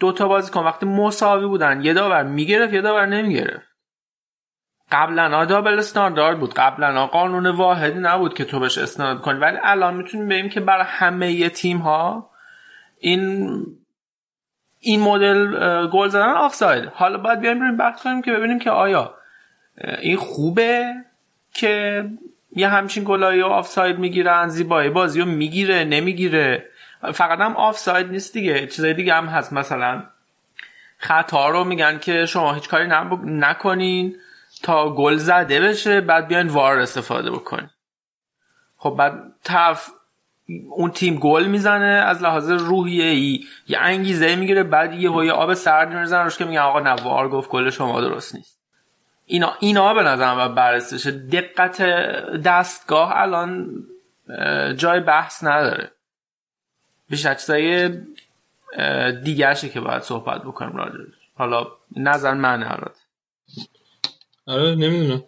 دو 0.00 0.12
تا 0.12 0.28
بازیکن 0.28 0.64
وقتی 0.64 0.86
مساوی 0.86 1.46
بودن 1.46 1.84
یه 1.84 1.92
داور 1.92 2.22
می‌گرفت 2.22 2.74
یه 2.74 2.80
داور 2.80 3.06
نمی‌گرفت. 3.06 3.73
قبلا 4.92 5.44
دابل 5.44 5.78
استاندارد 5.78 6.40
بود. 6.40 6.54
قبلا 6.54 7.06
قانون 7.06 7.46
واحدی 7.46 7.98
نبود 7.98 8.34
که 8.34 8.44
تو 8.44 8.60
بهش 8.60 8.78
استناد 8.78 9.20
کنی. 9.20 9.38
ولی 9.38 9.58
الان 9.62 9.94
می‌تونیم 9.94 10.28
بگیم 10.28 10.48
که 10.48 10.60
برای 10.60 10.84
همه 10.88 11.48
تیم 11.48 11.78
ها 11.78 12.30
این 12.98 13.50
این 14.80 15.00
مدل 15.00 15.86
گل 15.86 16.08
زدن 16.08 16.30
آفساید. 16.30 16.84
حالا 16.94 17.18
باید 17.18 17.40
بیایم 17.40 17.60
بریم 17.60 17.76
بحث 17.76 18.02
کنیم 18.02 18.22
که 18.22 18.32
ببینیم 18.32 18.58
که 18.58 18.70
آیا 18.70 19.14
این 20.00 20.16
خوبه 20.16 20.94
که 21.54 22.04
یه 22.56 22.68
همچین 22.68 23.04
گلایی 23.06 23.42
و 23.42 23.46
آفساید 23.46 23.98
می‌گیرن 23.98 24.48
زیبایی 24.48 24.90
بازی 24.90 25.20
رو 25.20 25.26
می‌گیره 25.26 25.84
نمی‌گیره. 25.84 26.66
فقط 27.14 27.40
هم 27.40 27.56
آفساید 27.56 28.10
نیست 28.10 28.32
دیگه. 28.32 28.66
چیزای 28.66 28.94
دیگه 28.94 29.14
هم 29.14 29.26
هست. 29.26 29.52
مثلا 29.52 30.02
خطا 30.98 31.48
رو 31.48 31.64
میگن 31.64 31.98
که 31.98 32.26
شما 32.26 32.52
هیچ 32.52 32.68
کاری 32.68 32.86
نب- 32.86 33.24
نکنین. 33.24 34.16
تا 34.64 34.94
گل 34.94 35.16
زده 35.16 35.60
بشه 35.60 36.00
بعد 36.00 36.28
بیاین 36.28 36.48
وار 36.48 36.78
استفاده 36.78 37.30
بکنین 37.30 37.70
خب 38.76 38.90
بعد 38.90 39.32
طرف 39.44 39.90
اون 40.70 40.90
تیم 40.90 41.18
گل 41.18 41.44
می‌زنه 41.44 41.84
از 41.84 42.22
لحاظ 42.22 42.50
روحیه 42.50 43.04
ای 43.04 43.44
یه 43.68 43.78
انگیزه 43.78 44.36
می‌گیره 44.36 44.62
بعد 44.62 44.94
یه 44.94 45.10
هوی 45.10 45.30
آب 45.30 45.54
سرد 45.54 45.88
میرزن 45.88 46.24
روش 46.24 46.38
که 46.38 46.44
میگن 46.44 46.60
آقا 46.60 46.80
نه 46.80 46.90
وار 46.90 47.28
گفت 47.28 47.50
گل 47.50 47.70
شما 47.70 48.00
درست 48.00 48.34
نیست. 48.34 48.58
اینا 49.26 49.54
اینا 49.60 49.94
به 49.94 50.02
نظرم 50.02 50.36
باید 50.36 50.54
بررسی 50.54 51.10
دقت 51.12 51.82
دستگاه 52.42 53.12
الان 53.14 53.84
جای 54.76 55.00
بحث 55.00 55.44
نداره. 55.44 55.90
بیشتر 57.10 57.34
چیزای 57.34 57.98
اه، 58.76 59.12
دیگرشه 59.12 59.68
که 59.68 59.80
باید 59.80 60.02
صحبت 60.02 60.42
بکنیم 60.42 60.76
راجعش 60.76 61.14
حالا 61.38 61.66
نظر 61.96 62.34
منه 62.34 62.70
البته 62.70 63.03
آره 64.46 64.74
نمی‌دونم. 64.74 65.22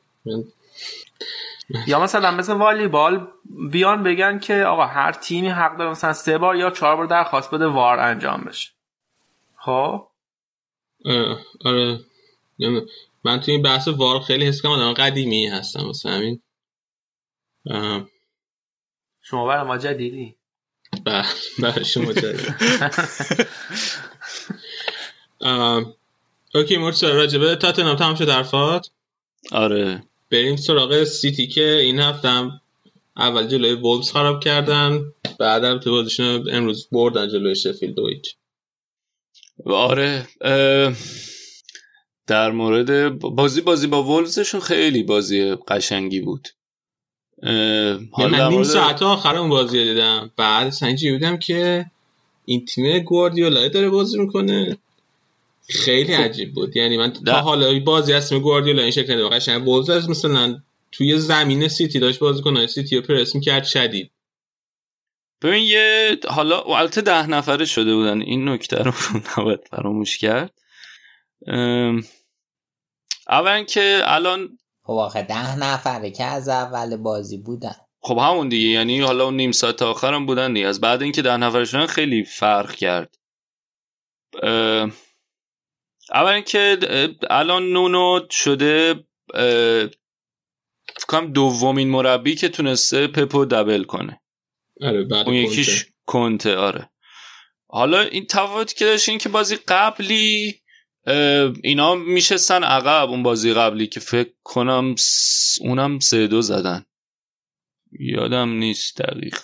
یا 1.87 2.01
مثلا 2.01 2.31
مثل 2.31 2.53
والیبال 2.53 3.29
بیان 3.71 4.03
بگن 4.03 4.39
که 4.39 4.55
آقا 4.65 4.87
هر 4.87 5.13
تیمی 5.13 5.49
حق 5.49 5.77
داره 5.77 5.91
مثلا 5.91 6.13
سه 6.13 6.39
بار 6.39 6.57
یا 6.57 6.71
چهار 6.71 6.97
بار 6.97 7.07
درخواست 7.07 7.51
بده 7.51 7.67
وار 7.67 7.99
انجام 7.99 8.41
بشه. 8.41 8.71
خب؟ 9.57 10.09
آره. 11.65 12.01
من 13.25 13.41
توی 13.41 13.55
این 13.55 13.63
بحث 13.63 13.89
وار 13.89 14.21
خیلی 14.21 14.47
حس 14.47 14.63
کنم 14.63 14.73
آدم 14.73 14.93
قدیمی 14.93 15.47
هستم 15.47 15.87
واسه 15.87 16.11
همین. 16.11 16.43
شما 19.23 19.47
برای 19.47 19.67
ما 19.67 19.79
جدیدی. 19.79 20.37
بله 21.05 21.25
برای 21.59 21.85
شما. 21.85 22.13
اه، 25.41 25.95
okay 26.55 26.77
مرتضی 26.77 27.07
راجبه 27.07 27.57
تاتنهام 27.57 27.97
تمام 27.97 28.15
شد 28.15 28.29
حرفات. 28.29 28.91
آره. 29.53 30.03
بریم 30.31 30.57
سراغ 30.57 31.05
سیتی 31.05 31.47
که 31.47 31.73
این 31.73 32.01
هفته 32.01 32.29
هم 32.29 32.61
اول 33.17 33.47
جلوی 33.47 33.73
وولز 33.73 34.13
خراب 34.13 34.45
کردن 34.45 35.13
بعدم 35.39 35.79
تو 35.79 35.91
بازیشون 35.91 36.27
رو 36.27 36.51
امروز 36.51 36.89
بردن 36.93 37.29
جلوی 37.29 37.57
شفیلد 37.57 37.95
دو 37.95 38.09
هیچ 38.09 38.35
آره 39.67 40.27
در 42.27 42.51
مورد 42.51 43.19
بازی 43.19 43.61
بازی 43.61 43.87
با 43.87 44.03
وولزشون 44.03 44.61
خیلی 44.61 45.03
بازی 45.03 45.55
قشنگی 45.69 46.21
بود. 46.21 46.49
حالا 48.13 48.29
من 48.29 48.49
نیم 48.49 48.63
ساعت 48.63 49.03
آخر 49.03 49.37
اون 49.37 49.49
بازی 49.49 49.79
رو 49.79 49.85
دیدم. 49.85 50.31
بعد 50.37 50.71
سنجی 50.71 51.13
بودم 51.13 51.37
که 51.37 51.87
این 52.45 52.65
تیم 52.65 52.99
گواردیولا 52.99 53.69
داره 53.69 53.89
بازی 53.89 54.19
می‌کنه. 54.19 54.79
خیلی 55.69 56.13
عجیب 56.13 56.55
بود. 56.55 56.77
یعنی 56.77 56.97
من 56.97 57.13
تا. 57.13 57.41
حالا 57.41 57.81
بازی 57.81 58.13
از 58.13 58.29
تیم 58.29 58.39
گواردیولا 58.39 58.83
این 58.83 58.91
شکل 58.91 59.29
قشنگ 59.29 59.69
وولز 59.69 59.91
از 59.91 60.11
مثلا 60.11 60.63
توی 60.93 61.19
زمین 61.19 61.69
سیتی 61.69 61.99
داشت 61.99 62.19
بازی 62.19 62.43
کنه 62.43 62.67
سیتی 62.67 62.97
رو 62.97 63.03
پرس 63.03 63.35
می‌کرد 63.35 63.65
شدید. 63.65 64.11
ببین 65.43 65.65
یه 65.65 66.17
حالا 66.29 66.61
البته 66.61 67.01
ده 67.01 67.27
نفره 67.27 67.65
شده 67.65 67.95
بودن. 67.95 68.21
این 68.21 68.49
نکته 68.49 68.77
رو 68.77 68.93
نباید 69.39 69.61
فراموش 69.71 70.19
کرد. 70.19 70.59
ام، 71.47 72.05
اولا 73.29 73.63
که 73.63 74.01
الان 74.05 74.59
خب 74.83 74.93
آخه 74.93 75.23
ده 75.23 75.59
نفره 75.59 76.11
که 76.11 76.25
از 76.25 76.49
اول 76.49 76.97
بازی 76.97 77.39
بودن. 77.39 77.77
خب 78.01 78.19
همون 78.19 78.49
دیگه. 78.49 78.69
یعنی 78.69 79.01
حالا 79.01 79.25
اون 79.25 79.37
نیم 79.37 79.53
ساعت 79.53 79.83
آخر 79.83 80.15
هم 80.15 80.27
بودن 80.27 80.53
دیگه. 80.53 80.67
از 80.67 80.81
بعد 80.81 81.03
اینکه 81.03 81.23
ده 81.23 81.37
نفره 81.37 81.65
شدن 81.65 81.87
خیلی 81.87 82.25
فرق 82.25 82.75
کرد. 82.75 83.19
اه، 84.43 84.91
اول 86.15 86.33
اینکه 86.33 86.79
الان 87.31 87.73
نونو 87.73 88.21
شده 88.31 89.05
اه، 89.35 89.87
فکر 90.97 91.07
کنم 91.09 91.33
دومین 91.33 91.89
مربی 91.91 92.35
که 92.35 92.49
تونسته 92.49 93.07
پپو 93.07 93.45
دبل 93.45 93.85
کنه. 93.85 94.21
آره 94.83 95.05
بعد 95.05 95.27
اون 95.29 95.37
کنته. 95.37 95.53
یکیش 95.53 95.87
کنته 96.07 96.57
آره. 96.57 96.91
حالا 97.69 98.01
این 98.01 98.27
تفاوتی 98.27 98.75
که 98.75 98.85
داشت 98.85 99.09
این 99.09 99.19
که 99.19 99.29
بازی 99.29 99.57
قبلی 99.57 100.61
اینا 101.65 101.95
میشستن 101.95 102.65
عقب 102.65 103.11
اون 103.11 103.23
بازی 103.23 103.53
قبلی 103.55 103.87
که 103.87 104.01
فکر 104.01 104.31
کنم 104.45 104.95
س- 104.99 105.59
اونم 105.61 105.99
سه 105.99 106.27
دو 106.27 106.43
زدن. 106.43 106.85
یادم 108.01 108.49
نیست 108.51 109.03
دقیق 109.03 109.39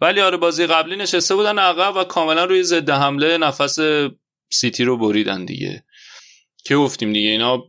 ولی 0.00 0.20
آره 0.20 0.36
بازی 0.36 0.66
قبلی 0.66 0.96
نشسته 0.96 1.34
بودن 1.34 1.58
عقب 1.58 1.96
و 1.96 2.04
کاملا 2.04 2.44
روی 2.44 2.62
ضد 2.62 2.90
حمله 2.90 3.38
نفس 3.38 3.78
سیتی 4.52 4.84
رو 4.84 4.96
بریدن 4.98 5.44
دیگه. 5.44 5.84
که 6.64 6.76
گفتیم 6.76 7.12
دیگه 7.12 7.28
اینا 7.28 7.64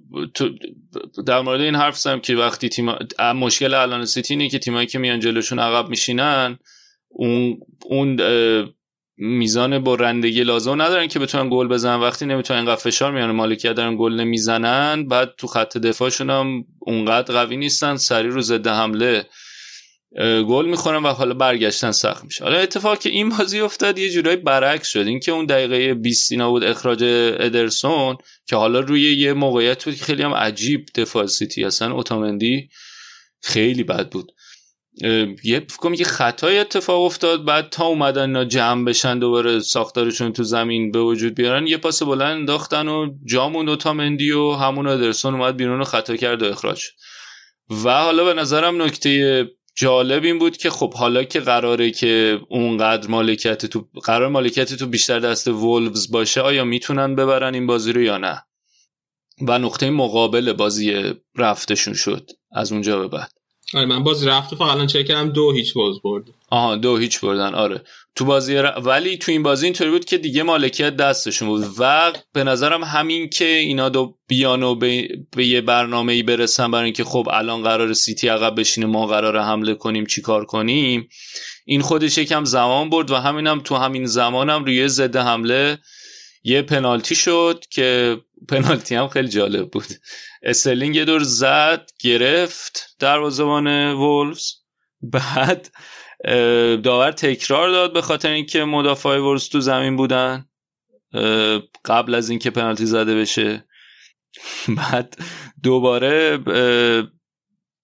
در 1.26 1.42
مورد 1.42 1.62
این 1.62 1.76
حرف 1.76 1.98
زدم 1.98 2.20
که 2.20 2.36
وقتی 2.36 2.70
تیم 2.70 2.96
مشکل 3.36 3.74
الان 3.74 4.06
سیتی 4.06 4.34
اینه 4.34 4.50
که 4.50 4.60
تیمایی 4.60 4.88
که 4.88 5.00
میان 5.00 5.20
جلوشون 5.20 5.60
عقب 5.60 5.90
میشینن 5.90 6.60
اون 7.10 7.60
اون 7.86 8.20
میزان 9.18 9.84
برندگی 9.84 10.44
لازم 10.44 10.82
ندارن 10.82 11.08
که 11.08 11.20
بتونن 11.20 11.50
گل 11.50 11.68
بزنن. 11.68 12.00
وقتی 12.00 12.26
نمی‌تونن 12.26 12.60
اینقدر 12.60 12.82
فشار 12.82 13.12
میارن 13.12 13.32
مالکیت 13.32 13.74
دارن 13.74 13.98
گل 13.98 14.14
نمی‌زنن 14.14 15.08
بعد 15.08 15.36
تو 15.38 15.48
خط 15.48 15.78
دفاعشون 15.78 16.30
هم 16.30 16.66
اونقدر 16.80 17.34
قوی 17.34 17.58
نیستن 17.58 17.96
سری 17.96 18.28
رو 18.28 18.42
ضد 18.42 18.68
حمله 18.68 19.26
گل 20.22 20.66
می‌خورن 20.66 21.04
و 21.04 21.08
حالا 21.08 21.34
برگشتن 21.34 21.92
سخت 21.92 22.24
میشه. 22.24 22.44
حالا 22.44 22.58
اتفاق 22.58 23.00
که 23.00 23.10
این 23.10 23.30
بازی 23.30 23.60
افتاد 23.60 24.00
یه 24.00 24.10
جورایی 24.10 24.38
برعکس 24.38 24.88
شد. 24.88 25.08
اینکه 25.08 25.32
اون 25.32 25.46
دقیقه 25.46 25.94
20 25.94 26.32
اینا 26.32 26.50
بود 26.50 26.64
اخراج 26.64 27.04
ادرسون 27.40 28.18
که 28.48 28.56
حالا 28.56 28.80
روی 28.80 29.14
یه 29.14 29.34
موقعیت 29.34 29.86
بود 29.86 29.96
که 29.96 30.06
خیلی 30.06 30.24
هم 30.24 30.34
عجیب 30.34 30.86
دفاع 30.96 31.26
سیتی 31.26 31.64
اصلا 31.64 31.94
اوتامندی 31.94 32.70
خیلی 33.42 33.84
بد 33.84 34.10
بود. 34.10 34.32
یه 35.44 35.66
فکر 35.70 35.94
یه 35.94 36.06
خطای 36.06 36.60
اتفاق 36.60 37.02
افتاد. 37.02 37.46
بعد 37.46 37.70
تا 37.70 37.86
اومدن 37.86 38.22
اینا 38.22 38.46
جمع 38.46 38.86
بشن 38.86 39.20
دوباره 39.20 39.60
ساختارشون 39.60 40.34
تو 40.34 40.44
زمین 40.44 40.92
به 40.92 41.00
وجود 41.00 41.36
بیارن 41.36 41.68
یه 41.68 41.78
پاس 41.78 42.04
بلند 42.04 42.40
انداختن 42.40 42.88
و 42.88 43.14
جامون 43.26 43.70
اوتامندی 43.70 44.32
و 44.32 44.52
همون 44.52 44.88
ادرسون 44.88 45.34
اومد 45.34 45.58
بیرون 45.58 45.82
و 45.82 45.84
خطا 45.84 46.16
کرد 46.16 46.42
و 46.42 46.46
اخراج. 46.46 46.84
و 47.84 47.90
حالا 47.90 48.26
به 48.26 48.34
نظرم 48.34 48.82
نکته 48.82 49.46
جالب 49.76 50.24
این 50.24 50.40
بود 50.40 50.58
که 50.58 50.70
خب 50.70 50.94
حالا 50.94 51.24
که 51.24 51.40
قراره 51.40 51.92
که 51.92 52.42
اونقدر 52.50 53.08
مالکیت 53.08 53.66
تو 53.66 53.88
قرار 54.04 54.28
مالکیت 54.28 54.74
تو 54.74 54.88
بیشتر 54.88 55.20
دست 55.20 55.48
وولفز 55.48 56.12
باشه 56.12 56.42
آیا 56.42 56.64
می‌تونن 56.64 57.16
ببرن 57.16 57.54
این 57.54 57.68
بازی 57.68 57.94
رو 57.94 58.02
یا 58.02 58.18
نه؟ 58.18 58.44
و 59.42 59.60
نقطه 59.60 59.90
مقابل 59.90 60.54
بازی 60.54 61.14
رفتشون 61.36 61.94
شد 61.94 62.30
از 62.52 62.72
اونجا 62.72 63.00
به 63.00 63.08
بعد. 63.08 63.32
آره 63.74 63.86
من 63.86 64.04
بازی 64.04 64.26
رفت 64.26 64.54
و 64.54 64.56
فقط 64.56 64.70
الان 64.70 64.88
چک 64.88 65.06
کردم 65.06 65.30
دو 65.30 65.52
هیچ 65.52 65.74
باز 65.74 66.02
برد 66.04 66.24
آها 66.50 66.76
دو 66.76 66.98
هیچ 66.98 67.20
بردن 67.20 67.56
آره. 67.56 67.84
تو 68.16 68.26
بازی 68.26 68.56
ر- 68.56 68.80
ولی 68.80 69.18
تو 69.18 69.32
این 69.32 69.44
بازی 69.44 69.66
اینطوری 69.66 69.90
بود 69.90 70.06
که 70.06 70.18
دیگه 70.18 70.44
مالکیت 70.44 70.96
دستشون 70.96 71.48
بود 71.48 71.66
و 71.80 72.14
به 72.34 72.44
نظرم 72.44 72.84
همین 72.84 73.30
که 73.30 73.46
اینا 73.46 73.90
دو 73.90 74.18
بیان 74.28 74.64
و 74.64 74.76
به, 74.76 75.08
به 75.36 75.46
یه 75.46 75.62
برنامه 75.62 76.14
ای 76.14 76.24
برسن 76.24 76.72
برای 76.72 76.86
اینکه 76.86 77.04
خب 77.04 77.30
الان 77.32 77.64
قرار 77.64 77.94
سیتی 77.94 78.28
عقب 78.28 78.60
بشینه 78.60 78.88
ما 78.88 79.08
قرار 79.08 79.40
حمله 79.40 79.74
کنیم 79.76 80.06
چیکار 80.06 80.46
کنیم 80.46 81.10
این 81.66 81.82
خودش 81.82 82.18
یکم 82.18 82.46
زمان 82.46 82.90
برد 82.90 83.12
و 83.12 83.16
همینم 83.16 83.60
تو 83.60 83.76
همین 83.76 84.06
زمانم 84.06 84.66
روی 84.66 84.88
ضد 84.88 85.16
حمله 85.16 85.78
یه 86.44 86.62
پنالتی 86.62 87.16
شد 87.16 87.64
که 87.70 88.18
پنالتی 88.50 88.96
هم 88.96 89.08
خیلی 89.08 89.28
جالب 89.28 89.70
بود. 89.72 89.86
استرلینگ 90.44 90.96
یه 90.96 91.06
دور 91.06 91.24
زد 91.24 91.90
گرفت 92.00 92.96
دروازه‌بان 93.00 93.68
وولفز. 93.94 94.52
بعد 95.02 95.70
داور 96.84 97.12
تکرار 97.12 97.70
داد 97.70 97.94
به 97.94 98.02
خاطر 98.02 98.30
اینکه 98.30 98.64
مدافع 98.64 99.18
وولفز 99.18 99.50
تو 99.50 99.60
زمین 99.62 99.96
بودن. 99.96 100.46
قبل 101.86 102.16
از 102.16 102.30
اینکه 102.30 102.50
پنالتی 102.50 102.86
زده 102.86 103.16
بشه. 103.16 103.66
بعد 104.78 105.18
دوباره 105.64 106.40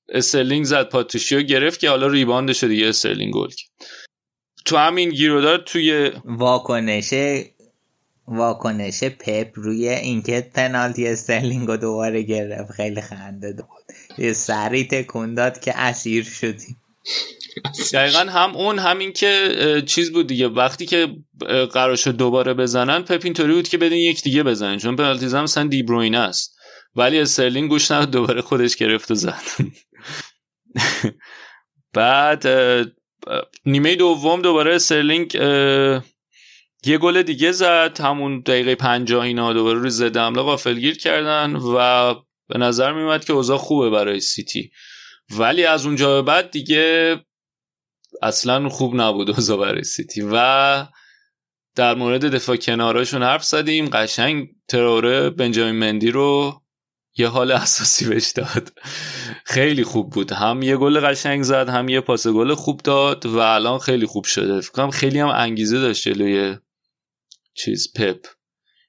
استرلینگ 0.10 0.66
زد 0.66 0.90
پاتریسیو 0.90 1.42
گرفت 1.42 1.80
که 1.80 1.90
حالا 1.90 2.08
rebound 2.08 2.51
ش 2.51 2.64
دیگه 2.64 2.88
استرلینگ 2.88 3.34
گل 3.34 3.50
کرد. 3.50 3.70
تو 4.66 4.78
همین 4.78 5.10
گیرودار 5.10 5.58
توی 5.58 6.12
واکنش 6.26 7.14
واکنش 8.28 9.04
پپ 9.04 9.52
روی 9.54 9.90
اینکه 9.90 10.50
پنالتی 10.54 11.08
استرلینگ 11.08 11.68
رو 11.68 11.78
دوباره 11.78 12.22
گرفت. 12.22 12.72
خیلی 12.72 13.02
خنده 13.02 13.54
دار. 13.54 13.68
یه 14.18 14.34
سری 14.34 14.84
تکون 14.84 15.34
داد 15.34 15.60
که 15.60 15.80
اسیر 15.80 16.24
شدیم. 16.24 16.82
دقیقا 17.94 18.20
هم 18.20 18.56
اون 18.56 18.80
همین 18.80 19.14
که 19.14 19.84
چیز 19.86 20.12
بود 20.12 20.28
دیگه. 20.28 20.48
وقتی 20.48 20.86
که 20.86 21.08
قرار 21.74 21.96
شد 21.96 22.12
دوباره 22.12 22.54
بزنن 22.54 23.02
پپ 23.02 23.22
اینطوری 23.24 23.54
بود 23.54 23.68
که 23.68 23.78
بدین 23.78 24.00
یک 24.00 24.24
دیگه 24.24 24.44
بزنن 24.44 24.78
چون 24.78 24.96
پنالتی 24.96 25.28
زن 25.28 25.42
مثلا 25.42 25.68
دیبروینه 25.68 26.18
است. 26.18 26.56
ولی 26.96 27.20
استرلینگ 27.20 27.70
گوش 27.70 27.92
نداد 27.92 28.12
دوباره 28.12 28.42
خودش 28.42 28.76
گرفت 28.76 29.12
و 29.12 29.16
زد. 29.16 29.42
بعد 31.94 32.48
نیمه 33.66 33.96
دوم 33.96 34.42
دوباره 34.42 34.76
استرلینگ 34.76 35.36
یه 36.86 36.98
گل 37.02 37.22
دیگه 37.22 37.52
زد. 37.52 38.02
همون 38.02 38.40
دقیقه 38.40 38.76
پنجاه 38.76 39.24
اینا 39.24 39.54
دوباره 39.54 39.80
روی 39.80 39.90
ضد 39.90 40.18
حمله 40.18 40.42
غافلگیر 40.42 40.98
کردن 40.98 41.56
و 41.56 42.14
به 42.48 42.58
نظر 42.58 42.94
میومد 42.94 43.26
که 43.26 43.34
اوضاع 43.34 43.58
خوبه 43.58 43.90
برای 43.90 44.20
سیتی. 44.20 44.72
ولی 45.38 45.66
از 45.66 45.86
اونجا 45.86 46.16
به 46.16 46.22
بعد 46.22 46.52
دیگه 46.52 47.16
اصلا 48.22 48.70
خوب 48.70 48.96
نبود 48.96 49.30
اوضاع 49.36 49.58
برای 49.58 49.84
سیتی 49.84 50.22
و 50.32 50.86
در 51.76 51.96
مورد 51.96 52.26
دفاع 52.26 52.56
کناراشون 52.56 53.24
حرف 53.24 53.44
زدیم. 53.44 53.90
قشنگ 53.90 54.50
تروره 54.68 55.30
بنجامین 55.30 55.76
مندی 55.76 56.12
رو 56.12 56.62
یه 57.18 57.28
حال 57.28 57.52
اساسی 57.52 58.06
بهش 58.06 58.32
داد. 58.32 58.72
خیلی 59.46 59.84
خوب 59.84 60.10
بود. 60.10 60.32
هم 60.32 60.62
یه 60.62 60.78
گل 60.78 61.00
قشنگ 61.00 61.44
زد 61.44 61.70
هم 61.70 61.90
یه 61.90 62.02
پاس 62.02 62.28
گل 62.28 62.54
خوب 62.54 62.82
داد 62.82 63.26
و 63.26 63.38
الان 63.38 63.80
خیلی 63.80 64.06
خوب 64.06 64.26
شده. 64.26 64.62
فکر 64.62 64.72
کنم 64.72 64.92
خیلی 64.92 65.20
هم 65.20 65.28
انگیزه 65.28 65.80
داشت 65.80 66.10
جلوی 66.10 66.58
چیز 67.54 67.94
پپ. 67.94 68.26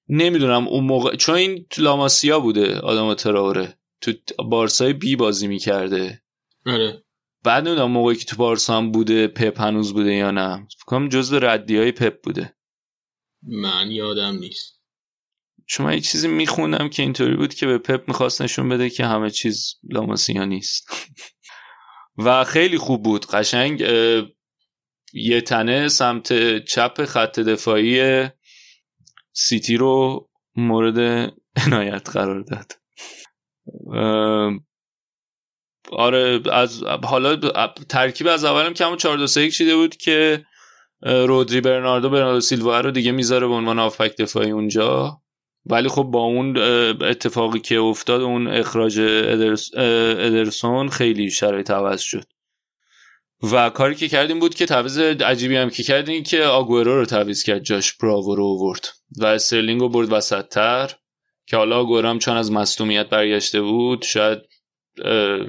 نمی‌دونم 0.09 0.69
اون 0.69 0.85
موقع 0.85 1.17
چون 1.17 1.35
این 1.35 1.67
لاماسیا 1.79 2.41
بوده 2.41 2.79
آدم 2.79 3.15
تراوره 3.15 3.79
تو 4.01 4.13
بارسای 4.51 4.93
بی 4.93 5.17
بازی 5.17 5.47
می‌کرده. 5.47 6.23
آره. 6.67 7.03
بعد 7.45 7.69
نمی‌دونم 7.69 7.91
موقعی 7.91 8.17
که 8.17 8.25
تو 8.25 8.37
بارسا 8.37 8.77
هم 8.77 8.93
بوده 8.93 9.29
پپ 9.29 9.61
هنوز 9.61 9.93
بوده 9.93 10.15
یا 10.15 10.31
نه. 10.31 10.57
فکر 10.57 10.85
کنم 10.87 11.09
جزو 11.09 11.39
ردی 11.39 11.77
های 11.77 11.93
پپ 11.93 12.23
بوده. 12.23 12.55
من 13.43 13.91
یادم 13.91 14.37
نیست. 14.39 14.81
چون 15.67 15.87
من 15.87 15.95
یه 15.95 16.01
چیزی 16.01 16.29
میخوندم 16.29 16.89
که 16.89 17.03
اینطوری 17.03 17.37
بود 17.37 17.55
که 17.55 17.67
به 17.67 17.79
پپ 17.79 18.09
می‌خواست 18.09 18.43
نشون 18.43 18.69
بده 18.69 18.91
که 18.91 19.07
همه 19.07 19.31
چیز 19.31 19.75
لاماسیا 19.91 20.45
نیست. 20.45 20.89
و 22.25 22.45
خیلی 22.45 22.79
خوب 22.79 23.03
بود. 23.03 23.27
قشنگ 23.27 23.81
یه 25.12 25.41
تنه 25.41 25.89
سمت 25.89 26.59
چپ 26.65 27.05
خط 27.05 27.41
دفاعی 27.41 28.29
سیتی 29.33 29.77
رو 29.77 30.29
مورد 30.57 30.99
عنایت 31.67 32.11
قرار 32.11 32.41
داد. 32.41 32.73
آره 35.93 36.41
از 36.53 36.83
حالا 36.83 37.37
ترکیب 37.89 38.27
از 38.27 38.45
اولم 38.45 38.75
همون 38.81 38.97
4 38.97 39.17
2 39.19 39.27
3 39.27 39.51
چیده 39.51 39.77
بود 39.77 39.97
که 39.97 40.45
رودری 41.03 41.61
برناردو 41.61 42.11
برناردو 42.11 42.41
سیلوا 42.41 42.81
رو 42.81 42.91
دیگه 42.91 43.12
می‌ذاره 43.12 43.47
به 43.47 43.55
عنوان 43.55 43.79
هافبک 43.79 44.17
دفاعی 44.17 44.51
اونجا. 44.51 45.21
ولی 45.67 45.89
خب 45.89 46.03
با 46.03 46.21
اون 46.21 46.57
اتفاقی 47.03 47.61
که 47.61 47.79
افتاد 47.79 48.21
اون 48.21 48.49
اخراج 48.49 49.01
ادرس- 49.01 49.71
ادرسون 49.77 50.89
خیلی 50.89 51.31
شرایط 51.31 51.71
عوض 51.71 52.01
شد. 52.01 52.25
و 53.53 53.71
کاری 53.71 53.95
که 53.95 54.09
کردیم 54.09 54.39
بود 54.39 54.55
که 54.55 54.67
تعویض 54.67 54.99
عجیبی 54.99 55.57
هم 55.57 55.71
که 55.71 55.83
کردیم 55.83 56.23
که 56.23 56.43
آگورو 56.43 56.99
رو 56.99 57.05
تعویض 57.05 57.43
کرد 57.43 57.62
جاش 57.62 57.93
براو 57.97 58.35
رو 58.35 58.45
آورد 58.45 58.89
و 59.19 59.27
استرلینگ 59.27 59.81
رو 59.81 59.89
برد 59.89 60.12
وسط 60.12 60.49
تر 60.49 60.91
که 61.47 61.57
حالا 61.57 61.79
آگورو 61.79 62.09
هم 62.09 62.19
چون 62.19 62.37
از 62.37 62.53
مصدومیت 62.53 63.09
برگشته 63.09 63.61
بود 63.61 64.03
شاید 64.03 64.39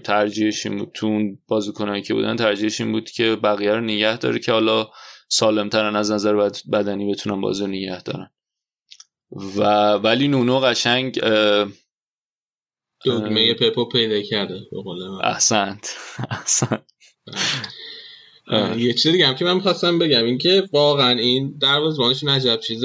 ترجیحش 0.03 0.65
این 0.65 0.77
بود 0.77 0.91
تو 0.93 1.07
اون 1.07 1.37
بازیکنایی 1.47 2.01
که 2.01 2.13
بودن 2.13 2.35
ترجیحش 2.35 2.81
این 2.81 2.91
بود 2.91 3.09
که 3.09 3.35
بقیه 3.35 3.71
رو 3.71 3.81
نگه 3.81 4.17
داره 4.17 4.39
که 4.39 4.51
حالا 4.51 4.89
سالمترن 5.29 5.95
از 5.95 6.11
نظر 6.11 6.35
بد- 6.35 6.69
بدنی 6.71 7.11
بتونن 7.11 7.41
بازی 7.41 7.61
رو 7.61 7.67
نگه 7.67 8.01
دارن. 8.03 8.29
و 9.31 9.63
ولی 9.93 10.27
نونو 10.27 10.59
قشنگ 10.59 11.19
دگمه 13.05 13.53
پپو 13.53 13.85
پیدا 13.85 14.21
کرده. 14.21 14.59
احسنت. 15.23 15.95
احسنت. 16.31 16.83
یه 18.77 18.93
چیز 18.93 19.11
دیگه 19.11 19.27
هم 19.27 19.35
که 19.35 19.45
من 19.45 19.53
می‌خواستم 19.53 19.99
بگم 19.99 20.23
این 20.25 20.37
که 20.37 20.69
واقعا 20.73 21.19
این 21.19 21.57
دروازه‌بانشون 21.61 22.29
عجب 22.29 22.59
چیز 22.59 22.83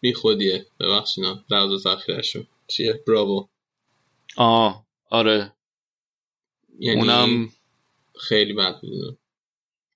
بی 0.00 0.12
خودیه 0.12 0.66
ببخشینا 0.80 1.44
دروازه 1.50 1.76
ذخیره‌شون 1.76 2.46
چیه؟ 2.68 3.00
براوو 3.06 3.46
آه 4.36 4.86
آره. 5.10 5.52
یعنی 6.78 7.00
اونم 7.00 7.48
خیلی 8.20 8.52
بد 8.52 8.80
بود 8.80 9.18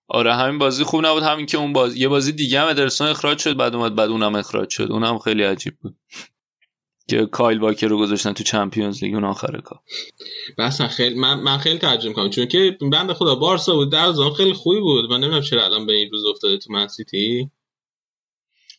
آره 0.09 0.35
همین 0.35 0.59
بازی 0.59 0.85
خوب 0.85 1.07
نبود. 1.07 1.23
همین 1.23 1.47
که 1.47 1.59
اون 1.59 1.73
باز 1.73 1.97
یه 1.97 2.09
بازی 2.09 2.33
دیگه 2.33 2.61
هم 2.61 2.69
ادرسون 2.69 3.07
اخراج 3.07 3.39
شد 3.39 3.57
بعد 3.57 3.75
اومد 3.75 3.95
بعد 3.95 4.11
اونم 4.11 4.35
اخراج 4.35 4.71
شد. 4.71 4.93
اونم 4.93 5.19
خیلی 5.19 5.43
عجیب 5.43 5.75
بود. 5.81 5.97
که 7.09 7.27
کایل 7.27 7.59
واکر 7.59 7.87
رو 7.87 7.99
گذاشتن 7.99 8.33
تو 8.33 8.45
چمپیونز 8.45 9.05
لیگ 9.05 9.15
اون 9.15 9.25
آخر 9.25 9.61
کار. 9.61 9.81
اصلا 10.59 10.89
خیلی 10.89 11.15
من, 11.15 11.41
من 11.41 11.59
خیلی 11.59 11.79
تعجب 11.79 12.09
می‌کنم. 12.09 12.31
چون 12.31 12.47
که 12.47 12.79
بنده 12.93 13.15
خدا 13.15 13.35
بارسا 13.35 13.75
بود 13.75 13.93
در 13.93 14.13
زمان 14.13 14.33
خیلی 14.33 14.53
خوبی 14.53 14.81
بود. 14.81 15.11
من 15.11 15.17
نمی‌دونم 15.17 15.43
چرا 15.43 15.65
الان 15.65 15.87
به 15.87 15.93
این 15.93 16.11
روز 16.11 16.25
افتاده 16.27 16.59
تو 16.59 16.73
من 16.73 16.89
سیتی. 16.89 17.51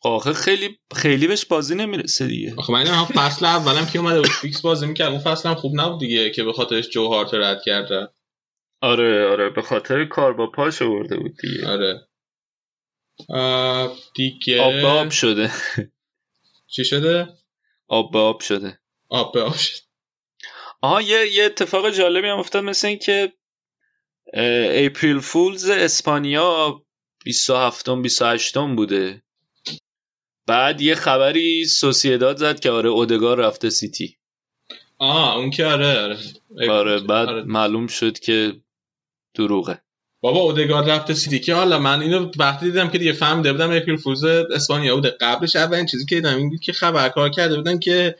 آخه 0.03 0.33
خیلی 0.33 0.79
خیلی 0.95 1.27
بهش 1.27 1.45
بازی 1.45 1.75
نمی‌رسه 1.75 2.27
دیگه. 2.27 2.53
آخه 2.57 2.73
من 2.73 2.87
هم 2.87 3.05
فصل 3.05 3.45
اولم 3.45 3.85
که 3.85 3.99
اومده 3.99 4.17
بود. 4.21 4.29
فیکس 4.29 4.61
بازی 4.61 4.85
می‌کرد. 4.87 5.11
اون 5.11 5.19
فصل 5.19 5.49
هم 5.49 5.55
خوب 5.55 5.71
نبود 5.75 5.99
دیگه 5.99 6.29
که 6.29 6.43
به 6.43 6.53
خاطرش 6.53 6.89
جو 6.89 7.07
هارت 7.07 7.33
رد 7.33 7.61
کرد. 7.65 8.13
آره 8.81 9.27
آره. 9.27 9.49
به 9.49 9.61
خاطر 9.61 10.05
کار 10.05 10.33
با 10.33 10.47
پاش 10.47 10.81
آورده 10.81 11.17
بود 11.17 11.37
دیگه. 11.41 11.67
آره. 11.67 12.07
آه، 13.29 13.97
دیگه 14.15 14.61
آب 14.61 14.73
به 14.73 14.87
آب 14.87 15.09
شده. 15.09 15.51
چی 16.67 16.85
شده؟ 16.85 17.27
آب 17.87 18.11
به 18.11 18.19
آب 18.19 18.41
شده. 18.41 18.79
آب 19.09 19.33
به 19.33 19.41
آب 19.41 19.55
شد 19.55 19.83
آها 20.81 21.01
یه 21.01 21.27
یه 21.33 21.43
اتفاق 21.45 21.89
جالبی 21.89 22.27
هم 22.27 22.39
افتاد 22.39 22.63
مثل 22.63 22.87
این 22.87 22.99
که 22.99 23.33
اه، 24.33 24.85
April 24.85 25.19
Fools 25.19 25.69
اسپانیا 25.69 26.81
27 27.25 27.89
28 27.89 28.57
بوده. 28.57 29.22
بعد 30.47 30.81
یه 30.81 30.95
خبری 30.95 31.65
سوسیداد 31.65 32.37
زد 32.37 32.59
که 32.59 32.71
آره 32.71 32.89
اودگار 32.89 33.37
رفته 33.37 33.69
سیتی. 33.69 34.15
آه 34.97 35.35
اون 35.37 35.49
که 35.49 35.65
آره 35.65 35.99
آره. 36.01 36.17
آره 36.69 36.99
بعد 36.99 37.27
آره. 37.29 37.43
معلوم 37.43 37.87
شد 37.87 38.19
که 38.19 38.53
دروغه. 39.35 39.81
بابا 40.21 40.39
اودگارد 40.39 40.89
رفته 40.89 41.13
سیتی. 41.13 41.39
که 41.39 41.53
حالا 41.53 41.79
من 41.79 42.01
اینو 42.01 42.31
وقتی 42.39 42.65
دیدم 42.65 42.89
که 42.89 42.97
دیگه 42.97 43.13
فهمیده 43.13 43.51
بودم 43.51 43.71
April 43.71 43.95
Fools 43.97 44.23
اسپانیا 44.23 44.95
بوده. 44.95 45.09
قبلش 45.21 45.55
اولین 45.55 45.85
چیزی 45.85 46.05
که 46.05 46.15
دیدم 46.15 46.35
این 46.37 46.49
بود 46.49 46.59
که 46.59 46.73
خبرکار 46.73 47.29
کرده 47.29 47.55
بودن 47.55 47.79
که 47.79 48.15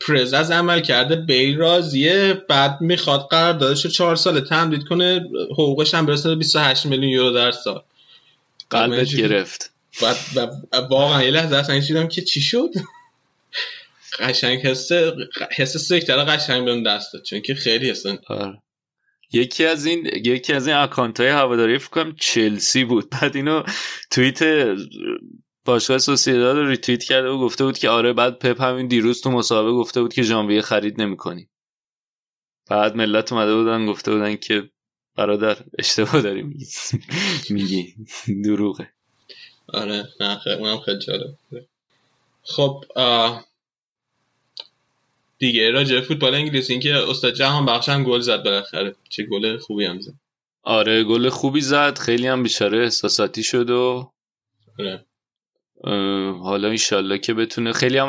پرز 0.00 0.32
از 0.34 0.50
عمل 0.50 0.80
کرده 0.80 1.16
بیل 1.16 1.56
راضیه 1.56 2.44
بعد 2.48 2.80
می‌خواد 2.80 3.28
قراردادش 3.30 3.84
رو 3.84 3.90
چهار 3.90 4.16
ساله 4.16 4.40
تمدید 4.40 4.84
کنه 4.84 5.24
حقوقش 5.50 5.94
هم 5.94 6.06
برسه 6.06 6.28
به 6.28 6.34
28 6.34 6.86
میلیون 6.86 7.08
یورو 7.12 7.30
در 7.32 7.50
سال. 7.50 7.82
قلبت 8.70 9.04
چی- 9.04 9.16
گرفت. 9.16 9.72
بعد 10.02 10.16
و- 10.36 10.76
واقعا 10.90 11.22
یه 11.22 11.30
لحظه 11.30 11.56
اصلا 11.56 11.78
دیدم 11.78 12.08
که 12.08 12.22
چی 12.22 12.40
شد؟ 12.40 12.70
قشنگ 14.18 14.58
حس 14.60 14.92
حس 15.56 15.76
سکتر 15.76 16.24
قشنگ 16.24 16.64
بهم 16.64 16.82
دست 16.82 17.12
داد 17.12 17.22
چون 17.22 17.40
که 17.40 17.54
خیلی 17.54 17.90
اصلا 17.90 18.18
آره. 18.26 18.62
یکی 19.32 19.64
از 19.66 19.86
این 19.86 20.06
یکی 20.24 20.52
از 20.52 20.66
این 20.66 20.76
اکانت 20.76 21.20
های 21.20 21.28
هواداری 21.28 21.78
فکر 21.78 21.90
کنم 21.90 22.16
چلسی 22.20 22.84
بود. 22.84 23.10
بعد 23.10 23.36
اینو 23.36 23.62
توییت 24.10 24.40
باشگاه 25.64 25.98
سوسیداد 25.98 26.56
رو 26.56 26.68
ریتوییت 26.68 27.04
کرده 27.04 27.28
و 27.28 27.38
گفته 27.38 27.64
بود 27.64 27.78
که 27.78 27.88
آره 27.88 28.12
بعد 28.12 28.38
پپ 28.38 28.60
همین 28.60 28.86
دیروز 28.86 29.20
تو 29.20 29.30
مصاحبه 29.30 29.72
گفته 29.72 30.00
بود 30.02 30.14
که 30.14 30.22
ژانویه 30.22 30.62
خرید 30.62 31.00
نمی‌کنی. 31.00 31.48
بعد 32.70 32.96
ملت 32.96 33.32
اومده 33.32 33.54
بودن 33.54 33.86
گفته 33.86 34.12
بودن 34.12 34.36
که 34.36 34.70
برادر 35.16 35.56
اشتباه 35.78 36.22
داری 36.22 36.42
میگی. 37.50 37.94
دروغه. 38.44 38.95
آره 39.68 40.08
نه 40.20 40.38
خیلی 40.38 40.56
اونم 40.56 40.80
خیلی 40.80 40.98
جالب 40.98 41.38
بوده. 41.50 41.66
خب 42.42 42.84
آه، 42.96 43.44
دیگه 45.38 45.70
راجع 45.70 46.00
فوتبال 46.00 46.34
انگلیسی 46.34 46.72
این 46.72 46.82
که 46.82 46.94
استاد 46.94 47.34
جهان 47.34 47.66
بخش 47.66 47.88
هم 47.88 48.04
گل 48.04 48.20
زد 48.20 48.44
بالاخره 48.44 48.94
چه 49.08 49.22
گل 49.22 49.58
خوبی 49.58 49.84
هم 49.84 50.00
زد 50.00 50.12
آره 50.62 51.04
گل 51.04 51.28
خوبی 51.28 51.60
زد 51.60 51.98
خیلی 51.98 52.26
هم 52.26 52.42
بیچاره 52.42 52.78
احساساتی 52.78 53.42
شد 53.42 53.70
و 53.70 54.12
آره. 54.78 55.06
حالا 56.42 56.68
انشالله 56.68 57.18
که 57.18 57.34
بتونه 57.34 57.72
خیلی 57.72 57.98
هم 57.98 58.08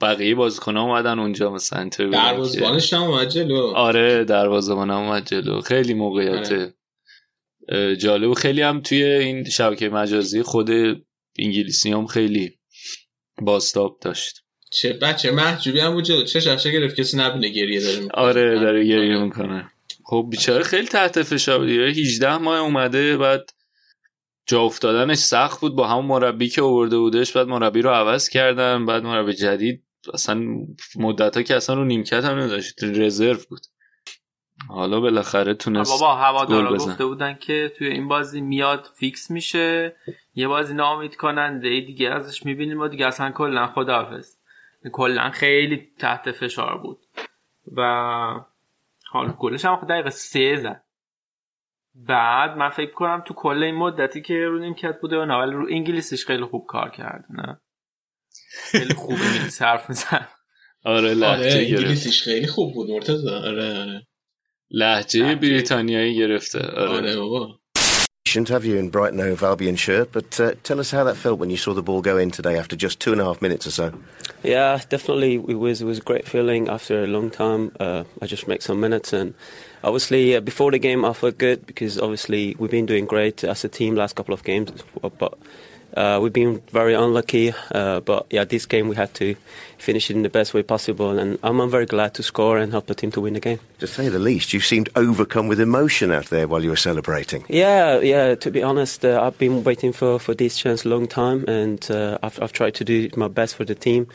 بقیه 0.00 0.34
بازیکن 0.34 0.76
اومدن 0.76 1.18
اونجا 1.18 1.50
مثلا 1.50 1.88
دروازه‌بانش 1.98 2.92
هم 2.92 3.02
اومد 3.02 3.28
جلو 3.28 3.72
آره 3.76 4.24
دروازه‌بان 4.24 4.90
هم 4.90 4.96
اومد 4.96 5.26
جلو 5.26 5.60
خیلی 5.60 5.94
موقعیت 5.94 6.52
آره. 6.52 6.74
جالب. 7.98 8.30
و 8.30 8.34
خیلی 8.34 8.62
هم 8.62 8.80
توی 8.80 9.04
این 9.04 9.44
شبکه 9.44 9.88
مجازی 9.88 10.42
خود 10.42 10.70
انگلیسی 11.38 11.92
هم 11.92 12.06
خیلی 12.06 12.58
باستاب 13.42 13.98
داشت. 14.00 14.42
چه 14.70 14.92
بچه 14.92 15.30
محجوبی 15.30 15.80
هم 15.80 15.92
بود 15.92 16.24
چه 16.24 16.40
شخصه 16.40 16.70
گرفت؟ 16.70 17.00
کسی 17.00 17.16
نبینه 17.16 17.48
گریه 17.48 17.80
داره 17.80 18.00
می‌کنه. 18.00 18.22
آره 18.24 18.60
داره 18.60 18.84
گریه 18.84 19.16
آره. 19.16 19.24
می‌کنه. 19.24 19.70
خب 20.04 20.26
بیچاره 20.30 20.62
خیلی 20.62 20.86
تحت 20.86 21.22
فشار 21.22 21.58
بود. 21.58 21.68
دیگه 21.68 21.82
18 21.82 22.38
ماه 22.38 22.58
اومده 22.58 23.16
بعد 23.16 23.50
جا 24.46 24.62
افتادنش 24.62 25.18
سخت 25.18 25.60
بود. 25.60 25.76
با 25.76 25.88
همون 25.88 26.04
مربی 26.04 26.48
که 26.48 26.62
آورده 26.62 26.98
بودش 26.98 27.32
بعد 27.32 27.46
مربی 27.46 27.82
رو 27.82 27.90
عوض 27.90 28.28
کردن. 28.28 28.86
بعد 28.86 29.02
مربی 29.02 29.32
جدید 29.32 29.84
اصلا 30.14 30.44
مدت 30.96 31.36
ها 31.36 31.42
که 31.42 31.56
اصلا 31.56 31.76
رو 31.76 31.84
نیمکت 31.84 32.24
هم 32.24 32.38
نداشت. 32.38 32.84
رزرو 32.84 33.38
بود. 33.48 33.66
حالا 34.68 35.00
بالاخره 35.00 35.54
تونست 35.54 36.00
بابا 36.00 36.14
هوادارا. 36.14 36.76
گفته 36.76 37.06
بودن 37.06 37.34
که 37.34 37.72
توی 37.78 37.86
این 37.86 38.08
بازی 38.08 38.40
میاد 38.40 38.88
فیکس 38.94 39.30
میشه 39.30 39.96
یه 40.34 40.48
بازی 40.48 40.74
نامید 40.74 41.16
کننده 41.16 41.68
دیگه 41.80 42.10
ازش 42.10 42.46
می‌بینیم 42.46 42.80
و 42.80 42.88
دیگه 42.88 43.06
اصلا 43.06 43.30
کلا 43.30 43.66
خداحافظ. 43.66 44.36
کلا 44.92 45.30
خیلی 45.30 45.88
تحت 45.98 46.32
فشار 46.32 46.78
بود. 46.78 46.98
و 47.76 47.82
حالا 49.10 49.32
گلش 49.32 49.64
هم 49.64 49.86
دقیقه 49.88 50.10
سه 50.10 50.56
زد. 50.56 50.82
بعد 51.94 52.56
من 52.56 52.68
فکر 52.68 52.92
کنم 52.92 53.22
تو 53.26 53.34
کل 53.34 53.62
این 53.62 53.74
مدتی 53.74 54.22
که 54.22 54.34
رو 54.34 54.58
نیمکت 54.58 55.00
بوده 55.00 55.16
و 55.16 55.24
نه 55.24 55.34
ولی 55.34 55.52
رو 55.52 55.66
انگلیسیش 55.70 56.26
خیلی 56.26 56.44
خوب 56.44 56.66
کار 56.66 56.90
کرده 56.90 57.24
نه؟ 57.30 57.60
خیلی 58.70 58.94
خوب 58.94 59.18
انگلیسی 59.22 59.64
حرف 59.64 59.88
میزن 59.88 60.26
آره 60.84 61.26
آره 61.26 61.52
انگلیسیش 61.52 62.22
خیلی 62.22 62.46
خوب 62.46 62.74
بود 62.74 62.90
مرتضی. 62.90 63.28
آره 63.28 63.80
آره. 63.80 64.06
لهجه 64.71 65.35
بریتانیایی 65.35 66.15
گرفته 66.15 66.59
آره 66.59 66.89
آره 66.89 67.15
بابا 67.15 67.59
Shouldn't 68.27 68.49
have 68.49 68.65
you 68.65 68.75
in 68.75 68.89
Brighton 68.89 69.19
Hove 69.19 69.41
Albion 69.41 69.77
shirt, 69.77 70.11
but 70.11 70.37
uh, 70.37 70.51
tell 70.61 70.81
us 70.81 70.91
how 70.91 71.05
that 71.05 71.15
felt 71.15 71.39
when 71.39 71.49
you 71.49 71.55
saw 71.55 71.73
the 71.73 71.81
ball 71.81 72.01
go 72.01 72.17
in 72.17 72.29
today 72.29 72.57
after 72.57 72.75
just 72.75 72.99
two 72.99 73.13
and 73.13 73.21
a 73.21 73.23
half 73.23 73.41
minutes 73.41 73.65
or 73.65 73.71
so. 73.71 73.93
Yeah, 74.43 74.81
definitely. 74.89 75.35
It 75.35 75.59
was 75.65 75.81
it 75.81 75.85
was 75.85 75.99
a 75.99 76.01
great 76.01 76.27
feeling 76.27 76.67
after 76.67 77.05
a 77.05 77.07
long 77.07 77.29
time. 77.31 77.71
Uh, 77.79 78.03
I 78.21 78.25
just 78.25 78.45
make 78.45 78.61
some 78.61 78.81
minutes, 78.81 79.13
and 79.13 79.33
obviously 79.81 80.35
uh, 80.35 80.41
before 80.41 80.71
the 80.71 80.77
game 80.77 81.05
I 81.05 81.13
felt 81.13 81.37
good 81.37 81.65
because 81.65 81.97
obviously 81.97 82.53
we've 82.59 82.69
been 82.69 82.85
doing 82.85 83.05
great 83.05 83.45
as 83.45 83.63
a 83.63 83.69
team 83.69 83.95
last 83.95 84.17
couple 84.17 84.33
of 84.33 84.43
games, 84.43 84.71
but 85.17 85.33
uh, 85.96 86.18
we've 86.22 86.32
been 86.32 86.60
very 86.70 86.94
unlucky. 86.94 87.52
Uh, 87.74 88.00
but 88.00 88.26
yeah, 88.30 88.44
this 88.44 88.66
game 88.66 88.88
we 88.88 88.96
had 88.96 89.12
to 89.14 89.34
finish 89.78 90.10
it 90.10 90.16
in 90.16 90.22
the 90.22 90.28
best 90.28 90.54
way 90.54 90.62
possible, 90.62 91.18
and 91.18 91.38
I'm, 91.42 91.60
I'm 91.60 91.70
very 91.70 91.86
glad 91.86 92.14
to 92.14 92.22
score 92.22 92.58
and 92.58 92.72
help 92.72 92.86
the 92.86 92.94
team 92.94 93.10
to 93.12 93.20
win 93.20 93.34
the 93.34 93.40
game. 93.40 93.58
To 93.80 93.86
say 93.86 94.08
the 94.08 94.18
least, 94.18 94.52
you 94.52 94.60
seemed 94.60 94.88
overcome 94.94 95.48
with 95.48 95.60
emotion 95.60 96.12
out 96.12 96.26
there 96.26 96.46
while 96.46 96.62
you 96.62 96.70
were 96.70 96.76
celebrating. 96.76 97.44
Yeah, 97.48 97.98
yeah. 98.00 98.34
To 98.36 98.50
be 98.50 98.62
honest, 98.62 99.04
uh, 99.04 99.20
I've 99.22 99.38
been 99.38 99.64
waiting 99.64 99.92
for, 99.92 100.18
for 100.18 100.34
this 100.34 100.56
chance 100.56 100.84
a 100.84 100.88
long 100.88 101.08
time, 101.08 101.44
and 101.48 101.90
uh, 101.90 102.18
I've, 102.22 102.40
I've 102.40 102.52
tried 102.52 102.74
to 102.76 102.84
do 102.84 103.08
my 103.16 103.28
best 103.28 103.56
for 103.56 103.64
the 103.64 103.74
team. 103.74 104.06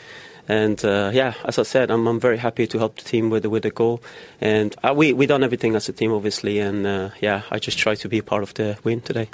And 0.48 0.82
uh, 0.82 1.10
yeah, 1.12 1.34
as 1.44 1.58
I 1.58 1.62
said, 1.62 1.90
I'm, 1.90 2.06
I'm 2.06 2.18
very 2.18 2.38
happy 2.38 2.66
to 2.66 2.78
help 2.78 2.96
the 2.96 3.04
team 3.04 3.28
with 3.28 3.42
the, 3.42 3.50
with 3.50 3.64
the 3.64 3.70
goal. 3.70 4.00
And 4.40 4.74
uh, 4.82 4.94
we 4.96 5.12
we 5.12 5.26
done 5.26 5.44
everything 5.44 5.76
as 5.76 5.90
a 5.90 5.92
team, 5.92 6.10
obviously. 6.10 6.58
And 6.58 6.86
uh, 6.86 7.10
yeah, 7.20 7.42
I 7.50 7.58
just 7.58 7.76
try 7.76 7.94
to 7.96 8.08
be 8.08 8.22
part 8.22 8.42
of 8.42 8.54
the 8.54 8.78
win 8.82 9.02
today. 9.02 9.28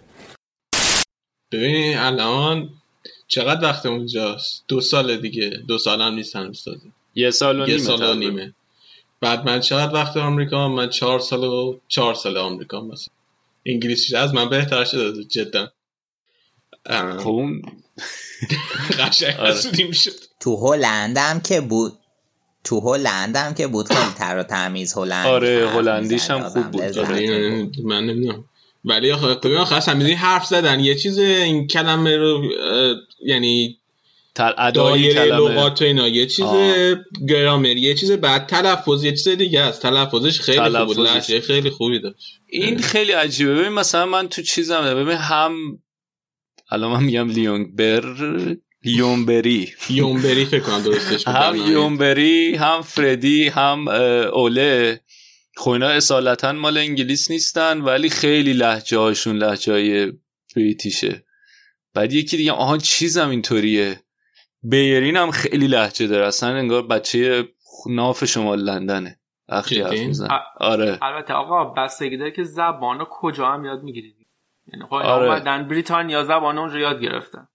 ببین 1.55 1.99
الان 1.99 2.71
چقدر 3.29 3.63
وقت 3.63 3.87
اونجاست؟ 3.87 4.65
دو 4.69 4.81
سال 4.81 5.17
دیگه. 5.17 5.51
دو 5.69 5.79
سال 5.79 6.01
هم 6.03 6.15
نیست 6.15 6.33
تازه 6.33 6.81
یه 7.15 7.31
سال 7.31 7.61
و 7.61 7.69
یه 7.69 7.75
نیمه 7.75 7.87
سال 7.87 8.03
و. 8.03 8.15
نیمه. 8.15 8.55
بعد 9.21 9.47
من 9.47 9.61
چقدر 9.61 9.95
وقت 9.95 10.17
آمریکا؟ 10.17 10.69
من 10.69 10.91
چهار 10.91 11.21
سال 11.21 11.45
و 11.45 11.79
چهار 11.89 12.15
سال 12.15 12.37
آمریکا 12.37 12.81
مثلا. 12.81 13.15
انگلیسی 13.67 14.17
از 14.17 14.35
من 14.35 14.49
بهتر 14.49 14.85
شده 14.85 15.25
جدا. 15.25 15.73
اه، 16.87 17.19
خب 17.19 17.29
اون 17.29 17.63
قشنگ 18.99 19.37
آره. 19.41 19.87
می‌شد 19.89 20.11
تو 20.41 20.57
هلند 20.57 21.19
هم 21.19 21.41
که 21.41 21.61
بود. 21.61 21.93
تو 22.65 22.81
هلند 22.81 23.37
هم 23.37 23.55
که 23.55 23.67
بود. 23.67 23.87
خیلی 23.87 24.13
تر 24.17 24.39
و 24.39 24.43
تمیز 24.43 24.95
هلند 24.99 25.27
آره، 25.27 25.71
هلندیش 25.75 26.31
هم 26.31 26.43
خوب 26.49 26.71
بود. 26.71 26.99
آره، 26.99 27.71
من 27.85 28.05
نمی‌دونم. 28.05 28.45
ولی 28.85 29.13
آخه 29.13 29.27
آخه 29.59 29.95
می‌دونی 29.95 30.15
حرف 30.15 30.47
زدن. 30.47 30.81
یه 30.81 30.95
چیز 30.95 31.19
این 31.19 31.67
کلمه 31.67 32.17
رو 32.17 32.43
یعنی 33.27 33.79
دایره 34.75 35.15
کلمه. 35.15 35.51
لغات 35.51 35.83
و 35.83 35.85
اینا. 35.85 36.09
یه 36.09 36.27
چیز. 36.27 36.47
گرامر 37.29 37.77
یه 37.77 37.95
چیز 37.95 38.13
بعد 38.13 38.47
تلفظ 38.47 39.05
یه 39.05 39.11
چیز 39.13 39.29
دیگه 39.29 39.61
است. 39.61 39.83
تلفظش 39.83 40.41
خیلی 40.41 40.59
خوب 40.61 40.85
بود. 40.85 40.97
تلفظش. 40.97 41.15
لحجه 41.15 41.41
خیلی 41.41 41.71
خوبی 41.71 42.01
داشت. 42.01 42.41
این 42.49 42.79
خیلی 42.79 43.13
عجیبه. 43.13 43.55
ببین 43.55 43.73
مثلا 43.73 44.07
من 44.07 44.29
تو 44.29 44.43
چیزم 44.43 44.95
ببین 44.95 45.17
هم 45.17 45.79
الان 46.71 46.93
من 46.93 47.05
میگم 47.05 47.29
لیونبر 47.29 48.05
لیونبری. 48.85 49.73
یونبری 49.91 50.45
فکر 50.45 50.61
کنم 50.61 50.83
درستش. 50.83 51.29
هم 51.29 51.73
یونبری 51.73 52.55
هم 52.55 52.83
فردی 52.83 53.49
هم 53.49 53.89
اوله. 53.89 55.01
خب 55.57 55.71
اینا 55.71 55.89
اصالتا 55.89 56.53
مال 56.53 56.79
انگلیس 56.79 57.31
نیستن 57.31 57.81
ولی 57.81 58.11
خیلی 58.11 58.53
لحجه 58.53 58.99
هاشون 58.99 59.37
لحجه 59.37 59.73
های 59.73 60.13
بریتیشه. 60.57 61.25
بعد 61.95 62.13
یکی 62.13 62.37
دیگه 62.37 62.53
آهان 62.53 62.79
چیزم 62.79 63.29
اینطوریه. 63.29 64.01
بیرین 64.63 65.17
هم 65.17 65.31
خیلی 65.31 65.67
لحجه 65.67 66.07
داره. 66.07 66.27
اصلا 66.27 66.49
انگار 66.49 66.87
بچه 66.87 67.49
ناف 67.87 68.25
شمال 68.25 68.61
لندنه. 68.61 69.19
وقتی 69.49 69.81
حرف 69.81 69.93
جدی؟ 69.93 70.07
میزن 70.07 70.29
ا- 70.31 70.45
آره. 70.61 70.99
البته 71.03 71.35
آقا 71.35 71.65
بستگی 71.65 72.17
داره 72.17 72.31
که 72.31 72.45
زبان 72.45 72.99
رو 72.99 73.07
کجا 73.11 73.47
هم 73.47 73.65
یاد 73.65 73.83
می‌گیرید. 73.83 74.15
یعنی 74.73 74.85
خب 74.87 74.95
آره. 74.95 75.27
اومدن 75.27 75.69
بریتانیا 75.69 76.25
زبان 76.25 76.59
اونجا 76.59 76.79
یاد 76.79 77.01
گرفتن. 77.01 77.49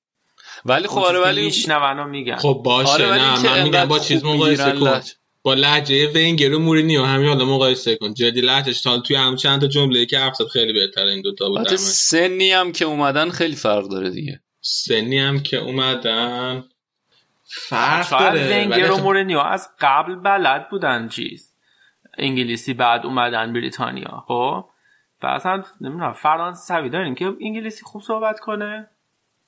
ولی 0.65 0.87
خب 0.87 0.97
آره 0.99 1.19
ولی 1.19 1.45
میشنون 1.45 1.99
و 1.99 2.07
میگن. 2.07 2.35
خب 2.35 2.61
باشه 2.65 2.91
آره، 2.91 3.09
ولی 3.09 3.21
نه 3.21 3.43
من 3.43 3.63
میگم 3.63 3.85
با 3.85 3.99
چیز 3.99 4.25
مقایسه 4.25 4.71
کن. 4.71 5.01
با 5.43 5.53
لهجه 5.53 6.09
ونگر 6.09 6.53
و 6.53 6.59
مورینیو 6.59 7.03
همین 7.03 7.27
حالا 7.27 7.45
مقایسه 7.45 7.95
کن. 7.95 8.13
جدی 8.13 8.41
لهجهش 8.41 8.81
تا 8.81 8.99
توی 8.99 9.15
هم 9.15 9.35
چند 9.35 9.61
تا 9.61 9.67
جمله 9.67 10.05
که 10.05 10.19
حرف 10.19 10.41
خیلی 10.53 10.73
بهتره 10.73 11.11
این 11.11 11.21
دوتا 11.21 11.49
بود. 11.49 11.75
سنی 11.75 12.51
هم 12.51 12.71
که 12.71 12.85
اومدن 12.85 13.29
خیلی 13.29 13.55
فرق 13.55 13.87
داره 13.87 14.09
دیگه. 14.09 14.41
سنی 14.61 15.19
هم 15.19 15.39
که 15.39 15.57
اومدن 15.57 16.63
فرق 17.49 18.09
داره. 18.09 18.63
ونگر 18.63 18.71
ولی 18.71 18.83
و 18.83 18.95
خب- 18.95 19.03
مورینیو 19.03 19.39
از 19.39 19.69
قبل 19.81 20.15
بلد 20.15 20.69
بودن 20.69 21.07
چیز. 21.07 21.53
انگلیسی 22.17 22.73
بعد 22.73 23.05
اومدن 23.05 23.53
بریتانیا 23.53 24.23
خب؟ 24.27 24.65
و 25.23 25.27
اصلا 25.27 25.63
نمی‌دونم 25.81 26.13
فرانسوی 26.13 26.89
دارین 26.89 27.15
که 27.15 27.25
انگلیسی 27.41 27.81
خوب 27.83 28.01
صحبت 28.01 28.39
کنه؟ 28.39 28.89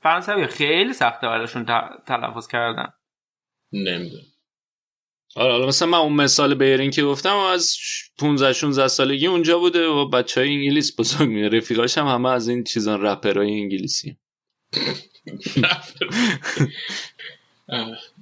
فرانسوی 0.02 0.48
خیلی 0.48 0.94
سخته 0.94 1.28
براشون 1.28 1.66
تلفظ 2.08 2.48
کردن. 2.48 2.94
نمی‌دونم. 3.74 4.24
آره 5.36 5.52
حالا 5.52 5.68
مثلا 5.68 5.88
من 5.88 5.98
اون 5.98 6.14
مثال 6.14 6.56
بیرین 6.56 6.92
که 6.92 7.04
گفتم 7.04 7.36
از 7.36 7.78
15 8.18 8.54
16 8.54 8.88
سالگی 8.88 9.28
اونجا 9.28 9.60
بوده 9.60 9.88
و 9.88 10.10
بچه 10.10 10.42
های 10.42 10.50
انگلیس 10.50 11.00
بزرگ 11.00 11.30
میره 11.30 11.58
رفیقاش 11.58 11.98
هم 11.98 12.08
همه 12.08 12.30
از 12.30 12.48
این 12.48 12.64
چیزان 12.64 13.02
رپرهای 13.02 13.62
انگلیسی. 13.62 14.18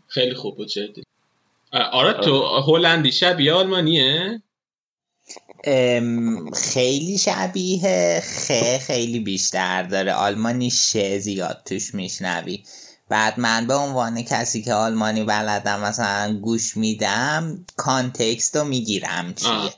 خیلی 0.08 0.34
خوب 0.34 0.58
بود 0.58 0.68
جدی. 0.68 1.04
آره 1.72 2.14
تو 2.14 2.62
هلندی 2.68 3.12
شبیه 3.12 3.54
آلمانیه؟ 3.54 4.42
ام، 5.64 6.52
خیلی 6.52 7.18
شبیه 7.18 8.20
خ 8.20 8.52
خیلی 8.88 9.20
بیشتر 9.20 9.84
داره. 9.84 10.14
آلمانی 10.14 10.70
ش 10.70 10.98
زیاد 11.18 11.62
توش 11.66 11.96
میشنوی. 11.96 12.64
بعد 13.10 13.40
من 13.40 13.68
به 13.68 13.74
عنوان 13.74 14.22
کسی 14.22 14.62
که 14.62 14.74
آلمانی 14.74 15.24
بلدم 15.24 15.80
مثلا 15.80 16.40
گوش 16.42 16.78
میدم 16.78 17.66
context 17.78 18.56
رو 18.56 18.64
می‌گیرم 18.64 19.34
چیه 19.34 19.50
آه. 19.50 19.74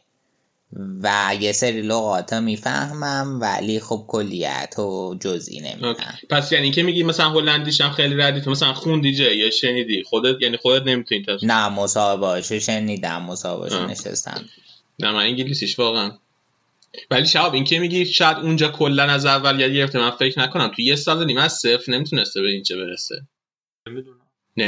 و 1.02 1.36
یه 1.40 1.52
سری 1.52 1.82
لغات 1.82 2.34
می‌فهمم 2.34 3.42
ولی 3.42 3.80
خب 3.80 4.06
کلیت 4.08 4.80
و 4.80 5.16
جزئی 5.20 5.60
نمیدم 5.60 5.88
okay. 5.88 6.28
پس 6.30 6.52
یعنی 6.52 6.72
که 6.72 6.84
میگی 6.84 7.04
مثلا 7.04 7.30
هلندیش 7.30 7.82
هم 7.82 7.92
خیلی 7.92 8.16
ردی 8.16 8.42
تو 8.42 8.52
مثلا 8.52 8.74
خوندی 8.74 9.14
جه 9.14 9.36
یا 9.36 9.50
شنیدی 9.50 10.04
خودت 10.04 10.42
یعنی 10.42 10.58
خودت 10.58 10.88
نمی‌تونی 10.88 11.26
نه 11.44 11.70
مصاحبهاشو 11.70 12.60
شنیدم 12.60 13.22
مصاحبهاشو. 13.22 13.86
نشستم 13.86 14.46
نه 15.00 15.12
من 15.12 15.24
انگلیسیش 15.24 15.80
واقعا 15.80 16.12
ولی 17.12 17.26
شهاب 17.28 17.54
این 17.54 17.64
که 17.64 17.80
میگی 17.80 18.06
شاید 18.06 18.38
اونجا 18.38 18.68
کلا 18.68 19.04
از 19.04 19.26
اول 19.26 19.60
یاد 19.60 19.72
گرفته 19.72 20.00
من 20.00 20.12
فکر 20.12 20.40
نکنم. 20.40 20.72
تو 20.76 20.82
یه 20.82 20.96
سال 20.96 21.22
و 21.22 21.26
نیم 21.26 21.38
از 21.38 21.54
صفر 21.54 21.92
نمی‌تونسته 21.92 22.42
به 22.42 22.48
اینجا 22.52 22.78
برسه. 22.78 23.16
نمی‌دونم. 23.88 24.18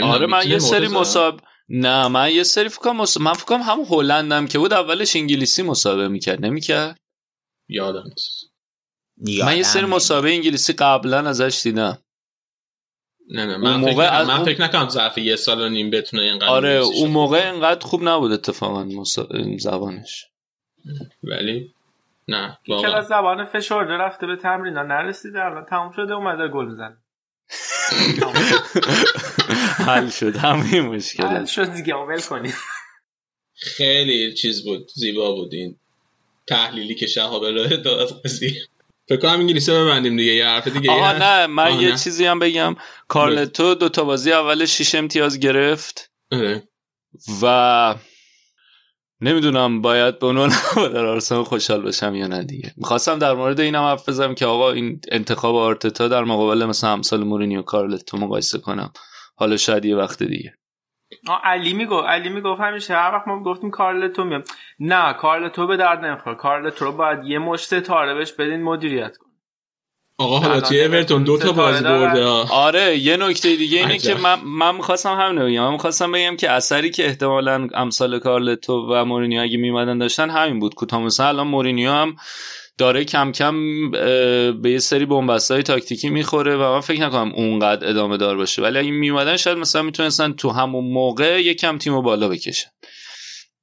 آره 0.04 0.26
من 0.26 0.50
یه 0.50 0.60
سری؟ 0.60 0.88
مصاب 0.88 1.42
نه 1.70 2.08
من 2.08 2.32
یه 2.32 2.44
سری 2.44 2.70
فکر 2.70 2.80
کنم 2.80 2.98
مص- 3.06 3.18
من 3.18 3.34
فکر 3.34 3.46
کنم 3.46 3.62
هم 3.62 3.80
هلندم 3.90 4.48
که 4.48 4.60
بود 4.60 4.74
اولش 4.74 5.16
انگلیسی 5.16 5.62
مسابقه 5.62 6.08
می‌کرد 6.08 6.46
نمی‌کرد؟ 6.46 6.98
یادم 7.70 8.04
نیست. 8.04 8.54
من 9.46 9.58
یه 9.58 9.64
سری 9.64 9.86
مسابقه 9.86 10.30
انگلیسی 10.30 10.74
قبلا 10.74 11.30
ازش 11.30 11.60
دیدم. 11.64 11.98
نه 13.30 13.46
نه 13.46 13.58
من 13.58 13.76
موقع 13.76 13.92
فکر 13.94 14.14
از 14.14 14.28
من 14.28 14.36
اون- 14.36 14.46
فکر 14.46 14.62
نکنم 14.62 14.90
ظرف 14.90 15.18
یه 15.18 15.36
سال 15.36 15.62
و 15.62 15.70
نیم 15.70 15.90
بتونه 15.90 16.24
اینقدر 16.24 16.48
آره 16.48 16.70
اون 16.70 17.10
موقع. 17.12 17.50
انقدر 17.50 17.86
خوب 17.86 18.04
نبود 18.10 18.32
اتفاقا 18.32 18.84
مسا... 18.84 19.28
زبانش. 19.58 20.26
ولی 21.24 21.74
نه 22.28 22.58
از 22.96 23.08
زبان 23.08 23.46
فشرده 23.46 23.94
رفته 23.94 24.28
به 24.28 24.36
تمرین 24.36 24.74
نرسیده 24.74 25.46
الان 25.46 25.66
تموم 25.66 25.92
شده 25.92 26.14
اومده 26.14 26.48
گل 26.48 26.66
می‌زنه 26.72 26.98
حل 29.88 30.10
شد 30.10 30.36
همه 30.36 30.64
حل 30.64 30.82
مشکل. 30.82 31.46
شد 31.46 31.74
دیگه 31.74 31.96
ول 31.96 32.22
کنید 32.22 32.56
خیلی 33.56 34.34
چیز 34.34 34.66
بود 34.66 34.90
زیبا 34.96 35.32
بود 35.32 35.54
این 35.54 35.80
تحلیلی 36.48 36.96
که 36.96 37.08
شهاب 37.08 37.44
ارائه 37.44 37.78
داد. 37.78 38.00
از 38.00 38.22
قضیه 38.22 38.52
فکر 39.10 39.20
کنم 39.20 39.32
انگلیسی 39.40 39.72
رو 39.72 39.86
ببندیم 39.86 40.18
دیگه 40.18 40.34
یه 40.34 40.46
حرف 40.46 40.68
دیگه 40.68 40.92
آها 40.92 41.14
نه 41.14 41.48
من 41.48 41.80
یه 41.82 41.90
نه. 41.92 41.98
چیزی 41.98 42.26
هم 42.26 42.40
بگم. 42.40 42.76
کارلتو 43.08 43.76
دو 43.76 43.90
تا 43.90 44.04
بازی 44.04 44.32
اول 44.32 44.66
شیش 44.66 44.96
امتیاز 44.96 45.40
گرفت 45.40 46.12
آره. 46.32 46.64
و 47.44 47.96
نمی‌دونم 49.24 49.82
باید 49.82 50.20
به 50.20 50.28
عنوان 50.28 50.50
هوادار 50.76 51.06
آرسنال 51.06 51.44
خوشحال 51.44 51.82
باشم 51.82 52.16
یا 52.16 52.28
نه 52.28 52.44
دیگه. 52.44 52.74
می‌خواستم 52.78 53.20
در 53.20 53.34
مورد 53.34 53.60
اینم 53.60 53.84
حرف 53.84 54.10
بزنم 54.10 54.36
که 54.36 54.46
آقا 54.46 54.72
این 54.72 55.02
انتخاب 55.12 55.56
آرتتا 55.56 56.08
در 56.08 56.24
مقابل 56.24 56.66
مثلا 56.66 56.90
امثال 56.90 57.24
مورینیو 57.24 57.62
کارلتو 57.62 58.18
مقایسه 58.18 58.60
کنم. 58.60 58.92
حالا 59.36 59.58
شاید 59.58 59.86
یه 59.86 59.96
وقت 59.96 60.24
دیگه. 60.24 60.54
علی 61.44 61.74
می‌گفت 61.74 62.08
علی 62.08 62.30
می‌گفت 62.30 62.62
همیشه. 62.62 62.94
هر 62.96 63.12
وقت 63.16 63.28
ما 63.28 63.44
گفتیم 63.44 63.72
کارلتو 63.72 64.24
میام 64.24 64.44
نه 64.80 65.14
کارلتو 65.14 65.68
به 65.68 65.78
درد 65.78 66.06
نمی‌خوره. 66.06 66.36
کارلتو 66.36 66.86
رو 66.86 66.92
باید 66.92 67.20
یه 67.26 67.40
مشت 67.40 67.80
ستاره 67.80 68.14
بهش 68.14 68.32
بدین 68.32 68.64
مدیریت 68.64 69.18
کنه 69.18 69.33
آقا 70.18 70.40
حالا 70.40 70.62
توی 70.62 70.84
اورتون 70.84 71.24
دو 71.24 71.38
تا 71.38 71.52
بازی. 71.52 71.84
برده. 71.84 72.26
آره 72.52 72.98
یه 72.98 73.18
نکته 73.18 73.56
دیگه 73.56 73.78
اینه 73.78 73.94
عجب. 73.94 74.16
که 74.16 74.22
من, 74.22 74.40
من 74.46 74.76
می‌خواستم 74.76 75.14
همین 75.20 75.46
بگم 75.46 75.64
من 75.64 75.72
می‌خواستم 75.72 76.12
بگم 76.12 76.36
که 76.36 76.52
اثری 76.52 76.90
که 76.92 77.06
احتمالا 77.06 77.68
امثال 77.74 78.20
کارلتو 78.20 78.88
و 78.92 79.06
مورینیو 79.06 79.42
اگه 79.42 79.58
میمدن 79.58 79.98
داشتن 79.98 80.30
همین 80.30 80.60
بود 80.60 80.76
کوتاه 80.76 81.02
مثلا 81.02 81.28
الان 81.28 81.48
مورینیو 81.48 81.92
هم 81.92 82.16
داره 82.78 83.06
کم 83.06 83.32
کم 83.32 83.92
به 84.62 84.72
یه 84.72 84.80
سری 84.80 85.06
بنبستای 85.06 85.64
تاکتیکی 85.64 86.10
می‌خوره 86.10 86.56
و 86.56 86.60
من 86.74 86.80
فکر 86.80 87.02
نکنم 87.02 87.32
اونقدر 87.36 87.90
ادامه 87.90 88.18
دار 88.18 88.38
باشه 88.38 88.62
ولی 88.62 88.80
اگه 88.80 88.92
میومدن 88.92 89.38
شاید 89.38 89.58
مثلا 89.58 89.82
می‌تونستن 89.82 90.34
تو 90.34 90.50
همون 90.50 90.86
موقع 90.86 91.42
یکم 91.42 91.78
تیمو 91.78 92.02
بالا 92.02 92.30
بکشن 92.30 92.70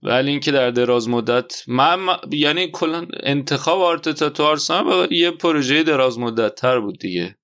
ولی 0.03 0.31
اینکه 0.31 0.53
در 0.53 0.71
دراز 0.71 1.09
مدت 1.09 1.63
من 1.69 1.99
یعنی 2.31 2.71
کلا 2.73 3.07
انتخاب 3.23 3.81
آرتتا 3.81 4.29
تو 4.31 4.43
آرسنال 4.43 4.85
با 4.85 5.09
یه 5.11 5.31
پروژه 5.31 5.83
دراز 5.83 6.19
مدت 6.19 6.55
تر 6.55 6.81
بود 6.81 6.99
دیگه. 6.99 7.37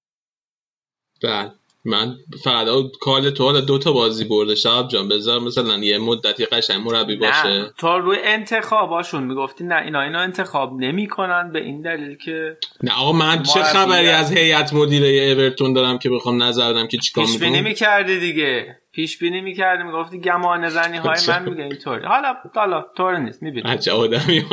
بله. 1.22 1.52
من 1.88 2.16
فقط 2.44 2.66
کال 3.00 3.30
تو 3.30 3.44
حالا 3.44 3.60
دو 3.60 3.78
تا 3.78 3.92
بازی 3.92 4.24
برده. 4.24 4.54
شب 4.54 4.88
جان 4.88 5.08
بذار 5.08 5.40
مثلا 5.40 5.76
یه 5.78 5.98
مدتی 5.98 6.46
قشنگ 6.46 6.86
مربی 6.86 7.16
باشه. 7.16 7.48
نه 7.48 7.70
تو 7.78 7.98
روی 7.98 8.18
انتخاباشون 8.24 9.24
می‌گفتی 9.24 9.64
نه 9.64 9.82
اینا 9.82 10.00
اینا 10.00 10.20
انتخاب 10.20 10.72
نمی‌کنن 10.80 11.52
به 11.52 11.64
این 11.64 11.82
دلیل 11.82 12.16
که 12.16 12.56
نه 12.82 12.92
آقا 13.00 13.12
من 13.12 13.42
چه 13.42 13.62
خبری 13.62 14.08
از- 14.08 14.32
هیئت 14.32 14.72
مدیره 14.74 15.08
اورتون 15.08 15.72
دارم 15.72 15.98
که 15.98 16.10
بخوام 16.10 16.42
نظر 16.42 16.72
بدم 16.72 16.86
که 16.86 16.98
چیکار 16.98 17.24
پیش 17.24 17.38
بینی 17.38 17.50
می‌کنم 17.50 17.68
می‌کردی 17.68 18.20
دیگه. 18.20 18.78
پیش 18.96 19.18
بینی 19.18 19.40
می‌کردی 19.40 19.82
می‌گفتی 19.82 20.20
گمان 20.20 20.68
زنی 20.68 20.96
های 20.96 21.18
من 21.28 21.48
میگه 21.48 21.62
اینطوری. 21.62 22.06
حالا 22.06 22.34
حالا 22.54 22.86
طور 22.96 23.18
نیست 23.18 23.42
می‌بینی 23.42 23.68
عجب 23.68 23.92
آدمی 23.92 24.44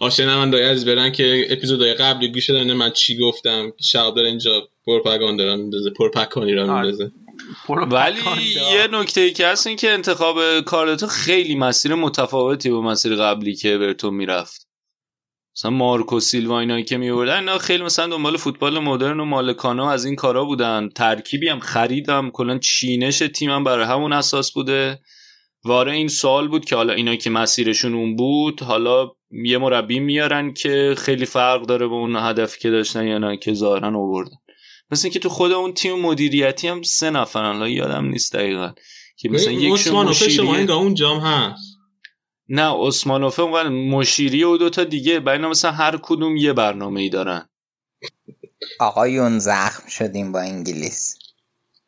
آشنوندای 0.00 0.64
از 0.64 0.84
برن 0.84 1.12
که 1.12 1.46
اپیزودهای 1.50 1.94
قبلی 1.94 2.32
گوش 2.32 2.50
دادن 2.50 2.72
من 2.72 2.90
چی 2.90 3.18
گفتم 3.18 3.72
شب 3.80 4.14
داره 4.16 4.28
اینجا 4.28 4.68
پروپاگاندا 4.86 5.44
را 5.44 5.56
میندازه 5.56 5.90
پرپکانی 5.90 6.52
را 6.52 6.62
آره. 6.62 6.72
میندازه. 6.72 7.12
ولی 7.68 8.20
یه 8.72 8.88
نکته 8.92 9.20
ای 9.20 9.32
که 9.32 9.46
هست 9.46 9.66
این 9.66 9.76
که 9.76 9.90
انتخاب 9.90 10.60
کارلتو 10.60 11.06
خیلی 11.06 11.54
مسیر 11.54 11.94
متفاوتی 11.94 12.70
با 12.70 12.80
مسیر 12.80 13.16
قبلی 13.16 13.54
که 13.54 13.74
اورتون 13.74 14.14
می‌رفت. 14.14 14.65
مثلا 15.56 15.70
مارکو 15.70 16.20
سیلوا 16.20 16.60
اینایی 16.60 16.84
که 16.84 16.96
میوردن 16.96 17.38
اینا 17.38 17.58
خیلی 17.58 17.82
مثلا 17.82 18.06
دنبال 18.06 18.36
فوتبال 18.36 18.78
مدرن 18.78 19.20
و 19.20 19.24
مالکانه 19.24 19.88
از 19.88 20.04
این 20.04 20.16
کارا 20.16 20.44
بودن. 20.44 20.88
ترکیبی 20.88 21.48
هم 21.48 21.60
خریدم. 21.60 22.30
کلا 22.30 22.58
چینش 22.58 23.18
تیمم 23.18 23.64
برای 23.64 23.86
همون 23.86 24.12
اساس 24.12 24.52
بوده. 24.52 25.00
واره 25.64 25.92
این 25.92 26.08
سوال 26.08 26.48
بود 26.48 26.64
که 26.64 26.76
حالا 26.76 26.92
اینا 26.92 27.16
که 27.16 27.30
مسیرشون 27.30 27.94
اون 27.94 28.16
بود 28.16 28.62
حالا 28.62 29.10
یه 29.30 29.58
مربی 29.58 29.98
میارن 29.98 30.54
که 30.54 30.94
خیلی 30.98 31.26
فرق 31.26 31.62
داره 31.62 31.86
با 31.86 31.96
اون 31.96 32.16
هدفی 32.16 32.60
که 32.60 32.70
داشتن 32.70 33.06
یا 33.06 33.18
نه 33.18 33.36
که 33.36 33.54
ظاهرا 33.54 33.98
آوردن. 33.98 34.36
مثل 34.90 35.06
اینکه 35.06 35.18
تو 35.18 35.28
خود 35.28 35.52
اون 35.52 35.72
تیم 35.72 36.00
مدیریتی 36.00 36.68
هم 36.68 36.82
سه 36.82 37.10
نفرن. 37.10 37.52
حالا 37.52 37.68
یادم 37.68 38.04
نیست 38.04 38.32
دقیقا. 38.32 38.72
که 39.16 39.28
مثلا 39.28 39.52
عثمانوفه 39.52 40.28
شما 40.28 40.56
اینگاه 40.56 40.78
اونجام 40.78 41.20
هست. 41.20 41.65
نه 42.48 42.86
عثمانوفه 42.86 43.42
اون 43.42 43.68
مشیری 43.68 44.44
و 44.44 44.56
دوتا 44.56 44.84
دیگه 44.84 45.22
اینا 45.26 45.48
مثلا 45.48 45.70
هر 45.72 45.98
کدوم 46.02 46.36
یه 46.36 46.52
برنامه 46.52 47.00
ای 47.00 47.08
دارن 47.08 47.48
آقایون 48.80 49.38
زخم 49.38 49.88
شدیم 49.88 50.32
با 50.32 50.40
انگلیس. 50.40 51.18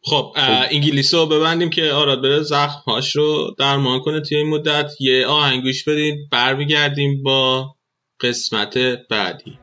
خب 0.03 0.33
اه، 0.37 0.67
انگلیس 0.71 1.15
رو 1.15 1.27
ببندیم 1.27 1.71
که 1.71 1.93
آراد 1.93 2.23
بره 2.23 2.43
زخمهاش 2.43 3.17
رو 3.17 3.55
درمان 3.59 4.01
کنه 4.01 4.21
توی 4.21 4.37
این 4.37 4.49
مدت. 4.49 4.91
یه 5.01 5.27
آهنگ 5.27 5.63
گوش 5.63 5.85
بدید 5.85 6.31
برمیگردیم 6.31 7.23
با 7.23 7.75
قسمت 8.21 8.79
بعدی. 9.11 9.59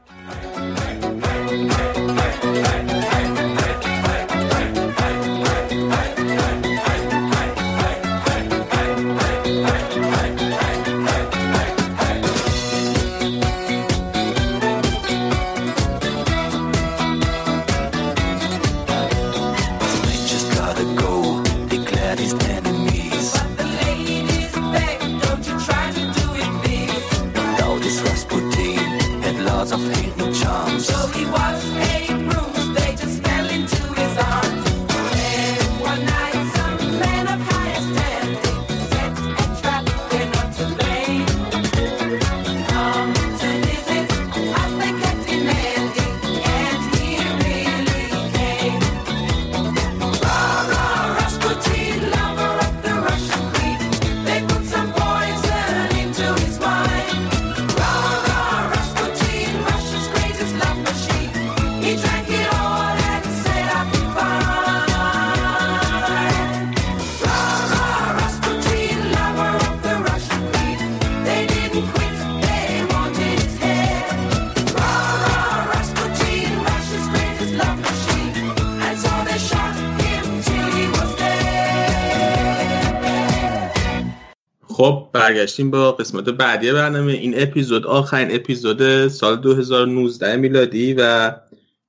برگشتیم 85.25 85.71
با 85.71 85.91
قسمت 85.91 86.23
بعدی 86.23 86.71
برنامه. 86.71 87.13
این 87.13 87.41
اپیزود 87.41 87.85
آخرین 87.85 88.35
اپیزود 88.35 89.07
سال 89.07 89.35
2019 89.35 90.35
میلادی 90.35 90.93
و 90.93 91.31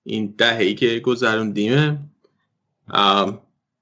این 0.04 0.34
دهه‌ای 0.38 0.74
که 0.74 0.98
گذروندیمه 0.98 1.98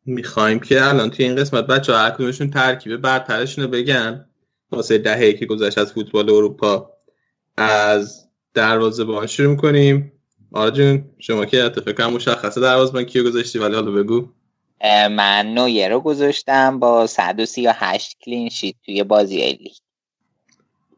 می‌خوایم 0.06 0.58
که 0.58 0.88
الان 0.88 1.10
توی 1.10 1.24
این 1.24 1.36
قسمت 1.36 1.66
بچه 1.66 1.92
ها 1.92 2.10
کدومشون 2.10 2.50
ترکیب 2.50 2.96
برترشون 2.96 3.64
رو 3.64 3.70
بگن. 3.70 4.24
واسه 4.70 4.98
دهه‌ای 4.98 5.34
که 5.34 5.46
گذشت 5.46 5.78
از 5.78 5.92
فوتبال 5.92 6.30
اروپا 6.30 6.90
از 7.56 8.28
دروازه 8.54 9.26
شروع 9.26 9.50
می‌کنیم 9.50 10.12
آرا 10.52 10.70
جون 10.70 11.04
شما 11.18 11.44
که 11.44 11.62
اتفاقا 11.62 12.10
مشخصه 12.10 12.60
دروازه 12.60 13.04
کیو 13.04 13.24
گذاشتی 13.24 13.58
ولی 13.58 13.74
حالا 13.74 13.90
بگو. 13.90 14.28
من 15.10 15.54
نویر 15.54 15.88
رو 15.88 16.00
گذاشتم 16.00 16.78
با 16.78 17.06
138 17.06 18.16
clean 18.24 18.48
sheet 18.48 18.74
توی 18.84 19.02
بازی 19.02 19.36
لیگ. 19.36 19.72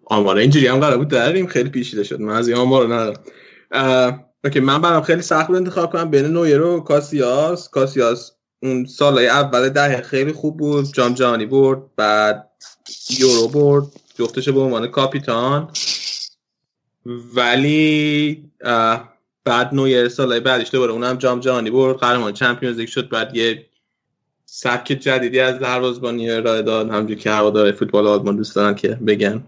آمار 0.05 0.37
اینجوری 0.37 0.67
هم 0.67 0.81
قرار 0.81 0.99
بود 0.99 1.09
داریم؟ 1.09 1.47
خیلی 1.47 1.69
پیچیده 1.69 2.05
شد. 2.05 2.21
من 2.21 2.37
از 2.37 2.49
این 2.49 2.57
آمار 2.57 2.87
رو 2.87 2.93
ندارم. 2.93 4.25
okay 4.45 4.61
من 4.61 4.81
برام 4.81 5.03
خیلی 5.03 5.23
سخت 5.23 5.47
بود 5.47 5.57
انتخاب 5.57 5.93
کنم 5.93 6.11
بین 6.11 6.27
نویر 6.27 6.63
و 6.63 6.81
کاسیاس. 6.81 7.69
کاسیاس 7.69 8.33
اون 8.63 8.85
سالهای 8.85 9.29
اول 9.29 9.69
دهه 9.69 10.01
خیلی 10.01 10.33
خوب 10.33 10.57
بود. 10.57 10.93
جام 10.93 11.15
جهانی 11.15 11.47
برد 11.47 11.83
بعد 11.97 12.51
یورو 13.19 13.49
برد 13.49 13.87
جفتش 14.19 14.49
به 14.49 14.61
عنوان 14.61 14.87
کاپیتان. 14.87 15.71
ولی 17.35 18.51
بعد 19.45 19.75
نویر 19.75 20.09
سالهای 20.09 20.41
بعدش 20.41 20.71
دوباره 20.71 20.93
اونم 20.93 21.17
جام 21.17 21.41
جهانی 21.41 21.71
برد. 21.71 21.97
قهرمان 21.97 22.33
چمپیونز 22.33 22.79
لیگ 22.79 22.89
شد 22.89 23.09
بعد 23.09 23.37
یه 23.37 23.67
سبک 24.49 24.87
جدیدی 24.87 25.41
از 25.41 25.59
دروازه‌بانی 25.59 26.31
ارائه 26.31 26.63
داد. 26.63 26.89
همونجوری 26.91 27.21
که 27.21 27.31
هوادار 27.31 27.73
فوتبال 27.73 28.07
آلمان 28.07 28.37
دوست 28.37 28.57
دارن 28.57 28.75
که 28.75 28.89
بگن. 28.89 29.45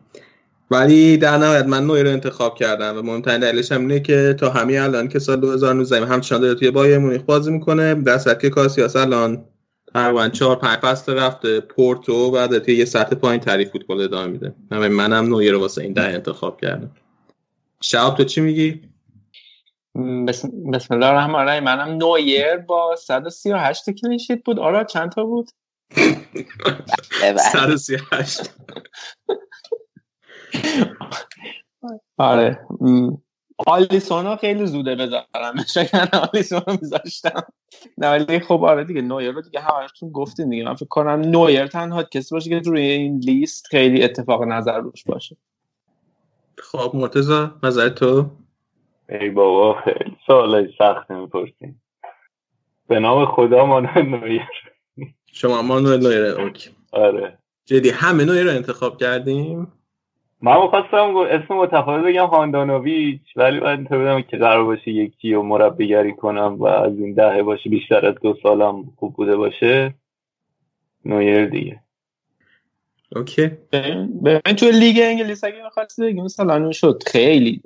ولی 0.71 1.17
در 1.17 1.39
نهایت 1.39 1.67
من 1.67 1.87
نویر 1.87 2.03
رو 2.03 2.11
انتخاب 2.11 2.55
کردم 2.55 2.97
و 2.99 3.03
مهمترین 3.03 3.41
دلیلش 3.41 3.73
هم 3.73 3.81
اینه 3.81 4.01
که 4.01 4.37
تا 4.41 4.51
همین 4.51 4.79
الان 4.79 5.09
که 5.09 5.19
سال 5.19 5.41
2019 5.41 6.07
همچنان 6.07 6.41
داره 6.41 6.55
توی 6.55 6.71
بایر 6.71 6.99
مونیخ 6.99 7.23
بازی 7.23 7.51
می‌کنه. 7.51 7.95
در 7.95 8.19
صورتی 8.19 8.41
که 8.41 8.51
کاسیاس 8.51 8.97
الان 8.97 9.45
تقریبا 9.95 10.29
چهار 10.29 10.57
پنج 10.57 10.79
فصل 10.79 11.15
رفته 11.15 11.61
پورتو 11.61 12.31
بعد 12.31 12.59
توی 12.59 12.75
یه 12.75 12.85
سطح 12.85 13.17
پایین 13.17 13.41
تعریف 13.41 13.71
فوتبال 13.71 14.01
ادامه 14.01 14.27
میده. 14.27 14.55
منم 14.71 15.27
نویر 15.27 15.53
رو 15.53 15.61
واسه 15.61 15.83
این 15.83 15.93
ده 15.93 16.03
انتخاب 16.03 16.61
کردم. 16.61 16.91
شهاب 17.81 18.17
تو 18.17 18.25
چی 18.25 18.41
میگی؟ 18.41 18.81
بسم, 19.99 20.71
بسم 20.73 20.95
الله 20.95 21.07
الرحمن 21.07 21.35
الرحیم. 21.35 21.65
منم 21.65 21.89
نویر 21.97 22.57
با 22.57 22.97
138 22.97 23.91
clean 23.91 24.18
sheet 24.18 24.45
بود. 24.45 24.59
آرا 24.59 24.85
چند 24.85 25.13
تا 25.13 25.25
بود؟ 25.25 25.51
138 27.53 28.55
آره. 32.19 32.61
م، 32.81 33.11
آلیسون 33.67 34.27
ها 34.27 34.37
خیلی 34.37 34.67
زوده 34.67 34.97
بذارم 34.97 35.65
شاید 35.75 36.15
آلیسون 36.33 36.63
رو 36.67 36.79
میذاشتم. 36.83 37.43
نه 37.99 38.11
ولی 38.11 38.41
خب 38.41 38.65
آره 38.65 38.85
دیگه 38.85 39.03
نویر 39.03 39.31
رو 39.31 39.43
دیگه 39.43 39.61
همشتون 39.61 40.13
گفتین 40.13 40.49
دیگه. 40.49 40.65
من 40.65 40.75
فکر 40.75 40.89
کنم 40.89 41.21
نویر 41.21 41.67
تنها 41.67 42.03
کسی 42.03 42.35
باشه 42.35 42.51
که 42.51 42.59
روی 42.59 42.81
این 42.81 43.19
لیست 43.19 43.67
خیلی 43.67 44.05
اتفاق 44.05 44.43
نظر 44.43 44.79
روش 44.79 45.05
باشه. 45.05 45.37
خب 46.59 46.91
مرتضی 46.95 47.47
نظر 47.63 47.89
تو؟ 47.89 48.31
ای 49.09 49.31
بابا 49.31 49.81
خیلی 49.81 50.17
سوال 50.27 50.73
سخت 50.79 51.11
می‌پرسیم. 51.11 51.83
به 52.89 53.01
نام 53.01 53.27
خدا 53.27 53.67
مانوئل 53.67 54.03
نویر. 54.03 54.43
شما 55.33 55.63
مانوئل 55.63 56.01
نویر 56.03 56.25
اوکی. 56.25 56.71
آره. 56.93 57.39
جدی 57.65 57.91
همه 57.91 58.25
نویر 58.25 58.45
رو 58.45 58.51
انتخاب 58.51 58.99
کردیم؟ 58.99 59.73
من 60.43 60.63
می‌خواستم 60.63 61.17
اسم 61.17 61.55
متفاوت 61.55 62.05
بگم 62.05 62.27
هاندانوویچ 62.27 63.21
ولی 63.37 63.61
بعد 63.61 63.79
اینطور 63.79 63.99
بودم 63.99 64.23
که 64.23 64.37
قرار 64.37 64.65
باشه 64.65 64.91
یکی 64.91 65.35
رو 65.35 65.43
مربیگری 65.43 66.13
کنم 66.13 66.57
و 66.59 66.67
از 66.67 66.99
این 66.99 67.15
دهه 67.15 67.43
باشه 67.43 67.71
بیشتر 67.71 68.07
از 68.07 68.15
دو 68.23 68.37
سالم 68.43 68.93
خوب 68.97 69.15
بوده 69.15 69.37
باشه. 69.37 69.95
نویر 71.05 71.47
دیگه. 71.47 71.81
okay. 73.17 73.51
ببین 74.25 74.57
توی 74.57 74.71
لیگ 74.71 74.99
انگلیس 75.01 75.45
اگه 75.45 75.65
می‌خواستی 75.65 76.03
بگی 76.03 76.21
مثلا 76.21 76.55
این 76.55 76.73
شد. 76.73 77.03
خیلی 77.07 77.63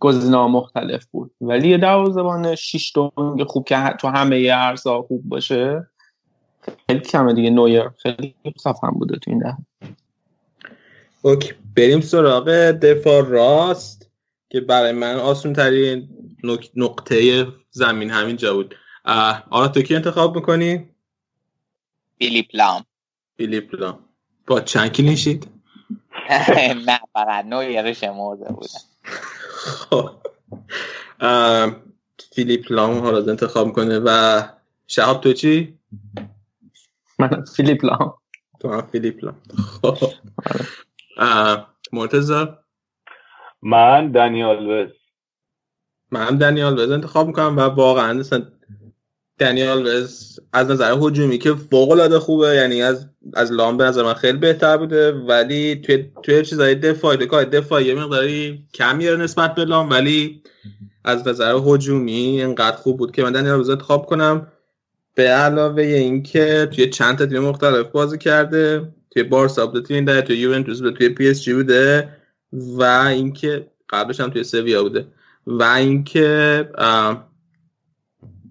گزینه‌ها 0.00 0.48
مختلف 0.48 1.06
بود. 1.06 1.30
ولی 1.40 1.68
یه 1.68 1.78
دروازه‌بان 1.78 2.54
شیش 2.54 2.92
دونگ 2.94 3.44
خوب 3.44 3.64
که 3.64 3.94
تو 4.00 4.08
همه 4.08 4.50
ارزا 4.52 5.02
خوب 5.02 5.22
باشه 5.24 5.86
خیلی 6.86 7.00
کمه 7.00 7.32
دیگه. 7.34 7.50
نویر 7.50 7.88
خیلی 7.88 8.34
خفن 8.64 8.90
بوده 8.90 9.18
تو 9.18 9.30
این 9.30 9.38
دهه 9.38 9.56
okay. 11.22 11.54
بریم 11.76 12.00
سراغ 12.00 12.48
دفاع 12.70 13.24
راست 13.28 14.10
که 14.50 14.60
برای 14.60 14.92
من 14.92 15.14
آسون 15.14 15.52
ترین 15.52 16.08
نق- 16.44 16.70
نقطه 16.76 17.46
زمین 17.70 18.10
همینجا 18.10 18.54
بود. 18.54 18.74
آرا 19.50 19.68
تو 19.68 19.82
کی 19.82 19.96
انتخاب 19.96 20.36
می‌کنی؟ 20.36 20.90
فیلیپ 22.18 22.46
لام. 22.54 22.84
فیلیپ 23.36 23.74
لام. 23.74 23.98
با 24.46 24.60
چند 24.60 24.92
clean 24.92 25.18
sheet؟ 25.18 25.48
نه 26.88 27.00
فقط 27.12 27.44
نویر 27.44 27.92
شمرده 27.92 28.52
بودم. 28.52 28.80
خب. 29.50 30.10
فیلیپ 32.34 32.72
لام 32.72 32.98
حالا 32.98 33.30
انتخاب 33.30 33.66
می‌کنه 33.66 33.98
و 33.98 34.42
شهاب 34.86 35.20
تو 35.20 35.32
چی؟ 35.32 35.78
من 37.18 37.44
فیلیپ 37.56 37.84
لام 37.84 38.14
تو 38.60 38.72
هم 38.72 38.86
فیلیپ 38.92 39.24
لام 39.24 39.36
خب. 39.82 39.96
مرتضی؟ 41.92 42.46
من 43.62 44.12
دنی 44.12 44.66
آلوز. 44.66 44.90
من 46.10 46.26
هم 46.26 46.38
دنی 46.38 46.78
آلوز 46.78 46.90
انتخاب 46.90 47.26
می‌کنم 47.26 47.56
و 47.56 47.60
واقعا 47.60 48.22
دنی 49.38 49.86
آلوز 49.86 50.40
از 50.52 50.70
نظر 50.70 50.96
هجومی 51.00 51.38
که 51.38 51.54
فوق 51.54 51.90
العاده 51.90 52.18
خوبه 52.18 52.46
یعنی 52.46 52.82
از 52.82 53.06
از 53.34 53.52
لام 53.52 53.76
به 53.76 53.84
نظر 53.84 54.02
من 54.02 54.14
خیلی 54.14 54.38
بهتر 54.38 54.76
بوده 54.76 55.12
ولی 55.12 55.76
توی 55.76 56.04
توی 56.22 56.44
چیزای 56.44 56.74
دفاعی 56.74 57.26
کار 57.26 57.44
دفاعی 57.44 57.86
یه 57.86 57.94
مقداری 57.94 58.64
کمیه 58.74 59.16
نسبت 59.16 59.54
به 59.54 59.64
لام 59.64 59.90
ولی 59.90 60.42
از 61.04 61.28
نظر 61.28 61.54
هجومی 61.66 62.12
اینقدر 62.12 62.76
خوب 62.76 62.98
بود 62.98 63.12
که 63.12 63.22
من 63.22 63.32
دنی 63.32 63.60
آلوز 63.60 63.70
انتخاب 63.70 64.06
کنم. 64.06 64.46
به 65.14 65.28
علاوه 65.28 65.82
اینکه 65.82 66.68
توی 66.74 66.90
چند 66.90 67.18
تا 67.18 67.26
تیم 67.26 67.38
مختلف 67.38 67.86
بازی 67.86 68.18
کرده 68.18 68.88
توی 69.10 69.22
بارسا 69.22 69.66
بوده 69.66 69.80
توی 69.80 69.96
این 69.96 70.04
دهه 70.04 70.22
توی 70.22 70.36
یوونتوس 70.36 70.78
بوده 70.80 70.96
توی 70.96 71.08
پی 71.08 71.28
اس 71.28 71.42
جی 71.42 71.54
بوده 71.54 72.08
و 72.52 72.82
اینکه 72.82 73.66
قبلش 73.90 74.20
هم 74.20 74.30
توی 74.30 74.44
سویا 74.44 74.82
بوده 74.82 75.06
و 75.46 75.62
اینکه 75.62 76.68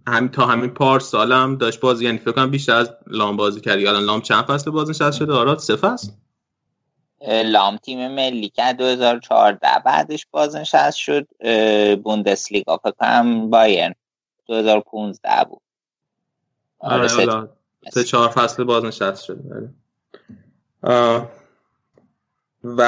همین 0.08 0.30
تا 0.30 0.46
همین 0.46 0.70
پار 0.70 1.00
سالم 1.00 1.56
داشت 1.56 1.80
بازی 1.80 2.06
یعنی 2.06 2.18
فکر 2.18 2.32
کنم 2.32 2.52
بیشتر 2.52 2.74
از 2.76 2.92
لام 3.08 3.38
بازی 3.38 3.62
کرد 3.62 3.80
الان 3.80 4.04
لام 4.04 4.22
چند 4.22 4.44
فصل 4.44 4.72
بازنشسته 4.72 5.12
شده؟ 5.12 5.34
آراد 5.34 5.60
سه 5.60 5.76
فصل؟ 5.76 6.12
لام 7.46 7.78
تیم 7.78 8.08
ملی 8.16 8.50
که 8.50 8.74
2014 8.74 9.68
بعدش 9.86 10.28
بازنشست 10.32 10.98
شد 10.98 11.28
بوندسلیگا. 12.04 12.78
فکر 12.78 12.92
کنم 12.92 13.50
بایرن 13.50 13.96
2015 14.46 15.30
بود. 15.50 15.62
آره، 16.80 16.96
آره 17.00 17.08
سه- 17.08 17.50
سه 17.92 18.04
چهار 18.04 18.30
فصل 18.30 18.64
بازنشسته 18.64 19.26
شده 19.26 19.42
بله. 19.42 19.70
آه، 20.84 21.32
و 22.64 22.82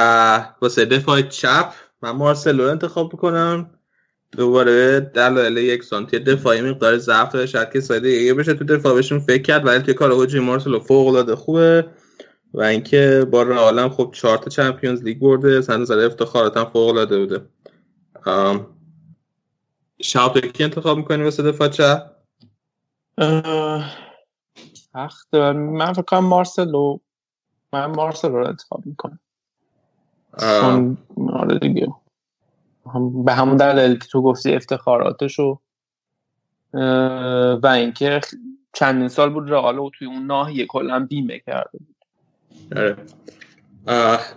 واسه 0.61 0.85
دفاع 0.85 1.21
چپ 1.21 1.73
من 2.01 2.11
مارسلو 2.11 2.63
انتخاب 2.63 3.13
می‌کنم. 3.13 3.78
دوباره 4.31 4.99
دلایل 4.99 5.57
یکسان 5.57 6.05
توی 6.05 6.19
دفاعی 6.19 6.61
مقدار 6.61 6.97
ضعف 6.97 7.31
داره 7.31 7.45
شاید 7.45 7.71
که 7.71 7.79
سایده 7.79 8.09
یه 8.09 8.33
بشه. 8.33 8.53
تو 8.53 8.63
دفاع 8.63 8.93
بهشون 8.93 9.19
فکر 9.19 9.41
کرد. 9.41 9.65
ولی 9.65 9.79
توی 9.79 9.93
کار 9.93 10.11
هجومی 10.11 10.45
مارسلو 10.45 10.79
فوق 10.79 11.07
العاده 11.07 11.35
خوبه. 11.35 11.85
و 12.53 12.61
اینکه 12.61 13.27
با 13.31 13.43
رئال 13.43 13.79
هم 13.79 13.89
خب 13.89 14.11
چهار 14.13 14.37
تا 14.37 14.49
چمپیونز 14.49 15.03
لیگ 15.03 15.19
برده. 15.19 15.55
از 15.55 15.69
نظر 15.69 16.05
افتخارات 16.05 16.57
هم 16.57 16.65
فوق 16.65 16.89
العاده 16.89 17.19
بوده. 17.19 17.45
تو 20.13 20.39
کی 20.53 20.63
انتخاب 20.63 20.97
می‌کنی 20.97 21.23
واسه 21.23 21.43
دفاع 21.43 21.67
چپ 21.67 22.11
اه، 23.17 23.95
سخت 24.93 25.35
من 25.35 25.93
فکر 25.93 26.01
کنم 26.01 26.25
مارسلو 26.25 26.97
من 27.73 27.85
مارسلو 27.85 28.37
رو 28.37 28.47
انتخاب 28.47 28.85
می‌کنم. 28.85 29.19
چون 30.39 30.97
آره 31.33 31.59
دیگه. 31.59 31.87
هم 32.93 33.23
به 33.23 33.33
همون 33.33 33.57
دلیل 33.57 33.99
که 33.99 34.07
تو 34.07 34.21
گفتی 34.21 34.55
افتخاراتشو 34.55 35.59
اه، 36.73 37.53
و 37.53 37.67
اینکه 37.67 38.21
چندین 38.73 39.07
سال 39.07 39.29
بود 39.29 39.51
رئال 39.51 39.89
توی 39.97 40.07
اون 40.07 40.25
ناحیه 40.25 40.65
کلا 40.65 41.05
بیمه 41.09 41.39
کرده 41.39 41.79
بود. 41.79 41.95
آره. 42.75 42.97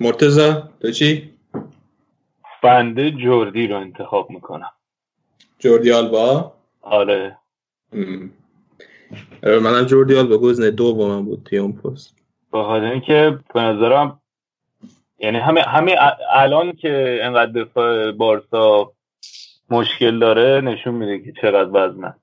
مرتضی 0.00 0.54
تو 0.80 0.90
چی؟ 0.90 1.32
بنده 2.62 3.10
جوردی 3.10 3.66
رو 3.66 3.80
انتخاب 3.80 4.30
می‌کنم. 4.30 4.72
جوردی 5.58 5.92
آلبا؟ 5.92 6.52
آره. 6.82 7.38
منم 9.44 9.84
جوردی 9.84 10.16
آلبا 10.16 10.38
گزینه 10.38 10.70
دومم 10.70 11.24
بود 11.24 11.42
توی 11.44 11.58
اون 11.58 11.72
پست. 11.72 12.16
به 12.52 12.62
خاطر 12.62 12.84
اینکه 12.84 13.38
به 13.54 13.60
نظرم 13.60 14.21
یعنی 15.22 15.38
همه 15.38 15.62
همه 15.62 15.96
الان 16.30 16.72
که 16.72 17.18
انقدر 17.22 17.52
دفاع 17.52 18.12
بارسا 18.12 18.92
مشکل 19.70 20.18
داره 20.18 20.60
نشون 20.60 20.94
میده 20.94 21.24
که 21.24 21.32
چقدر 21.42 21.70
وزنه. 21.72 22.14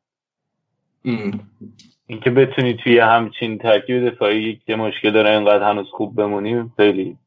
اینکه 2.08 2.30
بتونی 2.30 2.74
توی 2.74 3.00
همچین 3.00 3.58
ترکیب 3.58 4.10
دفاعی 4.10 4.62
که 4.66 4.76
مشکل 4.76 5.12
داره 5.12 5.30
انقدر 5.30 5.70
هنوز 5.70 5.88
خوب 5.92 6.16
بمونی 6.16 6.72
خیلی 6.78 7.18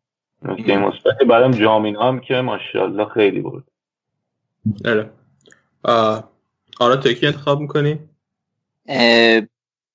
نکته 0.43 0.77
مثبت 0.77 1.19
بعدم 1.29 1.51
جامین 1.51 1.97
هم 1.97 2.21
که 2.21 2.35
ماشاءالله 2.35 3.05
خیلی 3.05 3.41
بود 3.41 3.65
آره. 4.85 5.11
آره 6.81 6.97
تو 6.97 7.13
کی 7.13 7.27
انتخاب 7.27 7.61
می‌کنی؟ 7.61 7.99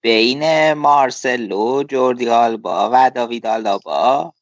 بین 0.01 0.73
مارسلو 0.73 1.83
جوردی 1.83 2.29
آلبا 2.29 2.89
و 2.93 3.11
داوید 3.15 3.45
آلابا. 3.45 4.33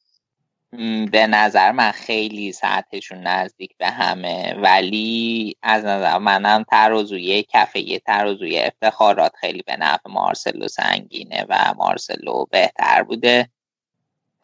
به 1.11 1.27
نظر 1.27 1.71
من 1.71 1.91
خیلی 1.91 2.51
سطحشون 2.51 3.17
نزدیک 3.17 3.77
به 3.77 3.87
همه 3.87 4.53
ولی 4.53 5.55
از 5.61 5.85
نظر 5.85 6.17
منم 6.17 6.63
ترازوی 6.63 7.45
کفه 7.49 7.99
ترازوی 7.99 8.59
افتخارات 8.59 9.31
خیلی 9.35 9.61
به 9.61 9.77
نفع 9.77 10.09
مارسلو 10.09 10.67
سنگینه 10.67 11.45
و 11.49 11.73
مارسلو 11.77 12.45
بهتر 12.51 13.03
بوده. 13.03 13.49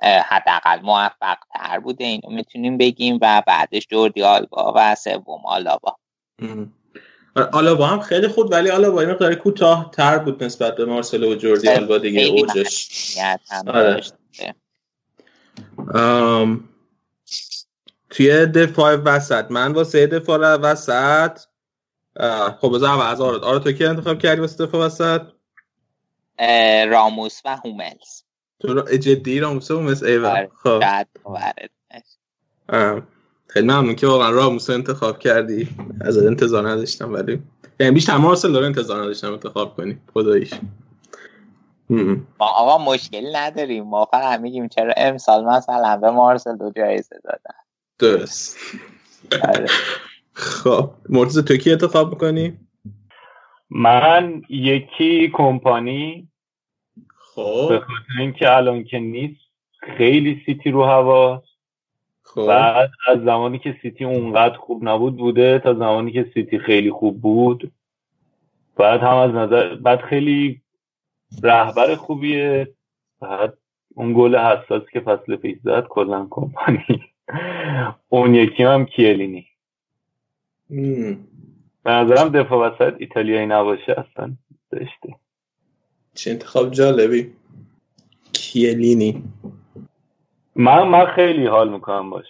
حداقل 0.04 0.80
موفق 0.82 1.38
تر 1.54 1.80
بوده 1.80 2.04
اینو 2.04 2.30
می‌تونیم 2.30 2.78
بگیم 2.78 3.20
و 3.22 3.44
بعدش 3.48 3.88
جوردی 3.88 4.24
آلبا 4.24 4.74
و 4.76 4.96
سوم 4.96 5.46
آلابا. 5.46 5.98
آلابا 7.54 7.88
هم 7.88 8.00
خیلی 8.00 8.28
خوب 8.28 8.52
ولی 8.52 8.70
آلابا 8.70 9.04
یه 9.04 9.10
مقدار 9.10 9.36
کوتاه 9.36 9.92
تر 9.94 10.18
بود 10.18 10.44
نسبت 10.44 10.76
به 10.76 10.86
مارسلو 10.86 11.32
و 11.32 11.36
جوردی 11.36 11.70
آلبا 11.70 11.98
دیگه 11.98 12.22
اوجش. 12.22 13.18
آره. 13.68 14.02
آم، 15.94 16.64
توی 18.10 18.46
دفاع 18.46 18.96
وسط. 18.96 19.52
من 19.52 19.72
واسه 19.72 20.08
دفاع 20.08 20.56
وسط 20.56 21.40
خب 22.62 22.76
بذار 22.76 23.02
از 23.02 23.22
آراد 23.22 23.44
آراد 23.44 23.64
تو 23.64 23.72
کی 23.72 23.86
انتخاب 23.86 24.20
کردی 24.20 24.42
واسه 24.42 24.66
دفاع 24.66 24.86
وسط؟ 24.86 25.22
راموس 26.90 27.42
و 27.46 27.58
هوملز. 27.66 28.24
تو 28.60 28.74
را 28.74 28.98
جدی؟ 28.98 29.40
راموس 29.40 29.72
و 29.72 29.82
مثل 29.82 30.06
ایوه 30.06 30.30
آره، 30.30 30.52
خب. 30.64 30.80
خیلی 33.48 33.68
ممنون 33.68 33.96
که 33.96 34.08
واقعا 34.08 34.30
راموس 34.30 34.70
انتخاب 34.70 35.20
کردی. 35.20 35.70
از 36.02 36.18
انتظار 36.18 36.70
نداشتم 36.70 37.14
ولی 37.14 37.42
یعنی 37.80 37.92
بیشتر 37.92 38.18
مارسل 38.18 38.56
رو 38.56 38.66
انتظار 38.66 39.02
نداشتم 39.02 39.34
انتخاب 39.34 39.76
کنی. 39.76 39.98
خداییش. 40.14 40.54
ام. 40.54 40.72
ما 42.40 42.48
آقا 42.48 42.78
مشکلی 42.78 43.34
نداریم. 43.34 43.84
ما 43.84 44.06
فقط 44.06 44.40
میگیم 44.40 44.68
چرا 44.68 44.94
امسال 44.98 45.46
مثلا 45.46 45.98
به 45.98 46.12
مارسل 46.12 46.58
دو 46.58 46.72
جایزه 46.72 47.16
دادن. 47.24 47.56
درست. 48.00 48.58
آره. 49.44 49.68
خب. 50.34 50.90
مرتضی 51.10 51.42
تو 51.42 51.58
کی 51.58 51.72
انتخاب 51.72 52.10
می‌کنی؟ 52.10 52.58
من 53.70 54.42
یکی 54.50 55.32
کمپانی. 55.34 56.28
به 57.36 57.44
خب 57.44 57.80
خاطر 57.80 58.20
اینکه 58.20 58.56
الان 58.56 58.84
که 58.84 59.00
نیست 59.00 59.42
خیلی 59.98 60.42
سیتی 60.46 60.72
رو 60.72 60.84
هوا. 60.84 61.44
خب. 62.24 62.48
بعد 62.48 62.92
از 63.08 63.20
زمانی 63.20 63.60
که 63.60 63.76
سیتی 63.82 64.06
اونقدر 64.06 64.58
خوب 64.58 64.90
نبود 64.90 65.18
بوده 65.18 65.60
تا 65.60 65.74
زمانی 65.74 66.12
که 66.12 66.32
سیتی 66.34 66.60
خیلی 66.60 66.92
خوب 66.92 67.22
بود. 67.22 67.72
بعد 68.76 69.02
هم 69.02 69.16
از 69.16 69.32
نظر 69.32 69.76
بعد 69.76 70.02
خیلی 70.02 70.62
رهبر 71.44 71.96
خوبیه. 71.96 72.74
بعد 73.22 73.58
اون 73.96 74.14
گل 74.14 74.36
حساس 74.36 74.84
که 74.94 75.00
فصل 75.00 75.36
پیش 75.36 75.58
زد 75.64 75.88
کلا 75.90 76.28
کمپانی. 76.30 77.04
اون 78.10 78.36
یکی 78.36 78.64
هم 78.64 78.86
کیلینی. 78.86 79.48
ام. 80.70 81.28
به 81.84 81.92
نظرم 81.92 82.30
دفاع 82.30 82.70
وسط 82.70 82.96
ایتالیایی 83.00 83.46
نباشه 83.46 83.92
اصلا 83.92 84.32
زشته. 84.72 85.16
چه 86.16 86.32
انتخاب 86.32 86.72
جالبی. 86.72 87.32
کیلینی. 88.34 89.24
من 90.56 90.88
من 90.88 91.06
خیلی 91.06 91.48
حال 91.48 91.70
می‌کنم 91.70 92.10
باش. 92.10 92.26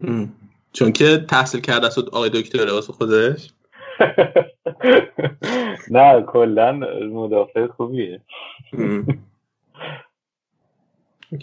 ام. 0.00 0.32
چون 0.72 0.92
که 0.92 1.24
تحصیل 1.28 1.60
کرده 1.60 1.86
است 1.86 1.98
آقای 1.98 2.30
دکتر 2.30 2.72
واسه 2.72 2.92
خودش. 2.92 3.50
نه 5.90 6.22
کلا 6.22 6.72
مدافع 7.12 7.66
خوبیه. 7.66 8.20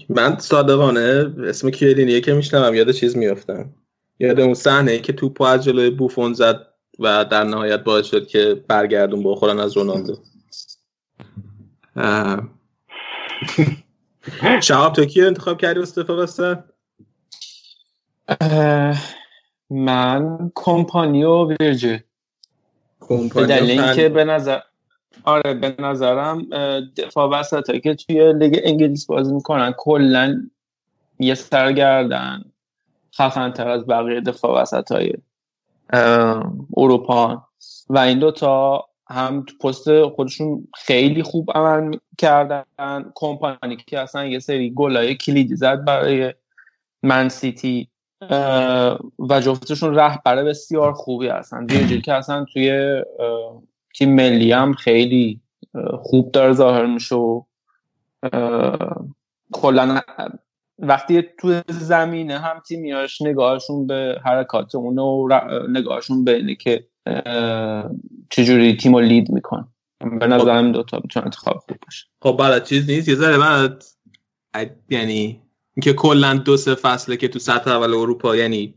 من 0.10 0.38
صادقانه 0.38 1.34
اسم 1.44 1.70
کیلینیه 1.70 2.22
که 2.22 2.34
میشنوم 2.34 2.76
یاد 2.76 2.92
چیز 2.92 3.18
میافتم. 3.18 3.70
یاد 4.20 4.40
اون 4.40 4.54
صحنه 4.54 5.00
که 5.00 5.14
توپو 5.14 5.44
از 5.44 5.64
جلوی 5.64 5.90
بوفون 5.90 6.34
زد 6.34 6.68
و 7.00 7.26
در 7.26 7.44
نهایت 7.44 7.84
باعث 7.84 8.06
شد 8.06 8.28
که 8.28 8.64
برگردون 8.68 9.24
بخورن 9.24 9.60
از 9.60 9.78
رونالدو. 9.78 10.18
شهاب 14.64 14.94
تو 14.94 15.06
کی 15.06 15.22
انتخاب 15.22 15.62
کردی 15.62 15.80
واسه؟ 16.10 16.64
من 19.70 20.52
کمپانی 20.56 21.24
و 21.24 21.48
ویرجیل 21.48 22.00
به 23.10 23.46
دلیل 23.46 23.80
اینکه 23.80 24.10
به 24.10 24.24
نظر 24.24 24.60
آره 25.24 25.54
به 25.54 25.76
نظرم 25.80 26.50
دفاع 26.98 27.30
وسط 27.30 27.82
که 27.82 27.96
توی 27.96 28.34
لیگ 28.34 28.60
انگلیس 28.64 29.06
بازی 29.06 29.34
می‌کنن 29.34 29.74
کلا 29.78 30.50
یه 31.20 31.36
سرگردن 31.36 32.44
خفن 33.18 33.52
تر 33.52 33.70
از 33.70 33.88
بقیه 33.88 34.22
دفاع 34.22 34.62
وسط 34.62 34.92
های 34.92 35.14
اروپا. 36.78 37.48
و 37.90 37.98
این 37.98 38.20
دوتا 38.20 38.86
هم 39.10 39.46
تو 39.48 39.58
پست 39.58 40.04
خودشون 40.04 40.68
خیلی 40.76 41.24
خوب 41.24 41.52
عمل 41.56 41.98
کردن. 42.18 42.64
کمپانی 43.16 43.78
که 43.88 44.00
اصلا 44.00 44.26
یه 44.26 44.40
سری 44.40 44.74
گلای 44.74 45.16
کلیدی 45.16 45.56
زد 45.56 45.86
برای 45.86 46.34
من 47.04 47.30
سیتی. 47.30 47.90
و 49.20 49.42
جفتشون 49.42 49.96
رهبر 49.96 50.44
بسیار 50.44 50.94
خوبی 50.94 51.28
هستن. 51.28 51.66
ویرجیل 51.66 52.02
که 52.02 52.14
اصلا 52.14 52.46
توی 52.54 53.02
تیم 53.96 54.16
ملی 54.16 54.52
هم 54.52 54.74
خیلی 54.74 55.42
خوب 56.00 56.32
داره 56.32 56.54
ظاهر 56.54 56.86
میشه 56.86 57.16
و 57.16 57.42
کلا 59.54 60.02
وقتی 60.80 61.24
تو 61.40 61.62
زمینه 61.70 62.40
هم 62.40 62.60
تیمیاش 62.60 63.22
نگاهشون 63.22 63.88
به 63.88 64.22
حرکات 64.26 64.76
اون 64.76 65.00
و 65.00 65.28
نگاهشون 65.70 66.24
به 66.24 66.36
اینه 66.36 66.56
که 66.56 66.88
چجوری 68.30 68.78
تیم 68.78 68.96
رو 68.96 69.02
لید 69.02 69.32
میکن. 69.32 69.68
به 70.20 70.28
نظرم 70.28 70.72
دوتا 70.72 71.00
می‌تونه 71.04 71.26
انتخاب 71.26 71.58
خوب 71.58 71.78
باشه. 71.86 72.06
خب 72.22 72.38
بلد 72.40 72.64
چیز 72.64 72.90
نیست. 72.90 73.08
یه 73.08 73.16
ذره 73.16 73.38
بعد 73.38 73.84
یعنی 74.90 75.42
اینکه 75.76 75.94
کلا 75.94 76.34
دو 76.34 76.58
سه 76.58 76.76
فصله 76.76 77.18
که 77.18 77.28
تو 77.28 77.40
سطح 77.40 77.72
اول 77.72 77.94
اروپا 77.94 78.36
یعنی 78.36 78.74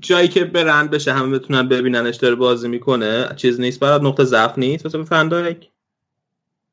جایی 0.00 0.28
که 0.28 0.44
برند 0.44 0.90
بشه 0.90 1.12
همه 1.12 1.38
بتونن 1.38 1.68
ببیننش 1.68 2.16
داره 2.16 2.34
بازی 2.34 2.68
می‌کنه 2.68 3.28
چیز 3.36 3.60
نیست 3.60 3.80
برات 3.80 4.02
نقطه 4.02 4.24
ضعف 4.24 4.58
نیست 4.58 4.86
مثلا 4.86 5.04
فندایک 5.04 5.70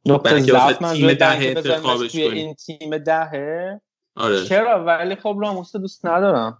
نقطه 0.05 0.39
ضعف 0.39 0.77
تیم 0.77 1.13
ده 1.13 1.15
که 1.15 1.53
بذاریمش 1.53 1.65
انتخابش 1.65 2.11
توی. 2.11 2.21
این 2.21 2.53
تیم 2.53 2.97
دهه. 2.97 3.81
آره. 4.15 4.45
چرا؟ 4.45 4.85
ولی 4.85 5.15
خب 5.15 5.37
راموس 5.41 5.75
دوست 5.75 6.05
ندارم. 6.05 6.57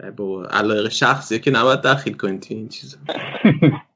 ای 0.00 0.10
بابا 0.10 0.46
علایق 0.46 0.88
شخصیه 0.88 1.38
که 1.38 1.50
نباید 1.50 1.80
دخیل 1.80 2.16
کنی 2.16 2.38
توی 2.38 2.56
این 2.56 2.68
چیزا. 2.68 2.98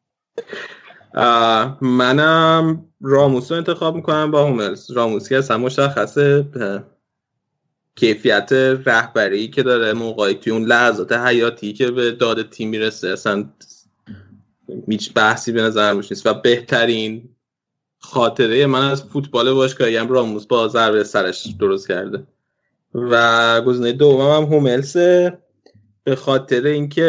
منم 1.81 2.86
راموس 3.01 3.53
رو 3.53 3.57
انتخاب 3.57 3.97
می‌کنم 3.97 4.31
با 4.31 4.45
هوملز. 4.45 4.91
راموس 4.91 5.28
که 5.28 5.39
اصلا 5.39 5.59
مشخصه 5.59 6.47
کیفیت 7.97 8.53
رهبری 8.86 9.49
که 9.49 9.62
داره 9.62 9.93
موقعی 9.93 10.35
توی 10.35 10.53
اون 10.53 10.65
لحظات 10.65 11.12
حیاتی 11.12 11.73
که 11.73 11.91
به 11.91 12.12
داد 12.12 12.51
تیم 12.51 12.70
می‌رسه 12.70 13.09
اصلا 13.09 13.45
هیچ 14.89 15.15
بحثی 15.15 15.53
به 15.53 15.62
نظر 15.62 15.93
نیست. 15.93 16.27
و 16.27 16.35
بهترین 16.35 17.28
خاطره 17.99 18.66
من 18.66 18.91
از 18.91 19.05
فوتبال 19.05 19.53
باشگاهی 19.53 19.97
هم 19.97 20.09
راموس 20.09 20.47
با 20.47 20.69
ضربه 20.69 21.05
سرش 21.05 21.47
درست 21.61 21.89
کرده. 21.89 22.27
و 22.95 23.61
گزینه 23.61 23.93
دومم 23.93 24.43
هم 24.43 24.53
هوملسه 24.53 25.39
به 26.05 26.16
خاطر 26.16 26.66
اینکه 26.66 27.06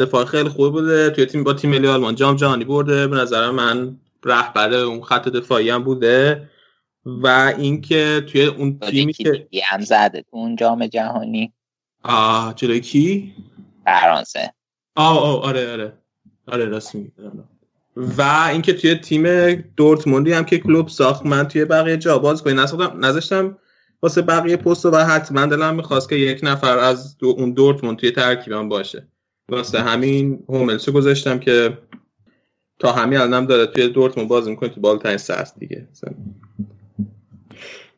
دفاع 0.00 0.24
خیلی 0.24 0.48
خوب 0.48 0.72
بوده. 0.72 1.10
توی 1.10 1.26
تیم 1.26 1.44
با 1.44 1.52
تیم 1.52 1.70
ملی 1.70 1.88
آلمان 1.88 2.14
جام 2.14 2.36
جهانی 2.36 2.64
برده. 2.64 3.06
به 3.06 3.16
نظر 3.16 3.50
من 3.50 3.96
رهبر 4.24 4.74
اون 4.74 5.02
خط 5.02 5.28
دفاعی 5.28 5.70
هم 5.70 5.84
بوده. 5.84 6.48
و 7.06 7.54
اینکه 7.58 8.24
توی 8.32 8.44
اون 8.44 8.78
تیمی 8.78 9.12
که 9.12 9.46
هم 9.64 9.80
زده؟ 9.80 10.22
تو 10.22 10.36
اون 10.36 10.56
جام 10.56 10.86
جهانی. 10.86 11.52
آه 12.02 12.54
جلوی 12.56 12.80
کی؟ 12.80 13.34
فرانسه. 13.84 14.52
آه 14.96 15.18
آه 15.18 15.42
آره 15.42 15.72
آره. 15.72 15.92
آره 16.48 16.64
راست 16.64 16.94
میگی. 16.94 17.12
و 17.96 18.46
اینکه 18.50 18.72
توی 18.72 18.94
تیم 18.94 19.52
دورتموندی 19.76 20.32
هم 20.32 20.44
که 20.44 20.58
کلوب 20.58 20.88
ساخت 20.88 21.26
من 21.26 21.48
توی 21.48 21.64
بقیه 21.64 21.96
جا 21.96 22.18
باز 22.18 22.42
کنی. 22.42 22.54
نذاشتم 22.98 23.58
واسه 24.02 24.22
بقیه 24.22 24.56
پست 24.56 24.86
و 24.86 24.96
حتما 24.96 25.46
دلم 25.46 25.74
می‌خواست 25.74 26.08
که 26.08 26.16
یک 26.16 26.40
نفر 26.42 26.78
از 26.78 27.18
دو 27.18 27.34
اون 27.38 27.52
دورتموند 27.52 27.96
توی 27.96 28.10
ترکیبم 28.10 28.68
باشه. 28.68 29.08
واسه 29.48 29.80
همین 29.80 30.44
هوملسو 30.48 30.92
گذاشتم 30.92 31.38
که 31.38 31.78
تا 32.78 32.92
همین 32.92 33.18
الانم 33.18 33.46
داره 33.46 33.66
توی 33.66 33.88
دورتموند 33.88 34.30
بازی 34.30 34.50
می‌کنه 34.50 34.68
تو 34.68 34.80
بالترین 34.80 35.16
سطح 35.16 35.58
دیگه. 35.58 35.88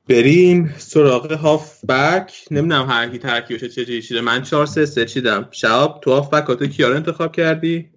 بریم 0.08 0.74
سراغ 0.78 1.32
هاف 1.32 1.84
بک 1.84 2.32
نمی‌دونم 2.50 2.86
هر 2.88 3.08
کی 3.08 3.18
ترکیبش 3.18 3.64
چجوری 3.64 4.02
چیده. 4.02 4.20
من 4.20 4.42
4 4.42 4.66
3 4.66 4.86
3 4.86 5.04
چیدم. 5.04 5.48
شهاب 5.50 6.00
تو 6.00 6.10
هاف 6.10 6.34
بک 6.34 6.58
تو 6.58 6.66
کیا 6.66 6.88
رو 6.88 6.96
انتخاب 6.96 7.32
کردی؟ 7.32 7.88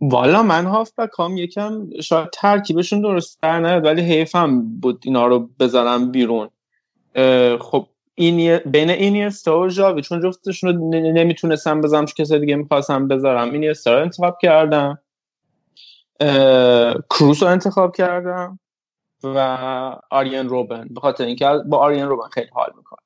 والا 0.00 0.42
من 0.42 0.66
هافبک 0.66 1.10
هم 1.18 1.36
یکم 1.36 2.00
شاید 2.00 2.28
ترکیبشون 2.32 3.00
درست 3.00 3.42
در 3.42 3.60
نیاد 3.60 3.84
ولی 3.84 4.02
حیفم 4.02 4.62
بود 4.62 5.02
اینا 5.04 5.26
رو 5.26 5.50
بذارم 5.60 6.10
بیرون. 6.10 6.48
خب 7.60 7.86
این 8.14 8.58
بین 8.58 8.90
اینیستا 8.90 9.60
و 9.60 9.68
ژاوی 9.68 10.02
چون 10.02 10.20
جفتشون 10.20 10.70
رو 10.70 10.88
نمی‌تونستم 11.12 11.80
بذارم 11.80 12.04
چون 12.04 12.24
کسی 12.24 12.38
دیگه 12.38 12.56
می‌خواستم 12.56 13.08
بذارم. 13.08 13.52
اینیستا 13.52 13.94
رو 13.94 14.02
انتخاب 14.02 14.38
کردم. 14.42 14.98
کروس 17.10 17.42
رو 17.42 17.48
انتخاب 17.48 17.96
کردم 17.96 18.58
و 19.22 19.38
آریان 20.10 20.48
روبن. 20.48 20.88
به 20.90 21.00
خاطر 21.00 21.24
اینکه 21.24 21.46
با 21.66 21.78
آریان 21.78 22.08
روبن 22.08 22.28
خیلی 22.28 22.50
حال 22.52 22.72
می‌کنم. 22.76 22.98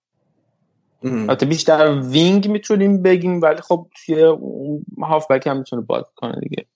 البته 1.05 1.47
بیشتر 1.47 2.01
wing 2.03 2.49
می‌تونیم 2.48 3.02
بگیم 3.02 3.43
ولی 3.43 3.60
خب 3.60 3.86
توی 4.06 4.22
اون 4.22 4.84
هافبک 5.02 5.47
هم 5.47 5.56
می‌تونه 5.56 5.82
بازی 5.82 6.10
کنه 6.16 6.40
دیگه. 6.40 6.66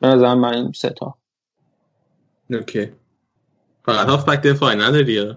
به 0.00 0.08
نظر 0.08 0.34
من 0.34 0.54
این 0.54 0.72
سه 0.72 0.90
تا. 0.90 1.14
okay. 2.50 2.92
فقط 3.84 4.06
هاف 4.06 4.28
بک 4.28 4.42
دفاعی 4.42 4.76
نداری 4.76 5.12
یا؟ 5.12 5.36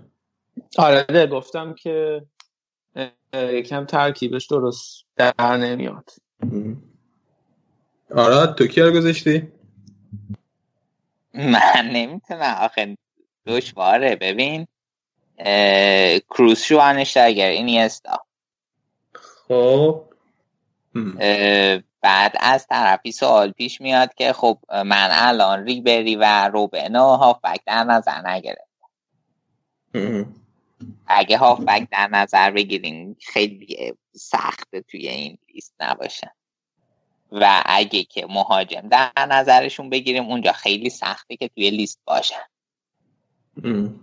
آره 0.77 1.03
ده 1.03 1.27
گفتم 1.27 1.73
که 1.73 2.25
یکم 3.33 3.85
ترکیبش 3.85 4.45
درست 4.47 5.05
در 5.15 5.57
نمیاد. 5.57 6.09
آراد 8.15 8.57
تو 8.57 8.67
کیا 8.67 8.87
رو 8.87 8.93
گذاشتی؟ 8.93 9.51
من 11.33 11.89
نمی‌تونم 11.93 12.57
آخه 12.61 12.97
دشواره 13.45 14.15
ببین. 14.15 14.67
کروز 16.29 16.59
شوانشتاگر 16.59 17.47
اینیستا 17.47 18.19
خب. 19.13 20.03
اه، 21.19 21.79
بعد 22.01 22.35
از 22.39 22.67
طرفی 22.67 23.11
سوال 23.11 23.51
پیش 23.51 23.81
میاد 23.81 24.13
که 24.13 24.33
خب 24.33 24.59
من 24.69 25.09
الان 25.11 25.65
ریبری 25.65 26.15
و 26.15 26.47
روبن 26.47 26.95
و 26.95 27.03
هافبک 27.03 27.61
در 27.65 27.83
نظر 27.83 28.27
نگرفت 28.27 28.73
اگه 31.07 31.37
هافبک 31.37 31.87
در 31.91 32.07
نظر 32.07 32.51
بگیریم 32.51 33.17
خیلی 33.21 33.93
سخته 34.15 34.81
توی 34.81 35.07
این 35.07 35.37
لیست 35.53 35.73
نباشن 35.79 36.31
و 37.31 37.63
اگه 37.65 38.03
که 38.03 38.25
مهاجم 38.29 38.89
در 38.89 39.11
نظرشون 39.29 39.89
بگیریم 39.89 40.23
اونجا 40.23 40.51
خیلی 40.51 40.89
سخته 40.89 41.35
که 41.35 41.47
توی 41.47 41.69
لیست 41.69 41.99
باشن 42.05 42.43
ام. 43.63 43.99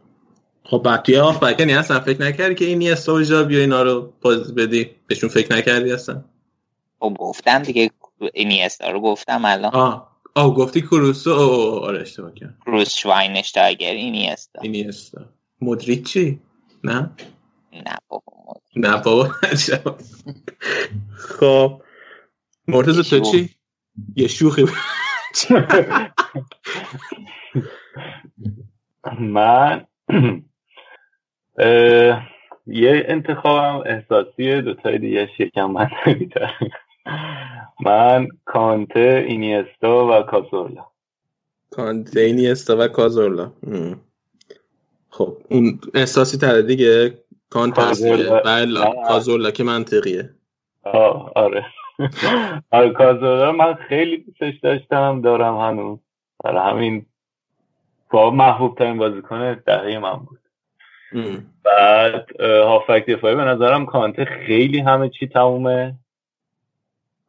خب 0.64 0.82
بعد 0.84 1.02
توی 1.02 1.14
هافبک 1.14 1.60
یعنی 1.60 1.74
اصلا 1.74 2.00
فکر 2.00 2.22
نکردی 2.22 2.54
که 2.54 2.64
این 2.64 2.94
سوژا 2.94 3.44
بیا 3.44 3.60
اینا 3.60 3.82
رو 3.82 4.12
باز 4.20 4.54
بدی؟ 4.54 4.90
بهشون 5.06 5.30
فکر 5.30 5.56
نکردی 5.56 5.92
اصلا؟ 5.92 6.24
خب 7.00 7.16
گفتم 7.18 7.62
دیگه 7.62 7.90
اینیستا 8.34 8.90
رو 8.90 9.00
گفتم 9.00 9.44
الان. 9.44 9.74
آه. 9.74 10.10
آه 10.34 10.54
گفتی 10.54 10.80
کروسو 10.80 11.34
آه 11.34 11.80
آره 11.80 12.00
اشتباه 12.00 12.34
کردم 12.34 12.56
کروز 12.66 12.90
شواینشتاگر 12.90 13.92
اینیستا 13.92 14.60
اینیستا 14.62 15.20
مدریچ 15.60 16.12
چی 16.12 16.40
نه؟ 16.84 17.10
نه 17.72 17.96
بابا 18.08 18.60
نه 18.76 19.02
بابا. 19.02 19.28
خب. 21.16 21.82
مرتضی 22.68 23.02
تو 23.02 23.20
چی؟ 23.20 23.50
یه 24.16 24.28
شوخی. 24.28 24.66
من 29.20 29.86
اه، 31.58 32.28
یه 32.66 33.04
انتخابم 33.08 33.82
احساسیه 33.86 34.60
دوتای 34.60 34.98
دیگه 34.98 35.30
یکم 35.38 35.84
تر 36.34 36.54
من 37.84 38.28
کانته 38.44 39.24
اینیستا 39.28 40.06
و 40.06 40.22
کازورلا. 40.22 40.86
کانته 41.70 42.20
اینیستا 42.20 42.76
و 42.78 42.88
کازورلا. 42.88 43.52
خب 45.10 45.36
اون 45.50 45.80
احساسی 45.94 46.38
تره 46.38 46.62
دیگه. 46.62 47.18
کازورلا. 47.50 48.40
بله 48.40 48.80
آه. 48.80 49.08
کازورلا 49.08 49.50
که 49.50 49.64
منطقیه 49.64 50.30
آه 50.82 51.32
آره 51.36 51.66
آره 52.70 52.90
کازورلا 52.90 53.52
من 53.52 53.74
خیلی 53.74 54.16
دوستش 54.16 54.54
داشتم 54.62 55.20
دارم 55.20 55.58
هنوز 55.58 55.98
برای 56.44 56.70
همین 56.70 57.06
با 58.10 58.30
محبوب 58.30 58.78
ترین 58.78 58.98
بازیکن 58.98 59.54
دهه 59.54 59.98
من 59.98 60.16
بود 60.16 60.40
ام. 61.12 61.46
بعد 61.64 62.40
هافک 62.40 63.06
دفاعی 63.06 63.34
به 63.34 63.44
نظرم 63.44 63.86
کانته 63.86 64.24
خیلی 64.24 64.78
همه 64.78 65.08
چی 65.08 65.26
تمومه 65.26 65.94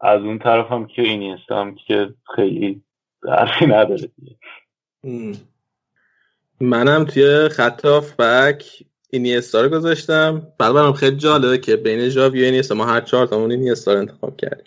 از 0.01 0.21
اون 0.21 0.39
طرف 0.39 0.71
هم 0.71 0.85
که 0.85 1.01
اینیستا 1.01 1.61
هم 1.61 1.75
که 1.75 2.13
خیلی 2.35 2.81
حرفی 3.27 3.65
نداره 3.65 4.09
دیگه. 4.19 4.35
منم 6.61 7.05
توی 7.05 7.49
خط 7.49 7.85
هافبک 7.85 8.83
اینیستا 9.09 9.61
رو 9.61 9.69
گذاشتم. 9.69 10.47
بعد 10.59 10.73
برام 10.73 10.93
خیلی 10.93 11.15
جالبه 11.15 11.57
که 11.57 11.75
بین 11.75 12.09
ژاوی 12.09 12.41
و 12.41 12.45
اینیستا 12.45 12.75
ما 12.75 12.85
هر 12.85 13.01
چهار 13.01 13.27
تامون 13.27 13.51
اینیستا 13.51 13.93
رو 13.93 13.99
انتخاب 13.99 14.37
کردیم. 14.37 14.65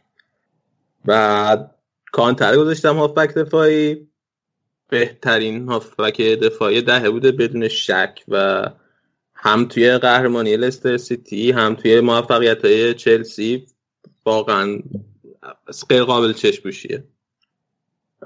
بعد 1.05 1.75
کانتر 2.13 2.57
گذاشتم 2.57 2.97
هافبک 2.97 3.35
دفاعی. 3.35 4.09
بهترین 4.89 5.69
هافبک 5.69 6.21
دفاعی 6.21 6.83
دهه 6.83 7.11
بوده 7.11 7.33
بدون 7.33 7.69
شک 7.69 8.25
و 8.29 8.65
هم 9.35 9.69
توی 9.69 9.99
قهرمانی 9.99 10.57
لستر 10.57 10.97
سیتی 10.97 11.51
هم 11.51 11.75
توی 11.75 12.01
موفقیت 12.01 12.65
های 12.65 12.95
چلسی 12.95 13.67
واقعا 14.25 14.79
غیر 15.89 16.05
قابل 16.05 16.33
چشم‌پوشیه 16.33 16.97
اه، 16.97 17.14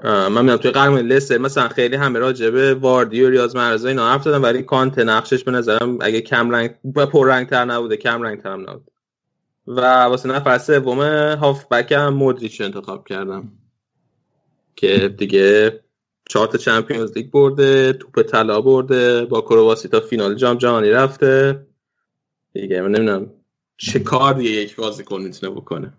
من 0.03 0.41
می‌دونم 0.41 0.57
توی 0.57 0.71
قهرمانی 0.71 1.07
لستر 1.07 1.37
مثلا 1.37 1.67
خیلی 1.67 1.95
همه 1.95 2.19
راجع 2.19 2.49
به 2.49 2.73
واردی 2.73 3.23
و 3.23 3.29
ریاض 3.29 3.55
محرز 3.55 3.85
اینا 3.85 4.09
حرف 4.09 4.23
زدن 4.23 4.41
ولی 4.41 4.63
کانت 4.63 4.99
نقشش 4.99 5.43
به 5.43 5.51
نظرم 5.51 5.97
اگه 6.01 6.21
کم 6.21 6.51
رنگ 6.51 6.75
و 6.95 7.05
پر 7.05 7.27
رنگ 7.27 7.47
تر 7.47 7.65
نبوده 7.65 7.97
کم 7.97 8.21
رنگ 8.21 8.41
تر 8.41 8.51
هم 8.51 8.81
و 9.67 9.81
واسه 9.81 10.29
نفر 10.29 10.57
سوم 10.57 10.99
هافبک 11.35 11.91
هم 11.91 12.13
مودریچ 12.13 12.61
انتخاب 12.61 13.07
کردم. 13.07 13.51
که 14.75 15.15
دیگه 15.17 15.79
چهار 16.29 16.47
تا 16.47 16.57
چمپیونز 16.57 17.17
لیگ 17.17 17.31
برده 17.31 17.93
توپ 17.93 18.21
طلا 18.21 18.61
برده 18.61 19.25
با 19.25 19.41
کرواسی 19.41 19.87
تا 19.87 19.99
فینال 19.99 20.35
جام 20.35 20.57
جهانی 20.57 20.89
رفته. 20.89 21.65
دیگه 22.53 22.81
من 22.81 22.91
نمی‌دونم 22.91 23.31
چه 23.77 23.99
کار 23.99 24.33
دیگه 24.33 24.49
یک 24.49 24.75
بازیکن 24.75 25.21
می‌تونه 25.21 25.51
بکنه. 25.51 25.93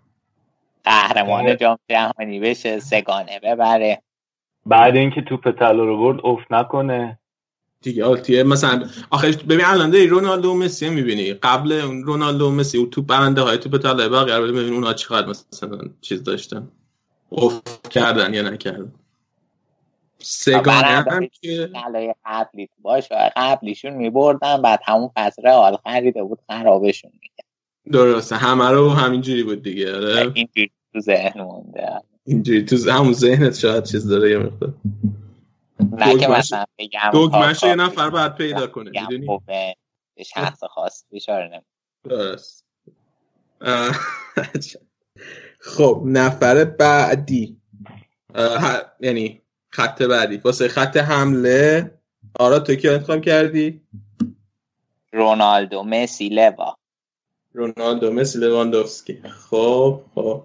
قهرمان 0.83 1.57
جام 1.57 1.77
جهانی 1.89 2.39
بشه 2.39 2.79
سگانه 2.79 3.39
ببره. 3.39 4.01
بعد 4.65 4.95
اینکه 4.95 5.21
توپ 5.21 5.51
طلا 5.51 5.83
رو 5.83 5.97
برد 5.97 6.19
افت 6.23 6.51
نکنه. 6.51 7.19
دیگه 7.81 8.05
آلتیه 8.05 8.43
مثلا 8.43 8.89
آخه 9.09 9.31
ببین 9.31 9.65
الان 9.65 9.89
داری 9.89 10.07
رونالدو 10.07 10.51
و 10.51 10.53
مسی 10.53 10.89
می‌بینی. 10.89 11.33
قبل 11.33 11.71
اون 11.71 12.03
رونالدو 12.03 12.47
و 12.47 12.51
مسی 12.51 12.77
و 12.77 12.85
تو 12.85 13.01
برنده 13.01 13.41
های 13.41 13.57
توپ 13.57 13.77
طلای 13.77 14.09
بقیه 14.09 14.37
رو 14.37 14.47
ببین 14.47 14.73
اونها 14.73 14.93
چقدر 14.93 15.27
مثلا 15.27 15.79
چیز 16.01 16.23
داشتن. 16.23 16.71
افت 17.31 17.87
کردن 17.89 18.33
یا 18.33 18.49
نکردن. 18.49 18.93
سگانه 20.19 20.87
هم 20.87 21.27
که 21.41 21.69
قبلی 22.25 22.69
باشه 22.81 23.31
قبلیشون 23.35 23.93
میبردن 23.93 24.61
بعد 24.61 24.79
همون 24.85 25.09
فصل 25.15 25.43
رئال 25.43 25.77
خریده 25.83 26.23
بود 26.23 26.39
خرابشون 26.47 27.11
می‌کرد. 27.21 27.45
درسته. 27.91 28.35
همه 28.35 28.69
رو 28.69 28.89
همینجوری 28.89 29.43
بود 29.43 29.63
دیگه 29.63 29.95
آره. 29.95 30.31
اینجوری 30.33 30.71
تو 30.93 30.99
ذهن 30.99 31.41
مونده. 31.41 32.01
اینجوری 32.23 32.65
تو 32.65 32.91
همون 32.91 33.13
ذهنت 33.13 33.55
شاید 33.55 33.83
چیز 33.83 34.07
داره 34.07 34.31
یه 34.31 34.37
مقدار. 34.37 34.73
نه 35.91 36.17
که 36.17 36.27
مثلا 36.27 36.65
بگم 36.77 37.11
دگمش 37.13 37.63
یه 37.63 37.75
نفر 37.75 38.09
باید 38.09 38.35
پیدا 38.35 38.67
کنه 38.67 38.91
می‌دونی؟ 39.01 39.39
به 40.15 40.23
شخص 40.23 40.63
خاص 40.63 41.05
اشاره 41.11 41.47
نمی 41.47 41.61
درست. 42.03 42.65
خب 45.59 46.03
نفر 46.05 46.65
بعدی. 46.65 47.57
یعنی 48.99 49.41
خط 49.69 50.01
بعدی. 50.01 50.37
واسه 50.37 50.67
خط 50.67 50.97
حمله 50.97 51.91
آرا 52.39 52.59
تو 52.59 52.75
کی 52.75 52.89
انتخاب 52.89 53.21
کردی؟ 53.21 53.81
رونالدو 55.13 55.83
مسی 55.83 56.29
لوا. 56.29 56.77
رونالدو 57.53 58.11
مسی 58.11 58.39
لواندوفسکی. 58.39 59.21
خب 59.49 60.01
خب. 60.15 60.43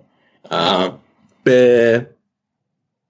به 1.44 2.06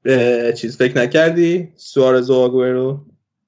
به 0.03 0.55
چیز 0.57 0.79
فکر 0.79 0.99
نکردی؟ 0.99 1.73
سوارز 1.77 2.31
و 2.31 2.35
آگوئرو؟ 2.35 3.01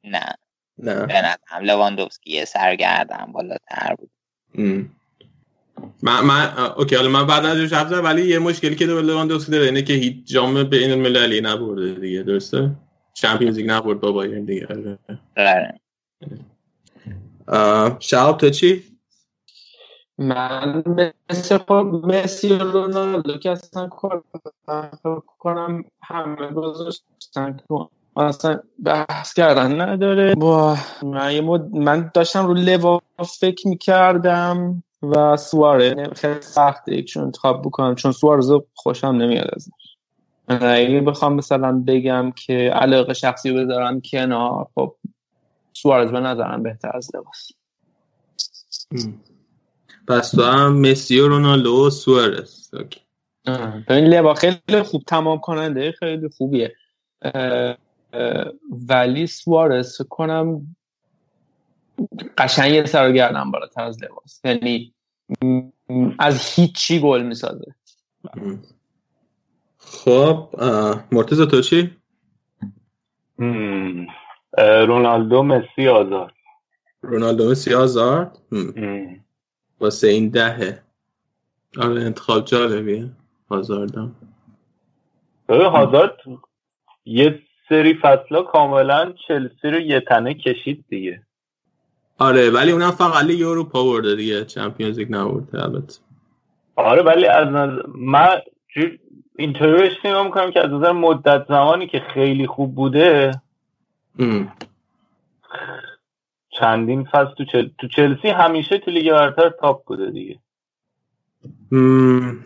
نه. 0.04 0.34
نه. 0.78 1.06
به 1.06 1.18
نظرم 1.18 1.62
لواندوفسکی 1.62 2.30
یه 2.30 2.44
سرگردن 2.44 3.32
بالاتر 3.32 3.94
بود. 3.98 4.10
ام. 4.54 4.90
من 6.02 6.24
من 6.24 6.54
okay 6.76 6.96
حالا 6.96 7.08
من 7.08 7.26
بعد 7.26 7.44
ازش 7.44 7.72
حرف 7.72 7.88
زدم 7.88 8.04
ولی 8.04 8.22
یه 8.22 8.38
مشکلی 8.38 8.76
که 8.76 8.86
دو 8.86 9.00
لواندوفسکی 9.00 9.52
داره 9.52 9.64
اینه 9.64 9.82
که 9.82 9.92
هیچ 9.92 10.26
جام 10.26 10.64
بین 10.64 10.90
المللی 10.90 11.40
نبرده 11.40 12.00
دیگه 12.00 12.22
درسته؟ 12.22 12.70
چمپیونز 13.14 13.56
لیگ 13.56 13.70
نبرد 13.70 14.00
با 14.00 14.12
بایرن 14.12 14.44
دیگه 14.44 14.66
آره. 14.66 14.98
آره. 17.46 17.96
شهاب 18.00 18.38
تو 18.38 18.50
چی؟ 18.50 18.97
من 20.18 20.82
مثل 21.30 21.58
خود 21.58 21.86
مسی 21.86 22.52
و 22.52 22.58
رونالدو 22.58 23.38
که 23.38 23.50
اصلا 23.50 23.88
کنم 25.38 25.84
همه 26.02 26.52
گذاشتن 26.52 27.56
که 27.56 27.88
اصلا 28.16 28.60
بحث 28.84 29.34
کردن 29.34 29.80
نداره. 29.80 30.34
با 30.34 30.76
من, 31.02 31.40
مد... 31.40 31.74
من 31.74 32.10
داشتم 32.14 32.46
رو 32.46 32.54
لوا 32.54 33.00
فکر 33.40 33.68
می‌کردم 33.68 34.82
و 35.02 35.36
سواره 35.36 36.10
خیلی 36.16 36.40
سخته 36.40 36.94
یکشون 36.94 37.24
انتخاب 37.24 37.62
بکنم 37.62 37.94
چون 37.94 38.12
سوارز 38.12 38.52
خوشم 38.74 39.06
نمیاد 39.06 39.50
ازش. 39.56 39.70
اگه 40.48 41.00
بخوام 41.00 41.34
مثلا 41.34 41.84
بگم 41.86 42.30
که 42.30 42.54
علاقه 42.54 43.14
شخصی 43.14 43.52
بذارم 43.52 44.00
کنار 44.00 44.66
خب 44.74 44.94
سوارز 45.72 46.10
به 46.10 46.20
نظرم 46.20 46.62
بهتر 46.62 46.90
از 46.94 47.10
لباس 47.14 47.48
پس 50.08 50.30
تو 50.30 50.42
هم 50.42 50.80
مسی 50.80 51.20
و 51.20 51.28
رونالدو 51.28 51.86
و 51.86 51.90
سوارز. 51.90 52.74
اوکی. 52.74 53.00
ببین 53.88 54.04
لبا 54.04 54.34
خیلی 54.34 54.82
خوب 54.84 55.02
تمام 55.06 55.38
کننده 55.38 55.92
خیلی 55.92 56.28
خوبیه. 56.28 56.76
اه، 57.22 57.76
اه، 58.12 58.44
ولی 58.88 59.26
سوارز 59.26 60.02
کنم 60.02 60.76
قشنگ 62.38 62.72
یه 62.72 62.84
سر 62.84 63.08
و 63.08 63.12
گردن 63.12 63.50
بالاتر 63.50 63.82
از 63.82 64.04
لباس. 64.04 64.40
یعنی 64.44 64.94
از 66.18 66.54
هیچی 66.54 67.00
گل 67.00 67.22
می‌سازه. 67.22 67.74
خب 69.78 70.48
مرتضی 71.12 71.46
تو 71.46 71.60
چی؟ 71.60 71.96
رونالدو 74.58 75.42
مسی 75.42 75.88
آزار. 75.88 76.32
رونالدو 77.00 77.50
مسی 77.50 77.74
آزارد 77.74 78.38
هم. 78.52 79.24
واسه 79.80 80.06
این 80.08 80.28
دهه. 80.28 80.82
آره 81.78 82.02
انتخاب 82.02 82.44
جالبیه. 82.44 83.10
آزاردم 83.48 84.14
ببین 85.48 85.66
هازارد 85.66 86.16
یه 87.04 87.42
سری 87.68 87.94
فصلا 87.94 88.42
کاملا 88.42 89.12
چلسی 89.28 89.68
رو 89.70 89.80
یه 89.80 90.00
تنه 90.00 90.34
کشید 90.34 90.84
دیگه. 90.88 91.22
آره 92.18 92.50
ولی 92.50 92.72
اونم 92.72 92.90
فقط 92.90 93.24
لیگ 93.24 93.42
اروپا 93.46 93.84
برده 93.84 94.14
دیگه. 94.16 94.44
Champions 94.44 94.98
League 94.98 95.14
نبرده 95.14 95.62
البته. 95.64 95.98
آره 96.76 97.02
ولی 97.02 97.26
از 97.26 97.48
نظر 97.48 97.82
من 97.94 98.40
جور- 98.68 98.98
اینطوری 99.38 99.90
نگاه 100.04 100.24
می‌کنم 100.24 100.50
که 100.50 100.60
از 100.60 100.70
نظر 100.70 100.92
مدت 100.92 101.46
زمانی 101.48 101.86
که 101.86 102.00
خیلی 102.14 102.46
خوب 102.46 102.74
بوده 102.74 103.30
ام. 104.18 104.52
چندین 106.60 107.04
فصل 107.04 107.34
تو, 107.38 107.44
چل... 107.44 107.68
تو 107.78 107.88
چلسی 107.88 108.28
همیشه 108.28 108.78
تو 108.78 108.90
لیگ 108.90 109.10
برتر 109.10 109.50
top 109.60 109.84
بوده 109.86 110.10
دیگه. 110.10 110.38
مم. 111.72 112.38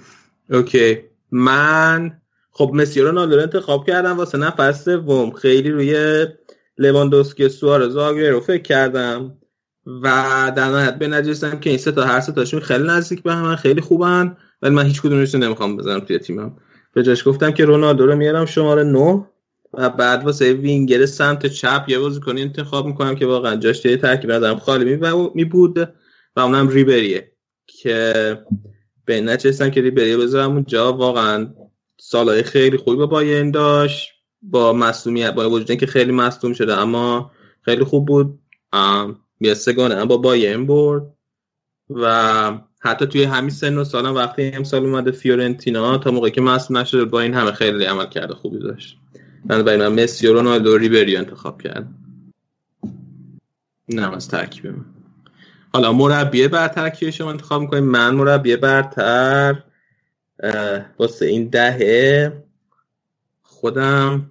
okay. 0.51 0.99
من 1.31 2.21
خب 2.51 2.71
مسی 2.75 3.01
رو 3.01 3.11
رو 3.11 3.41
انتخاب 3.41 3.87
کردم 3.87 4.17
واسه 4.17 4.39
نفر 4.39 4.73
سوم. 4.73 5.31
خیلی 5.31 5.71
روی 5.71 6.27
لواندوسکی 6.79 7.45
و 7.45 7.49
سوارز 7.49 7.97
و 7.97 8.01
آگوئرو 8.01 8.41
فکر 8.41 8.63
کردم. 8.63 9.39
و 9.87 10.09
در 10.57 10.69
نهایت 10.69 10.99
به 10.99 11.09
نجستم 11.09 11.61
که 11.61 11.71
این 11.71 11.79
سه 11.79 11.93
تا 11.93 12.05
هر 12.05 12.21
سه 12.21 12.33
تاشون 12.33 12.61
خیلی 12.61 12.85
نزدیک 12.85 13.23
به 13.23 13.33
هم 13.33 13.57
خیلی 13.57 13.81
خوبن 13.81 14.37
ولی 14.63 14.75
من 14.75 14.87
هیچ 14.87 15.03
کدومشون 15.03 15.43
نمی‌خوام 15.43 15.77
بزنم 15.77 16.01
توی 16.01 16.19
تیمم. 16.19 16.57
به 16.93 17.03
جاش 17.03 17.29
گفتم 17.29 17.51
که 17.51 17.65
رونالدو 17.65 18.07
رو 18.07 18.17
میارم 18.17 18.47
شماره 18.47 18.85
9 18.85 19.25
و 19.73 19.91
بعد 19.91 20.25
واسه 20.25 20.53
وینگر 20.53 21.07
سمت 21.07 21.47
چپ 21.47 21.85
یه 21.89 21.99
بازیکن 21.99 22.39
انتخاب 22.39 22.87
می‌کنم 22.87 23.15
که 23.15 23.27
واقعا 23.27 23.57
جاش 23.57 23.81
توی 23.81 23.97
ترکیب 23.97 24.33
ندارم. 24.33 24.59
خالی 24.59 24.97
می, 25.35 25.45
بود 25.45 25.79
و 26.37 26.41
اونم 26.41 26.69
ریبریه 26.69 27.33
که 27.67 28.39
به 29.05 29.21
نچستم 29.21 29.71
که 29.71 29.81
ریبریه 29.81 30.17
بذارم 30.17 30.53
اونجا 30.53 30.93
واقعا 30.93 31.55
سالهای 32.01 32.43
خیلی 32.43 32.77
خوبی 32.77 32.97
با 32.97 33.07
بایرن 33.07 33.51
داشت 33.51 34.11
با 34.43 34.73
مصومیت 34.73 35.35
با 35.35 35.51
وجود 35.51 35.71
اینکه 35.71 35.87
خیلی 35.87 36.13
مصدوم 36.13 36.53
شده 36.53 36.75
اما 36.79 37.31
خیلی 37.63 37.85
خوب 37.85 38.07
بود. 38.07 38.39
یه 39.41 39.55
سگانه 39.55 40.05
با 40.05 40.17
بایرن 40.17 40.67
برد. 40.67 41.03
و 41.91 42.59
حتی 42.81 43.07
توی 43.07 43.25
همین 43.25 43.51
سن 43.51 43.79
و 43.79 43.85
سالم 43.85 44.15
وقتی 44.15 44.43
امسال 44.43 44.85
اومده 44.85 45.11
فیورنتینا 45.11 45.99
تا 45.99 46.11
موقعی 46.11 46.31
که 46.31 46.41
مصدوم 46.41 46.77
نشده 46.77 47.05
با 47.05 47.21
این 47.21 47.35
همه 47.35 47.53
خیلی 47.53 47.85
عمل 47.85 48.07
کرده 48.07 48.35
خوبی 48.35 48.59
داشت. 48.59 49.02
بنابراین 49.47 49.87
من 49.89 50.03
مسی 50.03 50.27
و 50.27 50.33
رونالدو 50.33 50.75
و 50.75 50.77
ریبری 50.77 51.17
انتخاب 51.17 51.63
کردم. 51.63 51.95
نه 53.89 54.17
از 54.17 54.29
ترکیب 54.29 54.67
من 54.67 54.85
حالا 55.73 55.93
مربی 55.93 56.49
برتر 56.49 56.91
کی 56.91 57.13
شما 57.13 57.31
انتخاب 57.31 57.61
می‌کنید 57.61 57.83
من 57.83 58.15
مربی 58.15 58.57
برتر. 58.57 59.63
واسه 60.99 61.27
این 61.27 61.49
دهه 61.49 62.43
خودم. 63.43 64.31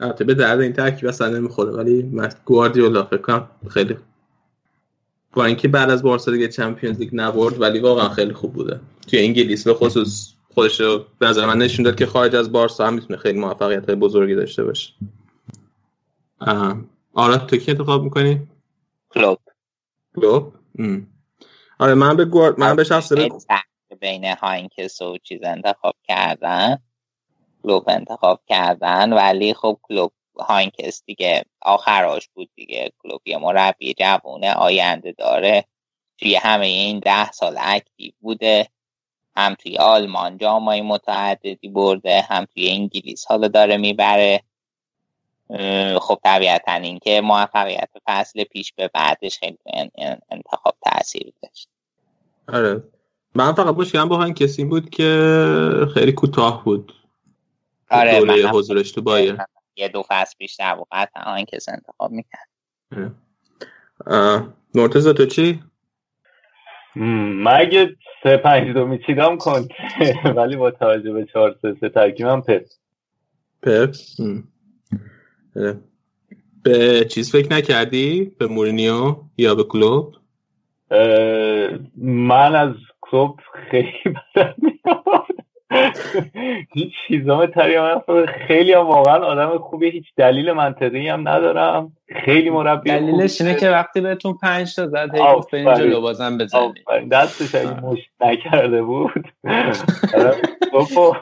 البته 0.00 0.24
به 0.24 0.34
درد 0.34 0.60
این 0.60 0.72
ترکیب 0.72 1.08
اصلا 1.08 1.28
نمی‌خوره 1.28 1.72
ولی 1.72 2.02
من 2.02 2.28
گواردیولا 2.44 3.04
فکر 3.04 3.16
کنم 3.16 3.48
خیلی 3.70 3.96
با 5.32 5.44
اینکه 5.44 5.68
بعد 5.68 5.90
از 5.90 6.02
بارسا 6.02 6.32
دیگه 6.32 6.48
چمپیونز 6.48 6.98
لیگ 6.98 7.10
نبرد 7.12 7.60
ولی 7.60 7.80
واقعا 7.80 8.08
خیلی 8.08 8.32
خوب 8.32 8.52
بوده. 8.52 8.80
توی 9.06 9.18
انگلیس 9.18 9.64
به 9.64 9.74
خصوص 9.74 10.33
خودش 10.54 10.80
رو 10.80 11.04
به 11.18 11.26
نظر 11.26 11.46
من 11.46 11.58
نشون 11.58 11.84
داد 11.84 11.96
که 11.96 12.06
خارج 12.06 12.34
از 12.34 12.52
بارسا 12.52 12.86
هم 12.86 12.94
می‌تونه 12.94 13.18
خیلی 13.18 13.38
موفقیت 13.38 13.86
های 13.86 13.94
بزرگی 13.94 14.34
داشته 14.34 14.64
باشه. 14.64 14.92
آره 17.14 17.36
تو 17.46 17.56
کی 17.56 17.70
انتخاب 17.70 18.02
می‌کنی؟ 18.02 18.48
کلوب. 19.10 19.38
کلوب. 20.16 20.54
آره 21.78 21.94
من 21.94 22.16
پپ 22.16 22.24
گوارد 22.24 22.60
من 22.60 22.76
به 22.76 22.84
شخص 22.84 23.08
سخت 23.08 24.00
بین 24.00 24.24
هاینکس 24.24 25.02
و 25.02 25.18
چیز 25.18 25.40
انتخاب 25.42 25.94
کردن. 26.04 26.78
کلوب 27.62 27.84
انتخاب 27.88 28.40
کردن 28.46 29.12
ولی 29.12 29.54
خب 29.54 29.78
کلوب 29.82 30.12
هاینکس 30.38 31.02
دیگه 31.06 31.44
آخراش 31.62 32.28
بود 32.34 32.48
دیگه. 32.54 32.92
کلوب 32.98 33.20
یه 33.26 33.38
مربی 33.38 33.94
جوونه 33.94 34.52
آینده 34.52 35.12
داره. 35.12 35.64
توی 36.18 36.34
همه 36.34 36.66
این 36.66 36.98
ده 36.98 37.32
سال 37.32 37.56
active 37.60 38.12
بوده. 38.20 38.68
هم 39.36 39.54
توی 39.54 39.78
آلمان 39.78 40.38
جام‌های 40.38 40.82
متعددی 40.82 41.68
برده 41.68 42.20
هم 42.30 42.44
توی 42.44 42.70
انگلیس. 42.70 43.26
حالا 43.26 43.48
داره 43.48 43.76
می‌بره. 43.76 44.42
خب 46.00 46.20
طبیعتا 46.24 46.72
اینکه 46.72 47.20
موفقیت 47.20 47.90
فصل 48.06 48.44
پیش 48.44 48.72
به 48.72 48.90
بعدش 48.94 49.38
خیلی 49.38 49.58
انتخاب 50.30 50.76
تاثیر 50.84 51.32
داشت. 51.42 51.68
آره. 52.48 52.82
من 53.34 53.52
فقط 53.52 53.74
مشکلم 53.74 54.08
با 54.08 54.16
هاین 54.16 54.34
کسی 54.34 54.64
بود 54.64 54.90
که 54.90 55.86
خیلی 55.94 56.12
کوتاه 56.12 56.64
بود. 56.64 56.92
آره 57.90 58.20
دوره 58.20 58.42
من 58.42 58.50
حضورش 58.50 58.92
تو 58.92 59.02
بایر 59.02 59.38
یه 59.76 59.88
دو 59.88 60.02
فصل 60.08 60.34
بیشتر 60.38 60.74
بود. 60.74 60.86
قطعا 60.92 61.22
هاینکس 61.22 61.68
انتخاب 61.68 62.10
می‌کرد. 62.10 62.48
مرتضی 64.74 65.12
تو 65.12 65.26
چی؟ 65.26 65.62
من 66.96 67.54
اگه 67.60 67.96
سه 68.22 68.36
پنج 68.36 68.68
دو 68.68 68.86
میچیدم 68.86 69.36
کنت 69.36 69.68
ولی 70.36 70.56
با 70.56 70.70
توجه 70.70 71.12
به 71.12 71.24
چهار 71.32 71.56
سه 71.62 71.76
سه 71.80 71.88
ترکیبم 71.88 72.40
پس 72.40 72.78
پپ. 73.62 73.94
آره. 75.56 75.80
به 76.62 77.04
چیز 77.04 77.32
فکر 77.32 77.52
نکردی؟ 77.52 78.32
به 78.38 78.46
مورینیو 78.46 79.16
یا 79.38 79.54
به 79.54 79.64
کلوب؟ 79.64 80.14
من 81.96 82.54
از 82.54 82.74
کلوب 83.00 83.40
خیلی 83.70 83.92
بدم 84.04 84.54
هیچ 86.74 86.92
چیزام 87.08 87.46
تری 87.46 87.78
من 87.78 88.00
خیلی 88.48 88.72
هم 88.72 88.86
واقعا 88.86 89.18
آدم 89.18 89.58
خوبی 89.58 89.90
هیچ 89.90 90.04
دلیل 90.16 90.52
منطقی 90.52 91.08
هم 91.08 91.28
ندارم. 91.28 91.92
خیلی 92.24 92.50
مربی 92.50 92.90
دلیلش. 92.90 93.40
اینه 93.40 93.54
که 93.54 93.70
وقتی 93.70 94.00
بهتون 94.00 94.38
پنج 94.42 94.74
تا 94.76 94.86
زد 94.86 95.10
هی. 95.14 95.34
گفت 95.36 95.50
برین 95.50 95.74
جلو 95.74 96.00
بازم 96.00 96.38
بزنید. 96.38 96.74
دستش 97.12 97.54
اگه 97.54 97.80
مشت 97.80 98.10
نکرده 98.20 98.82
بود. 98.82 99.28
آره، 100.14 100.32
بابا. 100.72 101.16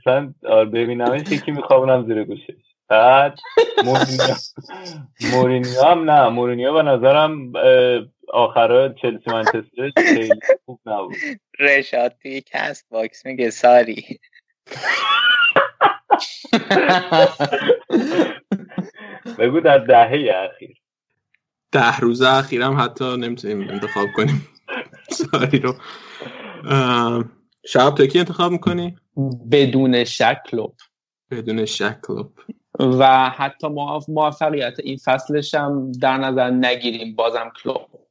اصلا 0.00 0.32
آره، 0.48 0.64
ببینمش 0.64 1.32
یکی 1.32 1.52
میخوابونم 1.52 2.06
زیر 2.06 2.24
گوشش. 2.24 2.52
بعد 2.88 3.38
مورینیو 3.84 4.34
مورینیو 5.32 5.82
هم 5.84 6.10
نه. 6.10 6.28
مورینیو 6.28 6.72
به 6.72 6.82
نظرم 6.82 7.52
آخرا 8.32 8.88
چلسی 8.88 9.30
منچستر 9.30 9.92
خیلی 9.96 10.40
خوب 10.64 10.80
نبود. 10.86 11.14
رشاد 11.58 12.14
توی 12.22 12.42
Castbox 12.46 13.26
میگه 13.26 13.50
ساری. 13.50 14.20
بگو 19.38 19.60
در 19.60 19.78
دهه 19.78 20.34
اخیر. 20.34 20.76
ده 21.72 21.96
روز 21.96 22.22
اخیرم 22.22 22.80
حتی 22.80 23.16
نمی‌تونیم 23.16 23.70
انتخاب 23.70 24.06
کنیم. 24.16 24.48
ساری 25.10 25.58
رو. 25.58 25.74
شب 27.66 27.90
تو 27.90 28.06
کی 28.06 28.18
انتخاب 28.18 28.52
می‌کنی؟ 28.52 28.96
بدون 29.52 30.04
شک 30.04 30.42
کلوب. 30.50 30.76
بدون 31.30 31.64
شک 31.64 32.00
کلوب. 32.00 32.32
و 32.78 33.30
حتی 33.30 33.66
موف- 33.68 34.08
موفقیت 34.08 34.80
این 34.80 34.96
فصلش 34.96 35.54
هم 35.54 35.92
در 35.92 36.16
نظر 36.16 36.50
نگیریم 36.50 37.14
بازم 37.14 37.52
کلوب. 37.62 38.05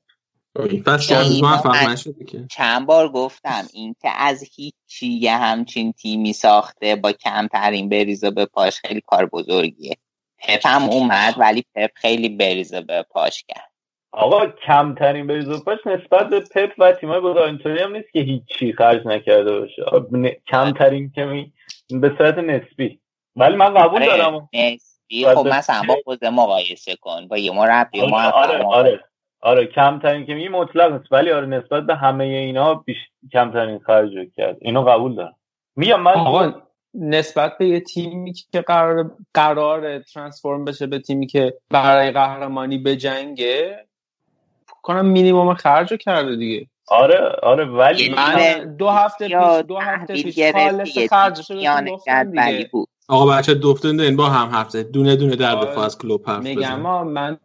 این 0.60 0.84
فصل 0.84 2.14
که 2.14 2.26
که 2.26 2.46
چند 2.52 2.86
بار 2.86 3.10
گفتم 3.10 3.64
اینکه 3.74 4.10
از 4.18 4.44
هیچی 4.56 5.08
یه 5.08 5.38
همچین 5.38 5.92
تیمی 5.92 6.34
ساخته 6.34 6.96
با 6.96 7.12
کمترین 7.12 7.90
بریز 7.90 8.26
به 8.26 8.46
پاش 8.46 8.80
خیلی 8.80 9.02
کار 9.08 9.26
بزرگیه. 9.26 9.94
پپ 10.40 10.68
هم 10.68 10.84
اومد 10.90 11.36
ولی 11.38 11.64
پپ 11.76 11.90
خیلی 11.96 12.30
بریز 12.30 12.74
به 12.74 13.06
پاش 13.10 13.44
کرد. 13.48 13.72
آقا 14.12 14.46
کمترین 14.68 15.28
بریز 15.28 15.48
و 15.48 15.64
پاش 15.64 15.80
نسبت 15.86 16.30
به 16.30 16.40
پپ 16.40 16.70
و 16.78 16.92
تیمای 16.92 17.20
بزرگ 17.20 17.38
اینطوری 17.38 17.80
هم 17.82 17.96
نیست 17.96 18.12
که 18.14 18.20
هیچی 18.20 18.74
خرج 18.74 19.08
نکرده 19.08 19.60
باشه. 19.60 19.84
ن- 20.12 20.36
کمترین 20.48 21.12
که 21.16 21.26
می 21.26 21.54
به 21.90 22.16
صورت 22.18 22.38
نسبی. 22.38 23.00
ولی 23.36 23.56
من 23.56 23.74
قبول 23.74 24.04
آره، 24.04 24.18
دارم. 24.18 24.50
نسبی. 24.54 25.26
خب 25.36 25.48
مثلا 25.48 25.82
با 25.88 25.96
خود 26.04 26.26
مقایسه 26.26 26.96
کن. 26.96 27.28
با 27.28 27.38
یه 27.38 27.52
مربی 27.52 28.02
آره 28.02 28.12
موفق 28.12 28.36
آره 28.36 28.64
آره. 28.64 29.04
آره 29.42 29.66
کمترین 29.66 30.26
که 30.26 30.34
میگی 30.34 30.48
مطلق 30.48 30.92
نیست 30.94 31.12
ولی 31.12 31.32
آره 31.32 31.46
نسبت 31.46 31.84
به 31.84 31.96
همه 31.96 32.24
اینا 32.24 32.74
بیش 32.74 32.98
کمترین 33.34 33.80
خرج 33.80 34.18
رو 34.18 34.26
کرد. 34.26 34.58
اینو 34.62 34.84
قبول 34.84 35.16
دارم. 35.16 35.36
میگم 35.76 36.02
من 36.02 36.12
آقا 36.12 36.54
نسبت 36.94 37.58
به 37.58 37.68
یه 37.68 37.80
تیمی 37.80 38.34
که 38.34 38.62
قرار 38.62 39.12
قرار 39.34 40.00
ترانسفورم 40.00 40.66
بشه 40.66 40.88
به 40.88 41.00
تیمی 41.00 41.28
که 41.28 41.54
برای 41.70 42.12
قهرمانی 42.12 42.78
به 42.78 42.96
جنگه 42.96 43.86
کنم 44.82 45.06
مینیمم 45.06 45.54
خرج 45.54 45.92
رو 45.92 45.98
کرده 45.98 46.36
دیگه. 46.36 46.68
آره 46.88 47.20
آره 47.44 47.66
ولی 47.66 48.10
من 48.10 48.76
دو 48.76 48.90
هفته 48.90 49.28
پیش 49.28 49.66
دو 49.68 49.78
هفته 49.78 50.14
پیش 50.14 50.40
خالص 50.52 50.98
خرجش 51.10 51.52
رو 51.52 51.58
جدولی 52.08 52.52
دیگه. 52.52 52.70
بود. 52.72 52.90
آقا 53.08 53.26
بچه 53.26 53.54
دارین 53.54 54.16
با 54.16 54.26
هم 54.30 54.70
زدید 54.70 54.92
دونه 54.92 55.16
دونه 55.16 55.36
در 55.36 55.56
دفاع 55.56 55.86
از 55.86 55.98
کلوب 55.98 56.30
حرف 56.30 56.44
میگم 56.44 56.80
من 57.04 57.38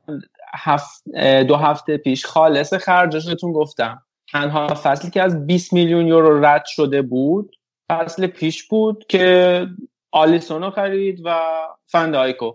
هفت 0.54 1.08
دو 1.48 1.56
هفته 1.56 1.96
پیش 1.96 2.26
خالص 2.26 2.74
خرجشتون 2.74 3.52
گفتم. 3.52 4.02
تنها 4.32 4.74
فصلی 4.74 5.10
که 5.10 5.22
از 5.22 5.46
20 5.46 5.72
میلیون 5.72 6.06
یورو 6.06 6.44
رد 6.44 6.64
شده 6.66 7.02
بود 7.02 7.56
فصل 7.90 8.26
پیش 8.26 8.68
بود 8.68 9.06
که 9.08 9.66
آلیسونو 10.10 10.70
خرید 10.70 11.20
و 11.24 11.40
فندایکو 11.86 12.52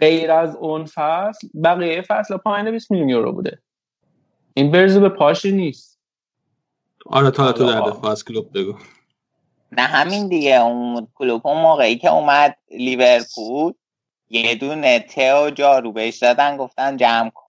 غیر 0.00 0.32
از 0.32 0.56
اون 0.56 0.84
فصل 0.84 1.48
بقیه 1.64 2.02
فصل 2.02 2.36
پایین 2.36 2.70
20 2.70 2.90
میلیون 2.90 3.08
یورو 3.08 3.32
بوده. 3.32 3.62
این 4.54 4.70
برزو 4.70 5.00
به 5.00 5.08
پاشی 5.08 5.52
نیست. 5.52 5.98
آره 7.06 7.30
تا 7.30 7.52
تو 7.52 7.66
در. 7.66 7.80
دفاع 7.80 8.10
از 8.10 8.24
کلوب 8.24 8.58
بگو. 8.58 8.74
نه 9.72 9.82
همین 9.82 10.28
دیگه. 10.28 10.60
اون 10.60 11.08
کلوب 11.14 11.46
اون 11.46 11.62
موقعی 11.62 11.98
که 11.98 12.10
اومد 12.10 12.56
لیورپول 12.70 13.72
یه 14.32 14.54
دونه 14.54 14.98
ته 14.98 15.34
و 15.34 15.50
جارو 15.50 15.92
بهش 15.92 16.18
دادن 16.18 16.56
گفتن 16.56 16.96
جمع 16.96 17.30
کن. 17.30 17.46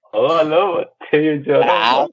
حالا 0.00 0.84
بعد 1.46 2.10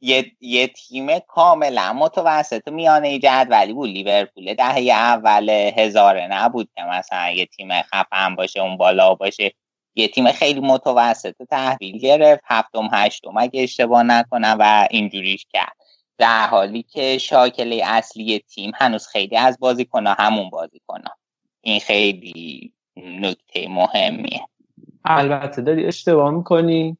یه, 0.00 0.32
یه 0.40 0.66
تیم 0.66 1.18
کاملا 1.18 1.92
متوسط 1.92 2.62
و 2.66 2.70
میانه 2.70 3.18
جدولی 3.18 3.72
بود. 3.72 3.88
لیورپول 3.88 4.54
دهه 4.54 4.92
اول 4.92 5.50
هزاره 5.50 6.26
نبود 6.30 6.68
که 6.76 6.82
مثلا 6.82 7.30
یه 7.30 7.46
تیم 7.46 7.82
خفن 7.82 8.34
باشه 8.34 8.60
اون 8.60 8.76
بالا 8.76 9.14
باشه. 9.14 9.52
یه 9.94 10.08
تیم 10.08 10.32
خیلی 10.32 10.60
متوسط 10.60 11.34
تحویل 11.50 11.98
گرفت. 11.98 12.42
هفتم 12.44 12.88
هشتم 12.92 13.36
اگه 13.36 13.62
اشتباه 13.62 14.02
نکنم 14.02 14.56
و 14.60 14.88
اینجوریش 14.90 15.46
کرد. 15.52 15.77
در 16.18 16.46
حالی 16.46 16.82
که 16.82 17.18
شاکله 17.18 17.82
اصلی 17.84 18.38
تیم 18.38 18.72
هنوز 18.74 19.06
خیلی 19.06 19.36
از 19.36 19.58
بازیکنها 19.60 20.14
همون 20.18 20.50
بازیکنها. 20.50 21.14
این 21.60 21.80
خیلی 21.80 22.72
نکته 22.96 23.68
مهمیه. 23.68 24.40
البته 25.04 25.62
داری 25.62 25.86
اشتباه 25.86 26.30
می‌کنی. 26.30 26.96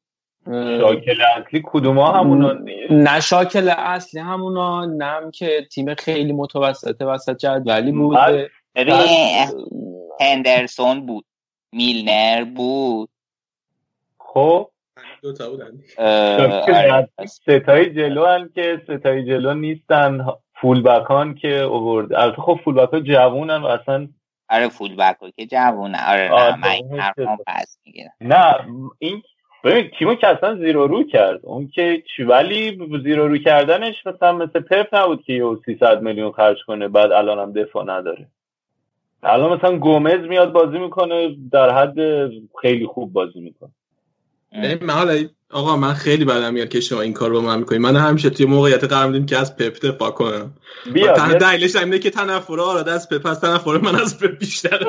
شاکل 0.81 1.23
اصلی 1.37 1.63
کدوم 1.65 1.99
ها 1.99 2.13
همونان 2.13 2.65
دیگه؟ 2.65 2.87
نه 2.91 3.21
شاکل 3.21 3.69
اصلی 3.69 4.21
همونا 4.21 4.85
نم 4.85 5.31
که 5.31 5.67
تیم 5.73 5.95
خیلی 5.95 6.33
متوسط 6.33 7.03
وسط 7.03 7.37
جدولی 7.37 7.93
بود 7.93 8.19
هندرسون 10.21 11.07
بود. 11.07 11.25
میلنر 11.73 12.45
بود. 12.45 13.09
خب 14.19 14.71
دو 15.23 15.33
تا 15.33 15.51
بودن. 15.51 15.73
آره. 15.99 17.09
ستای 17.27 17.91
جلو 17.95 18.27
هن 18.27 18.51
که 18.55 18.83
ستای 18.85 19.25
جلو 19.25 19.55
نیستن. 19.55 20.27
فول 20.61 20.83
بکان 20.83 21.35
که 21.35 21.55
اوورد. 21.55 22.15
البته 22.15 22.43
خب 22.43 22.61
فول 22.65 22.75
بک 22.75 22.93
ها 22.93 23.01
جوونن 23.01 23.57
و 23.57 23.67
اصلا 23.67 24.09
آره 24.51 24.69
فول 24.69 24.97
بک 24.97 25.17
که 25.37 25.47
جوونه 25.47 26.11
آره 26.11 26.31
آره، 26.31 26.53
نه 26.53 26.57
من 26.57 26.69
این 26.69 27.03
پس 27.47 27.79
می‌گیرم. 27.87 28.13
نه 28.21 28.55
این 28.99 29.23
ببین 29.65 29.91
تیمو 29.99 30.15
که 30.15 30.27
اصلا 30.27 30.57
زیرو 30.57 30.87
رو 30.87 31.05
کرد. 31.05 31.41
اون 31.43 31.69
که 31.69 32.03
چی 32.17 32.23
ولی 32.23 32.79
زیرو 33.03 33.29
رو 33.29 33.39
کردنش 33.39 34.07
مثلا 34.07 34.33
مثل 34.33 34.61
پپ 34.61 34.95
نبود 34.95 35.23
که 35.23 35.33
یه 35.33 35.45
300 35.67 36.03
میلیون 36.03 36.33
خرج 36.33 36.57
کنه 36.67 36.89
بعد 36.89 37.13
الان 37.13 37.39
هم 37.39 37.53
دفاع 37.53 37.85
نداره. 37.85 38.27
الان 39.23 39.59
مثلا 39.59 39.79
گومز 39.79 40.29
میاد 40.29 40.53
بازی 40.53 40.79
می‌کنه 40.79 41.37
در 41.53 41.71
حد 41.71 42.29
خیلی 42.63 42.87
خوب 42.87 43.13
بازی 43.13 43.41
می‌کنه. 43.41 43.71
ببین 44.53 44.85
من 44.87 44.95
حالا 44.95 45.29
آقا 45.51 45.77
من 45.77 45.95
خیلی 45.95 46.25
بدم 46.25 46.55
میاد 46.55 46.69
که 46.69 46.81
شما 46.81 47.01
این 47.01 47.13
کار 47.13 47.33
با 47.33 47.41
من 47.41 47.59
می‌کنید 47.59 47.81
من 47.81 47.97
همیشه 47.97 48.31
توی 48.31 48.47
موقعیت 48.47 48.85
قرار 48.85 49.07
میدیم 49.07 49.27
که 49.27 49.37
از 49.37 49.57
پپ 49.57 49.87
دفاع 49.87 50.11
کنم. 50.11 50.55
بیا 50.93 51.13
تنها. 51.13 51.35
دلیلش 51.35 51.77
اینه 51.77 51.99
که 51.99 52.11
تنفر 52.11 52.61
آراد 52.61 52.89
از 52.89 53.09
پپ 53.09 53.27
از 53.27 53.41
تنفر 53.41 53.79
من 53.79 54.01
از 54.01 54.19
پپ 54.19 54.39
بیشتره 54.39 54.87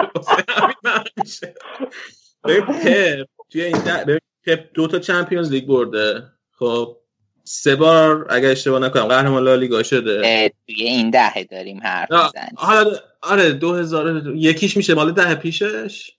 ببین 2.44 2.62
پپ 2.62 3.28
توی 3.50 3.64
این 3.64 3.78
ده... 3.78 4.04
ببین 4.04 4.20
پپ 4.46 4.60
دو 4.74 4.88
تا 4.88 5.00
چمپیونز 5.00 5.52
لیگ 5.52 5.66
برده. 5.66 6.24
خب 6.52 6.98
سه 7.44 7.76
بار 7.76 8.28
اگر 8.30 8.52
اشتباه 8.52 8.80
نکنم 8.80 9.06
قهرمان 9.06 9.44
لالیگا 9.44 9.84
شده. 9.84 10.22
اه، 10.24 10.50
توی 10.50 10.84
این 10.84 11.10
دهه 11.10 11.44
داریم 11.44 11.80
حرف 11.84 12.12
می‌زنیم. 12.12 12.54
حالا 12.56 12.92
آره 13.22 13.52
2000 13.52 14.24
یکیش 14.36 14.78
میشه 14.78 14.94
مال 14.94 15.12
ده 15.12 15.36
پیشش؟ 15.36 16.12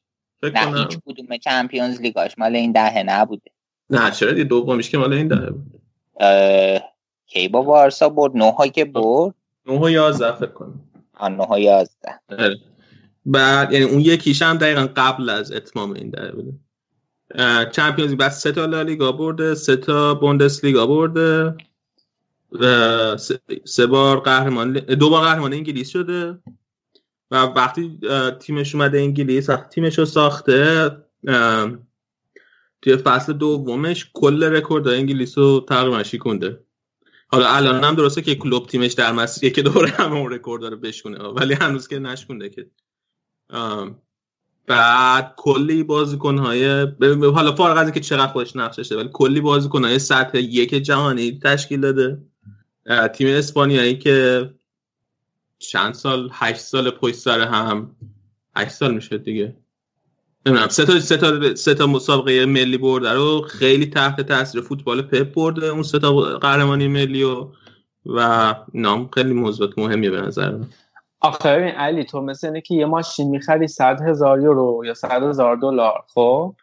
نه 0.42 0.78
هیچ 0.78 0.98
کدوم 1.06 1.36
چمپیونز 1.36 2.00
لیگاش 2.00 2.38
مال 2.38 2.56
این 2.56 2.72
دهه 2.72 3.02
نبوده. 3.02 3.50
نه 3.90 4.10
چرا 4.10 4.32
دیگه 4.32 4.44
دومیش 4.44 4.90
که 4.90 4.98
مال 4.98 5.12
این 5.12 5.28
دهه 5.28 5.50
بود؟ 5.50 5.80
کی 7.26 7.48
با 7.48 7.62
بارسا 7.62 8.08
برد؟ 8.08 8.36
نوها 8.36 8.66
که 8.66 8.84
برد؟ 8.84 9.34
9 9.66 9.80
و 9.80 9.90
11 9.90 10.32
فکر 10.32 10.46
کنم. 10.46 10.80
آن 11.14 11.36
نوها 11.36 11.58
یازده. 11.58 12.20
آره. 12.28 12.56
بعد 13.26 13.72
یعنی 13.72 13.84
اون 13.84 14.00
یکیش 14.00 14.42
هم 14.42 14.58
دقیقا 14.58 14.88
قبل 14.96 15.30
از 15.30 15.52
اتمام 15.52 15.92
این 15.92 16.10
دهه 16.10 16.32
بوده. 16.32 16.52
چمپیونز 17.70 18.14
بعد 18.14 18.30
سه 18.30 18.52
تا 18.52 18.64
لالیگا 18.66 19.12
برده 19.12 19.54
سه 19.54 19.76
تا 19.76 20.14
بوندس 20.14 20.64
لیگا 20.64 20.86
برده 20.86 21.54
و 22.52 23.16
سه- 23.16 23.40
سه 23.64 23.86
بار 23.86 24.20
قهرمان 24.20 24.72
دو 24.72 25.10
بار 25.10 25.24
قهرمان 25.24 25.52
انگلیس 25.52 25.88
شده. 25.88 26.38
و 27.30 27.36
وقتی 27.36 27.98
تیمش 28.40 28.74
اومده 28.74 28.98
انگلیس 28.98 29.50
وقتی 29.50 29.68
تیمش 29.70 29.98
رو 29.98 30.04
ساخته 30.04 30.90
توی 32.82 32.96
فصل 32.96 33.32
دومش 33.32 34.10
کل 34.12 34.44
رکورد 34.44 34.88
انگلیس 34.88 35.38
رو 35.38 35.64
تقریبا 35.68 36.02
شکونده 36.02 36.64
حالا 37.32 37.48
الان 37.48 37.84
هم 37.84 37.94
درسته 37.94 38.22
که 38.22 38.34
کلوب 38.34 38.66
تیمش 38.66 38.92
در 38.92 39.12
مسیریه 39.12 39.50
که 39.50 39.62
دوره 39.62 39.88
همه 39.88 40.16
اون 40.16 40.32
رکورد 40.32 40.64
رو 40.64 40.76
بشکنه 40.76 41.18
ولی 41.18 41.54
هنوز 41.54 41.88
که 41.88 41.98
نشکونده 41.98 42.48
که. 42.48 42.66
بعد 44.66 45.34
کلی 45.36 45.82
بازیکن 45.82 46.38
های 46.38 46.86
حالا 47.34 47.54
فارغ 47.54 47.76
از 47.76 47.84
اینکه 47.84 48.00
چقدر 48.00 48.32
خودش 48.32 48.56
نقش 48.56 48.76
داشته 48.76 48.96
ولی 48.96 49.08
کلی 49.12 49.40
بازیکن 49.40 49.84
های 49.84 49.98
سطح 49.98 50.38
یک 50.38 50.74
جهانی 50.74 51.38
تشکیل 51.38 51.80
داده. 51.80 52.22
تیم 53.14 53.28
اسپانیایی 53.28 53.98
که 53.98 54.50
چند 55.60 55.94
سال؟ 55.94 56.28
هشت 56.32 56.60
سال 56.60 56.90
پشت 56.90 57.14
سر 57.14 57.40
هم. 57.40 57.96
هشت 58.56 58.70
سال 58.70 58.94
میشه 58.94 59.18
دیگه. 59.18 59.56
نمی‌دونم. 60.46 60.68
سه 60.68 60.84
تا 60.84 61.00
سه 61.00 61.16
تا 61.16 61.54
سه 61.54 61.74
تا 61.74 61.86
مسابقه 61.86 62.46
ملی 62.46 62.78
برده 62.78 63.12
رو 63.12 63.42
خیلی 63.42 63.86
تحت 63.86 64.20
تاثیر 64.20 64.60
فوتبال 64.60 65.02
پپ 65.02 65.34
برده 65.34 65.66
اون 65.66 65.82
سه 65.82 65.98
تا 65.98 66.12
قهرمانی 66.20 66.88
ملی 66.88 67.22
و 67.22 67.46
و 68.06 68.54
نام 68.74 69.08
خیلی 69.14 69.32
موضوعات 69.32 69.78
مهمیه 69.78 70.10
به 70.10 70.20
نظر 70.20 70.50
من. 70.50 70.66
آخه 71.20 71.56
ببین 71.56 71.74
علی 71.74 72.04
تو 72.04 72.20
مثل 72.20 72.46
اینه 72.46 72.60
که 72.60 72.74
یه 72.74 72.86
ماشین 72.86 73.30
می‌خری 73.30 73.68
صد 73.68 74.00
هزار 74.00 74.40
یورو 74.40 74.82
یا 74.86 74.94
صد 74.94 75.22
هزار 75.22 75.56
دلار 75.56 76.04
خب؟ 76.14 76.54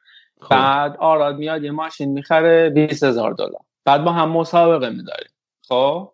خب. 0.41 0.49
بعد 0.49 0.97
آراد 0.99 1.37
میاد 1.37 1.63
یه 1.63 1.71
ماشین 1.71 2.11
می‌خره 2.11 2.69
20 2.69 3.03
هزار 3.03 3.33
دلار. 3.33 3.61
بعد 3.85 4.03
با 4.03 4.11
هم 4.11 4.29
مسابقه 4.29 4.89
میداریم 4.89 5.31
خب؟ 5.67 6.11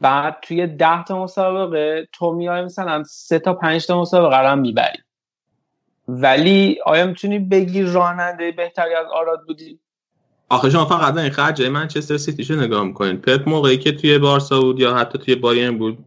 بعد 0.00 0.36
توی 0.42 0.66
ده 0.66 1.04
تا 1.04 1.22
مسابقه 1.24 2.08
تو 2.12 2.32
میای 2.32 2.62
مثلا 2.62 3.02
سه 3.04 3.38
تا 3.38 3.54
پنج 3.54 3.86
تا 3.86 4.00
مسابقه 4.00 4.40
رو 4.40 4.48
هم 4.48 4.58
می‌بری. 4.58 4.98
ولی 6.08 6.78
آیا 6.84 7.06
می‌تونی 7.06 7.38
بگی 7.38 7.82
راننده 7.82 8.52
بهتری 8.52 8.94
از 8.94 9.06
آراد 9.12 9.44
بودی؟ 9.46 9.78
آخه 10.48 10.70
شما 10.70 10.84
فقط 10.84 11.16
این 11.16 11.30
خرج 11.30 11.62
منچستر 11.62 12.16
سیتیشو 12.16 12.54
نگاه 12.54 12.84
می‌کنین. 12.84 13.16
پپ 13.16 13.48
موقعی 13.48 13.78
که 13.78 13.92
توی 13.92 14.18
بارسا 14.18 14.60
بود 14.60 14.80
یا 14.80 14.94
حتی 14.94 15.18
توی 15.18 15.34
بایرن 15.34 15.78
بود 15.78 15.98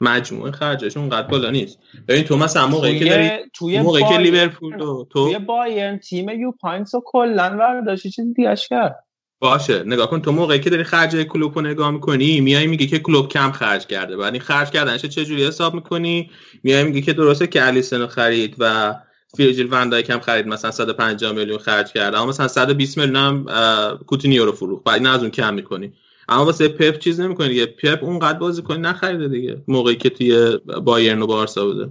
مجموعه 0.00 0.52
خرجش 0.52 0.96
اونقدر 0.96 1.26
بالا 1.26 1.50
نیست. 1.50 1.78
ببین 2.08 2.24
تو 2.24 2.36
مثلا 2.36 2.66
موقعی 2.66 2.98
که 2.98 3.04
داری 3.04 3.30
توی 3.52 3.80
موقعی 3.80 4.04
که 4.04 4.18
لیورپول 4.18 4.76
تو؟ 4.78 5.04
توی 5.04 5.38
بایرن 5.38 5.98
تیم 5.98 6.28
یوپ 6.28 6.52
هاینکس 6.52 6.94
رو 6.94 7.02
کلا 7.04 7.56
برداشت 7.56 8.06
یه 8.06 8.10
چیز 8.10 8.34
دیگهش 8.34 8.68
کرد. 8.68 9.03
باشه. 9.44 9.82
نگاه 9.86 10.10
کن 10.10 10.20
تو 10.20 10.32
موقعی 10.32 10.60
که 10.60 10.70
داری 10.70 10.84
خرج 10.84 11.16
کلوب 11.16 11.58
رو 11.58 11.60
نگاه 11.60 11.90
می‌کنی 11.90 12.40
میای 12.40 12.66
میگی 12.66 12.86
که 12.86 12.98
کلوب 12.98 13.28
کم 13.28 13.52
خرج 13.52 13.86
کرده. 13.86 14.16
بعد 14.16 14.32
این 14.32 14.42
خرج 14.42 14.70
کردنش 14.70 15.04
چه 15.04 15.24
جوری 15.24 15.46
حساب 15.46 15.74
می‌کنی؟ 15.74 16.30
میای 16.62 16.84
میگی 16.84 17.02
که 17.02 17.12
درسته 17.12 17.46
که 17.46 17.66
الیسن 17.66 18.00
رو 18.00 18.06
خرید 18.06 18.56
و 18.58 18.94
ویرجیل 19.38 19.68
ون 19.70 19.88
دایک 19.88 20.10
هم 20.10 20.20
خرید 20.20 20.46
مثلا 20.46 20.70
150 20.70 21.32
میلیون 21.32 21.58
خرج 21.58 21.92
کرده. 21.92 22.18
اما 22.18 22.26
مثلا 22.26 22.48
120 22.48 22.98
میلیون 22.98 23.16
هم 23.16 23.46
کوتینیو 24.06 24.44
رو 24.44 24.52
فروخت. 24.52 24.84
بعد 24.84 25.02
نه 25.02 25.08
از 25.08 25.20
اون 25.20 25.30
کم 25.30 25.54
می‌کنی. 25.54 25.92
اما 26.28 26.44
واسه 26.44 26.68
پپ 26.68 26.98
چیز 26.98 27.20
نمی‌کنی 27.20 27.48
دیگه. 27.48 27.66
پپ 27.66 28.04
اونقدر 28.04 28.38
بازیکن 28.38 28.76
نخریده 28.76 29.28
دیگه. 29.28 29.62
موقعی 29.68 29.96
که 29.96 30.10
توی 30.10 30.58
بایرن 30.84 31.22
و 31.22 31.26
بارسا 31.26 31.64
بوده. 31.66 31.90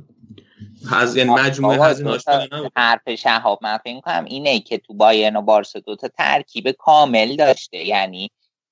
از 0.91 1.15
یعنی 1.15 1.29
مجموعه 1.29 1.99
نبود. 1.99 2.71
حرف 2.75 3.15
شهاب 3.15 3.59
من 3.61 3.77
فکر 3.77 3.99
کنم 3.99 4.25
اینه 4.25 4.59
که 4.59 4.77
تو 4.77 4.93
بایرن 4.93 5.35
و 5.35 5.41
بارسا 5.41 5.79
دو 5.79 5.95
تا 5.95 6.07
ترکیب 6.07 6.71
کامل 6.71 7.35
داشته. 7.35 7.77
یعنی 7.77 8.31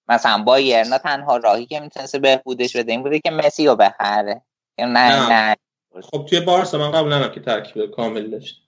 مثلا 0.09 0.43
بایرن 0.43 0.97
تنها 0.97 1.38
راهی 1.38 1.65
که 1.65 1.79
می‌تونسته 1.79 2.19
بهبودش 2.19 2.75
بده 2.75 2.91
این 2.91 3.03
بوده 3.03 3.19
که 3.19 3.31
مسی 3.31 3.67
رو 3.67 3.75
بخره. 3.75 4.41
نه 4.79 4.88
نه. 4.88 5.29
نه. 5.29 5.55
خب 6.01 6.25
توی 6.29 6.39
بارسا 6.39 6.77
من 6.77 6.91
قبول 6.91 7.13
ندارم 7.13 7.31
که 7.31 7.39
ترکیب 7.39 7.91
کامل 7.91 8.29
داشت. 8.29 8.61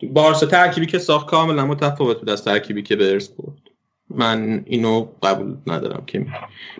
تو 0.00 0.08
بارسا 0.08 0.46
ترکیبی 0.46 0.86
که 0.86 0.98
ساخت 0.98 1.26
کاملا 1.26 1.66
متفاوت 1.66 2.18
بود 2.18 2.30
از 2.30 2.44
ترکیبی 2.44 2.82
که 2.82 2.96
برس 2.96 3.28
برد. 3.28 3.69
من 4.10 4.62
اینو 4.66 5.06
قبول 5.22 5.56
ندارم 5.66 6.02
که. 6.06 6.26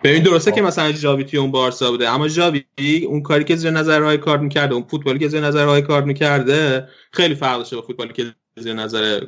ببین 0.05 0.23
درسته 0.23 0.53
که 0.53 0.63
مثلا 0.63 0.93
ژاوی 0.93 1.25
توی 1.25 1.39
اون 1.39 1.51
بارسا 1.51 1.91
بوده 1.91 2.09
اما 2.09 2.29
ژاوی 2.29 2.65
اون 3.07 3.23
کاری 3.23 3.45
که 3.45 3.57
زیر 3.57 3.71
نظر 3.71 3.99
رای 3.99 4.19
کار 4.19 4.39
می‌کرده 4.39 4.75
اون 4.75 4.83
فوتبالی 4.83 5.19
که 5.19 5.29
زیر 5.29 5.41
نظر 5.41 5.65
رای 5.65 5.83
کار 5.83 6.05
می‌کرده 6.05 6.89
خیلی 7.13 7.35
فرق 7.35 7.59
داشته 7.59 7.77
با 7.77 7.83
فوتبالی 7.83 8.13
که 8.13 8.25
زیر 8.57 8.75
نظر 8.75 9.21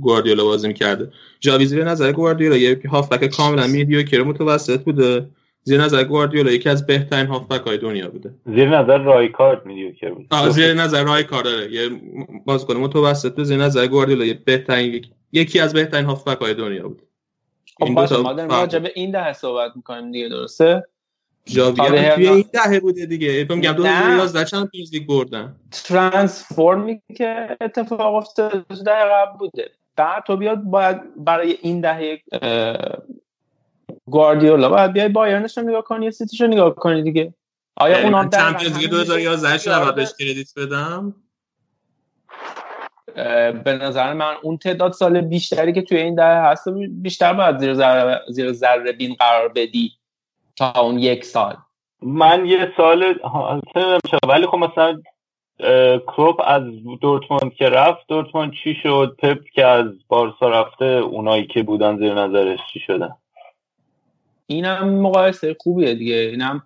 گواردیولا 0.00 0.44
بازی 0.44 0.68
می‌کرده. 0.68 1.10
ژاوی 1.44 1.66
زیر 1.66 1.84
نظر 1.84 2.12
گواردیولا 2.12 2.56
یه 2.56 2.80
هافبک 2.90 3.26
کاملا 3.26 3.66
میدیوکر 3.66 4.22
متوسط 4.22 4.84
بوده. 4.84 5.26
زیر 5.66 5.80
نظر 5.80 6.04
گواردیولا 6.04 6.52
یکی 6.52 6.68
از 6.68 6.86
بهترین 6.86 7.26
هافبک 7.26 7.60
های 7.60 7.78
دنیا 7.78 8.08
بوده. 8.08 8.34
زیر 8.46 8.68
نظر 8.68 8.98
رایکارد 8.98 9.66
میدیوکر 9.66 10.10
بود. 10.10 10.26
آه 10.30 10.50
زیر 10.50 10.74
نظر 10.74 11.04
رای 11.04 11.24
کار 11.24 11.44
داره 11.44 11.72
یه 11.72 11.88
بازیکن 12.46 12.76
متوسط 12.76 13.42
زیر 13.42 13.56
نظر 13.56 13.86
گواردیولا 13.86 14.24
یه 14.24 14.40
بهترین 14.44 15.04
یکی 15.32 15.60
از 15.60 15.72
بهترین 15.72 16.04
هافبک 16.04 16.38
های 16.38 16.54
دنیا 16.54 16.88
بود. 16.88 17.02
خب 17.78 17.84
این 17.84 17.94
باشه 17.94 18.16
ما 18.16 18.32
داریم 18.32 18.50
راجع 18.50 18.78
به 18.78 18.92
این 18.94 19.10
دهه 19.10 19.32
صحبت 19.32 19.72
می‌کنیم 19.76 20.12
دیگه 20.12 20.28
درسته؟ 20.28 20.84
آره، 21.78 22.00
هم 22.00 22.14
توی. 22.14 22.28
این 22.28 22.44
دهه 22.52 22.80
بوده 22.80 23.06
دیگه. 23.06 23.46
میگم 23.50 23.70
نه. 23.70 23.76
2011 23.76 24.44
چمپیونز 24.44 24.92
لیگ 24.94 25.06
بردن؟ 25.06 25.56
ترانسفورمی 25.70 27.02
که 27.16 27.56
اتفاق 27.60 28.14
افتاده 28.14 28.62
تو 28.68 28.74
دهه 28.82 29.04
قبل 29.04 29.38
بوده. 29.38 29.70
بعد 29.96 30.24
تو 30.26 30.36
بیاد 30.36 30.58
باید 30.62 31.24
برای 31.24 31.58
این 31.62 31.80
دهه 31.80 32.22
گواردیولا 34.06 34.68
باید 34.68 34.92
بیای 34.92 35.08
بایرنش 35.08 35.58
رو 35.58 35.64
نگاه 35.64 35.82
کنی 35.84 36.04
یا 36.04 36.10
سیتیش 36.10 36.40
رو 36.40 36.46
نگاه 36.46 36.74
کنی 36.74 37.02
دیگه. 37.02 37.34
آیا 37.76 38.10
من 38.10 38.28
دقیقاً 38.28 38.50
چمپیونز 38.50 38.78
لیگ 38.78 38.90
همین 38.90 39.04
2011 39.04 39.58
شو 39.58 39.70
یاد- 39.70 39.78
نباید 39.78 39.94
بهش 39.94 40.12
کردیت 40.18 40.52
بدم. 40.56 41.14
به 43.64 43.78
نظر 43.82 44.12
من 44.12 44.34
اون 44.42 44.56
تعداد 44.56 44.92
سال 44.92 45.20
بیشتری 45.20 45.72
که 45.72 45.82
توی 45.82 45.98
این 45.98 46.14
دهه 46.14 46.50
هست 46.50 46.68
بیشتر 47.02 47.32
باید 47.32 47.58
زیر 47.58 47.74
ذره 47.74 48.20
زیر 48.28 48.52
ذره 48.52 48.92
بین 48.92 49.14
قرار 49.14 49.48
بدی 49.48 49.92
تا 50.56 50.80
اون 50.80 50.98
یک 50.98 51.24
سال. 51.24 51.56
من 52.02 52.46
یه 52.46 52.72
سال 52.76 53.14
ولی 54.28 54.46
خب 54.46 54.58
مثلا 54.58 55.02
اه، 55.60 55.98
کلوپ 55.98 56.40
از 56.44 56.62
دورتموند 57.00 57.54
که 57.54 57.68
رفت 57.68 58.06
دورتموند 58.08 58.52
چی 58.64 58.74
شد؟ 58.82 59.16
پپ 59.18 59.38
که 59.54 59.66
از 59.66 59.86
بارسا 60.08 60.48
رفته 60.48 60.84
اونایی 60.84 61.46
که 61.46 61.62
بودن 61.62 61.98
زیر 61.98 62.14
نظرش 62.14 62.58
چی 62.72 62.80
شدن؟ 62.80 63.14
اینم 64.46 65.00
مقایسه 65.00 65.56
خوبیه 65.60 65.94
دیگه. 65.94 66.14
اینم 66.14 66.62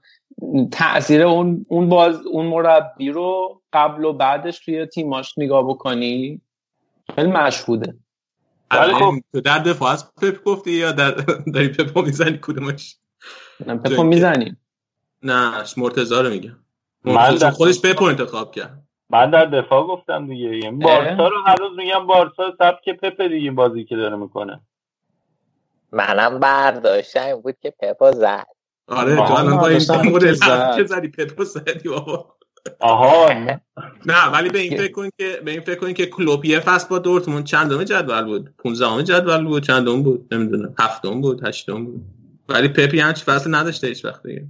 تاثیر 0.72 1.22
اون 1.22 1.66
اون 1.68 1.88
باز 1.88 2.26
اون 2.26 2.46
مربی 2.46 3.10
رو 3.10 3.60
قبل 3.72 4.04
و 4.04 4.12
بعدش 4.12 4.58
توی 4.64 4.86
تیماش 4.86 5.38
نگاه 5.38 5.68
بکنی 5.68 6.40
خیلی 7.14 7.30
مشهوده. 7.30 7.94
ولی 8.70 8.94
خب. 8.94 9.12
تو 9.32 9.40
در 9.40 9.58
دفاع 9.58 9.92
از 9.92 10.14
پپ 10.14 10.44
گفتی 10.44 10.70
یا 10.70 10.92
در 10.92 11.10
داری 11.54 11.68
پپ 11.68 11.98
می‌زنی 11.98 12.38
کدومش؟ 12.42 12.96
پپو 13.66 14.02
می‌زنیم. 14.02 14.60
نه 15.22 15.64
مرتضی 15.76 16.14
رو 16.14 16.30
میگم. 16.30 16.56
من 17.04 17.12
مرتضی 17.14 17.38
در- 17.38 17.50
خودش 17.50 17.80
پپ 17.82 18.02
انتخاب 18.02 18.54
کرد. 18.54 18.82
من 19.10 19.30
در 19.30 19.44
دفاع 19.44 19.86
گفتم 19.86 20.26
دیگه 20.26 20.56
یعنی 20.56 20.84
بارسا 20.84 21.28
رو 21.28 21.42
هر 21.46 21.56
روز 21.56 21.76
میگم 21.76 22.06
بارسا 22.06 22.56
سبک 22.58 22.88
پپ 22.88 23.22
دیگه 23.22 23.50
بازی 23.50 23.84
که 23.84 23.96
داره 23.96 24.16
می‌کنه. 24.16 24.60
منم 25.92 26.38
برداشتم 26.40 27.40
بود 27.40 27.56
که 27.60 27.70
پپا 27.70 28.12
زد. 28.12 28.57
آره 28.88 29.16
تو 29.16 29.32
الان 29.32 29.58
با 29.58 29.68
این 29.68 29.80
مدل 29.90 30.34
که 30.76 30.84
زدی 30.84 31.08
پپ 31.08 31.38
رو 31.38 31.44
زدی 31.44 31.88
بابا. 31.88 32.34
آها 32.80 33.32
نه. 34.06 34.26
ولی 34.32 34.48
به 34.48 34.58
این 34.58 34.78
فکر 34.78 34.92
کن 34.92 35.08
که 35.18 35.40
به 35.44 35.50
این 35.50 35.60
فکر 35.60 35.78
کن 35.80 35.92
که 35.92 36.06
کلوب 36.06 36.44
یه 36.44 36.60
فصل 36.60 36.88
با 36.88 36.98
دورتموند 36.98 37.44
چندم 37.44 37.84
جدول 37.84 38.24
بود؟ 38.24 38.54
15 38.58 39.02
جدول 39.02 39.44
بود 39.44 39.62
چندم 39.62 40.02
بود؟ 40.02 40.34
نمی‌دونم. 40.34 40.74
هفتم 40.78 41.20
بود 41.20 41.46
هشتم 41.46 41.84
بود. 41.84 42.00
ولی 42.48 42.68
پپی 42.68 43.00
همچی 43.00 43.24
فصل 43.24 43.54
نداشته 43.54 43.86
هیچ 43.86 44.04
وقت 44.04 44.22
دیگه. 44.26 44.46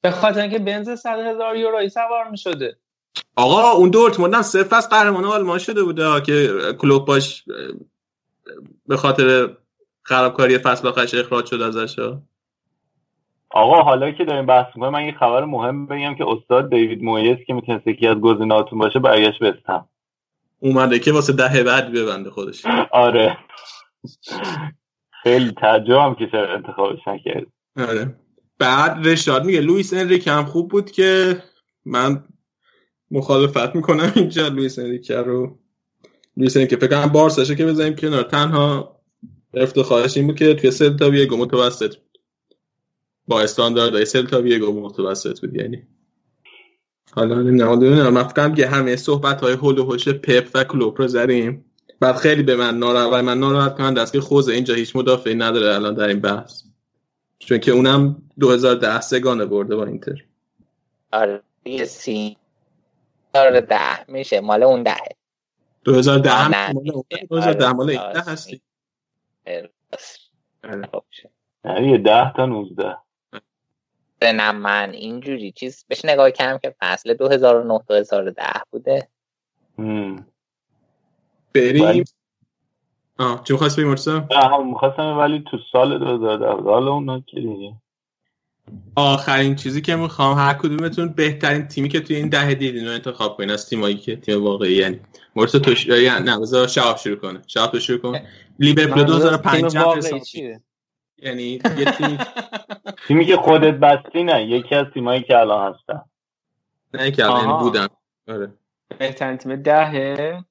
به 0.00 0.10
خاطر 0.10 0.40
اینکه 0.40 0.58
بنز 0.58 0.90
100 0.90 1.18
هزار 1.18 1.56
یورویی 1.56 1.88
سوار 1.88 2.30
می‌شده. 2.30 2.76
آقا 3.36 3.70
اون 3.70 3.90
دورتموند 3.90 4.34
هم 4.34 4.42
صرف 4.42 4.66
فصل 4.66 4.88
قهرمان 4.88 5.24
آلمان 5.24 5.58
شده 5.58 5.82
بوده 5.82 6.20
که 6.20 6.58
کلوب 6.78 7.04
باش 7.04 7.44
به 8.86 8.96
خاطر 8.96 9.50
خرابکاری 10.02 10.58
فصل 10.58 10.88
آخرش 10.88 11.14
اخراج 11.14 11.46
شد 11.46 11.62
ازش. 11.62 11.96
آقا 13.50 13.82
حالا 13.82 14.10
که 14.10 14.24
داریم 14.24 14.46
بحث 14.46 14.66
می‌کنیم 14.74 14.92
من 14.92 15.04
یه 15.04 15.12
خبر 15.12 15.44
مهم 15.44 15.86
بگم 15.86 16.14
که 16.14 16.24
استاد 16.28 16.70
دیوید 16.70 17.02
مویس 17.02 17.38
که 17.46 17.54
می‌تونست 17.54 17.86
یکی 17.86 18.06
از 18.06 18.16
گزینه‌هاتون 18.16 18.78
باشه 18.78 18.98
برگشت 18.98 19.38
به 19.38 19.48
استم 19.48 19.88
اومده 20.60 20.98
که 20.98 21.12
واسه 21.12 21.32
دهه 21.32 21.62
بعد 21.62 21.92
ببنده 21.92 22.30
خودش. 22.30 22.66
آره. 22.92 23.38
خیلی 25.22 25.52
تعجبم 25.52 26.14
که 26.14 26.26
چرا 26.32 26.54
انتخابش 26.54 27.08
نکرد 27.08 27.46
آره. 27.76 28.14
بعد 28.58 29.06
رشاد 29.08 29.44
میگه 29.44 29.60
لوئیس 29.60 29.94
انریک 29.94 30.28
هم 30.28 30.44
خوب 30.44 30.70
بود 30.70 30.90
که 30.90 31.42
من 31.84 32.24
مخالفت 33.10 33.74
می‌کنم 33.74 34.12
اینجا. 34.16 34.48
لوئیس 34.48 34.78
انریک 34.78 35.10
رو 35.10 35.58
لوئیس 36.36 36.56
انریک 36.56 36.74
فکر 36.76 36.86
کنم 36.86 37.12
بارساشه 37.12 37.54
که 37.54 37.66
بزنیم 37.66 37.94
کنار. 37.94 38.22
تنها 38.22 38.98
افتخارش 39.54 40.16
این 40.16 40.26
بود 40.26 40.36
که 40.36 40.54
توی 40.54 40.70
سلتا 40.70 41.10
ویگو 41.10 41.36
متوسط 41.36 41.94
با 43.28 43.40
استانداردهای 43.40 44.04
سلتا 44.04 44.42
ویگو 44.42 44.80
متوسط 44.80 45.40
بود 45.40 45.56
یعنی. 45.56 45.82
حالا 47.12 47.34
نمی‌دونم 47.42 48.18
رفتم 48.18 48.54
که 48.54 48.66
همه 48.66 48.96
صحبت 48.96 49.40
های 49.40 49.52
حول 49.52 49.78
و 49.78 49.84
حوش 49.84 50.08
پپ 50.08 50.48
و 50.54 50.64
کلوپ 50.64 51.00
رو 51.00 51.08
زدیم. 51.08 51.64
بعد 52.00 52.16
خیلی 52.16 52.42
به 52.42 52.56
من 52.56 52.78
ناراحت 52.78 53.24
من 53.24 53.38
ناراحت 53.38 53.76
کنند 53.76 53.98
است 53.98 54.12
که 54.12 54.20
خوزه 54.20 54.52
اینجا 54.52 54.74
هیچ 54.74 54.96
مدافعی 54.96 55.34
نداره 55.34 55.74
الان 55.74 55.94
در 55.94 56.08
این 56.08 56.20
بحث. 56.20 56.62
چون 57.38 57.58
که 57.58 57.72
اونم 57.72 58.22
2010 58.40 59.00
سگانه 59.00 59.46
برده 59.46 59.76
با 59.76 59.84
اینتر. 59.84 60.24
آره 61.12 61.42
سی 61.86 62.36
آره 63.34 63.60
ده 63.60 64.10
میشه 64.10 64.40
مال 64.40 64.62
اون 64.62 64.82
دهه 64.82 65.08
2010 65.84 66.48
مال 66.48 66.90
اون 66.90 67.04
2010 67.30 67.66
آره، 67.66 67.72
مال 67.72 67.90
18 67.90 68.30
هستی. 68.30 68.60
آره. 70.64 70.88
خب، 70.92 71.04
ده 72.04 72.32
تا 72.36 72.46
19 72.46 72.96
سنم 74.20 74.56
من 74.56 74.90
اینجوری 74.90 75.52
چیز 75.52 75.84
بهش 75.88 76.04
نگاه 76.04 76.30
کردم 76.30 76.58
که 76.58 76.74
فصل 76.80 77.14
2009 77.14 77.80
2010 77.88 78.42
بوده. 78.70 79.08
بریم. 81.54 82.04
آه 83.18 83.44
چی 83.44 83.52
می‌خواستی 83.52 83.80
بگی 83.80 83.90
مرسا؟ 83.90 84.18
نه 84.18 84.64
می‌خواستم 84.64 85.18
ولی 85.18 85.44
تو 85.50 85.58
سال 85.72 85.98
2010 85.98 86.46
حالا 86.46 86.92
اون 86.92 87.24
که 87.26 87.40
دیگه. 87.40 87.74
آخرین 88.96 89.56
چیزی 89.56 89.80
که 89.80 89.96
می‌خوام 89.96 90.38
هر 90.38 90.54
کدومتون 90.54 91.08
بهترین 91.08 91.68
تیمی 91.68 91.88
که 91.88 92.00
توی 92.00 92.16
این 92.16 92.28
دهه 92.28 92.54
دیدین 92.54 92.86
رو 92.86 92.92
انتخاب 92.92 93.36
کنین. 93.36 93.50
از 93.50 93.68
تیمایی 93.68 93.96
که 93.96 94.16
تیم 94.16 94.44
واقعی 94.44 94.72
یعنی 94.72 95.00
مرس 95.36 95.52
تو 95.52 95.74
ش... 95.74 95.88
نه 95.88 96.66
شروع 96.96 97.16
کنه. 97.16 97.42
شعب 97.46 97.70
تو 97.70 97.80
شروع 97.80 97.98
کن. 97.98 98.18
لیورپول 98.58 99.04
2005 99.04 99.76
هم 99.76 99.88
حساب 99.88 100.22
یعنی 101.18 101.42
یه 101.78 101.84
تیم 101.84 102.18
تیمی 103.06 103.26
که 103.26 103.36
خودت 103.36 103.74
بستی؟ 103.74 104.22
نه 104.24 104.42
یکی 104.44 104.74
از 104.74 104.86
تیمایی 104.94 105.22
که 105.22 105.38
الان 105.38 105.74
هستن. 105.74 106.02
نه 106.94 107.10
که 107.10 107.24
الان 107.24 107.44
یعنی. 107.44 107.58
بودن. 107.58 107.86
آره. 108.28 108.52
بهترین 108.98 109.36
تیم 109.36 109.56
دهه. 109.56 110.44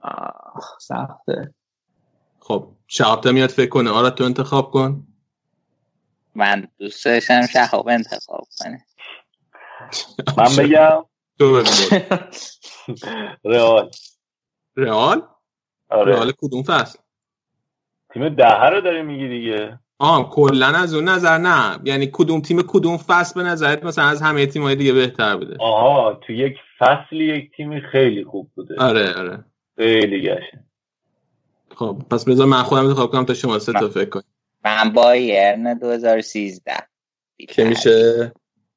آه 0.00 0.78
سخته. 0.80 1.54
خب 2.40 2.72
شهاب 2.86 3.20
تا 3.20 3.32
میاد 3.32 3.50
فکر 3.50 3.68
کنه. 3.68 3.90
آره 3.90 4.10
تو 4.10 4.24
انتخاب 4.24 4.70
کن. 4.70 5.06
من 6.34 6.68
دوست 6.78 7.04
داشتم 7.04 7.46
شهاب 7.46 7.88
انتخاب 7.88 8.44
کنه. 8.58 8.84
من 10.38 10.56
بگم. 10.58 11.04
تو 11.38 11.52
بگو. 11.52 11.70
رئال. 13.44 13.90
رئال؟ 14.76 15.22
آره. 15.90 16.12
رئال 16.12 16.32
کدوم 16.38 16.62
فصل؟ 16.62 16.98
تیم 18.14 18.28
دهه 18.28 18.66
رو 18.70 18.80
داری 18.80 19.02
میگی 19.02 19.28
دیگه. 19.28 19.78
آه 19.98 20.30
کلا 20.30 20.66
از 20.66 20.94
اون 20.94 21.08
نظر 21.08 21.38
نه. 21.38 21.78
یعنی 21.84 22.08
کدوم 22.12 22.40
تیم 22.40 22.62
کدوم 22.62 22.96
فصل 22.96 23.42
به 23.42 23.48
نظرت 23.48 23.84
مثلا 23.84 24.04
از 24.04 24.22
همه 24.22 24.46
تیم‌های 24.46 24.74
دیگه 24.74 24.92
بهتر 24.92 25.36
بوده؟ 25.36 25.56
آها 25.60 26.20
تو 26.26 26.32
یک 26.32 26.56
فصلی 26.78 27.24
یک 27.24 27.50
تیمی 27.56 27.80
خیلی 27.80 28.24
خوب 28.24 28.50
بوده. 28.54 28.74
آره 28.78 29.14
آره. 29.14 29.44
خیلی 29.76 30.22
گشن 30.22 30.64
خب 31.76 32.02
پس 32.10 32.24
بذار 32.24 32.46
من 32.46 32.62
خودم 32.62 32.86
انتخاب 32.86 33.10
کنم 33.10 33.24
تا 33.24 33.34
شما 33.34 33.58
سه 33.58 33.72
تا 33.72 33.88
فکر 33.88 34.08
کنید 34.08 34.24
من 34.64 34.92
بایرن 34.92 35.78
2013 35.78 36.72
که 37.48 37.64
میشه 37.64 38.32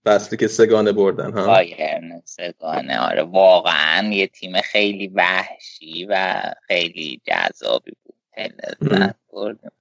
فصلی 0.05 0.37
که 0.37 0.47
سگانه 0.47 0.91
بردن 0.91 1.33
ها؟ 1.33 1.47
بایرن 1.47 2.21
سگانه 2.25 2.99
آره. 2.99 3.23
واقعا 3.23 4.07
یه 4.13 4.27
تیم 4.27 4.61
خیلی 4.61 5.07
وحشی 5.07 6.05
و 6.09 6.41
خیلی 6.67 7.21
جذابی 7.25 7.91
لذت 8.37 9.15
بردیم 9.33 9.71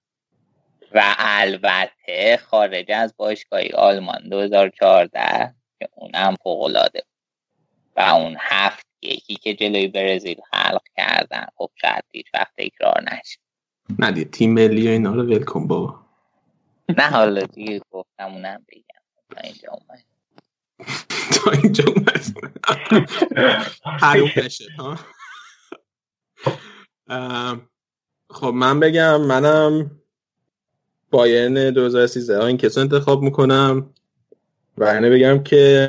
و 0.95 1.15
البته 1.19 2.37
خارج 2.37 2.91
از 2.91 3.15
باشگاهی 3.16 3.69
آلمان 3.69 4.29
2014 4.29 5.55
که 5.79 5.89
اونم 5.95 6.37
فوق‌العاده 6.43 7.03
و 7.97 8.01
اون 8.01 8.37
هفت 8.41 8.87
یکی 9.03 9.35
که 9.35 9.55
جلوی 9.55 9.89
برزیل 9.89 10.41
خلق 10.51 10.83
کردن 10.97 11.47
خب 11.57 11.70
شاید 11.81 12.05
هیچ 12.12 12.27
وقت 12.35 12.53
تکرار 12.59 13.03
نشه. 13.12 13.39
نه 13.99 14.24
تیم 14.24 14.55
ملی 14.55 14.89
و 14.89 14.91
اینا 14.91 15.15
رو 15.15 15.23
ول 15.23 15.45
کن 15.45 15.66
بابا. 15.66 16.03
نه 16.89 17.11
حالا 17.11 17.43
دیگه 17.43 17.81
گفتم 17.91 18.33
اونم 18.33 18.65
بگم. 18.69 19.03
تا 19.31 19.41
اینجا 19.41 19.73
اومد. 19.73 20.05
تا 21.35 21.51
اینجا 21.51 21.85
اومد. 21.87 22.24
حروم 24.03 24.31
نشه 24.37 24.65
ها؟ 24.79 24.99
خب 28.33 28.47
من 28.47 28.81
بگم 28.81 29.21
منم 29.21 29.91
بایرن 31.11 31.71
2013 31.71 32.39
ها 32.39 32.47
هاینکس 32.47 32.78
رو 32.79 32.83
انتخاب 32.83 33.23
می‌کنم 33.23 33.91
و 34.79 34.85
اینم 34.85 35.11
بگم 35.11 35.43
که 35.43 35.89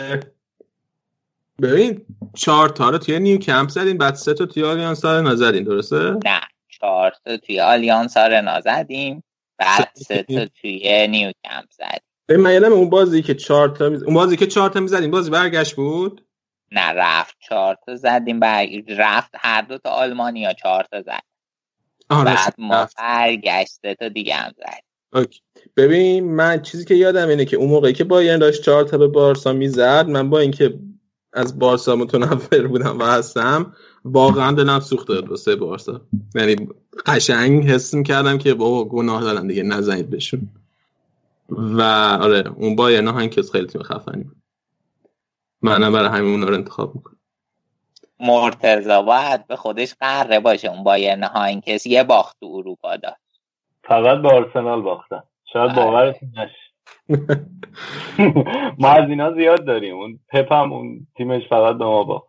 ببین 1.61 2.05
چهار 2.35 2.69
تا 2.69 2.89
رو 2.89 2.97
توی 2.97 3.19
نیو 3.19 3.37
کمپ 3.37 3.69
زدین 3.69 3.97
بعد 3.97 4.15
سه 4.15 4.33
تا 4.33 4.45
توی 4.45 4.63
آلیانس 4.63 5.05
آرنا 5.05 5.35
زدین 5.35 5.63
درسته؟ 5.63 6.11
نه 6.25 6.41
چهار 6.69 7.13
تا 7.25 7.37
توی 7.37 7.59
آلیانس 7.59 8.17
آرنا 8.17 8.61
زدیم 8.61 9.23
بعد 9.57 9.89
سه 9.95 10.23
تا 10.23 10.45
توی 10.61 11.07
نیو 11.07 11.31
کمپ 11.43 11.69
زدیم 11.71 12.03
ببین 12.27 12.41
من 12.41 12.63
اون 12.63 12.89
بازی 12.89 13.21
که 13.21 13.33
چهار 13.33 13.69
تا 13.69 13.89
میز... 13.89 14.03
اون 14.03 14.13
بازی 14.13 14.37
که 14.37 14.47
چهار 14.47 14.69
تا 14.69 14.79
می‌زدین 14.79 15.11
بازی 15.11 15.29
برگشت 15.29 15.75
بود 15.75 16.25
نه 16.71 16.93
رفت 16.93 17.37
چهار 17.39 17.77
تا 17.85 17.95
زدیم 17.95 18.39
بعد 18.39 18.69
رفت 18.87 19.31
هر 19.35 19.61
دو 19.61 19.77
تا 19.77 19.89
آلمانیا 19.89 20.53
چهار 20.53 20.85
تا 20.91 21.01
زد. 21.01 21.32
بعد 22.13 22.55
ما 22.57 22.87
برگشته 22.97 23.95
تا 23.95 24.09
دیگه 24.09 24.35
هم 24.35 24.51
زد. 24.57 24.83
اوکی. 25.13 25.41
ببین 25.77 26.35
من 26.35 26.61
چیزی 26.61 26.85
که 26.85 26.95
یادم 26.95 27.27
اینه 27.27 27.45
که 27.45 27.57
اون 27.57 27.69
موقعی 27.69 27.93
که 27.93 28.03
بایرن 28.03 28.39
داشت 28.39 28.63
چهار 28.63 28.83
تا 28.83 28.97
به 28.97 29.07
بارسا 29.07 29.53
می‌زد 29.53 30.09
من 30.09 30.29
با 30.29 30.39
اینکه 30.39 30.79
از 31.33 31.59
بارسا 31.59 31.95
متنفر 31.95 32.67
بودم 32.67 32.99
و 32.99 33.03
هستم 33.03 33.73
واقعا 34.05 34.51
دلم 34.51 34.79
سوخته 34.79 35.13
بود 35.13 35.29
واسه 35.29 35.55
بارسا. 35.55 36.01
یعنی 36.35 36.55
قشنگ 37.05 37.69
حس 37.69 37.93
می‌کردم 37.93 38.37
که 38.37 38.53
بابا 38.53 38.85
گناه 38.85 39.23
دارن 39.23 39.47
دیگه 39.47 39.63
نزنید 39.63 40.09
بهشون. 40.09 40.49
و 41.49 41.81
آره 42.21 42.53
اون 42.55 42.75
بایرن 42.75 43.07
ها 43.07 43.27
کس 43.27 43.51
خیلی 43.51 43.67
تیم 43.67 43.83
خفنی 43.83 44.23
بود. 44.23 44.37
منم 45.61 45.91
برای 45.93 46.09
همین 46.09 46.31
اونا 46.31 46.49
رو 46.49 46.53
انتخاب 46.53 46.95
می‌کنم. 46.95 47.17
مرتضا 48.19 49.01
باید 49.01 49.47
به 49.47 49.55
خودش 49.55 49.93
قره 49.99 50.39
باشه 50.39 50.67
اون 50.67 50.83
بایرن 50.83 51.23
هاینکس 51.23 51.85
یه 51.85 52.03
باخت 52.03 52.39
تو 52.39 52.45
اروپا 52.45 52.95
داشت. 52.95 53.17
فقط 53.83 54.21
به 54.21 54.29
آرسنال 54.29 54.81
باختن. 54.81 55.23
شاید 55.53 55.71
آره. 55.71 55.85
باورتون 55.85 56.29
نشه. 56.37 56.63
ما 58.79 58.89
از 58.89 59.09
اینا 59.09 59.33
زیاد 59.33 59.65
داریم. 59.65 59.95
اون 59.95 60.19
پپ 60.29 60.53
هم 60.53 60.73
اون 60.73 61.07
تیمش 61.17 61.47
فقط 61.49 61.77
به 61.77 61.85
ما 61.85 62.03
باخت. 62.03 62.27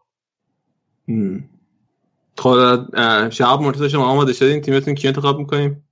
خدا 2.39 2.87
اه، 2.95 3.31
شهاب 3.31 3.63
مرتضی 3.63 3.91
شما 3.91 4.07
آماده 4.07 4.33
شدین؟ 4.33 4.61
تیمتون 4.61 4.95
کی 4.95 5.09
انتخاب 5.09 5.39
می‌کنیم؟ 5.39 5.89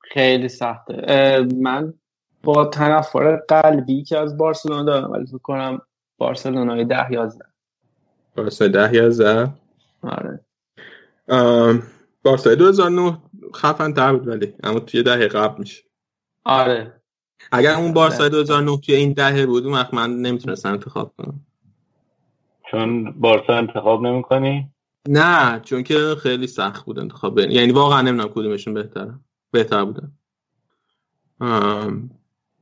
خیلی 0.00 0.48
سخته. 0.48 1.46
من 1.60 1.94
با 2.42 2.64
تنفر 2.64 3.36
قلبی 3.36 4.04
که 4.04 4.18
از 4.18 4.36
بارسلونا 4.36 4.82
دارم 4.82 5.12
ولی 5.12 5.26
فکر 5.26 5.38
کنم 5.38 5.80
بارسلونای 6.22 6.84
ده 6.84 7.12
یازده. 7.12 7.44
بارسا 8.36 8.68
ده 8.68 8.94
یازده؟ 8.94 9.52
آره. 10.02 10.40
بارسای 12.22 12.56
2009 12.56 13.18
خفن 13.56 13.92
تر 13.92 14.12
بود 14.12 14.28
ولی 14.28 14.54
اما 14.62 14.80
توی 14.80 15.02
دهه 15.02 15.28
قبل 15.28 15.58
میشه. 15.58 15.82
آره. 16.44 17.00
اگر 17.52 17.74
اون 17.74 17.92
بارسای 17.92 18.30
2009 18.30 18.78
توی 18.78 18.94
این 18.94 19.12
دهه 19.12 19.46
بود 19.46 19.64
اون 19.64 19.74
وقت 19.74 19.94
من 19.94 20.16
نمی‌تونستم 20.16 20.72
انتخاب 20.72 21.14
کنم. 21.18 21.40
چون 22.70 23.12
بارسا 23.12 23.54
انتخاب 23.54 24.06
نمی‌کنی؟ 24.06 24.70
نه 25.08 25.60
چون 25.60 25.82
که 25.82 26.16
خیلی 26.22 26.46
سخت 26.46 26.84
بود 26.84 26.98
انتخاب. 26.98 27.40
بین 27.40 27.50
یعنی 27.50 27.72
واقعا 27.72 28.02
نمی‌دونم 28.02 28.32
کدومشون 28.34 28.74
بهتره 28.74 29.14
بهتر 29.50 29.84
بودن. 29.84 30.12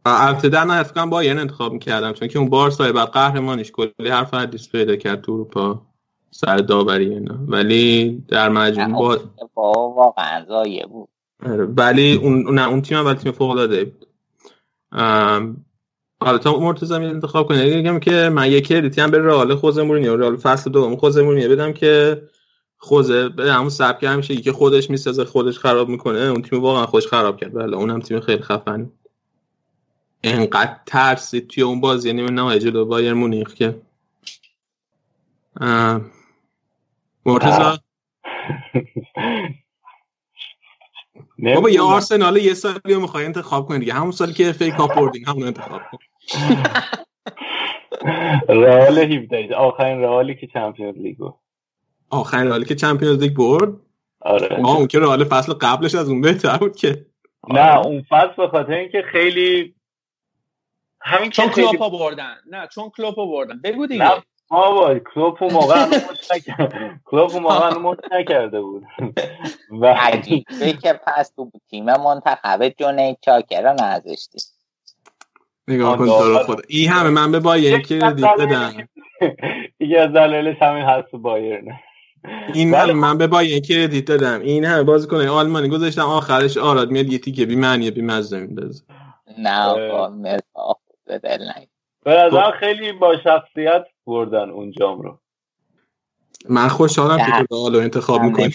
البته 0.07 0.49
در 0.49 0.65
نهایت 0.65 0.83
فکر 0.83 0.95
کنم 0.95 1.11
بایرن 1.11 1.39
انتخاب 1.39 1.73
می‌کردم 1.73 2.13
چون 2.13 2.29
که 2.29 2.39
اون 2.39 2.49
بارسای 2.49 2.93
بعد 2.93 3.09
قهرمانیش 3.09 3.73
کلی 3.73 4.09
حرف 4.11 4.35
حدیث 4.35 4.69
پیدا 4.69 4.97
کرد 4.97 5.21
تو 5.21 5.33
اروپا 5.33 5.83
سر 6.31 6.57
داوری 6.57 7.11
اینا. 7.11 7.39
ولی 7.47 8.25
در 8.29 8.49
مجموع 8.49 9.17
با 9.17 9.19
با 9.55 9.73
واقعا 9.73 10.45
زایه 10.49 10.87
بود. 10.87 11.09
آره، 11.47 11.65
ولی 11.65 12.15
اون 12.15 12.55
نه 12.55 12.69
اون 12.69 12.83
تیم 12.83 12.99
اول 12.99 13.15
تیم 13.15 13.33
فوق 13.33 13.51
العاده 13.51 13.85
بود 13.85 14.07
حالا 16.23 16.39
تا 16.39 16.59
مرتضی 16.59 16.95
انتخاب 16.95 17.49
کنه 17.49 17.83
بگم 17.83 17.99
که 17.99 18.29
من 18.29 18.51
یک 18.51 18.67
کردیتی 18.67 19.01
هم 19.01 19.11
به 19.11 19.19
رئال 19.19 19.55
خوزه 19.55 19.83
مورینیو 19.83 20.17
رئال 20.17 20.37
فصل 20.37 20.71
دوم 20.71 20.97
خوزه 20.97 21.23
مورینیو 21.23 21.51
بدم 21.51 21.73
که 21.73 22.23
خوزه 22.79 23.29
به 23.29 23.53
همون 23.53 23.69
سبک 23.69 24.05
همیشه 24.05 24.37
که 24.37 24.53
خودش 24.53 24.91
می‌سازه 24.91 25.25
خودش 25.25 25.59
خراب 25.59 25.89
می‌کنه 25.89 26.19
اون 26.19 26.43
تیم 26.43 26.63
واقعا 26.63 26.87
خوش 26.87 27.07
خراب 27.07 27.37
کرد. 27.37 27.55
بله 27.55 27.77
اون 27.77 27.91
هم 27.91 28.01
تیم 28.01 28.21
خیلی 28.21 28.43
خفن 28.43 28.91
انقدر 30.25 30.77
ترسید 30.87 31.49
توی 31.49 31.63
اون 31.63 31.81
بازی. 31.81 32.13
نیمه 32.13 32.31
نهایی 32.31 32.61
جلو 32.61 32.85
بایر 32.85 33.13
مونیخ 33.13 33.55
که. 33.55 33.81
مرتضی؟ 37.27 37.81
بابا 41.55 41.71
یه 41.71 41.83
آرسنال 41.83 42.37
یه 42.37 42.55
سالی 42.55 42.95
رو 42.95 43.01
می‌خوای 43.01 43.25
انتخاب 43.25 43.67
کنی 43.67 43.79
دیگه. 43.79 43.95
همون 43.95 44.11
سالی 44.11 44.33
که 44.33 44.53
فیک 44.53 44.75
کاپ 44.75 44.95
بردین 44.95 45.29
همون 45.29 45.43
انتخاب 45.47 45.81
کن. 45.91 45.99
رئال 48.49 48.99
17 48.99 49.55
آخرین 49.55 50.01
رئالی 50.01 50.35
که 50.35 50.47
چمپیونز 50.47 50.97
لیگ 50.97 51.17
بود. 51.17 51.35
آخرین 52.11 52.47
رئالی 52.47 52.65
که 52.65 52.75
چمپیونز 52.75 53.23
لیگ 53.23 53.37
برد؟ 53.37 53.75
آره. 54.21 54.63
آه 54.65 54.77
اون 54.77 54.87
که 54.87 54.99
رئال 54.99 55.25
فصل 55.25 55.53
قبلش 55.53 55.95
از 55.95 56.09
اون 56.09 56.21
بهتر 56.21 56.57
بود 56.57 56.77
که. 56.77 57.07
نه 57.49 57.79
اون 57.79 58.03
فصل 58.09 58.37
به 58.37 58.49
خاطر 58.49 58.73
اینکه 58.73 59.03
خیلی 59.13 59.75
همین 61.03 61.31
که 61.31 61.43
چون 61.43 61.51
خیلی 61.53 61.67
کلوپا 61.69 61.89
بردن. 61.89 62.35
نه 62.51 62.69
چون 62.75 62.91
کلوپا 62.97 63.27
بردن. 63.27 63.61
بگو 63.65 63.87
دیگه. 63.87 64.05
نه 64.05 64.23
بابا 64.49 64.99
کلوپ 64.99 65.43
اون 65.43 65.53
موقع 65.53 65.77
هنوز 65.77 65.95
مشت 66.11 66.33
نکرد- 66.33 67.01
کلوپ 67.05 67.33
اون 67.35 67.43
موقع 67.43 67.79
مشت 67.79 68.13
نکرده 68.13 68.61
بود. 68.61 68.83
و 69.71 69.87
عجیبه 69.87 70.73
که 70.83 71.01
پس 71.07 71.31
تو 71.37 71.51
تیم 71.71 71.85
منتخب 71.85 72.69
جونیت 72.69 73.19
چاکر 73.21 73.63
رو 73.63 73.73
نذاشتی. 73.85 74.39
نگاه 75.69 75.97
کن 75.97 76.09
آه، 76.09 76.19
تو 76.19 76.25
رو 76.29 76.35
داور. 76.35 76.45
خدا 76.45 76.63
این 76.69 76.89
همه 76.91 77.11
من 77.11 77.33
به 77.33 77.41
بایر 77.41 77.81
کردیت 77.81 78.29
بدم 78.39 78.89
یکی 79.81 79.97
از 79.97 80.13
دلایلش 80.13 80.63
همین 80.63 80.83
هست 80.85 81.11
بایرن 81.13 81.81
این 82.55 82.71
ولی 82.71 82.81
همه 82.91 82.93
من 82.93 83.19
به 83.19 83.27
بایر 83.27 83.61
کردیت 83.61 84.05
دادم 84.05 84.41
این 84.41 84.65
همه 84.65 84.83
بازیکن 84.83 85.17
آلمانی 85.27 85.69
گذاشتم 85.69 86.03
آخرش 86.03 86.57
آراد 86.57 86.91
میاد 86.91 87.07
یه 87.13 87.19
تیکه 87.19 87.47
بی 87.47 87.57
معنی 87.57 87.91
بی 87.91 88.03
مزه 88.03 88.41
میندازه. 88.41 88.85
نه 89.39 89.61
اه. 89.69 90.80
به 91.11 91.19
دل 91.19 91.43
نگیر. 91.57 91.69
به 92.05 92.11
نظرم 92.11 92.51
خیلی 92.51 92.93
با 92.93 93.17
شخصیت 93.25 93.87
بردن 94.07 94.51
اون 94.51 94.73
جام 94.73 95.01
رو 95.01 95.19
من 96.49 96.69
خوشحالم 96.69 97.17
که. 97.17 97.47
تو 97.51 97.71
رو 97.71 97.79
انتخاب 97.79 98.23
می‌کنی. 98.23 98.55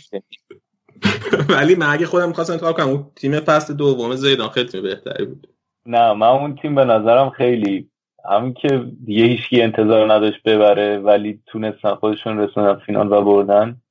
ولی 1.58 1.76
من 1.76 1.90
اگه 1.90 2.06
خودم 2.06 2.28
می‌خواستم 2.28 2.54
انتخاب 2.54 2.78
کنم 2.78 2.88
اون 2.88 3.12
تیم 3.16 3.40
فصل 3.40 3.74
دوم 3.74 4.16
زیدان 4.16 4.50
خیلی 4.50 4.70
تیم 4.70 4.82
بهتری 4.82 5.26
بود 5.26 5.48
نه 5.86 6.14
من 6.14 6.28
اون 6.28 6.56
تیم 6.56 6.76
به 6.76 6.86
نظرم 6.86 7.30
خیلی 7.30 7.90
همین 8.30 8.54
که 8.54 8.86
دیگه 9.06 9.24
هیچکی 9.24 9.62
انتظار 9.62 10.14
نداشت 10.14 10.44
ببره 10.44 11.00
ولی 11.00 11.42
تونستن 11.46 11.96
خودشون 11.96 12.40
رسوندن 12.40 12.80
فینال 12.86 13.12
و 13.12 13.22
بردن 13.22 13.82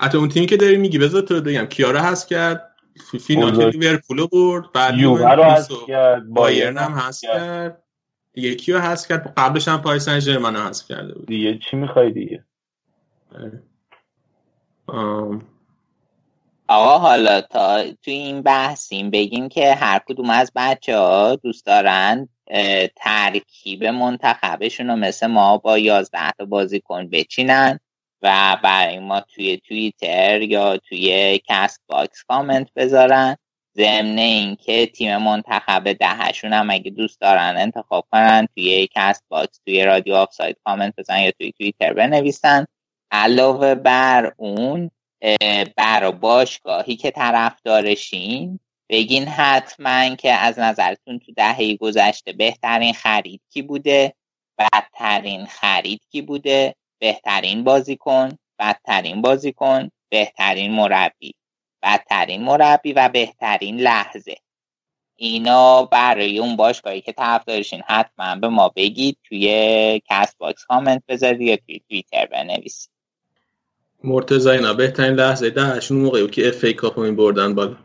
حتی 0.00 0.18
اون 0.18 0.28
تیمی 0.28 0.46
که 0.46 0.56
داری 0.56 0.76
میگی 0.76 0.98
بذار 0.98 1.22
تو 1.22 1.40
بگم 1.40 1.64
کیارا 1.64 2.00
هست 2.00 2.28
کرد 2.28 2.69
فینال 3.20 3.50
بزرگ. 3.50 3.76
لیورپول 3.76 4.18
رو 4.18 4.28
برد 4.28 4.72
بعد 4.72 4.98
یووه 4.98 5.34
رو 5.34 5.42
هست 5.42 5.70
کرد 5.86 6.28
بایرن 6.28 6.78
هم 6.78 6.92
هست 6.92 7.22
کرد. 7.22 7.82
دیگه 8.32 8.54
کیو 8.54 8.78
هست 8.78 9.08
کرد. 9.08 9.34
قبلش 9.36 9.68
هم 9.68 9.82
پاریس 9.82 10.04
سن 10.04 10.20
ژرمن 10.20 10.56
رو 10.56 10.62
هست 10.62 10.88
کرده 10.88 11.14
بود. 11.14 11.26
دیگه 11.26 11.58
چی 11.58 11.76
می‌خوای 11.76 12.12
دیگه. 12.12 12.44
آم، 14.86 15.42
آقا 16.68 16.98
حالا 16.98 17.40
تا 17.40 17.82
تو 17.82 18.10
این 18.10 18.42
بحثیم 18.42 19.10
بگیم 19.10 19.48
که 19.48 19.74
هر 19.74 20.00
کدوم 20.06 20.30
از 20.30 20.52
بچه 20.56 20.98
ها 20.98 21.36
دوست 21.36 21.66
دارن 21.66 22.28
ترکیب 22.96 23.84
منتخبشون 23.84 24.86
رو 24.86 24.96
مثل 24.96 25.26
ما 25.26 25.58
با 25.58 25.78
یازده 25.78 26.30
تا 26.38 26.44
بازیکن 26.44 27.08
بچینن. 27.08 27.80
و 28.22 28.56
برای 28.62 28.98
ما 28.98 29.20
توی 29.20 29.56
توییتر 29.56 30.42
یا 30.42 30.76
توی 30.76 31.40
Castbox 31.48 32.22
comment 32.22 32.74
بذارن. 32.76 33.36
ضمن 33.76 34.18
اینکه 34.18 34.86
تیم 34.86 35.16
منتخب 35.16 35.92
دهشون 35.92 36.52
هم 36.52 36.70
اگه 36.70 36.90
دوست 36.90 37.20
دارن 37.20 37.54
انتخاب 37.56 38.06
کنن 38.12 38.48
توی 38.54 38.88
Castbox 38.94 39.60
توی 39.64 39.84
رادیو 39.84 40.14
آفساید 40.14 40.56
کامنت 40.64 40.94
بزنن 40.98 41.20
یا 41.20 41.30
توی 41.30 41.52
توییتر 41.52 41.92
بنویسن. 41.92 42.66
علاوه 43.10 43.74
بر 43.74 44.32
اون 44.36 44.90
اه، 45.22 45.64
بر 45.76 46.10
باشگاهی 46.10 46.96
که 46.96 47.10
طرفدارشین 47.10 48.60
بگین 48.88 49.28
حتما 49.28 50.14
که 50.14 50.32
از 50.32 50.58
نظرتون 50.58 51.18
تو 51.18 51.32
دهه 51.32 51.76
گذشته 51.76 52.32
بهترین 52.32 52.92
خرید 52.92 53.40
کی 53.50 53.62
بوده؟ 53.62 54.14
بدترین 54.58 55.46
خرید 55.46 56.00
کی 56.10 56.22
بوده؟ 56.22 56.74
بهترین 57.00 57.64
بازیکن 57.64 58.38
بدترین 58.58 59.22
بازیکن 59.22 59.90
بهترین 60.08 60.72
مربی. 60.72 61.34
بدترین 61.82 62.42
مربی 62.42 62.92
و 62.92 63.08
بهترین 63.08 63.80
لحظه. 63.80 64.36
اینا 65.16 65.82
برای 65.82 66.38
اون 66.38 66.56
باشگاهی 66.56 67.00
که 67.00 67.12
طرفدارشین 67.12 67.82
حتما 67.86 68.34
به 68.34 68.48
ما 68.48 68.68
بگید 68.68 69.18
توی 69.24 70.00
Castbox 70.08 70.64
comment 70.64 71.02
بذارید 71.08 71.40
یا 71.40 71.56
توی 71.56 71.80
توییتر 71.88 72.26
بنویسید. 72.26 72.90
مرتضی 74.04 74.48
اینا 74.48 74.74
بهترین 74.74 75.14
لحظه 75.14 75.50
دهشون 75.50 75.96
اون 75.96 76.06
موقعی 76.06 76.22
بود 76.22 76.30
که 76.30 76.48
اف 76.48 76.64
ای 76.64 76.72
کاپ 76.72 76.98
رو 76.98 77.14
بردن 77.14 77.54
بالا. 77.54 77.76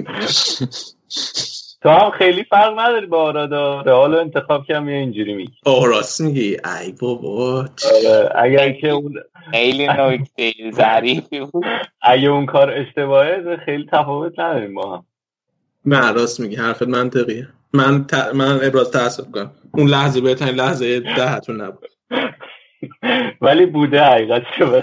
تو 1.82 1.88
هم 1.88 2.10
خیلی 2.10 2.44
فرق 2.44 2.80
نداری 2.80 3.06
با 3.06 3.22
آرادا. 3.22 3.80
رئال 3.80 4.14
انتخاب 4.14 4.64
کردم 4.64 4.88
یا 4.88 4.96
اینجوری 4.96 5.34
میگی؟ 5.34 5.52
آه 5.66 5.86
راست 5.86 6.20
میگی. 6.20 6.56
ای 6.80 6.92
بابا 7.00 7.58
آره، 7.58 8.32
اگر 8.34 8.72
که 8.72 8.88
اون 8.88 9.14
خیلی 9.50 9.86
نکته 9.88 10.52
ظریفی 10.70 11.40
بود. 11.40 11.64
اگه 12.02 12.28
اون 12.28 12.46
کار 12.46 12.70
اشتباهه 12.70 13.56
خیلی 13.64 13.86
تفاوت 13.92 14.38
نداریم 14.38 14.74
با 14.74 14.96
هم. 14.96 15.06
من 15.84 16.14
راست 16.14 16.40
میگی. 16.40 16.56
حرفت 16.56 16.82
منطقیه. 16.88 17.48
من 17.72 18.06
ت... 18.06 18.14
من 18.14 18.58
ابراز 18.62 18.90
تاسف 18.90 19.30
کنم 19.30 19.50
اون 19.74 19.88
لحظه 19.88 20.20
بهترین 20.20 20.54
لحظه 20.54 21.00
دهتون 21.00 21.60
نبود. 21.60 21.88
ولی 23.40 23.66
بوده 23.66 24.04
حقیقت 24.04 24.42
شو 24.58 24.82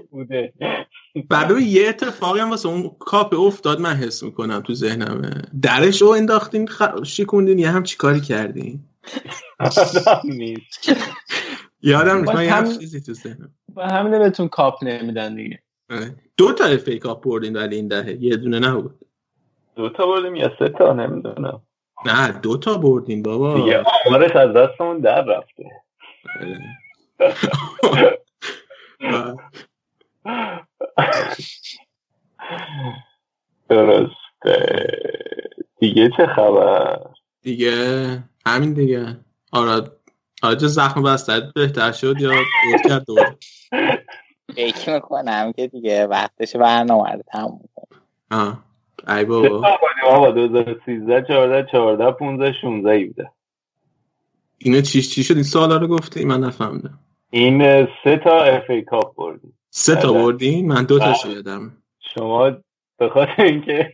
بوده. 0.10 0.52
بعد 1.22 1.48
ببین 1.48 1.66
یه 1.68 1.88
اتفاقی 1.88 2.40
هم 2.40 2.50
واسه 2.50 2.68
اون 2.68 2.90
کاپ 2.98 3.34
افتاد 3.40 3.80
من 3.80 3.94
حس 3.94 4.22
می‌کنم 4.22 4.60
تو 4.60 4.74
ذهنمه 4.74 5.30
درش 5.62 6.02
رو 6.02 6.08
انداختین 6.08 6.66
خ... 6.68 6.82
شکوندین 7.04 7.58
یه 7.58 7.70
هم 7.70 7.82
چیکاری 7.82 8.20
کردین. 8.20 8.80
نیست 10.24 10.88
یادم 11.82 12.18
نیست 12.20 12.34
من 12.34 12.44
یه 12.44 12.52
هم- 12.54 12.78
چیزی 12.78 13.00
تو 13.00 13.12
ذهنم. 13.12 13.50
و 13.76 13.82
همینه 13.88 14.18
بهتون 14.18 14.48
کاپ 14.48 14.84
نمیدن 14.84 15.34
دیگه. 15.34 15.58
آره. 15.90 16.14
دو 16.36 16.52
تا 16.52 16.64
FA 16.64 16.88
Cup 16.88 17.24
بردین 17.24 17.56
ولی 17.56 17.76
این 17.76 17.88
دهه. 17.88 18.10
یه 18.20 18.36
دونه 18.36 18.58
نبود. 18.58 18.94
دو 19.76 19.88
تا 19.88 20.06
بردیم 20.06 20.34
یا 20.34 20.52
سه 20.58 20.68
تا؟ 20.68 20.92
نمی‌دونم. 20.92 21.62
نه 22.06 22.32
دو 22.32 22.56
تا 22.56 22.78
بردین 22.78 23.22
بابا. 23.22 23.54
دیگه 23.54 23.84
آمارش 24.06 24.36
از 24.36 24.52
دستمون 24.56 25.00
در 25.00 25.24
رفته. 25.24 25.64
آره. 26.40 26.58
درسته. 33.68 34.86
دیگه 35.78 36.10
چه 36.16 36.26
خبر؟ 36.26 37.00
دیگه 37.42 37.74
همین 38.46 38.72
دیگه. 38.72 39.16
آره. 39.52 39.90
آجا 40.42 40.68
زخم 40.68 41.02
بستت 41.02 41.42
بهتر 41.54 41.92
شد 41.92 42.20
یا 42.20 42.30
بود 42.30 42.90
کرد 42.90 43.04
دوباره؟ 43.06 43.36
فکر 44.56 44.94
می‌کنم 44.94 45.52
که 45.52 45.66
دیگه 45.66 46.06
وقتش 46.06 46.56
برنامه 46.56 47.10
رو 47.12 47.22
تموم 47.32 47.60
آه. 48.30 48.64
ای 49.08 49.24
بابا. 49.24 49.78
آقا 50.06 50.30
2013 50.30 51.24
14 51.28 51.68
14 51.72 52.10
15 52.10 52.52
16 52.60 52.90
17 52.90 53.30
اینو 54.58 54.80
چی 54.80 55.02
چی 55.02 55.24
شد؟ 55.24 55.34
این 55.34 55.42
سوالا 55.42 55.76
رو 55.76 55.88
گفتی؟ 55.88 56.24
من 56.24 56.40
نفهمیدم. 56.40 56.98
این 57.30 57.86
سه 58.04 58.16
تا 58.24 58.40
FA 58.40 58.70
Cup 58.70 59.16
بردیم. 59.16 59.58
سه 59.78 59.96
تا 59.96 60.12
بله. 60.12 60.22
بردین 60.22 60.68
من 60.68 60.84
دو 60.84 60.98
تاشو 60.98 61.28
یادم 61.28 61.82
شما 62.14 62.50
به 62.98 63.08
خاطر 63.08 63.42
اینکه 63.42 63.92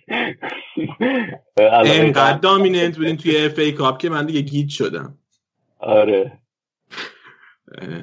دارم. 2.15 2.37
dominant 2.43 2.97
بودین 2.97 3.17
توی 3.17 3.47
FA 3.47 3.59
Cup 3.59 3.99
که 3.99 4.09
من 4.09 4.27
دیگه 4.27 4.41
گیج 4.41 4.71
شدم. 4.71 5.19
آره. 5.79 6.39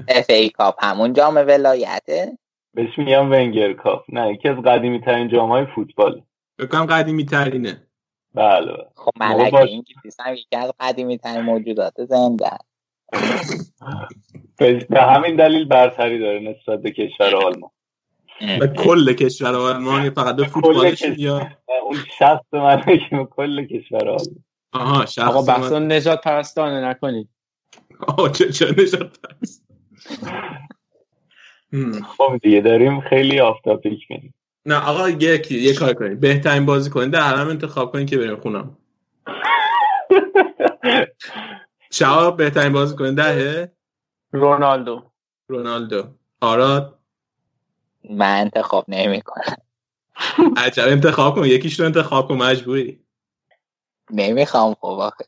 FA 0.07 0.49
کاپ 0.49 0.75
همون 0.83 1.13
جام 1.13 1.35
ولایته؟ 1.35 2.37
بهش 2.73 2.97
میگم 2.97 3.31
ونگر 3.31 3.73
کاپ. 3.73 4.05
نه 4.09 4.33
یکی 4.33 4.49
از 4.49 4.57
قدیمی 4.57 5.01
ترین 5.01 5.29
جام 5.29 5.49
های 5.49 5.65
فوتبال. 5.75 6.21
فکر 6.57 6.67
کنم 6.67 6.85
قدیمی 6.85 7.25
ترینه 7.25 7.87
بله. 8.33 8.73
خب 8.95 9.11
موقع 9.19 9.43
ملکه 9.43 9.51
باش- 9.51 9.69
انگلیس 9.69 10.19
هم 10.19 10.33
یکی 10.33 10.55
از 10.55 10.71
قدیمی 10.79 11.17
ترین 11.17 11.41
موجودات 11.41 12.05
زنده. 12.05 12.49
به 14.57 14.73
به 14.89 15.01
همین 15.01 15.35
دلیل 15.35 15.65
برتری 15.65 16.19
داره 16.19 16.39
نسبت 16.39 16.81
به 16.81 16.91
کشور 16.91 17.35
آلمان. 17.35 17.69
و 18.61 18.67
کل 18.67 19.13
کشور 19.13 19.55
آلمان 19.55 20.09
فقط 20.09 20.35
به 20.35 20.43
فوتبالش 20.47 21.03
کشور. 21.03 21.15
یا 21.19 21.49
اون 21.83 21.97
شخص 22.19 22.53
من 22.53 22.81
که 23.09 23.15
به 23.17 23.25
کل 23.25 23.65
کشور 23.65 24.09
آلمان. 24.09 24.43
آها 24.73 25.05
شخص 25.05 25.19
آقا 25.27 25.41
من- 25.41 25.45
بحث 25.61 25.71
نجات 25.71 26.21
پرستانه 26.21 26.87
نکنید. 26.89 27.29
آه 28.07 28.31
چه 28.31 28.51
چه 28.51 28.73
پس 28.73 28.95
هم. 31.73 31.91
خب 32.17 32.37
دیگه 32.41 32.61
داریم 32.61 33.01
خیلی 33.01 33.39
آفتاپیک 33.39 33.99
میریم. 34.11 34.33
نه 34.65 34.87
آقا 34.87 35.09
یکی 35.09 35.59
یه 35.59 35.73
کار 35.73 35.93
کنید. 35.93 36.19
بهترین 36.19 36.65
بازی 36.65 36.89
کنید 36.89 37.11
در 37.11 37.35
هم 37.35 37.47
انتخاب 37.47 37.91
کنید 37.91 38.09
که 38.09 38.17
بریم 38.17 38.35
خونم. 38.35 38.77
شهاب 41.91 42.37
بهترین 42.37 42.73
بازی 42.73 42.95
کنید 42.95 43.15
دهه؟ 43.15 43.71
رونالدو. 44.31 45.11
رونالدو. 45.47 46.03
آراد؟ 46.41 46.99
من 48.09 48.39
انتخاب 48.41 48.85
نمی 48.87 49.21
کنم 49.21 49.55
عجب 50.57 50.83
انتخاب 50.87 51.35
کن. 51.35 51.45
یکیش 51.45 51.79
رو 51.79 51.85
انتخاب 51.85 52.27
کن 52.27 52.35
مجبوری. 52.35 52.99
نمی‌خوام 54.11 54.73
خب 54.73 54.85
آخه. 54.87 55.25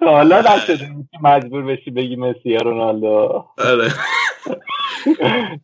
حالا 0.00 0.40
نشده 0.40 0.76
که 0.78 1.18
مجبور 1.22 1.62
بشی 1.62 1.90
بگی 1.90 2.16
مسی 2.16 2.50
یا 2.50 2.60
رونالدو. 2.60 3.44
آره. 3.58 3.92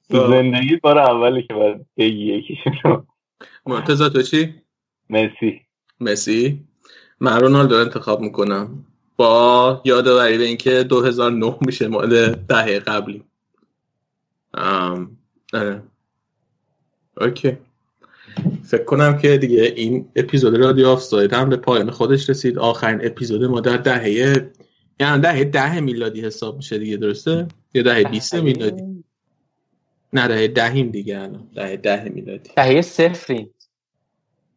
زندگی 0.08 0.76
بار 0.76 0.98
اولی 0.98 1.42
که 1.42 1.54
باید 1.54 1.86
بگی 1.96 2.34
یکیشون 2.34 2.74
رو 2.84 3.06
مرتضی 3.66 4.10
تو 4.10 4.22
چی؟ 4.22 4.62
مسی. 5.10 5.60
مسی؟ 6.00 6.64
من 7.20 7.40
رونالدو 7.40 7.74
رو 7.74 7.80
انتخاب 7.80 8.20
می‌کنم. 8.20 8.84
با 9.16 9.82
یادآوری 9.84 10.38
به 10.38 10.44
اینکه 10.44 10.82
2009 10.82 11.56
میشه 11.60 11.88
مال 11.88 12.34
دهه 12.34 12.78
قبلی. 12.78 13.24
ام 14.54 15.16
آره. 15.52 15.82
Okay. 17.20 17.56
فکر 18.64 18.84
کنم 18.84 19.18
که 19.18 19.38
دیگه 19.38 19.62
این 19.62 20.08
اپیزود 20.16 20.54
رادیو 20.56 20.86
آف 20.86 21.02
ساید 21.02 21.32
هم 21.32 21.48
به 21.48 21.56
پایان 21.56 21.90
خودش 21.90 22.30
رسید. 22.30 22.58
آخرین 22.58 23.06
اپیزود 23.06 23.44
ما 23.44 23.60
در 23.60 23.76
دهه 23.76 24.10
یعنی 25.00 25.22
دهه 25.22 25.44
ده 25.44 25.80
میلادی 25.80 26.20
حساب 26.20 26.56
میشه 26.56 26.78
دیگه 26.78 26.96
درسته؟ 26.96 27.48
یا 27.74 27.82
دهه 27.82 28.04
20 28.04 28.34
میلادی؟ 28.34 29.04
نه 30.12 30.28
دهه 30.28 30.48
دهیم 30.48 30.90
دیگه 30.90 31.18
الان. 31.18 31.48
دهه 31.54 31.76
ده 31.76 32.08
میلادی. 32.14 32.50
دهه 32.56 32.82
صفری 32.82 33.50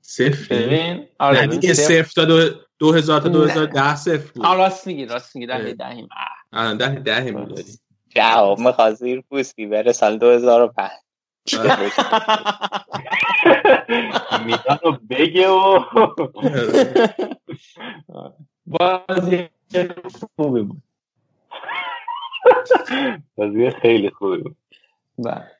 صفر 0.09 0.55
ببین 0.55 1.07
آره 1.19 1.47
دیگه 1.47 1.73
صفر. 1.73 2.03
صفر 2.03 2.11
تا 2.15 2.25
دو, 2.25 2.49
دو 2.79 2.93
هزار 2.93 3.21
تا 3.21 3.29
دو 3.29 3.43
هزار 3.43 3.65
ده 3.65 3.95
صفر 3.95 4.31
بود. 4.35 4.45
آه 4.45 4.57
راست 4.57 4.87
میگی 4.87 5.05
راست 5.05 5.35
میگی 5.35 5.47
دهه. 5.47 5.73
دهیم. 5.73 6.09
الان 6.53 6.77
ده 6.77 6.99
ده 6.99 7.31
میلادی 7.31 7.79
جواب 8.09 8.59
می‌خواد 8.59 8.93
زیر 8.93 9.21
پوستی 9.21 9.65
بره 9.65 9.91
سال 9.91 10.17
2005 10.17 10.91
میلان 14.45 14.79
رو 14.83 14.97
بگه 15.09 15.47
و 15.47 15.79
بازی 18.65 19.49
خوبی 20.35 20.61
بود. 20.61 20.83
بازی 23.35 23.69
خیلی 23.69 24.09
خوبی 24.09 24.37
بود. 24.37 24.55
بله. 25.17 25.51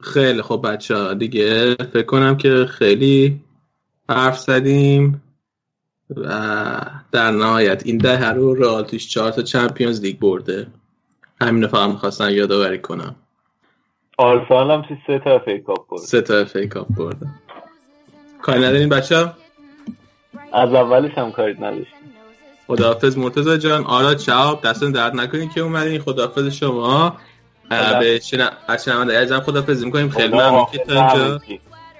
خیلی 0.00 0.42
خب 0.42 0.62
بچه 0.72 0.96
ها 0.96 1.14
دیگه 1.14 1.74
فکر 1.74 2.02
کنم 2.02 2.36
که 2.36 2.66
خیلی 2.66 3.40
حرف 4.10 4.38
زدیم 4.38 5.22
و 6.16 6.28
در 7.12 7.30
نهایت 7.30 7.82
این 7.86 7.98
دهه 7.98 8.28
رو 8.28 8.54
رئال 8.54 8.84
توش 8.84 9.08
چهار 9.08 9.30
تا 9.30 9.42
Champions 9.42 10.00
League 10.00 10.18
برده. 10.18 10.66
همین 11.40 11.66
فقط 11.66 11.90
می‌خواستم 11.90 12.30
یادآوری 12.30 12.78
کنم. 12.78 13.14
آرسنال 14.18 14.70
هم 14.70 14.82
چی 14.88 14.98
سه 15.06 15.18
تا 15.18 15.34
FA 15.34 15.48
Cup 15.48 15.88
برد 15.88 16.00
سه 16.00 16.20
تا 16.20 16.38
FA 16.38 16.56
Cup 16.56 16.86
برده. 16.88 17.26
کاری 18.42 18.60
ندارین 18.60 18.88
بچه 18.88 19.16
از 20.52 20.74
اولش 20.74 21.18
هم 21.18 21.32
کاری 21.32 21.54
نداشتیم. 21.54 22.12
خداحافظ 22.66 23.18
مرتضی 23.18 23.58
جان. 23.58 23.84
آراد 23.84 24.18
شهاب 24.18 24.62
دستون 24.62 24.92
درد 24.92 25.16
نکنین 25.16 25.48
که 25.48 25.60
اومدین. 25.60 26.00
خداحافظ 26.00 26.54
شما. 26.54 27.16
به 28.00 28.20
شنا- 28.22 28.50
از 28.68 28.88
عزیزم 28.88 29.40
خداحافظی 29.40 29.84
می‌کنیم. 29.84 30.10
خیلی 30.10 30.34
ممنون 30.34 30.66
که 30.72 30.78
تا 30.78 31.08
اینجا. 31.08 31.40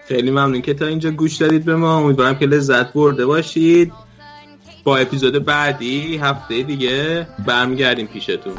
خیلی 0.09 0.31
ممنون 0.31 0.63
که 0.63 0.75
تا 0.75 0.87
اینجا 0.87 1.11
گوش 1.11 1.37
دادید 1.37 1.65
به 1.65 1.77
ما. 1.77 1.97
امیدوارم 1.99 2.39
که 2.39 2.47
لذت 2.47 2.93
برده 2.93 3.27
باشید. 3.27 3.93
با 4.85 4.97
اپیزود 4.97 5.45
بعدی 5.45 6.17
هفته 6.17 6.63
دیگه 6.63 7.27
برمیگردیم 7.47 8.07
پیشتون. 8.07 8.55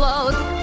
Close. 0.00 0.59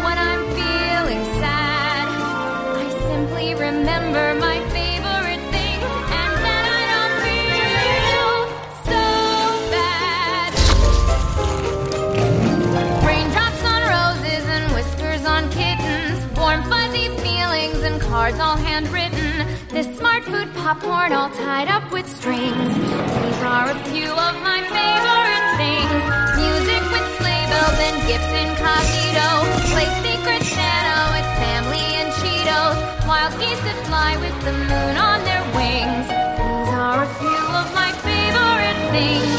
Cards 18.17 18.39
all 18.39 18.57
handwritten. 18.57 19.45
This 19.69 19.85
smart 19.95 20.23
food 20.23 20.49
popcorn 20.55 21.11
all 21.13 21.29
tied 21.29 21.67
up 21.67 21.85
with 21.91 22.07
strings. 22.09 22.73
These 23.21 23.41
are 23.53 23.69
a 23.69 23.77
few 23.89 24.09
of 24.09 24.33
my 24.49 24.59
favorite 24.73 25.45
things. 25.61 26.01
Music 26.41 26.83
with 26.93 27.07
sleigh 27.19 27.45
bells 27.53 27.79
and 27.87 27.97
gifts 28.09 28.33
incognito. 28.41 29.29
Play 29.69 29.89
secret 30.01 30.41
Santa 30.55 30.99
with 31.13 31.27
family 31.43 31.87
and 32.01 32.09
Cheetos. 32.17 32.77
Wild 33.07 33.33
geese 33.39 33.61
that 33.67 33.79
fly 33.85 34.11
with 34.23 34.37
the 34.47 34.55
moon 34.65 34.95
on 34.97 35.19
their 35.29 35.45
wings. 35.53 36.07
These 36.41 36.73
are 36.73 36.99
a 37.05 37.11
few 37.21 37.43
of 37.61 37.67
my 37.81 37.91
favorite 38.01 38.81
things. 38.97 39.36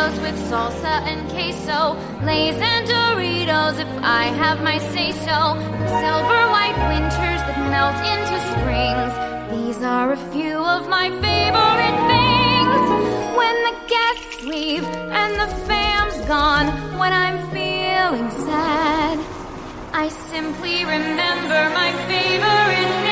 With 0.00 0.34
salsa 0.48 1.02
and 1.10 1.28
queso. 1.30 1.94
Lays 2.24 2.56
and 2.56 2.86
Doritos 2.88 3.78
if 3.78 3.92
I 4.02 4.24
have 4.42 4.62
my 4.62 4.78
say 4.78 5.12
so. 5.12 5.38
Silver 6.00 6.42
white 6.56 6.78
winters 6.88 7.40
that 7.46 7.58
melt 7.68 8.00
into 8.12 8.36
springs. 8.50 9.12
These 9.52 9.82
are 9.84 10.12
a 10.12 10.16
few 10.32 10.56
of 10.56 10.88
my 10.88 11.10
favorite 11.20 11.98
things. 12.12 12.82
When 13.36 13.56
the 13.68 13.76
guests 13.94 14.42
leave 14.42 14.84
and 15.20 15.34
the 15.34 15.54
fam's 15.68 16.18
gone. 16.26 16.68
When 16.98 17.12
I'm 17.12 17.38
feeling 17.50 18.30
sad. 18.48 19.18
I 19.92 20.08
simply 20.08 20.82
remember 20.86 21.60
my 21.74 21.92
favorite 22.08 23.09